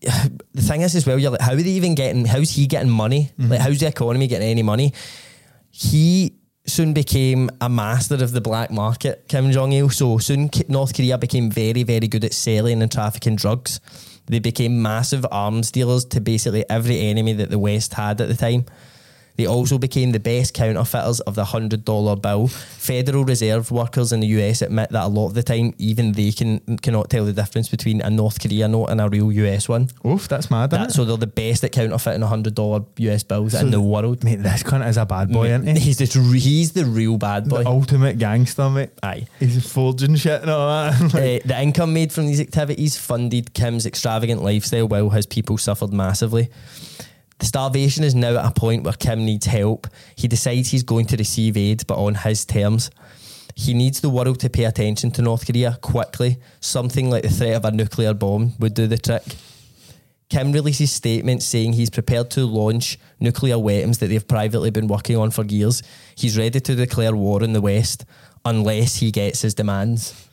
the 0.00 0.62
thing 0.62 0.82
is, 0.82 0.94
as 0.94 1.06
well, 1.06 1.18
you're 1.18 1.30
like, 1.30 1.40
how 1.40 1.52
are 1.52 1.56
they 1.56 1.70
even 1.70 1.94
getting? 1.94 2.24
How's 2.24 2.50
he 2.50 2.66
getting 2.66 2.90
money? 2.90 3.30
Mm-hmm. 3.38 3.50
Like, 3.50 3.60
how's 3.60 3.80
the 3.80 3.86
economy 3.86 4.26
getting 4.26 4.48
any 4.48 4.62
money? 4.62 4.92
He 5.70 6.34
soon 6.66 6.92
became 6.92 7.50
a 7.60 7.68
master 7.68 8.14
of 8.14 8.32
the 8.32 8.40
black 8.40 8.70
market, 8.70 9.26
Kim 9.28 9.50
Jong 9.50 9.72
Il. 9.72 9.90
So 9.90 10.18
soon, 10.18 10.50
North 10.68 10.94
Korea 10.94 11.18
became 11.18 11.50
very, 11.50 11.82
very 11.82 12.08
good 12.08 12.24
at 12.24 12.32
selling 12.32 12.82
and 12.82 12.90
trafficking 12.90 13.36
drugs. 13.36 13.80
They 14.26 14.38
became 14.38 14.80
massive 14.80 15.26
arms 15.30 15.70
dealers 15.72 16.04
to 16.06 16.20
basically 16.20 16.68
every 16.70 17.00
enemy 17.00 17.32
that 17.34 17.50
the 17.50 17.58
West 17.58 17.94
had 17.94 18.20
at 18.20 18.28
the 18.28 18.34
time. 18.34 18.66
They 19.42 19.48
also 19.48 19.76
became 19.76 20.12
the 20.12 20.20
best 20.20 20.54
counterfeiters 20.54 21.18
of 21.18 21.34
the 21.34 21.44
hundred 21.44 21.84
dollar 21.84 22.14
bill. 22.14 22.46
Federal 22.46 23.24
Reserve 23.24 23.72
workers 23.72 24.12
in 24.12 24.20
the 24.20 24.28
US 24.38 24.62
admit 24.62 24.90
that 24.90 25.02
a 25.02 25.08
lot 25.08 25.26
of 25.26 25.34
the 25.34 25.42
time, 25.42 25.74
even 25.78 26.12
they 26.12 26.30
can 26.30 26.60
cannot 26.80 27.10
tell 27.10 27.24
the 27.24 27.32
difference 27.32 27.68
between 27.68 28.00
a 28.02 28.08
North 28.08 28.40
Korea 28.40 28.68
note 28.68 28.86
and 28.86 29.00
a 29.00 29.08
real 29.08 29.32
US 29.32 29.68
one. 29.68 29.88
Oof, 30.06 30.28
that's 30.28 30.48
mad, 30.48 30.70
That, 30.70 30.92
so 30.92 31.04
they're 31.04 31.16
the 31.16 31.26
best 31.26 31.64
at 31.64 31.72
counterfeiting 31.72 32.22
hundred 32.22 32.54
dollar 32.54 32.84
US 32.98 33.24
bills 33.24 33.54
in 33.54 33.72
the 33.72 33.80
world. 33.80 34.22
Mate, 34.22 34.36
this 34.44 34.62
cunt 34.62 34.86
is 34.88 34.96
a 34.96 35.04
bad 35.06 35.32
boy, 35.32 35.48
isn't 35.48 35.66
he? 35.76 35.80
He's 35.80 35.98
the 35.98 36.06
tr- 36.06 36.20
he's 36.20 36.70
the 36.70 36.84
real 36.84 37.16
bad 37.18 37.48
boy. 37.48 37.64
The 37.64 37.68
ultimate 37.68 38.18
gangster, 38.18 38.70
mate. 38.70 38.90
Aye. 39.02 39.26
He's 39.40 39.68
forging 39.68 40.14
shit 40.14 40.42
and 40.42 40.50
all 40.52 40.68
that. 40.68 40.92
Uh, 41.22 41.38
the 41.44 41.60
income 41.60 41.92
made 41.92 42.12
from 42.12 42.26
these 42.26 42.40
activities 42.40 42.96
funded 42.96 43.52
Kim's 43.54 43.86
extravagant 43.86 44.42
lifestyle 44.42 44.86
while 44.88 45.10
his 45.10 45.26
people 45.26 45.56
suffered 45.58 45.92
massively. 45.92 46.48
Starvation 47.42 48.04
is 48.04 48.14
now 48.14 48.38
at 48.38 48.46
a 48.46 48.52
point 48.52 48.84
where 48.84 48.92
Kim 48.94 49.24
needs 49.24 49.46
help. 49.46 49.88
He 50.16 50.28
decides 50.28 50.70
he's 50.70 50.84
going 50.84 51.06
to 51.06 51.16
receive 51.16 51.56
aid, 51.56 51.86
but 51.86 51.98
on 51.98 52.14
his 52.14 52.44
terms. 52.44 52.90
He 53.54 53.74
needs 53.74 54.00
the 54.00 54.08
world 54.08 54.40
to 54.40 54.48
pay 54.48 54.64
attention 54.64 55.10
to 55.12 55.22
North 55.22 55.46
Korea 55.46 55.76
quickly. 55.82 56.38
Something 56.60 57.10
like 57.10 57.24
the 57.24 57.30
threat 57.30 57.56
of 57.56 57.64
a 57.64 57.70
nuclear 57.70 58.14
bomb 58.14 58.52
would 58.58 58.74
do 58.74 58.86
the 58.86 58.96
trick. 58.96 59.24
Kim 60.30 60.52
releases 60.52 60.90
statements 60.90 61.44
saying 61.44 61.74
he's 61.74 61.90
prepared 61.90 62.30
to 62.30 62.46
launch 62.46 62.98
nuclear 63.20 63.58
weapons 63.58 63.98
that 63.98 64.06
they've 64.06 64.26
privately 64.26 64.70
been 64.70 64.86
working 64.86 65.16
on 65.16 65.30
for 65.30 65.44
years. 65.44 65.82
He's 66.14 66.38
ready 66.38 66.60
to 66.60 66.74
declare 66.74 67.14
war 67.14 67.42
in 67.42 67.52
the 67.52 67.60
West 67.60 68.06
unless 68.44 68.96
he 68.96 69.10
gets 69.10 69.42
his 69.42 69.54
demands. 69.54 70.28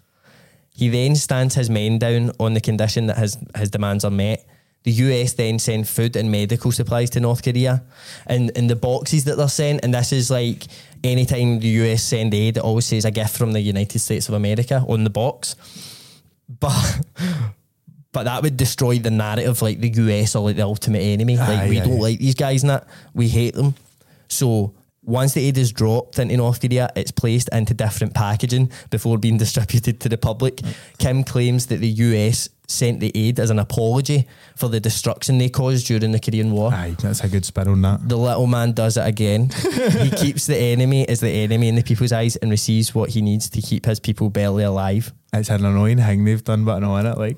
He 0.73 0.87
then 0.87 1.15
stands 1.17 1.55
his 1.55 1.69
men 1.69 1.99
down 1.99 2.31
on 2.39 2.53
the 2.53 2.61
condition 2.61 3.07
that 3.07 3.17
his, 3.17 3.37
his 3.57 3.69
demands 3.69 4.05
are 4.05 4.11
met. 4.11 4.45
The 4.83 4.91
US 4.91 5.33
then 5.33 5.59
send 5.59 5.87
food 5.87 6.15
and 6.15 6.31
medical 6.31 6.71
supplies 6.71 7.09
to 7.11 7.19
North 7.19 7.43
Korea. 7.43 7.83
And 8.25 8.49
in 8.51 8.67
the 8.67 8.75
boxes 8.75 9.25
that 9.25 9.37
they're 9.37 9.49
sent, 9.49 9.83
and 9.83 9.93
this 9.93 10.11
is 10.11 10.31
like 10.31 10.67
anytime 11.03 11.59
the 11.59 11.67
US 11.67 12.03
send 12.03 12.33
aid, 12.33 12.57
it 12.57 12.63
always 12.63 12.85
says 12.85 13.05
a 13.05 13.11
gift 13.11 13.37
from 13.37 13.53
the 13.53 13.61
United 13.61 13.99
States 13.99 14.29
of 14.29 14.35
America 14.35 14.83
on 14.87 15.03
the 15.03 15.09
box. 15.09 15.55
But 16.47 17.01
but 18.11 18.23
that 18.23 18.41
would 18.41 18.57
destroy 18.57 18.99
the 18.99 19.11
narrative 19.11 19.61
like 19.61 19.79
the 19.79 19.89
US 19.89 20.35
are 20.35 20.41
like 20.41 20.55
the 20.55 20.63
ultimate 20.63 21.01
enemy. 21.01 21.37
Like 21.37 21.69
we 21.69 21.79
don't 21.79 21.99
like 21.99 22.19
these 22.19 22.35
guys 22.35 22.63
and 22.63 22.69
that. 22.69 22.87
We 23.13 23.27
hate 23.27 23.55
them. 23.55 23.75
So 24.29 24.73
once 25.09 25.33
the 25.33 25.45
aid 25.45 25.57
is 25.57 25.71
dropped 25.71 26.19
into 26.19 26.37
North 26.37 26.61
Korea, 26.61 26.89
it's 26.95 27.11
placed 27.11 27.49
into 27.51 27.73
different 27.73 28.13
packaging 28.13 28.71
before 28.89 29.17
being 29.17 29.37
distributed 29.37 29.99
to 30.01 30.09
the 30.09 30.17
public. 30.17 30.61
Kim 30.99 31.23
claims 31.23 31.65
that 31.67 31.77
the 31.77 31.89
US 31.89 32.49
sent 32.67 32.99
the 32.99 33.11
aid 33.15 33.39
as 33.39 33.49
an 33.49 33.57
apology 33.57 34.27
for 34.55 34.69
the 34.69 34.79
destruction 34.79 35.39
they 35.39 35.49
caused 35.49 35.87
during 35.87 36.11
the 36.11 36.19
Korean 36.19 36.51
War. 36.51 36.71
Aye, 36.71 36.95
that's 37.01 37.23
a 37.23 37.27
good 37.27 37.43
spin 37.43 37.67
on 37.67 37.81
that. 37.81 38.07
The 38.07 38.17
little 38.17 38.45
man 38.45 38.73
does 38.73 38.95
it 38.97 39.07
again. 39.07 39.49
he 39.49 40.11
keeps 40.17 40.45
the 40.45 40.55
enemy 40.55 41.07
as 41.09 41.19
the 41.19 41.29
enemy 41.29 41.67
in 41.67 41.75
the 41.75 41.83
people's 41.83 42.11
eyes 42.11 42.35
and 42.35 42.51
receives 42.51 42.93
what 42.93 43.09
he 43.09 43.21
needs 43.21 43.49
to 43.49 43.61
keep 43.61 43.85
his 43.85 43.99
people 43.99 44.29
barely 44.29 44.63
alive. 44.63 45.11
It's 45.33 45.49
an 45.49 45.65
annoying 45.65 45.97
thing 45.97 46.25
they've 46.25 46.43
done, 46.43 46.65
but 46.65 46.79
no, 46.79 46.95
it 46.97 47.17
like 47.17 47.37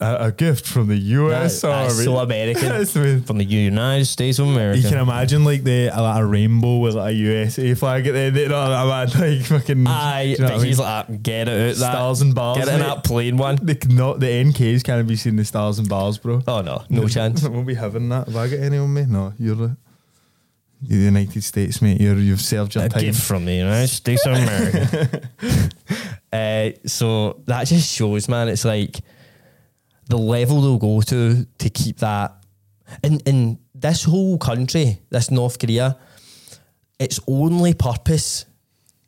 a, 0.00 0.32
gift 0.32 0.66
from 0.66 0.88
the 0.88 0.96
US 0.96 1.60
That- 1.62 1.68
that's 1.68 1.92
Army. 1.94 2.04
so 2.04 2.16
American. 2.18 3.22
From 3.24 3.38
the 3.38 3.44
United 3.44 4.04
States 4.06 4.38
of 4.38 4.46
America. 4.48 4.78
you 4.80 4.88
can 4.88 4.98
imagine 4.98 5.44
like 5.44 5.64
the 5.64 5.88
a, 5.88 6.00
like 6.00 6.20
a 6.20 6.24
rainbow 6.26 6.76
with 6.78 6.94
like 6.94 7.10
a 7.12 7.14
USA 7.14 7.74
flag 7.74 8.06
at 8.06 8.12
the 8.14 8.18
end. 8.20 8.36
You 8.38 8.48
know 8.48 8.58
what 8.86 9.16
I 9.16 9.20
mean? 9.20 9.38
Like 9.38 9.46
fucking. 9.46 9.86
Aye, 9.86 10.22
you 10.22 10.38
know 10.38 10.48
but 10.48 10.60
I 10.60 10.64
he's 10.64 10.78
mean? 10.78 10.86
like, 10.86 11.06
"Ah, 11.08 11.12
get 11.22 11.48
it 11.48 11.52
out 11.70 11.76
that. 11.76 11.92
stars 11.92 12.20
and 12.20 12.34
bars. 12.34 12.58
Get 12.58 12.68
it 12.68 12.74
in 12.74 12.80
that 12.80 13.04
plain 13.04 13.36
one. 13.36 13.58
Can 13.58 13.96
not 13.96 14.20
the 14.20 14.26
NKs 14.26 14.82
can't 14.84 15.06
be 15.06 15.16
seen 15.16 15.36
the 15.36 15.44
stars 15.44 15.78
and 15.78 15.88
bars, 15.88 16.18
bro. 16.18 16.42
Oh 16.46 16.60
no, 16.62 16.84
no 16.88 17.08
chance. 17.08 17.44
I 17.44 17.48
won't 17.50 17.66
be 17.66 17.74
having 17.74 18.08
that. 18.10 18.26
Have 18.28 18.36
I 18.36 18.48
got 18.48 18.58
any 18.60 18.78
on 18.78 18.92
me? 18.92 19.04
No, 19.06 19.32
you're 19.38 19.54
the, 19.56 19.76
you're 20.82 20.98
the 21.00 21.04
United 21.06 21.42
States, 21.44 21.82
mate. 21.82 22.00
You're 22.00 22.16
you've 22.18 22.40
served 22.40 22.74
your 22.74 22.84
A 22.84 22.88
time. 22.88 23.02
gift 23.02 23.20
from 23.22 23.44
the 23.44 23.54
United 23.54 23.88
States 23.88 24.24
of 24.26 24.32
America. 24.32 25.28
uh, 26.32 26.70
so 26.86 27.40
that 27.46 27.66
just 27.66 27.92
shows, 27.92 28.28
man. 28.28 28.48
It's 28.48 28.64
like 28.64 29.00
the 30.08 30.16
level 30.16 30.60
they'll 30.60 30.78
go 30.78 31.00
to 31.02 31.44
to 31.44 31.70
keep 31.70 31.98
that. 31.98 32.34
In 33.02 33.20
in 33.20 33.58
this 33.74 34.04
whole 34.04 34.38
country, 34.38 34.98
this 35.10 35.30
North 35.30 35.58
Korea, 35.58 35.96
its 36.98 37.20
only 37.26 37.74
purpose 37.74 38.46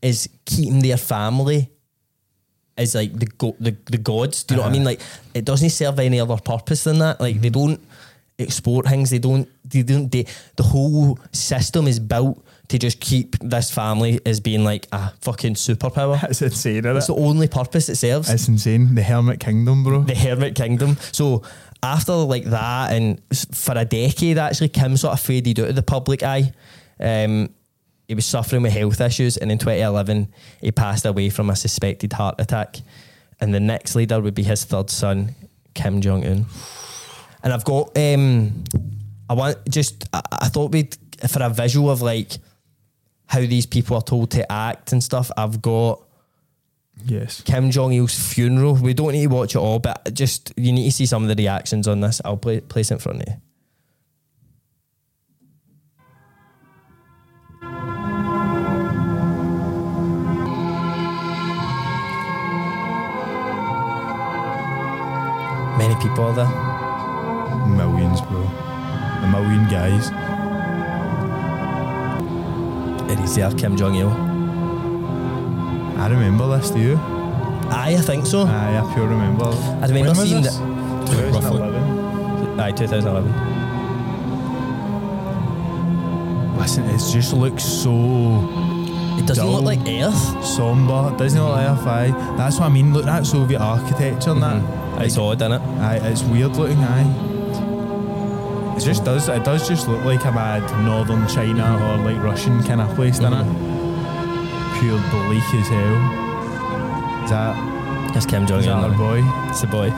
is 0.02 0.28
keeping 0.44 0.80
their 0.80 0.96
family 0.96 1.70
is 2.80 2.94
like 2.94 3.12
the 3.18 3.26
go- 3.26 3.56
the 3.60 3.76
the 3.86 3.98
gods. 3.98 4.44
Do 4.44 4.54
you 4.54 4.56
know 4.56 4.62
what 4.62 4.66
I 4.66 4.70
uh-huh. 4.70 4.78
mean? 4.78 4.84
Like 4.84 5.00
it 5.34 5.44
doesn't 5.44 5.70
serve 5.70 5.98
any 5.98 6.20
other 6.20 6.36
purpose 6.36 6.84
than 6.84 6.98
that. 6.98 7.20
Like 7.20 7.40
they 7.40 7.50
mm-hmm. 7.50 7.68
don't 7.68 7.80
export 8.38 8.86
things. 8.86 9.10
They 9.10 9.18
don't. 9.18 9.48
They 9.70 9.82
don't. 9.82 10.10
They, 10.10 10.26
the 10.56 10.62
whole 10.62 11.18
system 11.32 11.86
is 11.86 11.98
built 12.00 12.44
to 12.68 12.78
just 12.78 13.00
keep 13.00 13.36
this 13.40 13.70
family 13.70 14.20
as 14.24 14.38
being 14.40 14.62
like 14.64 14.86
a 14.92 15.10
fucking 15.20 15.54
superpower. 15.54 16.22
It's 16.30 16.40
insane, 16.42 16.76
isn't 16.78 16.94
That's 16.94 17.08
it? 17.08 17.16
the 17.16 17.20
only 17.20 17.48
purpose 17.48 17.88
it 17.88 17.96
serves. 17.96 18.30
It's 18.30 18.46
insane. 18.48 18.94
The 18.94 19.02
Hermit 19.02 19.40
Kingdom, 19.40 19.82
bro. 19.82 20.02
the 20.02 20.14
Hermit 20.14 20.54
Kingdom. 20.54 20.96
So 21.12 21.42
after 21.82 22.12
like 22.12 22.44
that, 22.44 22.92
and 22.92 23.20
for 23.52 23.76
a 23.76 23.84
decade, 23.84 24.38
actually, 24.38 24.68
Kim 24.68 24.96
sort 24.96 25.14
of 25.14 25.20
faded 25.20 25.58
out 25.60 25.68
of 25.70 25.74
the 25.74 25.82
public 25.82 26.22
eye. 26.22 26.52
Um, 27.00 27.48
he 28.06 28.14
was 28.14 28.26
suffering 28.26 28.62
with 28.62 28.72
health 28.72 29.00
issues, 29.00 29.36
and 29.36 29.50
in 29.50 29.58
2011, 29.58 30.28
he 30.60 30.70
passed 30.72 31.04
away 31.06 31.30
from 31.30 31.48
a 31.50 31.56
suspected 31.56 32.12
heart 32.12 32.36
attack. 32.40 32.76
And 33.40 33.54
the 33.54 33.60
next 33.60 33.94
leader 33.94 34.20
would 34.20 34.34
be 34.34 34.42
his 34.42 34.64
third 34.64 34.90
son, 34.90 35.34
Kim 35.74 36.00
Jong 36.02 36.24
Un. 36.26 36.44
And 37.42 37.52
I've 37.52 37.64
got, 37.64 37.96
um, 37.96 38.64
I 39.30 39.34
want 39.34 39.58
just, 39.70 40.08
I, 40.12 40.22
I 40.32 40.48
thought 40.48 40.72
we'd 40.72 40.96
for 41.28 41.40
a 41.40 41.48
visual 41.48 41.88
of 41.88 42.02
like 42.02 42.32
how 43.26 43.38
these 43.38 43.64
people 43.64 43.96
are 43.96 44.02
told 44.02 44.32
to 44.32 44.50
act 44.50 44.90
and 44.90 45.02
stuff. 45.04 45.30
I've 45.36 45.62
got. 45.62 46.02
yes. 47.04 47.40
Kim 47.42 47.70
Jong 47.70 47.92
Il's 47.92 48.18
funeral. 48.34 48.74
We 48.74 48.92
don't 48.92 49.12
need 49.12 49.28
to 49.28 49.34
watch 49.34 49.54
it 49.54 49.58
all, 49.58 49.78
but 49.78 50.12
just 50.12 50.52
you 50.56 50.72
need 50.72 50.86
to 50.86 50.92
see 50.92 51.06
some 51.06 51.22
of 51.22 51.28
the 51.28 51.36
reactions 51.36 51.86
on 51.86 52.00
this. 52.00 52.20
I'll 52.24 52.36
play, 52.36 52.60
place 52.60 52.90
it 52.90 52.94
in 52.94 52.98
front 52.98 53.22
of 53.22 53.28
you. 53.28 53.34
Many 65.78 65.94
people 66.02 66.24
are 66.24 66.34
there. 66.34 67.76
Millions, 67.76 68.20
bro. 68.22 68.49
A 69.22 69.26
million 69.30 69.68
guys. 69.68 70.08
And 73.10 73.18
he's 73.20 73.34
there, 73.36 73.50
Kim 73.52 73.76
Jong 73.76 73.94
Il. 73.96 74.10
I 76.00 76.08
remember 76.08 76.46
this, 76.56 76.70
do 76.70 76.78
you? 76.80 76.96
Aye, 77.72 77.96
I 77.98 78.00
think 78.00 78.26
so. 78.26 78.42
Aye, 78.46 78.78
I 78.82 78.94
pure 78.94 79.06
remember. 79.06 79.46
I 79.46 79.86
remember 79.86 80.14
seeing 80.14 80.42
this? 80.42 80.56
that. 80.56 81.06
2011. 81.10 82.60
Aye, 82.60 82.72
2011. 82.72 83.32
Listen, 86.58 86.84
it 86.90 86.98
just 87.12 87.32
looks 87.32 87.64
so 87.64 87.90
It 89.18 89.26
doesn't 89.26 89.44
Dull. 89.44 89.54
look 89.56 89.64
like 89.64 89.80
Earth. 89.88 90.44
somber. 90.44 91.14
Doesn't 91.16 91.40
look 91.42 91.52
like 91.56 91.68
Earth, 91.68 91.86
aye. 91.86 92.10
That's 92.36 92.56
what 92.58 92.66
I 92.66 92.68
mean. 92.70 92.92
Look 92.92 93.06
at 93.06 93.24
Soviet 93.26 93.60
architecture 93.60 94.30
and 94.30 94.42
that. 94.42 94.62
Mm-hmm. 94.62 95.02
It's 95.02 95.16
odd, 95.18 95.40
isn't 95.40 95.52
it? 95.52 95.60
Aye, 95.80 96.00
it's 96.10 96.22
weird 96.22 96.56
looking, 96.56 96.78
aye. 96.84 97.06
It 98.80 98.84
just 98.84 99.04
does. 99.04 99.28
It 99.28 99.44
does 99.44 99.68
just 99.68 99.88
look 99.88 100.02
like 100.06 100.24
a 100.24 100.32
mad 100.32 100.62
northern 100.86 101.28
China 101.28 101.74
or 101.84 101.98
like 101.98 102.16
Russian 102.22 102.62
kind 102.62 102.80
of 102.80 102.88
place, 102.94 103.18
doesn't 103.18 103.34
it? 103.34 103.44
Mm-hmm. 103.44 104.80
Pure 104.80 104.98
bleak 105.10 105.44
as 105.54 105.68
hell. 105.68 107.24
Is 107.24 107.30
that, 107.30 108.16
It's 108.16 108.24
Kim 108.24 108.46
Jong 108.46 108.60
is 108.60 108.64
that 108.64 108.76
our 108.76 108.96
boy? 108.96 109.20
It's 109.50 109.60
the 109.60 109.66
boy. 109.66 109.90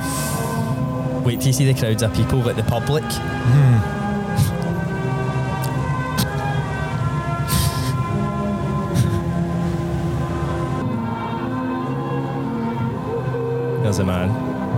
Wait 1.25 1.39
till 1.39 1.47
you 1.47 1.53
see 1.53 1.73
the 1.73 1.79
crowds 1.79 2.03
of 2.03 2.13
people 2.13 2.41
like 2.41 2.57
the 2.57 2.65
public. 2.65 3.05
Hmm. 3.05 3.79
There's 13.85 14.01
a 14.01 14.05
man. 14.05 14.29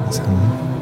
It's 0.09 0.19
him. 0.19 0.27
How 0.27 0.74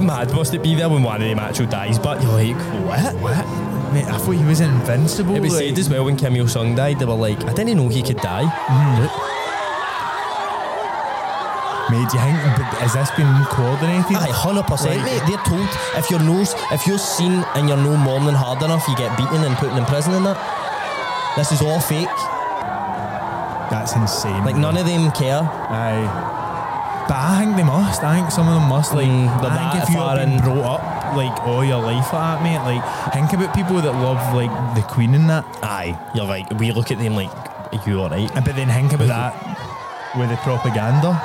mad 0.00 0.32
must 0.34 0.54
it 0.54 0.62
be 0.62 0.74
there 0.74 0.88
when 0.88 1.02
one 1.02 1.20
of 1.22 1.28
them 1.28 1.38
actually 1.38 1.66
dies? 1.66 1.98
But 1.98 2.22
you're 2.22 2.32
like, 2.32 2.56
what? 2.84 3.14
What? 3.16 3.92
Mate, 3.92 4.04
I 4.04 4.18
thought 4.18 4.32
he 4.32 4.44
was 4.44 4.60
invincible. 4.60 5.34
It 5.34 5.40
was 5.40 5.54
like- 5.54 5.68
said 5.68 5.78
as 5.78 5.88
well 5.88 6.04
when 6.04 6.16
Kim 6.16 6.36
Il 6.36 6.46
Sung 6.48 6.74
died, 6.74 6.98
they 6.98 7.04
were 7.06 7.14
like, 7.14 7.42
I 7.44 7.52
didn't 7.54 7.76
know 7.76 7.88
he 7.88 8.02
could 8.02 8.18
die. 8.18 8.44
Mm-hmm. 8.44 9.34
Mate, 11.90 12.04
do 12.10 12.18
you 12.18 12.22
think 12.22 12.36
has 12.84 12.92
this 12.92 13.10
been 13.16 13.32
coordinated? 13.48 14.12
Aye, 14.16 14.28
hundred 14.30 14.64
percent, 14.66 15.00
mate. 15.02 15.22
They're 15.26 15.40
told 15.48 15.66
if 15.96 16.10
you're 16.10 16.20
no, 16.20 16.44
if 16.70 16.86
you're 16.86 16.98
seen 16.98 17.42
and 17.56 17.66
you're 17.66 17.78
no 17.78 17.96
more 17.96 18.20
than 18.20 18.34
hard 18.34 18.62
enough, 18.62 18.86
you 18.88 18.94
get 18.96 19.16
beaten 19.16 19.42
and 19.42 19.56
put 19.56 19.72
in 19.72 19.82
prison 19.86 20.12
and 20.12 20.26
that. 20.26 20.36
This 21.36 21.50
is 21.50 21.62
all 21.62 21.80
fake. 21.80 22.08
That's 23.70 23.94
insane. 23.96 24.44
Like 24.44 24.56
none 24.56 24.76
of 24.76 24.84
them 24.84 25.10
care. 25.12 25.40
Aye. 25.40 26.37
But 27.08 27.16
I 27.16 27.40
think 27.40 27.56
they 27.56 27.64
must. 27.64 28.02
I 28.04 28.16
think 28.20 28.30
some 28.30 28.46
of 28.48 28.54
them 28.54 28.68
must. 28.68 28.92
Like, 28.94 29.08
Mm, 29.08 29.28
I 29.40 29.72
think 29.72 29.82
if 29.82 29.88
you've 29.94 30.14
been 30.20 30.40
brought 30.44 30.76
up 30.76 31.16
like 31.16 31.32
all 31.48 31.64
your 31.64 31.80
life 31.80 32.12
like 32.12 32.20
that, 32.20 32.42
mate. 32.42 32.60
Like, 32.60 32.84
think 33.14 33.32
about 33.32 33.54
people 33.54 33.76
that 33.80 33.92
love 33.92 34.20
like 34.34 34.52
the 34.76 34.82
Queen 34.82 35.14
and 35.14 35.28
that. 35.30 35.44
Aye, 35.62 35.96
you're 36.14 36.26
like 36.26 36.50
we 36.60 36.70
look 36.70 36.90
at 36.90 36.98
them 36.98 37.14
like 37.14 37.30
you 37.86 38.00
alright. 38.00 38.30
And 38.36 38.44
but 38.44 38.54
then 38.56 38.68
think 38.68 38.92
about 38.92 39.08
that 39.08 39.32
with 40.18 40.28
the 40.28 40.36
propaganda. 40.36 41.16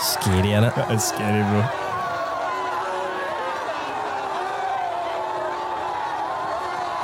Scary, 0.00 0.52
innit? 0.52 0.74
That 0.74 0.90
is 0.90 1.04
scary, 1.04 1.42
bro. 1.42 1.85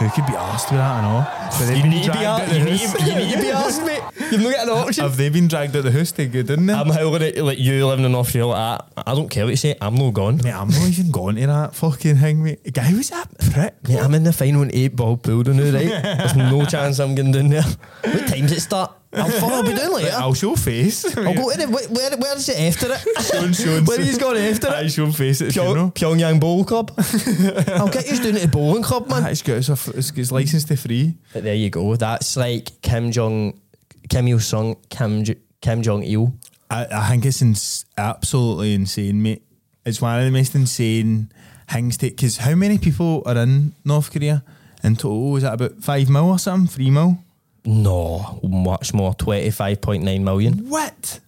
Who 0.02 0.10
could 0.10 0.26
be 0.26 0.34
asked 0.34 0.70
with 0.70 0.80
that 0.80 0.96
and 0.98 1.06
all? 1.06 1.22
But 1.22 1.66
they've 1.66 1.76
You 1.76 1.82
been 1.82 1.90
need, 1.92 2.04
to 2.04 2.10
be, 2.12 2.18
dragged 2.18 2.40
out 2.42 2.52
you, 2.52 2.64
need, 2.64 2.80
you 2.80 3.14
need 3.14 3.32
to 3.34 3.40
be 3.40 3.50
asked, 3.52 3.84
mate. 3.84 4.02
You've 4.32 4.42
not 4.42 4.52
got 4.52 4.62
an 4.64 4.70
option. 4.70 5.04
Have 5.04 5.16
they 5.16 5.28
been 5.28 5.46
dragged 5.46 5.76
out 5.76 5.84
the 5.84 5.92
house 5.92 6.10
to 6.12 6.26
good, 6.26 6.46
didn't 6.48 6.66
they? 6.66 6.72
I'm 6.74 6.88
howling 6.90 7.22
at 7.22 7.36
like 7.38 7.58
you 7.58 7.86
living 7.86 8.04
in 8.04 8.14
Australia. 8.14 8.52
Like, 8.52 8.80
I, 8.96 9.02
I 9.12 9.14
don't 9.14 9.28
care 9.28 9.44
what 9.44 9.50
you 9.50 9.56
say. 9.56 9.76
I'm 9.80 9.94
no 9.94 10.10
gone. 10.10 10.38
Mate, 10.42 10.54
I'm 10.54 10.68
not 10.68 10.88
even 10.88 11.10
going 11.12 11.36
to 11.36 11.46
that 11.46 11.74
fucking 11.76 12.16
thing, 12.16 12.42
mate. 12.42 12.72
Guy 12.72 12.92
was 12.94 13.10
that 13.10 13.28
prick. 13.52 13.88
Mate, 13.88 13.98
I'm 14.00 14.14
in 14.14 14.24
the 14.24 14.32
final 14.32 14.66
eight 14.72 14.96
ball 14.96 15.16
pool 15.16 15.44
now, 15.44 15.62
right? 15.72 15.72
There's 15.72 16.34
no 16.36 16.64
chance 16.64 16.98
I'm 16.98 17.14
getting 17.14 17.32
down 17.32 17.48
there. 17.50 17.62
What 17.62 18.26
time 18.26 18.42
does 18.42 18.52
it 18.52 18.60
start? 18.60 18.92
I'll, 19.14 19.28
follow 19.40 19.62
be 19.62 19.74
down 19.74 19.92
later. 19.94 20.10
I'll 20.14 20.34
show 20.34 20.56
face. 20.56 21.04
I'll 21.16 21.34
go 21.34 21.50
to 21.50 21.58
the. 21.58 21.68
Where, 21.68 21.86
where, 21.88 22.16
where 22.16 22.36
is 22.36 22.48
it 22.48 22.58
after 22.60 22.92
it? 22.92 23.22
Sean, 23.22 23.52
Sean, 23.52 23.84
Where 23.84 23.98
are 23.98 24.02
you 24.02 24.18
going 24.18 24.42
after 24.42 24.68
I 24.68 24.80
it? 24.82 24.88
show 24.90 25.10
face 25.12 25.40
at 25.42 25.48
the 25.48 25.52
funeral. 25.52 25.90
Pyongyang 25.90 26.40
Bowl 26.40 26.64
Club. 26.64 26.92
I'll 27.78 27.88
get 27.88 28.06
you 28.10 28.16
down 28.22 28.32
to 28.34 28.38
the 28.40 28.48
bowling 28.50 28.82
club, 28.82 29.08
man. 29.08 29.24
Ah, 29.24 29.28
It's 29.28 29.42
got 29.42 29.58
it's, 29.58 29.68
a, 29.68 29.76
it's, 29.98 30.10
it's 30.12 30.32
licensed 30.32 30.68
to 30.68 30.76
free. 30.76 31.14
But 31.32 31.44
there 31.44 31.54
you 31.54 31.68
go. 31.70 31.94
That's 31.96 32.36
like 32.36 32.80
Kim 32.80 33.10
Jong, 33.12 33.60
Kim 34.08 34.28
Il 34.28 34.40
Sung, 34.40 34.76
Kim 34.88 35.24
J- 35.24 35.36
Kim 35.60 35.82
Jong 35.82 36.02
Il. 36.04 36.32
I, 36.70 36.86
I 36.90 37.08
think 37.10 37.26
it's 37.26 37.42
ins- 37.42 37.84
absolutely 37.98 38.72
insane, 38.74 39.22
mate. 39.22 39.42
It's 39.84 40.00
one 40.00 40.18
of 40.18 40.24
the 40.24 40.30
most 40.30 40.54
insane 40.54 41.30
things 41.68 41.96
to 41.98 42.08
because 42.08 42.36
how 42.38 42.54
many 42.54 42.78
people 42.78 43.22
are 43.26 43.36
in 43.36 43.74
North 43.84 44.10
Korea 44.12 44.42
in 44.82 44.94
total? 44.96 45.36
Is 45.36 45.42
that 45.42 45.54
about 45.54 45.82
five 45.82 46.08
mil 46.08 46.30
or 46.30 46.38
something? 46.38 46.66
Three 46.68 46.90
mil? 46.90 47.18
No, 47.64 48.40
much 48.42 48.92
more. 48.92 49.14
Twenty 49.14 49.50
five 49.50 49.80
point 49.80 50.02
nine 50.02 50.24
million. 50.24 50.68
What? 50.68 51.20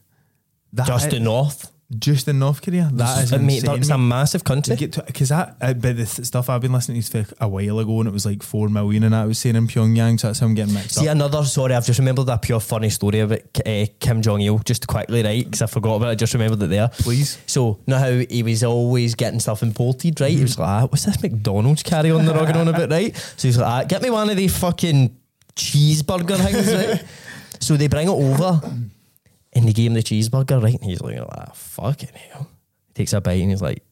That 0.73 0.87
Just 0.87 1.07
is- 1.07 1.13
the 1.13 1.21
north. 1.21 1.71
just 1.97 2.27
in 2.27 2.41
North 2.41 2.61
Korea. 2.61 2.91
That 2.95 3.23
is 3.25 3.33
Uh, 3.33 3.39
mate, 3.39 3.59
insane. 3.63 3.79
it's 3.79 3.89
a 3.91 3.99
massive 3.99 4.43
country. 4.43 4.75
because 4.75 5.29
that 5.29 5.55
uh, 5.61 5.75
but 5.75 5.97
the 5.97 6.07
stuff 6.07 6.51
I've 6.51 6.63
been 6.63 6.73
listening 6.73 7.03
to 7.03 7.25
for 7.25 7.35
a 7.41 7.47
while 7.47 7.79
ago 7.79 8.01
and 8.01 8.09
it 8.09 8.13
was 8.13 8.27
like 8.27 8.43
four 8.43 8.69
million 8.69 9.05
and 9.05 9.13
that 9.15 9.23
I 9.23 9.27
was 9.27 9.39
saying 9.39 9.55
in 9.55 9.69
Pyongyang, 9.69 10.19
so 10.19 10.27
that's 10.27 10.41
how 10.41 10.47
I'm 10.47 10.55
getting 10.55 10.75
mixed 10.75 10.97
See 10.97 11.07
up. 11.07 11.13
another. 11.15 11.45
Sorry, 11.45 11.73
I've 11.73 11.87
just 11.87 12.01
remembered 12.01 12.27
that 12.27 12.43
pure 12.43 12.59
funny 12.59 12.91
story 12.91 13.21
about 13.21 13.43
uh, 13.65 13.87
Kim 14.01 14.23
Jong 14.23 14.41
Il. 14.41 14.59
Just 14.61 14.89
quickly, 14.89 15.23
right? 15.23 15.45
Because 15.45 15.63
I 15.63 15.67
forgot 15.67 15.97
about 15.97 16.09
it. 16.09 16.13
I 16.13 16.15
just 16.17 16.33
remembered 16.35 16.63
it 16.65 16.71
there. 16.71 16.89
Please. 16.89 17.39
So, 17.47 17.79
know 17.87 17.99
how 17.99 18.11
he 18.11 18.43
was 18.43 18.65
always 18.65 19.15
getting 19.15 19.39
stuff 19.39 19.63
imported, 19.63 20.21
right? 20.21 20.33
He 20.33 20.43
was 20.43 20.59
like, 20.59 20.67
ah, 20.69 20.87
"What's 20.89 21.05
this 21.05 21.23
McDonald's 21.23 21.85
carry 21.85 22.11
on 22.11 22.25
they're 22.25 22.37
on 22.57 22.67
about, 22.69 22.91
right?" 22.91 23.15
So 23.37 23.47
he's 23.47 23.59
like, 23.59 23.67
ah, 23.69 23.85
"Get 23.87 24.03
me 24.03 24.11
one 24.11 24.31
of 24.31 24.37
these 24.37 24.57
fucking 24.59 25.15
cheeseburger 25.57 26.37
things, 26.37 26.73
right?" 26.75 27.05
so 27.61 27.77
they 27.77 27.89
bring 27.89 28.09
it 28.09 28.11
over, 28.11 28.61
and 29.53 29.69
they 29.69 29.73
give 29.73 29.87
him 29.87 29.95
the 29.95 30.03
cheeseburger, 30.03 30.63
right? 30.63 30.75
And 30.75 30.85
he's 30.91 31.01
like, 31.01 31.19
ah, 31.21 31.51
"Fucking 31.55 32.11
hell!" 32.15 32.49
He 32.89 32.95
takes 32.95 33.13
a 33.13 33.21
bite 33.21 33.41
and 33.41 33.51
he's 33.51 33.63
like, 33.63 33.83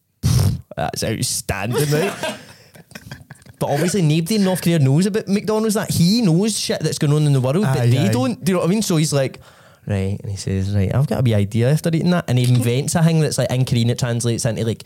"That's 0.76 1.04
outstanding, 1.04 1.90
right?" 1.90 2.38
But 3.58 3.70
obviously, 3.70 4.02
nobody 4.02 4.34
in 4.36 4.44
North 4.44 4.60
Korea 4.60 4.80
knows 4.80 5.06
about 5.06 5.28
McDonald's. 5.28 5.74
That 5.74 5.90
he 5.90 6.20
knows 6.20 6.58
shit 6.58 6.80
that's 6.80 6.98
going 6.98 7.12
on 7.12 7.22
in 7.26 7.32
the 7.32 7.40
world, 7.40 7.64
Aye, 7.64 7.74
but 7.74 7.90
they 7.90 8.08
aye. 8.08 8.12
don't. 8.12 8.42
Do 8.44 8.50
you 8.50 8.56
know 8.56 8.60
what 8.62 8.68
I 8.68 8.70
mean? 8.70 8.82
So 8.82 8.96
he's 8.96 9.12
like, 9.12 9.38
right, 9.86 10.18
and 10.20 10.28
he 10.30 10.36
says, 10.36 10.74
right, 10.74 10.92
I've 10.92 11.06
got 11.06 11.20
a 11.20 11.22
wee 11.22 11.34
idea 11.34 11.70
after 11.70 11.88
eating 11.90 12.10
that, 12.10 12.24
and 12.28 12.38
he 12.40 12.52
invents 12.52 12.96
a 12.96 13.04
thing 13.04 13.20
that's 13.20 13.38
like 13.38 13.52
in 13.52 13.64
Korean 13.64 13.90
it 13.90 14.00
translates 14.00 14.44
into 14.44 14.64
like 14.64 14.82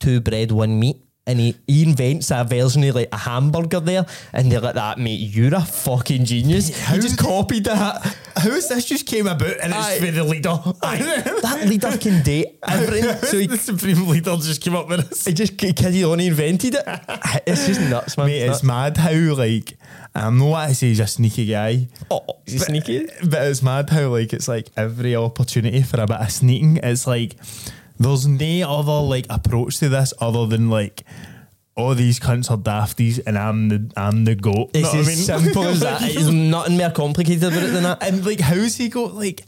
two 0.00 0.22
bread, 0.22 0.50
one 0.50 0.80
meat. 0.80 0.96
And 1.28 1.40
he, 1.40 1.56
he 1.66 1.82
invents 1.82 2.30
a 2.30 2.44
version 2.44 2.84
of 2.84 2.94
like 2.94 3.08
a 3.12 3.16
hamburger 3.16 3.80
there, 3.80 4.06
and 4.32 4.50
they're 4.50 4.60
like, 4.60 4.76
"That 4.76 4.98
mate, 4.98 5.18
you're 5.18 5.54
a 5.54 5.60
fucking 5.60 6.24
genius." 6.24 6.68
he 6.88 6.98
just 7.00 7.18
copied 7.18 7.64
that. 7.64 8.16
How 8.36 8.50
is 8.50 8.68
this 8.68 8.84
just 8.84 9.06
came 9.06 9.26
about 9.26 9.56
and 9.62 9.72
it's 9.74 9.98
for 9.98 10.10
the 10.10 10.22
leader? 10.22 10.50
that 10.82 11.64
leader 11.66 11.96
can 11.98 12.22
date 12.22 12.58
everything. 12.68 13.16
so 13.28 13.38
he, 13.38 13.46
the 13.46 13.56
supreme 13.56 14.06
leader 14.06 14.36
just 14.36 14.60
came 14.62 14.76
up 14.76 14.88
with 14.88 15.08
this. 15.08 15.24
he 15.24 15.32
just 15.32 15.56
carried 15.58 16.04
on, 16.04 16.18
he 16.18 16.28
invented 16.28 16.74
it. 16.76 16.84
It's 17.46 17.66
just 17.66 17.80
nuts, 17.80 18.16
man. 18.16 18.26
Mate, 18.26 18.42
it's 18.42 18.62
nuts. 18.62 18.94
mad 18.94 18.96
how 18.98 19.34
like 19.34 19.76
I'm 20.14 20.38
not 20.38 20.46
what 20.46 20.68
I 20.68 20.72
say 20.72 20.88
he's 20.88 21.00
a 21.00 21.06
sneaky 21.06 21.46
guy. 21.46 21.88
Oh, 22.10 22.24
oh 22.28 22.36
is 22.46 22.52
he 22.52 22.58
But- 22.60 22.66
sneaky? 22.66 23.06
But 23.28 23.48
it's 23.48 23.62
mad 23.62 23.90
how 23.90 24.08
like 24.08 24.32
it's 24.32 24.48
like 24.48 24.68
every 24.76 25.16
opportunity 25.16 25.82
for 25.82 26.00
a 26.00 26.06
bit 26.06 26.20
of 26.20 26.30
sneaking. 26.30 26.76
It's 26.82 27.06
like 27.06 27.36
there's 27.98 28.26
no 28.26 28.70
other 28.70 29.06
like 29.06 29.26
approach 29.30 29.78
to 29.78 29.88
this 29.88 30.12
other 30.20 30.46
than 30.46 30.68
like 30.70 31.04
all 31.76 31.94
these 31.94 32.18
cunts 32.18 32.50
are 32.50 32.56
dafties 32.56 33.20
and 33.26 33.36
I'm 33.36 33.68
the 33.68 33.92
I'm 33.96 34.24
the 34.24 34.34
goat. 34.34 34.70
It's 34.74 34.88
what 34.88 34.96
I 34.96 34.98
as 35.00 35.06
mean? 35.06 35.16
simple 35.16 35.64
as 35.64 35.80
that. 35.80 36.02
It's 36.04 36.28
nothing 36.28 36.78
more 36.78 36.90
complicated 36.90 37.44
about 37.44 37.62
it 37.62 37.72
than 37.72 37.82
that. 37.82 38.02
And 38.02 38.24
like 38.24 38.40
how's 38.40 38.76
he 38.76 38.88
got 38.88 39.14
like 39.14 39.44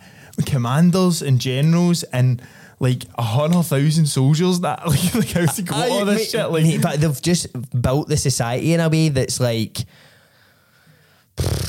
commanders 0.46 1.22
and 1.22 1.40
generals 1.40 2.02
and 2.04 2.42
like 2.80 3.04
a 3.16 3.22
hundred 3.22 3.62
thousand 3.64 4.06
soldiers 4.06 4.60
that 4.60 4.86
like, 4.86 5.14
like 5.14 5.30
how's 5.32 5.56
he 5.56 5.62
got 5.62 5.88
all 5.88 6.04
this 6.04 6.18
mate, 6.18 6.28
shit 6.28 6.50
like 6.50 6.62
mate, 6.62 6.82
but 6.82 7.00
they've 7.00 7.22
just 7.22 7.48
built 7.82 8.08
the 8.08 8.16
society 8.16 8.72
in 8.74 8.80
a 8.80 8.88
way 8.88 9.08
that's 9.08 9.40
like 9.40 9.78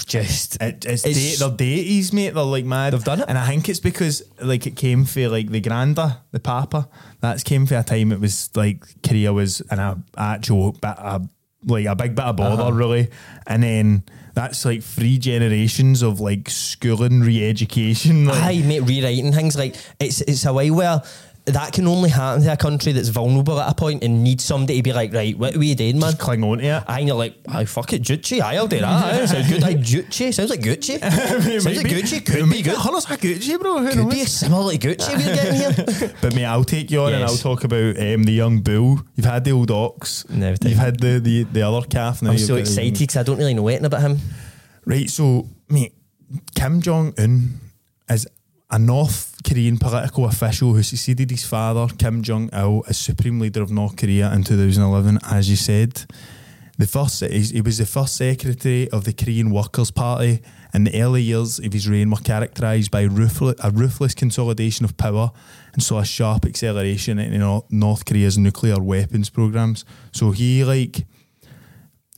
just 0.06 0.62
It, 0.62 0.86
it's, 0.86 1.06
It's- 1.06 1.40
da- 1.40 1.48
they're 1.48 1.58
deities, 1.58 2.12
mate. 2.14 2.34
They're 2.34 2.44
like 2.44 2.66
mad. 2.66 2.94
They've 2.94 3.04
done 3.04 3.22
it. 3.22 3.26
and 3.28 3.38
I 3.38 3.48
think 3.48 3.70
it's 3.70 3.80
because 3.80 4.24
like 4.41 4.66
it 4.68 4.76
came 4.76 5.06
for 5.06 5.28
like 5.30 5.50
the 5.50 5.62
granda, 5.62 6.18
the 6.32 6.40
papa. 6.40 6.88
That's 7.22 7.44
came 7.44 7.66
for 7.66 7.76
a 7.76 7.84
time 7.84 8.12
it 8.12 8.20
was 8.20 8.50
like 8.56 8.84
Korea 9.04 9.34
was 9.34 9.62
in 9.72 9.80
a 9.80 10.02
actual 10.18 10.72
bit 10.74 10.98
of 10.98 11.30
like 11.66 11.86
a 11.86 11.96
big 11.96 12.16
bit 12.16 12.26
of 12.26 12.36
bother 12.38 12.62
Uh-huh. 12.64 12.72
really, 12.72 13.10
and 13.48 13.62
then 13.64 14.04
that's 14.34 14.64
like 14.64 14.82
three 14.82 15.18
generations 15.18 16.02
of 16.02 16.20
like 16.22 16.50
schooling, 16.50 17.20
re-education. 17.20 18.26
Like, 18.26 18.44
Aye, 18.44 18.62
mate, 18.66 18.80
rewriting 18.82 19.34
things 19.34 19.58
like 19.58 19.76
it's 20.00 20.22
it's 20.22 20.46
a 20.46 20.54
way 20.54 20.72
where 20.72 21.02
that 21.54 21.74
can 21.74 21.88
only 21.88 22.10
happen 22.10 22.44
to 22.44 22.52
a 22.54 22.58
country 22.58 22.92
that's 22.92 23.10
vulnerable 23.10 23.60
at 23.60 23.72
a 23.72 23.76
point 23.76 24.04
and 24.04 24.24
needs 24.24 24.44
somebody 24.44 24.78
to 24.78 24.84
be 24.84 24.94
like, 24.94 25.14
right, 25.14 25.38
what 25.38 25.56
are 25.56 25.60
we 25.60 25.74
doing, 25.76 26.00
man? 26.00 26.12
Just 26.12 26.20
cling 26.20 26.44
on 26.44 26.60
to 26.60 26.64
it. 26.66 26.84
I 26.88 27.00
you're 27.00 27.16
like, 27.16 27.36
I 27.48 27.66
fuck 27.66 27.94
it, 27.94 28.04
Gucci. 28.04 28.42
I 28.42 28.60
will 28.60 28.68
do 28.68 28.80
that. 28.80 29.30
Sounds 29.30 29.50
good. 29.50 29.64
I 29.64 29.74
Gucci. 29.76 30.34
Sounds 30.34 30.50
like 30.50 30.62
Gucci. 30.62 31.00
Sounds 31.62 31.66
like 31.66 31.88
Gucci. 31.88 32.26
Could 32.26 32.50
be 32.50 32.62
good. 32.62 32.76
Colours 32.76 33.10
like 33.10 33.22
Gucci, 33.22 33.60
bro. 33.60 33.80
Who 33.80 33.90
Could 33.90 33.98
knows? 33.98 34.14
be 34.14 34.26
similar 34.26 34.74
to 34.74 34.78
Gucci 34.78 35.16
we're 35.16 35.36
getting 35.36 35.94
here. 35.94 36.16
But 36.22 36.36
mate, 36.36 36.46
I'll 36.46 36.64
take 36.64 36.92
you 36.92 37.02
on 37.02 37.14
and 37.14 37.24
I'll 37.24 37.38
talk 37.38 37.64
about 37.64 37.98
um, 37.98 38.24
the 38.24 38.32
young 38.34 38.60
bull. 38.62 39.02
You've 39.16 39.26
had 39.26 39.44
the 39.44 39.52
old 39.52 39.72
ox. 39.72 40.28
Never 40.30 40.58
You've 40.68 40.78
had 40.78 41.00
the, 41.00 41.20
the, 41.20 41.44
the 41.44 41.62
other 41.62 41.86
calf. 41.88 42.22
Now 42.22 42.32
I'm 42.32 42.38
so 42.38 42.56
excited 42.56 42.98
because 42.98 43.18
I 43.18 43.24
don't 43.24 43.38
really 43.38 43.54
know 43.54 43.68
anything 43.68 43.86
about 43.86 44.02
him. 44.02 44.20
Right, 44.86 45.10
so 45.10 45.48
mate, 45.70 45.94
Kim 46.56 46.82
Jong 46.82 47.14
Un 47.18 47.60
is 48.10 48.28
a 48.72 48.78
North 48.78 49.36
Korean 49.44 49.78
political 49.78 50.26
official 50.26 50.74
who 50.74 50.84
succeeded 50.84 51.32
his 51.32 51.44
father 51.44 51.88
Kim 51.98 52.22
Jong 52.22 52.50
Il 52.54 52.84
as 52.88 52.98
supreme 52.98 53.40
leader 53.40 53.62
of 53.62 53.72
North 53.72 53.96
Korea 53.96 54.32
in 54.34 54.44
2011. 54.44 55.20
As 55.24 55.50
you 55.50 55.56
said, 55.56 56.06
the 56.78 56.86
first 56.86 57.24
he 57.24 57.62
was 57.62 57.80
the 57.80 57.86
first 57.86 58.16
secretary 58.16 58.90
of 58.91 59.06
the 59.06 59.14
Korean 59.14 59.52
Workers' 59.52 59.91
Party. 59.91 60.41
And 60.72 60.86
the 60.86 61.02
early 61.02 61.24
years 61.24 61.58
of 61.58 61.74
his 61.74 61.90
reign 61.90 62.12
were 62.12 62.18
characterised 62.18 62.91
by 62.91 63.02
ruthless, 63.02 63.56
a 63.64 63.72
ruthless 63.72 64.14
consolidation 64.14 64.86
of 64.86 64.96
power 64.98 65.32
and 65.74 65.82
saw 65.82 65.98
a 65.98 66.06
sharp 66.06 66.46
acceleration 66.46 67.18
in 67.18 67.41
North 67.72 68.06
Korea's 68.06 68.38
nuclear 68.38 68.80
weapons 68.80 69.32
programs. 69.32 69.84
So 70.12 70.30
he 70.30 70.64
like 70.64 71.08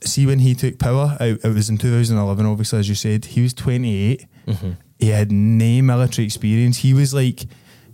see 0.04 0.26
when 0.26 0.40
he 0.40 0.54
took 0.54 0.78
power, 0.78 1.16
it, 1.20 1.44
it 1.44 1.54
was 1.54 1.70
in 1.70 1.78
2011, 1.78 2.44
obviously, 2.44 2.78
as 2.78 2.88
you 2.88 2.94
said, 2.94 3.24
he 3.24 3.40
was 3.40 3.54
28. 3.54 4.26
Mm-hmm. 4.46 4.70
He 5.02 5.08
had 5.08 5.32
no 5.32 5.82
military 5.82 6.24
experience. 6.24 6.78
He 6.78 6.94
was 6.94 7.12
like, 7.12 7.40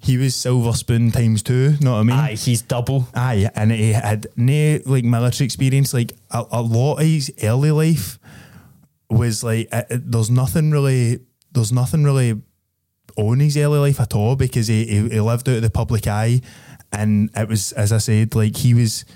he 0.02 0.18
was 0.18 0.36
silver 0.36 0.74
spoon 0.74 1.10
times 1.10 1.43
two, 1.43 1.72
know 1.80 1.93
what 1.93 2.01
I 2.01 2.02
mean? 2.02 2.16
Aye, 2.18 2.35
he's 2.35 2.60
double. 2.60 3.09
Aye, 3.14 3.48
and 3.55 3.72
he 3.72 3.94
had 3.94 4.26
no 4.36 4.78
like 4.85 5.05
military 5.05 5.47
experience. 5.47 5.94
Like 5.94 6.12
a, 6.30 6.44
a 6.51 6.60
lot 6.60 6.97
of 6.97 7.06
his 7.06 7.32
early 7.43 7.70
life 7.70 8.18
was 9.09 9.43
like, 9.43 9.68
uh, 9.72 9.85
uh, 9.90 9.97
there's 10.05 10.28
nothing 10.28 10.70
really, 10.70 11.20
there's 11.52 11.72
nothing 11.72 12.05
really 12.05 12.43
on 13.16 13.40
his 13.40 13.56
early 13.56 13.78
life 13.78 14.01
at 14.01 14.14
all 14.14 14.36
because 14.36 14.66
he, 14.66 14.85
he, 14.85 15.09
he 15.09 15.20
lived 15.20 15.48
out 15.48 15.56
of 15.56 15.62
the 15.62 15.70
public 15.70 16.06
eye, 16.06 16.43
and 16.93 17.30
it 17.35 17.48
was 17.48 17.72
as 17.72 17.90
I 17.90 17.98
said, 17.98 18.35
like 18.35 18.55
he 18.55 18.74
was, 18.74 19.06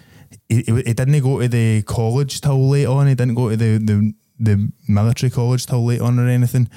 he, 0.49 0.63
he 0.63 0.73
he 0.77 0.95
didn't 0.95 1.21
go 1.21 1.41
to 1.43 1.47
the 1.47 1.83
college 1.83 2.41
till 2.41 2.71
late 2.71 2.87
on. 2.87 3.07
He 3.07 3.15
didn't 3.15 3.35
go 3.35 3.51
to 3.51 3.57
the 3.59 3.77
the, 3.77 4.15
the 4.41 4.73
military 4.89 5.29
college 5.29 5.67
till 5.67 5.85
late 5.85 6.01
on 6.01 6.19
or 6.19 6.27
anything. 6.27 6.71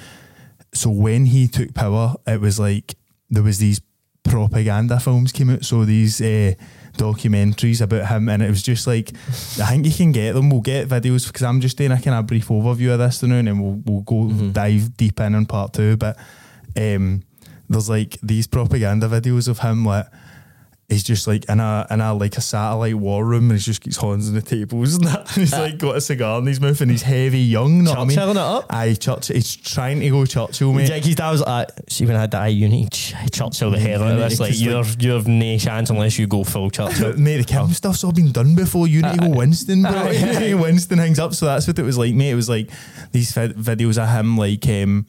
So 0.76 0.90
when 0.90 1.26
he 1.26 1.48
took 1.48 1.74
power, 1.74 2.14
it 2.26 2.40
was 2.40 2.58
like 2.60 2.94
there 3.30 3.42
was 3.42 3.58
these 3.58 3.80
propaganda 4.24 5.00
films 5.00 5.32
came 5.32 5.50
out. 5.50 5.64
So 5.64 5.84
these 5.84 6.20
uh, 6.20 6.54
documentaries 6.96 7.80
about 7.80 8.06
him, 8.06 8.28
and 8.28 8.42
it 8.42 8.48
was 8.48 8.62
just 8.62 8.86
like 8.86 9.12
I 9.60 9.70
think 9.70 9.86
you 9.86 9.92
can 9.92 10.12
get 10.12 10.34
them. 10.34 10.50
We'll 10.50 10.60
get 10.60 10.88
videos 10.88 11.26
because 11.26 11.42
I'm 11.42 11.60
just 11.60 11.76
doing 11.76 11.92
a 11.92 12.00
kind 12.00 12.16
of 12.16 12.26
brief 12.26 12.48
overview 12.48 12.92
of 12.92 12.98
this 12.98 13.22
now, 13.22 13.36
and 13.36 13.48
then 13.48 13.58
we'll 13.60 13.82
we'll 13.84 14.02
go 14.02 14.30
dive 14.50 14.96
deep 14.96 15.20
in 15.20 15.34
on 15.34 15.46
part 15.46 15.72
two. 15.72 15.96
But 15.96 16.16
um, 16.76 17.22
there's 17.68 17.88
like 17.88 18.18
these 18.22 18.46
propaganda 18.46 19.08
videos 19.08 19.48
of 19.48 19.60
him 19.60 19.84
like. 19.84 20.06
He's 20.88 21.02
just 21.02 21.26
like 21.26 21.48
in 21.48 21.58
a 21.58 21.84
in 21.90 22.00
a 22.00 22.14
like 22.14 22.36
a 22.36 22.40
satellite 22.40 22.94
war 22.94 23.24
room, 23.24 23.50
and 23.50 23.58
he 23.58 23.64
just 23.64 23.82
gets 23.82 23.96
hands 23.96 24.28
on 24.28 24.34
the 24.34 24.42
tables 24.42 24.94
and 24.94 25.04
that. 25.04 25.26
And 25.36 25.44
he's 25.44 25.52
like 25.52 25.78
got 25.78 25.96
a 25.96 26.00
cigar 26.00 26.38
in 26.38 26.46
his 26.46 26.60
mouth, 26.60 26.80
and 26.80 26.92
he's 26.92 27.02
heavy, 27.02 27.40
young. 27.40 27.82
Know 27.82 27.90
what 27.90 27.98
I 27.98 28.04
mean? 28.04 28.18
It 28.18 28.36
up? 28.36 28.66
Aye, 28.70 28.94
Churchill. 28.94 29.34
He's 29.34 29.56
trying 29.56 29.98
to 29.98 30.10
go 30.10 30.24
Churchill, 30.24 30.72
mate. 30.72 30.86
Jackie's 30.86 31.16
dad 31.16 31.32
was 31.32 31.40
like, 31.40 31.70
see 31.88 32.06
when 32.06 32.14
I 32.14 32.20
had 32.20 32.30
that 32.30 32.42
eye 32.42 32.48
uni, 32.48 32.88
Churchill 32.90 33.72
the 33.72 33.80
hair 33.80 34.00
out 34.00 34.16
this, 34.16 34.38
like, 34.38 34.52
you're, 34.56 34.84
you 35.00 35.10
have 35.10 35.26
no 35.26 35.58
chance 35.58 35.90
unless 35.90 36.20
you 36.20 36.28
go 36.28 36.44
full 36.44 36.70
Churchill. 36.70 37.16
Mate, 37.16 37.38
the 37.38 37.44
Kim 37.44 37.62
oh. 37.62 37.68
stuff's 37.68 38.04
all 38.04 38.12
been 38.12 38.30
done 38.30 38.54
before. 38.54 38.86
You 38.86 39.02
need 39.02 39.14
to 39.14 39.18
go 39.18 39.26
uh, 39.26 39.34
uh, 39.34 39.38
Winston, 39.38 39.82
bro. 39.82 40.10
You 40.10 40.26
need 40.26 40.38
to 40.38 40.50
go 40.50 40.62
Winston 40.62 40.98
hangs 40.98 41.18
up. 41.18 41.34
So 41.34 41.46
that's 41.46 41.66
what 41.66 41.76
it 41.80 41.82
was 41.82 41.98
like, 41.98 42.14
mate. 42.14 42.30
It 42.30 42.36
was 42.36 42.48
like 42.48 42.70
these 43.10 43.32
vid- 43.32 43.56
videos 43.56 44.00
of 44.00 44.08
him, 44.08 44.36
like, 44.36 44.64
um, 44.68 45.06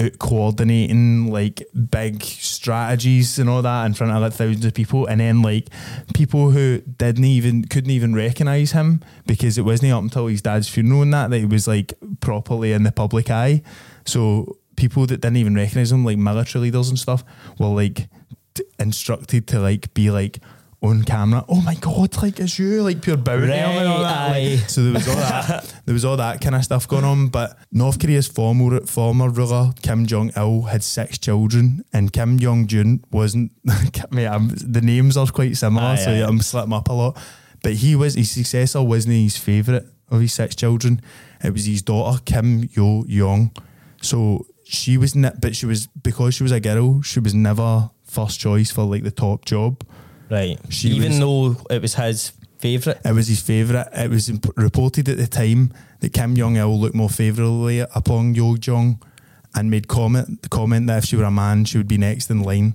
out 0.00 0.18
coordinating 0.18 1.30
like 1.30 1.62
big 1.90 2.22
strategies 2.22 3.38
and 3.38 3.48
all 3.48 3.62
that 3.62 3.86
in 3.86 3.94
front 3.94 4.12
of 4.12 4.22
like 4.22 4.32
thousands 4.32 4.64
of 4.64 4.74
people, 4.74 5.06
and 5.06 5.20
then 5.20 5.42
like 5.42 5.68
people 6.14 6.50
who 6.50 6.80
didn't 6.80 7.24
even 7.24 7.64
couldn't 7.64 7.90
even 7.90 8.14
recognize 8.14 8.72
him 8.72 9.00
because 9.26 9.58
it 9.58 9.62
wasn't 9.62 9.92
up 9.92 10.02
until 10.02 10.26
his 10.26 10.42
dad's 10.42 10.68
funeral 10.68 11.02
and 11.02 11.12
that 11.12 11.30
that 11.30 11.38
he 11.38 11.44
was 11.44 11.68
like 11.68 11.92
properly 12.20 12.72
in 12.72 12.82
the 12.82 12.92
public 12.92 13.30
eye. 13.30 13.62
So 14.06 14.56
people 14.76 15.06
that 15.06 15.20
didn't 15.20 15.36
even 15.36 15.54
recognize 15.54 15.92
him, 15.92 16.04
like 16.04 16.18
military 16.18 16.64
leaders 16.64 16.88
and 16.88 16.98
stuff, 16.98 17.22
were 17.58 17.66
like 17.68 18.08
t- 18.54 18.64
instructed 18.78 19.46
to 19.48 19.60
like 19.60 19.92
be 19.94 20.10
like 20.10 20.38
on 20.82 21.02
camera. 21.02 21.44
Oh 21.48 21.60
my 21.60 21.74
god, 21.74 22.16
like 22.22 22.40
it's 22.40 22.58
you, 22.58 22.82
like 22.82 23.02
pure 23.02 23.16
bowing 23.16 23.48
to 23.48 23.52
him 23.54 23.78
and 23.78 23.88
all 23.88 24.02
that. 24.02 24.30
Like, 24.30 24.68
so 24.68 24.82
there 24.82 24.92
was 24.94 25.08
all 25.08 25.16
that. 25.16 25.74
there 25.84 25.92
was 25.92 26.04
all 26.04 26.16
that 26.16 26.40
kind 26.40 26.54
of 26.54 26.64
stuff 26.64 26.88
going 26.88 27.04
on. 27.04 27.28
But 27.28 27.58
North 27.70 27.98
Korea's 27.98 28.26
former 28.26 28.80
former 28.86 29.28
ruler 29.28 29.72
Kim 29.82 30.06
Jong 30.06 30.30
Il 30.36 30.62
had 30.62 30.82
six 30.82 31.18
children, 31.18 31.84
and 31.92 32.12
Kim 32.12 32.38
Jong 32.38 32.66
Jun 32.66 33.04
wasn't. 33.10 33.52
mate, 34.10 34.26
I'm, 34.26 34.48
the 34.48 34.80
names 34.80 35.16
are 35.16 35.26
quite 35.26 35.56
similar, 35.56 35.88
Aye, 35.88 35.96
so 35.96 36.10
aye. 36.10 36.26
I'm 36.26 36.40
splitting 36.40 36.72
up 36.72 36.88
a 36.88 36.92
lot. 36.92 37.18
But 37.62 37.74
he 37.74 37.94
was 37.94 38.14
his 38.14 38.30
successor 38.30 38.82
wasn't 38.82 39.14
his 39.14 39.36
favourite 39.36 39.84
of 40.08 40.20
his 40.20 40.32
six 40.32 40.56
children. 40.56 41.02
It 41.44 41.52
was 41.52 41.66
his 41.66 41.82
daughter 41.82 42.20
Kim 42.24 42.68
Yo 42.72 43.04
Jong. 43.06 43.50
So 44.02 44.46
she 44.64 44.96
was, 44.96 45.14
ne- 45.14 45.32
but 45.38 45.54
she 45.54 45.66
was 45.66 45.86
because 45.88 46.34
she 46.34 46.42
was 46.42 46.52
a 46.52 46.60
girl. 46.60 47.02
She 47.02 47.20
was 47.20 47.34
never 47.34 47.90
first 48.04 48.40
choice 48.40 48.70
for 48.70 48.84
like 48.84 49.02
the 49.02 49.10
top 49.10 49.44
job. 49.44 49.84
Right. 50.30 50.58
She 50.68 50.88
Even 50.90 51.10
was- 51.10 51.18
though 51.18 51.56
it 51.74 51.82
was 51.82 51.94
his 51.94 52.32
favourite. 52.58 52.98
It 53.04 53.12
was 53.12 53.26
his 53.28 53.40
favourite. 53.40 53.88
It 53.92 54.10
was 54.10 54.28
imp- 54.28 54.56
reported 54.56 55.08
at 55.08 55.16
the 55.18 55.26
time 55.26 55.72
that 56.00 56.12
Kim 56.12 56.36
Jong 56.36 56.56
Il 56.56 56.78
looked 56.80 56.94
more 56.94 57.10
favourably 57.10 57.80
upon 57.80 58.34
Yo 58.34 58.56
Jong 58.56 59.02
and 59.54 59.70
made 59.70 59.88
comment 59.88 60.42
the 60.42 60.48
comment 60.48 60.86
that 60.86 60.98
if 60.98 61.04
she 61.06 61.16
were 61.16 61.24
a 61.24 61.30
man, 61.30 61.64
she 61.64 61.78
would 61.78 61.88
be 61.88 61.98
next 61.98 62.30
in 62.30 62.42
line. 62.42 62.74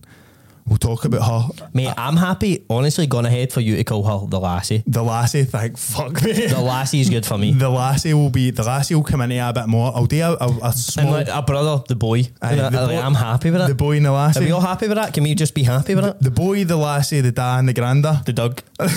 We'll 0.68 0.80
talk 0.80 1.06
about 1.06 1.22
her. 1.22 1.68
Mate, 1.76 1.94
I'm 1.96 2.18
happy, 2.18 2.66
honestly, 2.72 3.06
gone 3.06 3.28
ahead 3.28 3.54
for 3.54 3.62
you 3.62 3.76
to 3.76 3.84
call 3.84 4.02
her 4.04 4.26
the 4.28 4.40
lassie. 4.40 4.84
The 4.88 5.04
lassie, 5.04 5.44
thank 5.44 5.78
fuck 5.78 6.24
me. 6.24 6.48
The 6.48 6.60
lassie 6.60 7.02
is 7.02 7.10
good 7.12 7.24
for 7.24 7.38
me. 7.38 7.52
The 7.52 7.70
lassie 7.70 8.16
will 8.16 8.32
be 8.32 8.50
the 8.50 8.64
lassie 8.64 8.96
will 8.96 9.04
come 9.04 9.22
in 9.22 9.30
here 9.30 9.46
a 9.48 9.54
bit 9.54 9.68
more. 9.68 9.92
I'll 9.96 10.08
do 10.08 10.20
a, 10.24 10.32
a, 10.34 10.48
a 10.64 10.74
And 10.98 11.12
like 11.12 11.28
a 11.28 11.44
brother, 11.44 11.84
the 11.88 11.96
boy. 11.96 12.24
Aye, 12.42 12.56
the 12.56 12.64
like, 12.64 12.74
boy- 12.74 12.98
I'm 13.00 13.14
happy 13.14 13.52
with 13.52 13.62
it. 13.62 13.68
the 13.68 13.76
boy 13.76 13.98
and 13.98 14.06
the 14.08 14.12
lassie. 14.12 14.40
Are 14.40 14.44
we 14.44 14.52
all 14.52 14.62
happy 14.62 14.88
with 14.88 14.98
that? 14.98 15.14
Can 15.14 15.24
we 15.24 15.36
just 15.36 15.54
be 15.54 15.62
happy 15.62 15.94
with 15.94 16.06
it? 16.06 16.20
the 16.20 16.32
boy, 16.32 16.64
the 16.66 16.78
lassie, 16.78 17.22
the 17.22 17.32
da, 17.32 17.60
and 17.60 17.70
the 17.70 17.74
granda. 17.74 18.26
The 18.26 18.34
dog. 18.34 18.64
and 18.80 18.90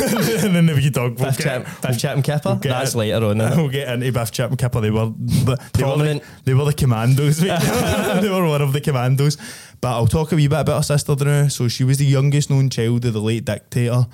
then 0.57 0.65
the 0.67 0.75
wee 0.75 0.89
dog. 0.89 1.19
We'll 1.21 1.31
Biff, 1.33 1.83
Biff 1.83 1.99
Chip 1.99 2.13
and 2.15 2.25
Kipper. 2.25 2.55
get 2.63 2.71
That's 2.71 2.95
it. 2.95 2.99
later 2.99 3.27
on. 3.27 3.39
We'll 3.39 3.69
get 3.69 3.89
into 3.91 4.11
Biff 4.11 4.33
Chip 4.33 4.49
and 4.49 4.59
Kipper. 4.59 4.81
They 4.81 4.91
were, 4.91 5.07
the, 5.11 5.59
they 5.75 5.85
were, 5.85 5.97
the, 5.99 6.23
they 6.45 6.55
were 6.55 6.65
the 6.65 6.73
commandos. 6.73 7.37
they 7.41 8.29
were 8.31 8.49
one 8.49 8.63
of 8.63 8.73
the 8.73 8.81
commandos. 8.81 9.37
But 9.81 9.93
I'll 9.93 10.07
talk 10.07 10.33
a 10.33 10.37
wee 10.37 10.49
bit 10.49 10.61
about 10.61 10.79
her 10.79 10.83
sister 10.83 11.15
now. 11.17 11.49
So 11.49 11.69
she 11.69 11.85
was 11.85 11.99
the 11.99 12.05
youngest 12.05 12.51
known 12.51 12.71
child 12.71 13.05
of 13.05 13.13
the 13.13 13.21
late 13.21 13.45
dictator. 13.45 14.07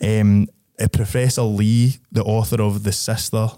Um, 0.00 0.48
Professor 0.92 1.42
Lee, 1.42 1.98
the 2.10 2.24
author 2.24 2.60
of 2.62 2.82
The 2.82 2.92
Sister, 2.92 3.48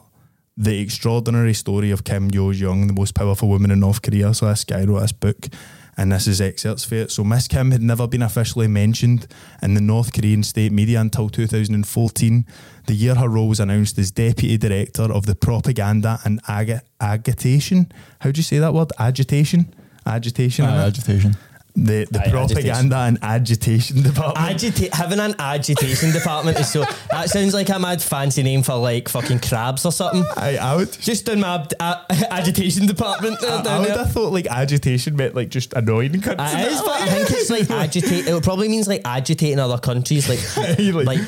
The 0.57 0.81
Extraordinary 0.81 1.55
Story 1.55 1.91
of 1.91 2.05
Kim 2.05 2.31
Yo 2.31 2.53
Jong, 2.53 2.87
the 2.87 2.93
most 2.93 3.15
powerful 3.15 3.49
woman 3.49 3.71
in 3.71 3.81
North 3.81 4.03
Korea. 4.03 4.35
So 4.35 4.47
this 4.47 4.65
guy 4.65 4.85
wrote 4.85 5.01
this 5.01 5.13
book. 5.13 5.49
And 5.97 6.11
this 6.11 6.27
is 6.27 6.41
excerpts 6.41 6.85
for 6.85 6.97
it. 6.97 7.13
So 7.13 7.23
Miss 7.23 7.47
Kim 7.47 7.71
had 7.71 7.81
never 7.81 8.09
been 8.09 8.23
officially 8.23 8.67
mentioned 8.67 9.29
in 9.63 9.75
the 9.75 9.81
North 9.81 10.13
Korean 10.13 10.43
state 10.43 10.73
media 10.73 11.01
until 11.01 11.29
2014, 11.29 12.47
the 12.87 12.95
year 12.95 13.15
her 13.15 13.29
role 13.29 13.49
was 13.49 13.61
announced 13.61 13.97
as 13.99 14.11
deputy 14.11 14.59
director 14.59 15.05
of 15.05 15.27
the 15.27 15.37
propaganda 15.37 16.19
and 16.25 16.41
ag- 16.49 16.81
agitation. 17.01 17.93
How 18.19 18.33
do 18.33 18.39
you 18.39 18.43
say 18.43 18.59
that 18.59 18.75
word? 18.75 18.91
Agitation. 18.99 19.73
Agitation. 20.07 20.65
Aye, 20.65 20.69
innit? 20.69 20.87
agitation. 20.87 21.37
the 21.77 22.07
the 22.09 22.21
Aye, 22.25 22.31
propaganda 22.31 22.97
and 22.99 23.19
agitation 23.21 24.03
department. 24.09 24.47
Agita- 24.61 24.93
having 24.93 25.19
an 25.19 25.35
agitation 25.41 26.13
department 26.13 26.57
is 26.61 26.71
so. 26.71 26.85
That 27.11 27.29
sounds 27.31 27.53
like 27.53 27.69
a 27.69 27.79
mad 27.81 28.01
fancy 28.01 28.43
name 28.45 28.63
for 28.63 28.77
like 28.77 29.09
fucking 29.09 29.41
crabs 29.41 29.85
or 29.85 29.91
something. 29.91 30.25
I, 30.37 30.57
I 30.57 30.77
would. 30.77 30.93
Just 30.93 31.29
in 31.29 31.41
my 31.41 31.67
uh, 31.81 32.05
agitation 32.31 32.87
department. 32.87 33.43
I, 33.43 33.63
down 33.63 33.67
I 33.67 33.79
would 33.81 33.89
there. 33.89 33.99
have 33.99 34.13
thought 34.13 34.33
like 34.33 34.47
agitation 34.47 35.17
meant 35.17 35.35
like 35.35 35.49
just 35.49 35.73
annoying 35.73 36.13
cunts. 36.13 36.55
It 36.55 36.71
is, 36.73 36.81
but 36.81 36.91
I 37.01 37.07
think 37.09 37.31
it's 37.31 37.51
like 37.51 37.69
agitate. 37.85 38.29
It 38.29 38.43
probably 38.45 38.69
means 38.69 38.87
like 38.87 39.01
agitating 39.05 39.59
other 39.59 39.79
countries, 39.79 40.29
like 40.29 40.41
like, 40.79 41.05
like 41.07 41.19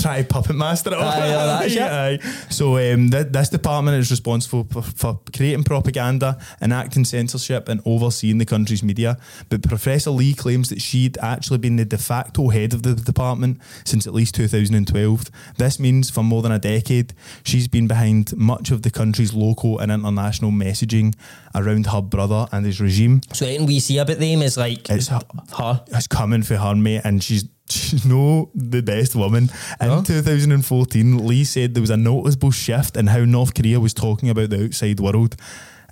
try 0.00 0.22
to 0.22 0.28
puppet 0.28 0.56
master 0.56 0.90
it. 0.90 0.96
all. 0.96 1.02
Aye, 1.08 1.66
yeah, 1.66 1.88
that 1.88 2.22
aye. 2.24 2.46
So 2.50 2.76
um, 2.78 3.10
th- 3.10 3.28
this 3.30 3.48
department 3.50 3.96
is 3.98 4.10
responsible 4.10 4.64
for, 4.70 4.82
for 4.82 5.20
creating 5.36 5.64
propaganda, 5.64 6.38
enacting 6.62 7.04
censorship, 7.04 7.68
and 7.68 7.80
overseeing 7.84 8.38
the 8.38 8.46
country's 8.46 8.82
media. 8.82 9.16
But 9.48 9.62
Professor 9.62 10.10
Lee 10.10 10.34
claims 10.34 10.68
that 10.70 10.80
she'd 10.80 11.18
actually 11.18 11.58
been 11.58 11.76
the 11.76 11.84
de 11.84 11.98
facto 11.98 12.48
head 12.48 12.72
of 12.72 12.82
the 12.82 12.94
department 12.94 13.60
since 13.84 14.06
at 14.06 14.14
least 14.14 14.34
2012. 14.34 15.30
This 15.58 15.78
means 15.78 16.10
for 16.10 16.22
more 16.22 16.42
than 16.42 16.52
a 16.52 16.58
decade, 16.58 17.12
she's 17.44 17.68
been 17.68 17.86
behind 17.86 18.36
much 18.36 18.70
of 18.70 18.82
the 18.82 18.90
country's 18.90 19.34
local 19.34 19.78
and 19.78 19.90
international 19.92 20.50
messaging 20.50 21.14
around 21.54 21.86
her 21.86 22.00
brother 22.02 22.46
and 22.52 22.64
his 22.64 22.80
regime. 22.80 23.20
so. 23.32 23.46
Anything 23.46 23.66
we 23.66 23.80
see 23.80 23.98
about 23.98 24.18
them 24.18 24.42
is 24.42 24.56
like 24.56 24.88
It's 24.88 25.08
her, 25.08 25.20
her. 25.58 25.82
it's 25.88 26.06
coming 26.06 26.42
for 26.42 26.56
her, 26.56 26.74
mate, 26.76 27.00
and 27.04 27.22
she's 27.22 27.44
she's 27.90 28.04
no 28.04 28.50
the 28.54 28.82
best 28.82 29.14
woman. 29.14 29.50
In 29.80 29.88
No? 29.88 30.02
2014, 30.02 31.26
Lee 31.26 31.44
said 31.44 31.74
there 31.74 31.80
was 31.80 31.90
a 31.90 31.96
noticeable 31.96 32.50
shift 32.50 32.96
in 32.96 33.06
how 33.08 33.24
North 33.24 33.54
Korea 33.54 33.80
was 33.80 33.94
talking 33.94 34.28
about 34.28 34.50
the 34.50 34.64
outside 34.64 35.00
world. 35.00 35.36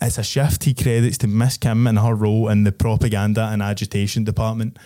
It's 0.00 0.18
a 0.18 0.22
shift 0.22 0.64
he 0.64 0.74
credits 0.74 1.18
to 1.18 1.26
Miss 1.26 1.56
Kim 1.56 1.86
and 1.86 1.98
her 1.98 2.14
role 2.14 2.48
in 2.48 2.64
the 2.64 2.72
propaganda 2.72 3.48
and 3.52 3.62
agitation 3.62 4.24
department. 4.24 4.78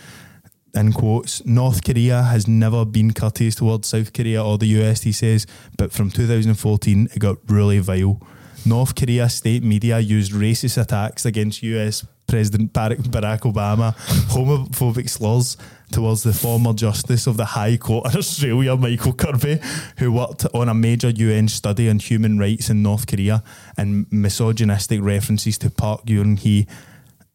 In 0.75 0.93
quotes, 0.93 1.45
North 1.45 1.85
Korea 1.85 2.23
has 2.23 2.49
never 2.49 2.87
been 2.87 3.13
courteous 3.13 3.55
towards 3.55 3.89
South 3.89 4.15
Korea 4.15 4.43
or 4.43 4.57
the 4.57 4.67
US, 4.81 5.03
he 5.03 5.13
says, 5.13 5.47
but 5.77 5.93
from 5.93 6.11
2014 6.11 7.09
it 7.13 7.19
got 7.19 7.37
really 7.47 7.79
vile. 7.79 8.21
North 8.65 8.95
Korea 8.95 9.29
state 9.29 9.63
media 9.63 9.99
used 9.99 10.33
racist 10.33 10.81
attacks 10.81 11.25
against 11.25 11.63
US 11.63 12.07
President 12.27 12.73
Barack 12.73 13.41
Obama, 13.41 13.95
homophobic 14.31 15.11
slurs 15.11 15.57
towards 15.91 16.23
the 16.23 16.33
former 16.33 16.73
Justice 16.73 17.27
of 17.27 17.37
the 17.37 17.45
High 17.45 17.77
Court 17.77 18.11
in 18.11 18.19
Australia, 18.19 18.75
Michael 18.77 19.13
Kirby, 19.13 19.59
who 19.99 20.13
worked 20.13 20.47
on 20.55 20.69
a 20.69 20.75
major 20.75 21.11
UN 21.11 21.49
study 21.49 21.91
on 21.91 21.99
human 21.99 22.39
rights 22.39 22.71
in 22.71 22.83
North 22.83 23.07
Korea, 23.07 23.43
and 23.77 24.07
misogynistic 24.11 25.03
references 25.03 25.59
to 25.59 25.69
Park 25.69 26.07
Geun 26.07 26.39
hye, 26.39 26.67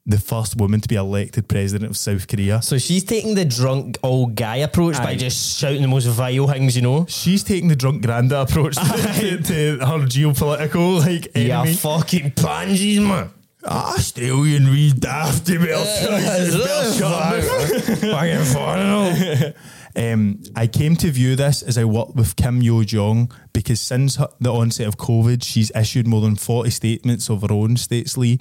the 0.08 0.18
first 0.18 0.56
woman 0.56 0.80
to 0.80 0.88
be 0.88 0.96
elected 0.96 1.50
president 1.50 1.92
of 1.92 1.98
South 1.98 2.28
Korea. 2.28 2.62
So 2.62 2.78
she's 2.78 3.04
taking 3.04 3.36
the 3.36 3.44
drunk 3.46 3.98
old 4.02 4.36
guy 4.36 4.58
approach 4.58 4.98
by 4.98 5.16
just 5.16 5.60
shouting 5.60 5.82
the 5.82 5.88
most 5.88 6.06
vile 6.06 6.48
things, 6.48 6.76
you 6.78 6.82
know. 6.82 7.06
She's 7.10 7.44
taking 7.44 7.68
the 7.68 7.76
drunk 7.76 8.04
granda 8.04 8.42
approach 8.42 8.78
to, 8.78 8.84
to, 8.84 9.44
to 9.44 9.86
her 9.86 10.00
geopolitical 10.08 11.00
like 11.00 11.36
Yeah, 11.36 11.66
fucking 11.66 12.32
pansies, 12.32 13.02
man. 13.02 13.32
Australian 13.66 14.70
wee 14.70 14.92
dafty 14.92 15.58
Fucking 18.12 18.46
fun. 18.54 19.54
Um, 19.98 20.44
I 20.56 20.68
came 20.68 20.96
to 20.98 21.12
view 21.12 21.36
this 21.36 21.64
as 21.64 21.78
I 21.78 21.84
worked 21.84 22.16
with 22.16 22.36
Kim 22.36 22.62
Yo 22.62 22.84
Jong 22.84 23.32
because 23.52 23.82
since 23.82 24.18
her- 24.18 24.30
the 24.40 24.54
onset 24.54 24.88
of 24.88 24.98
COVID, 24.98 25.44
she's 25.44 25.72
issued 25.76 26.08
more 26.08 26.22
than 26.22 26.36
40 26.36 26.70
statements 26.70 27.30
of 27.30 27.42
her 27.42 27.52
own, 27.52 27.76
states 27.78 28.16
Lee. 28.16 28.40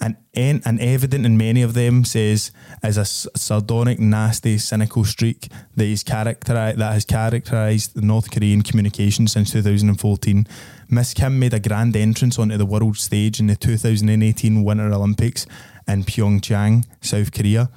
And, 0.00 0.16
en- 0.34 0.62
and 0.64 0.80
evident 0.80 1.26
in 1.26 1.36
many 1.36 1.60
of 1.62 1.74
them 1.74 2.04
says 2.04 2.52
as 2.82 2.96
a 2.96 3.04
sardonic, 3.04 3.98
nasty, 3.98 4.56
cynical 4.56 5.04
streak 5.04 5.48
that, 5.76 5.84
is 5.84 6.02
characteri- 6.02 6.76
that 6.76 6.92
has 6.92 7.04
characterised 7.04 7.94
the 7.94 8.00
North 8.00 8.30
Korean 8.30 8.62
communication 8.62 9.26
since 9.28 9.52
2014. 9.52 10.46
Miss 10.88 11.12
Kim 11.14 11.38
made 11.38 11.52
a 11.52 11.60
grand 11.60 11.94
entrance 11.96 12.38
onto 12.38 12.56
the 12.56 12.66
world 12.66 12.96
stage 12.96 13.40
in 13.40 13.46
the 13.48 13.56
2018 13.56 14.64
Winter 14.64 14.92
Olympics 14.92 15.46
in 15.86 16.04
Pyeongchang, 16.04 16.84
South 17.00 17.32
Korea. 17.32 17.70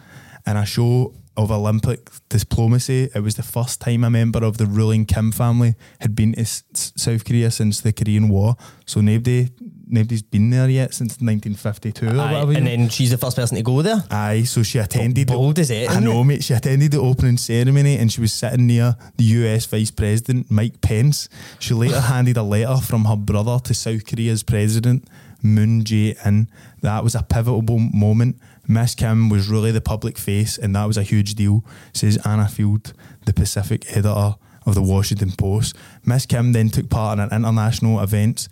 In 0.45 0.57
a 0.57 0.65
show 0.65 1.13
of 1.35 1.51
Olympic 1.51 2.09
diplomacy, 2.29 3.09
it 3.13 3.19
was 3.21 3.35
the 3.35 3.43
first 3.43 3.81
time 3.81 4.03
a 4.03 4.09
member 4.09 4.43
of 4.43 4.57
the 4.57 4.65
ruling 4.65 5.05
Kim 5.05 5.31
family 5.31 5.75
had 5.99 6.15
been 6.15 6.33
to 6.33 6.45
South 6.45 7.25
Korea 7.25 7.49
since 7.49 7.81
the 7.81 7.91
Korean 7.91 8.29
War. 8.29 8.55
So 8.85 9.01
nobody, 9.01 9.49
nobody's 9.87 10.21
been 10.21 10.49
there 10.49 10.69
yet 10.69 10.93
since 10.93 11.13
1952 11.21 12.07
or 12.07 12.15
whatever. 12.15 12.51
and 12.53 12.67
then 12.67 12.89
she's 12.89 13.11
the 13.11 13.17
first 13.17 13.35
person 13.35 13.57
to 13.57 13.63
go 13.63 13.81
there. 13.81 14.03
Aye, 14.09 14.43
so 14.43 14.63
she 14.63 14.79
attended. 14.79 15.27
the- 15.27 15.33
Bold 15.33 15.59
as 15.59 15.69
it, 15.71 15.89
I 15.89 15.99
know, 15.99 16.21
it? 16.21 16.25
mate. 16.25 16.43
She 16.43 16.53
attended 16.53 16.91
the 16.91 16.99
opening 16.99 17.37
ceremony 17.37 17.97
and 17.97 18.11
she 18.11 18.21
was 18.21 18.33
sitting 18.33 18.67
near 18.67 18.95
the 19.17 19.23
US 19.23 19.65
Vice 19.65 19.91
President 19.91 20.49
Mike 20.49 20.81
Pence. 20.81 21.27
She 21.59 21.73
later 21.73 21.99
handed 22.13 22.37
a 22.37 22.43
letter 22.43 22.77
from 22.77 23.05
her 23.05 23.15
brother 23.17 23.59
to 23.63 23.73
South 23.73 24.05
Korea's 24.05 24.43
President 24.43 25.07
Moon 25.41 25.83
Jae-in. 25.83 26.47
That 26.81 27.03
was 27.03 27.15
a 27.15 27.23
pivotal 27.23 27.61
moment. 27.79 28.37
Miss 28.67 28.95
Kim 28.95 29.27
was 29.27 29.49
really 29.49 29.71
the 29.71 29.81
public 29.81 30.17
face, 30.17 30.57
and 30.57 30.73
that 30.75 30.85
was 30.85 30.95
a 30.97 31.03
huge 31.03 31.35
deal, 31.35 31.65
says 31.91 32.17
Anna 32.25 32.47
Fifield, 32.47 32.93
the 33.25 33.33
Pacific 33.33 33.83
editor 33.89 34.35
of 34.65 34.73
the 34.75 34.81
Washington 34.81 35.33
Post. 35.33 35.75
Miss 36.05 36.25
Kim 36.25 36.53
then 36.53 36.69
took 36.69 36.89
part 36.89 37.19
in 37.19 37.25
an 37.25 37.33
international 37.33 37.99
events 37.99 38.47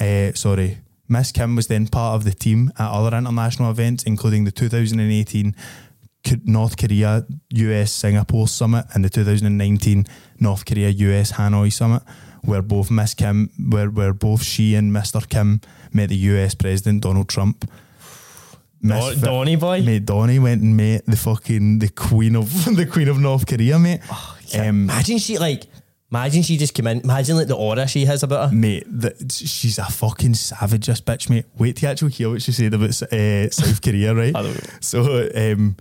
uh, 0.00 0.32
sorry, 0.34 0.78
Miss 1.08 1.32
Kim 1.32 1.54
was 1.56 1.66
then 1.66 1.86
part 1.86 2.14
of 2.16 2.24
the 2.24 2.32
team 2.32 2.72
at 2.78 2.90
other 2.90 3.16
international 3.16 3.70
events, 3.70 4.04
including 4.04 4.44
the 4.44 4.50
2018 4.52 5.54
North 6.44 6.76
Korea 6.78 7.26
US 7.50 7.92
Singapore 7.92 8.48
Summit 8.48 8.86
and 8.94 9.04
the 9.04 9.10
2019 9.10 10.06
North 10.40 10.64
Korea 10.64 10.88
US 10.88 11.32
Hanoi 11.32 11.70
Summit, 11.72 12.02
where 12.42 12.62
both 12.62 12.90
Miss 12.90 13.12
Kim, 13.14 13.50
where, 13.68 13.90
where 13.90 14.14
both 14.14 14.42
she 14.42 14.74
and 14.74 14.90
Mr. 14.92 15.28
Kim 15.28 15.60
met 15.92 16.08
the 16.08 16.16
US 16.16 16.54
President 16.54 17.02
Donald 17.02 17.28
Trump. 17.28 17.70
Miss 18.80 19.16
Don- 19.16 19.20
Donny 19.20 19.56
boy. 19.56 19.82
mate, 19.82 20.04
Donny 20.06 20.38
went 20.38 20.62
and 20.62 20.76
met 20.76 21.06
the 21.06 21.16
fucking 21.16 21.78
the 21.78 21.88
Queen 21.88 22.36
of 22.36 22.50
the 22.76 22.86
Queen 22.86 23.08
of 23.08 23.18
North 23.18 23.46
Korea, 23.46 23.78
mate. 23.78 24.00
um, 24.58 24.84
Imagine 24.84 25.18
she 25.18 25.38
like, 25.38 25.64
imagine 26.14 26.42
she 26.42 26.56
just 26.56 26.74
came 26.74 26.86
in. 26.86 27.00
Imagine 27.00 27.36
like 27.36 27.48
the 27.48 27.56
aura 27.56 27.88
she 27.88 28.04
has 28.04 28.22
about 28.22 28.50
her. 28.50 28.54
Mate, 28.54 28.84
that 28.86 29.32
she's 29.32 29.78
a 29.78 29.84
fucking 29.84 30.34
savage, 30.34 30.86
this 30.86 31.00
bitch, 31.00 31.28
mate. 31.28 31.46
Wait 31.58 31.76
till 31.76 31.88
you 31.88 31.92
actually 31.92 32.12
hear 32.12 32.30
what 32.30 32.42
she 32.42 32.52
said 32.52 32.72
about 32.72 33.02
uh, 33.02 33.50
South 33.50 33.82
Korea, 33.82 34.14
right? 34.14 34.34
I 34.36 34.42
don't 34.42 34.54
know. 34.54 34.70
So, 34.80 35.28
um, 35.34 35.76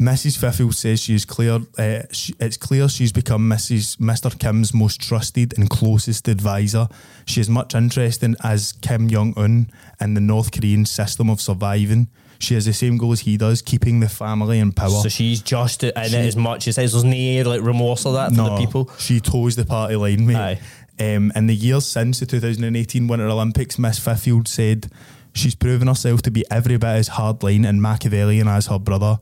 Mrs. 0.00 0.38
Fifield 0.38 0.74
says 0.74 1.00
she 1.00 1.14
is 1.14 1.24
clear. 1.24 1.60
Uh, 1.78 2.02
she, 2.10 2.34
it's 2.40 2.56
clear 2.56 2.88
she's 2.88 3.12
become 3.12 3.48
Mrs. 3.48 3.98
Mr. 3.98 4.36
Kim's 4.36 4.72
most 4.72 5.00
trusted 5.00 5.56
and 5.58 5.68
closest 5.68 6.26
advisor. 6.26 6.88
She 7.26 7.40
is 7.40 7.50
much 7.50 7.74
interest 7.74 8.22
in 8.22 8.34
as 8.42 8.72
Kim 8.72 9.08
Jong 9.08 9.34
Un 9.36 9.70
in 10.00 10.14
the 10.14 10.20
North 10.20 10.52
Korean 10.52 10.86
system 10.86 11.28
of 11.28 11.40
surviving. 11.40 12.08
She 12.40 12.54
has 12.54 12.64
the 12.64 12.72
same 12.72 12.96
goal 12.96 13.12
as 13.12 13.20
he 13.20 13.36
does, 13.36 13.60
keeping 13.60 14.00
the 14.00 14.08
family 14.08 14.58
in 14.58 14.72
power. 14.72 14.88
So 15.02 15.10
she's 15.10 15.42
just 15.42 15.84
in 15.84 15.92
it 15.94 16.14
as 16.14 16.36
much 16.36 16.66
as 16.68 16.76
there's 16.76 17.04
no 17.04 17.42
like 17.42 17.60
remorse 17.62 18.06
or 18.06 18.14
that 18.14 18.30
for 18.30 18.42
the 18.42 18.56
people. 18.56 18.90
She 18.98 19.20
toes 19.20 19.56
the 19.56 19.66
party 19.66 19.94
line, 19.96 20.26
mate. 20.26 20.36
Aye. 20.36 20.60
Um, 20.98 21.32
in 21.36 21.46
the 21.46 21.54
years 21.54 21.86
since 21.86 22.20
the 22.20 22.26
2018 22.26 23.06
Winter 23.06 23.26
Olympics, 23.28 23.78
Miss 23.78 23.98
Fifield 23.98 24.48
said 24.48 24.90
she's 25.34 25.54
proven 25.54 25.88
herself 25.88 26.22
to 26.22 26.30
be 26.30 26.44
every 26.50 26.78
bit 26.78 26.88
as 26.88 27.10
hardline 27.10 27.66
and 27.68 27.80
Machiavellian 27.82 28.48
as 28.48 28.66
her 28.66 28.78
brother. 28.78 29.18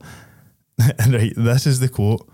right, 1.07 1.33
this 1.35 1.67
is 1.67 1.81
the 1.81 1.89
quote. 1.89 2.27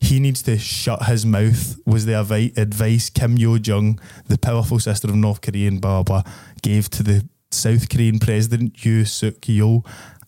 He 0.00 0.20
needs 0.20 0.42
to 0.42 0.56
shut 0.56 1.06
his 1.06 1.26
mouth, 1.26 1.76
was 1.84 2.06
the 2.06 2.14
avi- 2.14 2.52
advice 2.56 3.10
Kim 3.10 3.36
Yo 3.36 3.58
Jong, 3.58 4.00
the 4.28 4.38
powerful 4.38 4.78
sister 4.78 5.08
of 5.08 5.16
North 5.16 5.40
Korean 5.40 5.78
blah, 5.78 6.04
blah, 6.04 6.22
gave 6.62 6.88
to 6.90 7.02
the 7.02 7.28
South 7.50 7.88
Korean 7.88 8.18
President 8.18 8.74
Yoon 8.74 9.06
Suk 9.06 9.34
Yeol 9.34 9.84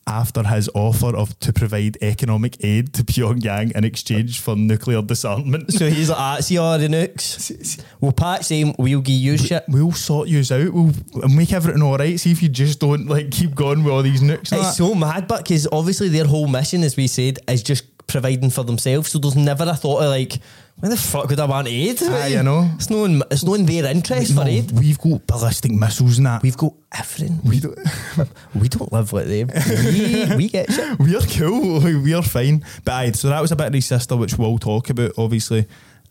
after 0.07 0.43
his 0.43 0.69
offer 0.75 1.15
of 1.17 1.39
to 1.41 1.53
provide 1.53 1.97
economic 2.03 2.63
aid 2.65 2.93
to 2.95 3.05
Pyongyang 3.05 3.73
in 3.73 3.85
exchange 3.85 4.41
for 4.41 4.57
nuclear 4.57 5.03
disarmament. 5.03 5.73
So 5.73 5.89
he's 5.89 6.11
like, 6.11 6.19
ah, 6.19 6.41
see 6.41 6.59
all 6.59 6.79
the 6.79 6.89
nukes. 6.89 7.83
We'll 8.01 8.13
patch 8.13 8.49
them. 8.49 8.75
We'll 8.79 9.01
give 9.03 9.15
you 9.15 9.39
shit. 9.39 9.65
We'll 9.69 9.93
sort 9.93 10.29
yous 10.29 10.51
out. 10.51 10.73
We'll 10.73 10.93
make 11.29 11.53
everything 11.53 11.83
all 11.83 11.97
right. 11.97 12.19
See 12.19 12.33
if 12.33 12.43
you 12.43 12.49
just 12.49 12.81
don't 12.81 13.07
like 13.07 13.31
keep 13.31 13.55
going 13.55 13.85
with 13.85 13.93
all 13.93 14.03
these 14.03 14.23
nukes. 14.23 14.53
It's 14.53 14.77
so 14.77 14.95
mad, 14.95 15.29
but 15.29 15.45
because 15.45 15.69
obviously 15.71 16.09
their 16.09 16.27
whole 16.27 16.49
mission, 16.49 16.83
as 16.83 16.97
we 16.97 17.07
said, 17.07 17.39
is 17.49 17.63
just 17.63 17.85
providing 18.07 18.51
for 18.51 18.65
themselves. 18.65 19.11
So 19.11 19.19
there's 19.19 19.37
never 19.37 19.65
a 19.65 19.77
thought 19.77 20.03
of 20.03 20.09
like, 20.09 20.39
why 20.81 20.89
the 20.89 20.97
fuck 20.97 21.29
would 21.29 21.39
I 21.39 21.45
want 21.45 21.69
aid? 21.69 22.03
Aye, 22.03 22.39
I 22.39 22.43
know. 22.43 22.71
It's 22.75 22.89
no 22.89 23.05
in, 23.05 23.23
it's 23.31 23.45
no 23.45 23.53
in 23.53 23.67
their 23.67 23.85
interest 23.87 24.35
for 24.35 24.47
aid. 24.47 24.73
we've 24.73 24.99
got 24.99 25.27
ballistic 25.27 25.73
missiles 25.73 26.17
and 26.17 26.27
that. 26.27 26.43
We've 26.43 26.57
got 26.57 26.73
everything. 26.91 27.39
we 27.45 27.61
don't, 27.61 27.79
We 28.55 28.69
don't 28.69 28.91
live 28.91 29.13
like 29.13 29.27
them. 29.27 29.51
We, 29.85 30.37
we 30.37 30.49
get 30.49 30.73
shit. 30.73 30.99
we're 30.99 31.21
cool. 31.21 31.81
We're 31.81 32.23
fine. 32.23 32.65
But 32.83 32.93
aye, 32.93 33.13
so 33.13 33.29
that 33.29 33.43
was 33.43 33.53
a 33.53 33.57
bit 33.57 33.67
of 33.67 33.75
his 33.75 33.87
sister, 33.87 34.17
which 34.17 34.39
we'll 34.39 34.59
talk 34.59 34.89
about, 34.89 35.13
obviously, 35.19 35.67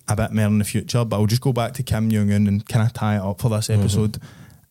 a 0.07 0.15
bit 0.15 0.31
more 0.33 0.45
in 0.45 0.59
the 0.59 0.65
future. 0.65 1.03
But 1.03 1.17
I'll 1.17 1.25
just 1.25 1.41
go 1.41 1.51
back 1.51 1.73
to 1.73 1.83
Kim 1.83 2.11
Jong 2.11 2.31
Un 2.31 2.45
and 2.45 2.67
kind 2.67 2.85
of 2.85 2.93
tie 2.93 3.15
it 3.15 3.21
up 3.21 3.41
for 3.41 3.49
this 3.49 3.69
mm-hmm. 3.69 3.81
episode. 3.81 4.19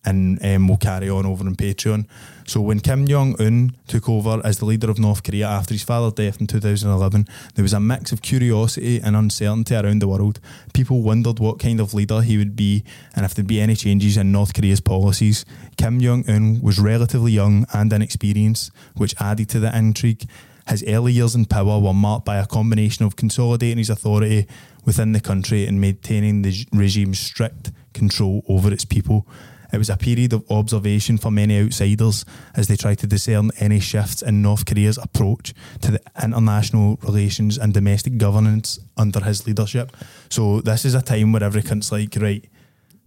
And 0.04 0.42
um, 0.44 0.68
we'll 0.68 0.76
carry 0.78 1.10
on 1.10 1.26
over 1.26 1.44
on 1.44 1.56
Patreon. 1.56 2.06
So, 2.46 2.60
when 2.62 2.80
Kim 2.80 3.06
Jong 3.06 3.36
Un 3.40 3.72
took 3.88 4.08
over 4.08 4.40
as 4.44 4.58
the 4.58 4.64
leader 4.64 4.90
of 4.90 4.98
North 4.98 5.22
Korea 5.22 5.46
after 5.48 5.74
his 5.74 5.82
father's 5.82 6.14
death 6.14 6.40
in 6.40 6.46
2011, 6.46 7.26
there 7.54 7.62
was 7.62 7.74
a 7.74 7.80
mix 7.80 8.10
of 8.10 8.22
curiosity 8.22 9.00
and 9.00 9.14
uncertainty 9.14 9.74
around 9.74 10.00
the 10.00 10.08
world. 10.08 10.40
People 10.72 11.02
wondered 11.02 11.40
what 11.40 11.58
kind 11.58 11.78
of 11.80 11.92
leader 11.92 12.22
he 12.22 12.38
would 12.38 12.56
be 12.56 12.84
and 13.14 13.26
if 13.26 13.34
there'd 13.34 13.46
be 13.46 13.60
any 13.60 13.76
changes 13.76 14.16
in 14.16 14.32
North 14.32 14.54
Korea's 14.54 14.80
policies. 14.80 15.44
Kim 15.76 16.00
Jong 16.00 16.24
Un 16.28 16.60
was 16.62 16.78
relatively 16.78 17.32
young 17.32 17.66
and 17.74 17.92
inexperienced, 17.92 18.72
which 18.96 19.14
added 19.20 19.50
to 19.50 19.60
the 19.60 19.76
intrigue. 19.76 20.24
His 20.68 20.84
early 20.86 21.12
years 21.12 21.34
in 21.34 21.46
power 21.46 21.80
were 21.80 21.94
marked 21.94 22.26
by 22.26 22.36
a 22.36 22.46
combination 22.46 23.04
of 23.04 23.16
consolidating 23.16 23.78
his 23.78 23.90
authority 23.90 24.46
within 24.84 25.12
the 25.12 25.20
country 25.20 25.66
and 25.66 25.80
maintaining 25.80 26.42
the 26.42 26.66
regime's 26.72 27.18
strict 27.18 27.72
control 27.94 28.42
over 28.48 28.72
its 28.72 28.84
people. 28.84 29.26
It 29.72 29.78
was 29.78 29.90
a 29.90 29.96
period 29.96 30.32
of 30.32 30.44
observation 30.50 31.18
for 31.18 31.30
many 31.30 31.60
outsiders 31.60 32.24
as 32.54 32.68
they 32.68 32.76
tried 32.76 32.98
to 33.00 33.06
discern 33.06 33.50
any 33.58 33.80
shifts 33.80 34.22
in 34.22 34.42
North 34.42 34.64
Korea's 34.64 34.98
approach 34.98 35.52
to 35.82 35.92
the 35.92 36.00
international 36.22 36.98
relations 37.02 37.58
and 37.58 37.74
domestic 37.74 38.16
governance 38.18 38.78
under 38.96 39.20
his 39.20 39.46
leadership. 39.46 39.96
So 40.30 40.60
this 40.60 40.84
is 40.84 40.94
a 40.94 41.02
time 41.02 41.32
where 41.32 41.44
every 41.44 41.62
cunt's 41.62 41.92
like, 41.92 42.16
right, 42.20 42.44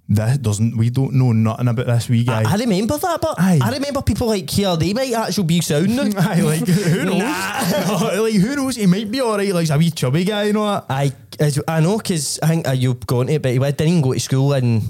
this 0.10 0.38
doesn't. 0.40 0.76
We 0.78 0.90
don't 0.90 1.14
know 1.14 1.32
nothing 1.32 1.70
about 1.70 1.86
this 1.86 2.10
wee 2.10 2.26
guy. 2.26 2.44
I 2.46 2.58
remember 2.58 2.98
that, 2.98 3.22
but 3.22 3.36
Aye. 3.40 3.60
I 3.64 3.72
remember 3.72 4.02
people 4.02 4.28
like 4.28 4.50
here, 4.50 4.76
they 4.76 4.94
might 4.94 5.14
actually 5.14 5.46
be 5.46 5.62
sound 5.62 5.96
now. 5.96 6.04
Aye, 6.18 6.42
like 6.42 6.68
who 6.68 7.06
knows? 7.06 7.18
Nah. 7.18 8.22
like 8.22 8.34
who 8.34 8.56
knows? 8.58 8.76
He 8.76 8.88
might 8.88 9.10
be 9.10 9.22
alright. 9.22 9.54
Like 9.54 9.62
he's 9.62 9.72
a 9.72 9.78
wee 9.78 9.90
chubby 9.92 10.26
guy, 10.26 10.44
you 10.44 10.54
know 10.54 10.66
that. 10.66 10.86
I 10.90 11.14
I 11.68 11.80
know 11.80 11.98
because 11.98 12.40
I 12.44 12.48
think 12.48 12.68
uh, 12.68 12.72
you've 12.72 13.08
gone 13.08 13.28
to 13.28 13.34
it, 13.34 13.42
but 13.42 13.52
he 13.52 13.60
didn't 13.60 13.82
even 13.88 14.02
go 14.02 14.14
to 14.14 14.20
school 14.20 14.54
in 14.54 14.82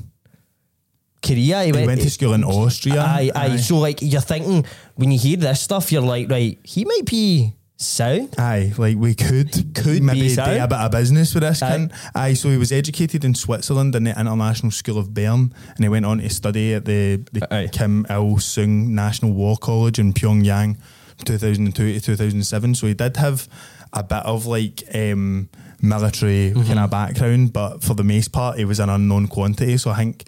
Korea. 1.26 1.64
He 1.64 1.72
went 1.72 2.02
to 2.02 2.10
school 2.10 2.34
in 2.34 2.43
Austria. 2.43 3.02
Aye, 3.02 3.31
aye. 3.35 3.57
So 3.57 3.77
like 3.77 4.02
you're 4.02 4.22
thinking 4.22 4.65
when 4.95 5.11
you 5.11 5.19
hear 5.19 5.38
this 5.38 5.61
stuff, 5.61 5.91
you're 5.91 6.02
like, 6.02 6.30
right, 6.30 6.57
he 6.64 6.85
might 6.85 7.06
be 7.06 7.53
sound. 7.77 8.35
Aye, 8.38 8.73
like 8.77 8.98
we 8.98 9.15
could 9.15 9.52
Could 9.76 10.03
maybe 10.03 10.22
be 10.30 10.35
do 10.35 10.41
a 10.41 10.68
bit 10.68 10.77
of 10.77 10.91
business 10.91 11.34
with 11.34 11.43
this 11.43 11.61
Aye. 11.64 11.77
kid. 11.77 11.91
Aye, 12.14 12.34
so 12.34 12.49
he 12.49 12.57
was 12.57 12.72
educated 12.72 13.23
in 13.26 13.34
Switzerland 13.35 13.95
in 13.95 14.03
the 14.03 14.11
International 14.19 14.72
School 14.72 14.98
of 14.99 15.14
Bern, 15.14 15.53
and 15.76 15.80
he 15.80 15.89
went 15.89 16.06
on 16.06 16.19
to 16.19 16.30
study 16.30 16.73
at 16.76 16.85
the, 16.85 17.18
the 17.31 17.48
Aye. 17.53 17.69
Kim 17.72 18.06
Il 18.10 18.38
Sung 18.39 18.93
National 18.93 19.31
War 19.34 19.57
College 19.57 19.98
in 19.99 20.14
Pyongyang, 20.14 20.77
2002 21.26 21.93
to 21.93 21.99
2007. 22.02 22.76
So 22.76 22.88
he 22.88 22.93
did 22.93 23.18
have 23.18 23.48
a 23.93 24.03
bit 24.03 24.23
of 24.26 24.45
like 24.45 24.84
um, 24.93 25.49
military 25.81 26.52
Mm-hmm. 26.52 26.68
kind 26.68 26.80
of 26.80 26.89
background, 26.91 27.52
but 27.53 27.84
for 27.84 27.93
the 27.95 28.03
most 28.03 28.31
part, 28.31 28.57
he 28.57 28.65
was 28.65 28.80
an 28.80 28.89
unknown 28.89 29.27
quantity. 29.27 29.77
So 29.77 29.89
I 29.91 29.98
think 29.98 30.23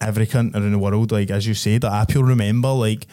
every 0.00 0.26
country 0.26 0.60
in 0.60 0.72
the 0.72 0.78
world, 0.78 1.12
like 1.12 1.30
as 1.30 1.46
you 1.46 1.54
said, 1.54 1.84
I 1.84 2.04
pure 2.04 2.24
remember 2.24 2.68
like. 2.68 3.06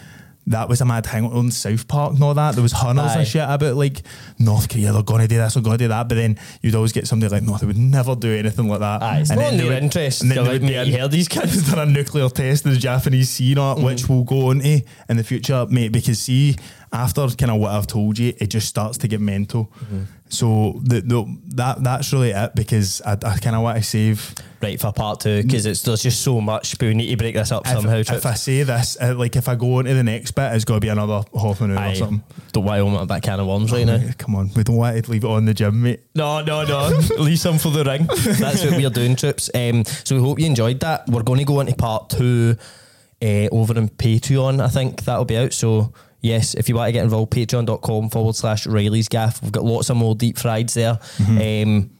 That 0.47 0.67
was 0.67 0.81
a 0.81 0.85
mad 0.85 1.05
thing 1.05 1.25
on 1.25 1.51
South 1.51 1.87
Park 1.87 2.15
and 2.15 2.23
all 2.23 2.33
that. 2.33 2.55
There 2.55 2.63
was 2.63 2.71
hunters 2.71 3.11
Aye. 3.11 3.19
and 3.19 3.27
shit 3.27 3.43
about 3.47 3.75
like 3.75 4.01
North 4.39 4.69
Korea, 4.69 4.91
they're 4.91 5.03
to 5.21 5.27
do 5.27 5.37
this, 5.37 5.53
they're 5.53 5.61
to 5.77 5.83
do 5.83 5.87
that. 5.89 6.09
But 6.09 6.15
then 6.15 6.39
you'd 6.63 6.73
always 6.73 6.91
get 6.91 7.05
somebody 7.05 7.31
like, 7.31 7.43
no, 7.43 7.57
they 7.59 7.67
would 7.67 7.77
never 7.77 8.15
do 8.15 8.33
anything 8.35 8.67
like 8.67 8.79
that. 8.79 9.03
Aye, 9.03 9.19
it's 9.19 9.29
And 9.29 9.39
not 9.39 9.53
in 9.53 9.59
their 9.59 9.73
interest. 9.73 10.23
and 10.23 10.31
then 10.31 10.37
they 10.37 10.41
like, 10.41 10.51
would 10.53 10.61
be 10.61 10.67
mate, 10.69 10.77
in- 10.77 10.87
you 10.87 10.93
hear 10.93 11.07
these 11.07 11.27
kids? 11.27 11.69
done 11.71 11.87
a 11.87 11.91
nuclear 11.91 12.27
test 12.27 12.65
in 12.65 12.71
the 12.73 12.79
Japanese 12.79 13.29
sea, 13.29 13.43
you 13.43 13.55
know, 13.55 13.75
which 13.75 14.01
mm. 14.01 14.09
we'll 14.09 14.23
go 14.23 14.49
on 14.49 14.59
to 14.61 14.81
in 15.09 15.17
the 15.17 15.23
future, 15.23 15.67
mate. 15.69 15.91
Because 15.91 16.19
see, 16.19 16.55
after 16.93 17.27
kind 17.29 17.51
of 17.51 17.59
what 17.59 17.71
I've 17.71 17.87
told 17.87 18.17
you, 18.19 18.33
it 18.37 18.47
just 18.47 18.67
starts 18.67 18.97
to 18.99 19.07
get 19.07 19.21
mental. 19.21 19.71
So 20.29 20.79
the, 20.83 21.01
the, 21.01 21.37
that 21.55 21.83
that's 21.83 22.13
really 22.13 22.31
it 22.31 22.55
because 22.55 23.01
I, 23.01 23.13
I 23.13 23.37
kind 23.37 23.55
of 23.55 23.63
want 23.63 23.77
to 23.77 23.83
save. 23.83 24.33
Right 24.61 24.79
for 24.79 24.93
part 24.93 25.21
two 25.21 25.41
because 25.41 25.65
it's 25.65 25.81
there's 25.81 26.03
just 26.03 26.21
so 26.21 26.39
much, 26.39 26.77
but 26.77 26.85
we 26.85 26.93
need 26.93 27.09
to 27.09 27.17
break 27.17 27.33
this 27.33 27.51
up 27.51 27.65
somehow. 27.65 27.95
if, 27.95 28.07
Trips. 28.07 28.19
if 28.19 28.25
I 28.27 28.35
say 28.35 28.61
this, 28.61 28.95
uh, 29.01 29.15
like 29.17 29.35
if 29.35 29.49
I 29.49 29.55
go 29.55 29.77
on 29.77 29.85
to 29.85 29.93
the 29.93 30.03
next 30.03 30.31
bit, 30.31 30.53
it's 30.53 30.65
got 30.65 30.75
to 30.75 30.79
be 30.79 30.87
another 30.89 31.23
half 31.33 31.61
an 31.61 31.75
hour 31.75 31.91
or 31.91 31.95
something. 31.95 32.23
Don't 32.51 32.65
want 32.65 32.77
to 32.77 32.81
open 32.83 32.95
up 32.95 33.07
that 33.07 33.23
can 33.23 33.39
of 33.39 33.47
worms 33.47 33.71
right 33.71 33.87
now. 33.87 33.99
Come 34.19 34.35
on, 34.35 34.51
we 34.55 34.63
don't 34.63 34.75
want 34.75 35.03
to 35.03 35.11
leave 35.11 35.23
it 35.23 35.27
on 35.27 35.45
the 35.45 35.53
gym, 35.55 35.81
mate. 35.81 36.01
No, 36.13 36.41
no, 36.43 36.63
no. 36.63 36.89
Leave 37.17 37.39
some 37.39 37.57
for 37.57 37.71
the 37.71 37.83
ring. 37.83 38.05
That's 38.05 38.63
what 38.63 38.73
we're 38.75 38.89
doing, 38.91 39.15
trips. 39.15 39.49
Um, 39.55 39.83
so 39.85 40.15
we 40.15 40.21
hope 40.21 40.39
you 40.39 40.45
enjoyed 40.45 40.79
that. 40.81 41.07
We're 41.07 41.23
going 41.23 41.39
to 41.39 41.45
go 41.45 41.59
into 41.59 41.75
part 41.75 42.11
two 42.11 42.55
uh, 43.21 43.47
over 43.51 43.75
on 43.77 43.89
Patreon. 43.89 44.61
I 44.61 44.67
think 44.67 45.03
that'll 45.05 45.25
be 45.25 45.37
out. 45.37 45.53
So 45.53 45.91
yes, 46.21 46.53
if 46.53 46.69
you 46.69 46.75
want 46.75 46.87
to 46.87 46.91
get 46.93 47.03
involved, 47.03 47.31
patreon.com 47.31 48.09
forward 48.09 48.35
slash 48.35 48.65
Reilly's 48.65 49.09
Gaff. 49.09 49.41
We've 49.41 49.51
got 49.51 49.63
lots 49.63 49.89
of 49.89 49.97
more 49.97 50.15
deep 50.15 50.37
frieds 50.37 50.73
there. 50.73 50.99
Um, 51.27 51.91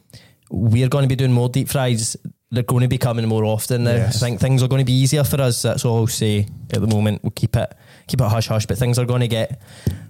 we're 0.50 0.88
going 0.88 1.02
to 1.02 1.08
be 1.08 1.16
doing 1.16 1.32
more 1.32 1.48
deep 1.48 1.68
fries. 1.68 2.16
They're 2.50 2.62
going 2.62 2.82
to 2.82 2.88
be 2.88 2.98
coming 2.98 3.26
more 3.26 3.44
often 3.44 3.84
now. 3.84 3.92
Yes. 3.94 4.22
I 4.22 4.26
think 4.26 4.40
things 4.40 4.62
are 4.62 4.68
going 4.68 4.80
to 4.80 4.84
be 4.84 4.92
easier 4.92 5.24
for 5.24 5.40
us. 5.40 5.62
That's 5.62 5.86
all 5.86 5.98
I'll 5.98 6.06
say 6.06 6.46
at 6.72 6.80
the 6.82 6.86
moment. 6.86 7.22
We'll 7.22 7.30
keep 7.30 7.56
it 7.56 7.74
keep 8.06 8.20
it 8.20 8.28
hush 8.28 8.48
hush, 8.48 8.66
but 8.66 8.76
things 8.76 8.98
are 8.98 9.06
going 9.06 9.22
to 9.22 9.28
get 9.28 9.62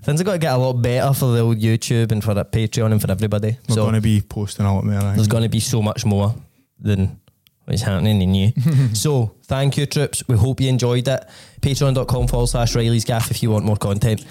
things 0.02 0.20
are 0.20 0.24
going 0.24 0.40
to 0.40 0.44
get 0.44 0.52
a 0.52 0.58
lot 0.58 0.72
better 0.74 1.14
for 1.14 1.26
the 1.26 1.40
old 1.40 1.58
YouTube 1.58 2.10
and 2.10 2.22
for 2.24 2.34
the 2.34 2.44
Patreon 2.44 2.90
and 2.90 3.00
for 3.00 3.12
everybody. 3.12 3.56
We're 3.68 3.74
so 3.76 3.82
going 3.82 3.94
to 3.94 4.00
be 4.00 4.20
posting 4.20 4.66
a 4.66 4.74
lot 4.74 4.84
more. 4.84 5.00
There's 5.14 5.28
going 5.28 5.44
to 5.44 5.48
be 5.48 5.60
so 5.60 5.82
much 5.82 6.04
more 6.04 6.34
than 6.80 7.20
what's 7.64 7.82
happening 7.82 8.22
in 8.22 8.34
you. 8.34 8.52
so 8.92 9.34
thank 9.44 9.76
you, 9.76 9.86
Trips. 9.86 10.26
We 10.28 10.36
hope 10.36 10.60
you 10.60 10.68
enjoyed 10.68 11.08
it. 11.08 11.28
Patreon.com 11.60 12.28
forward 12.28 12.48
slash 12.48 12.74
Reilly's 12.74 13.04
Gaff 13.04 13.30
if 13.30 13.42
you 13.42 13.50
want 13.50 13.64
more 13.64 13.76
content. 13.76 14.24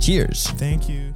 Cheers. 0.00 0.48
Thank 0.50 0.88
you. 0.88 1.14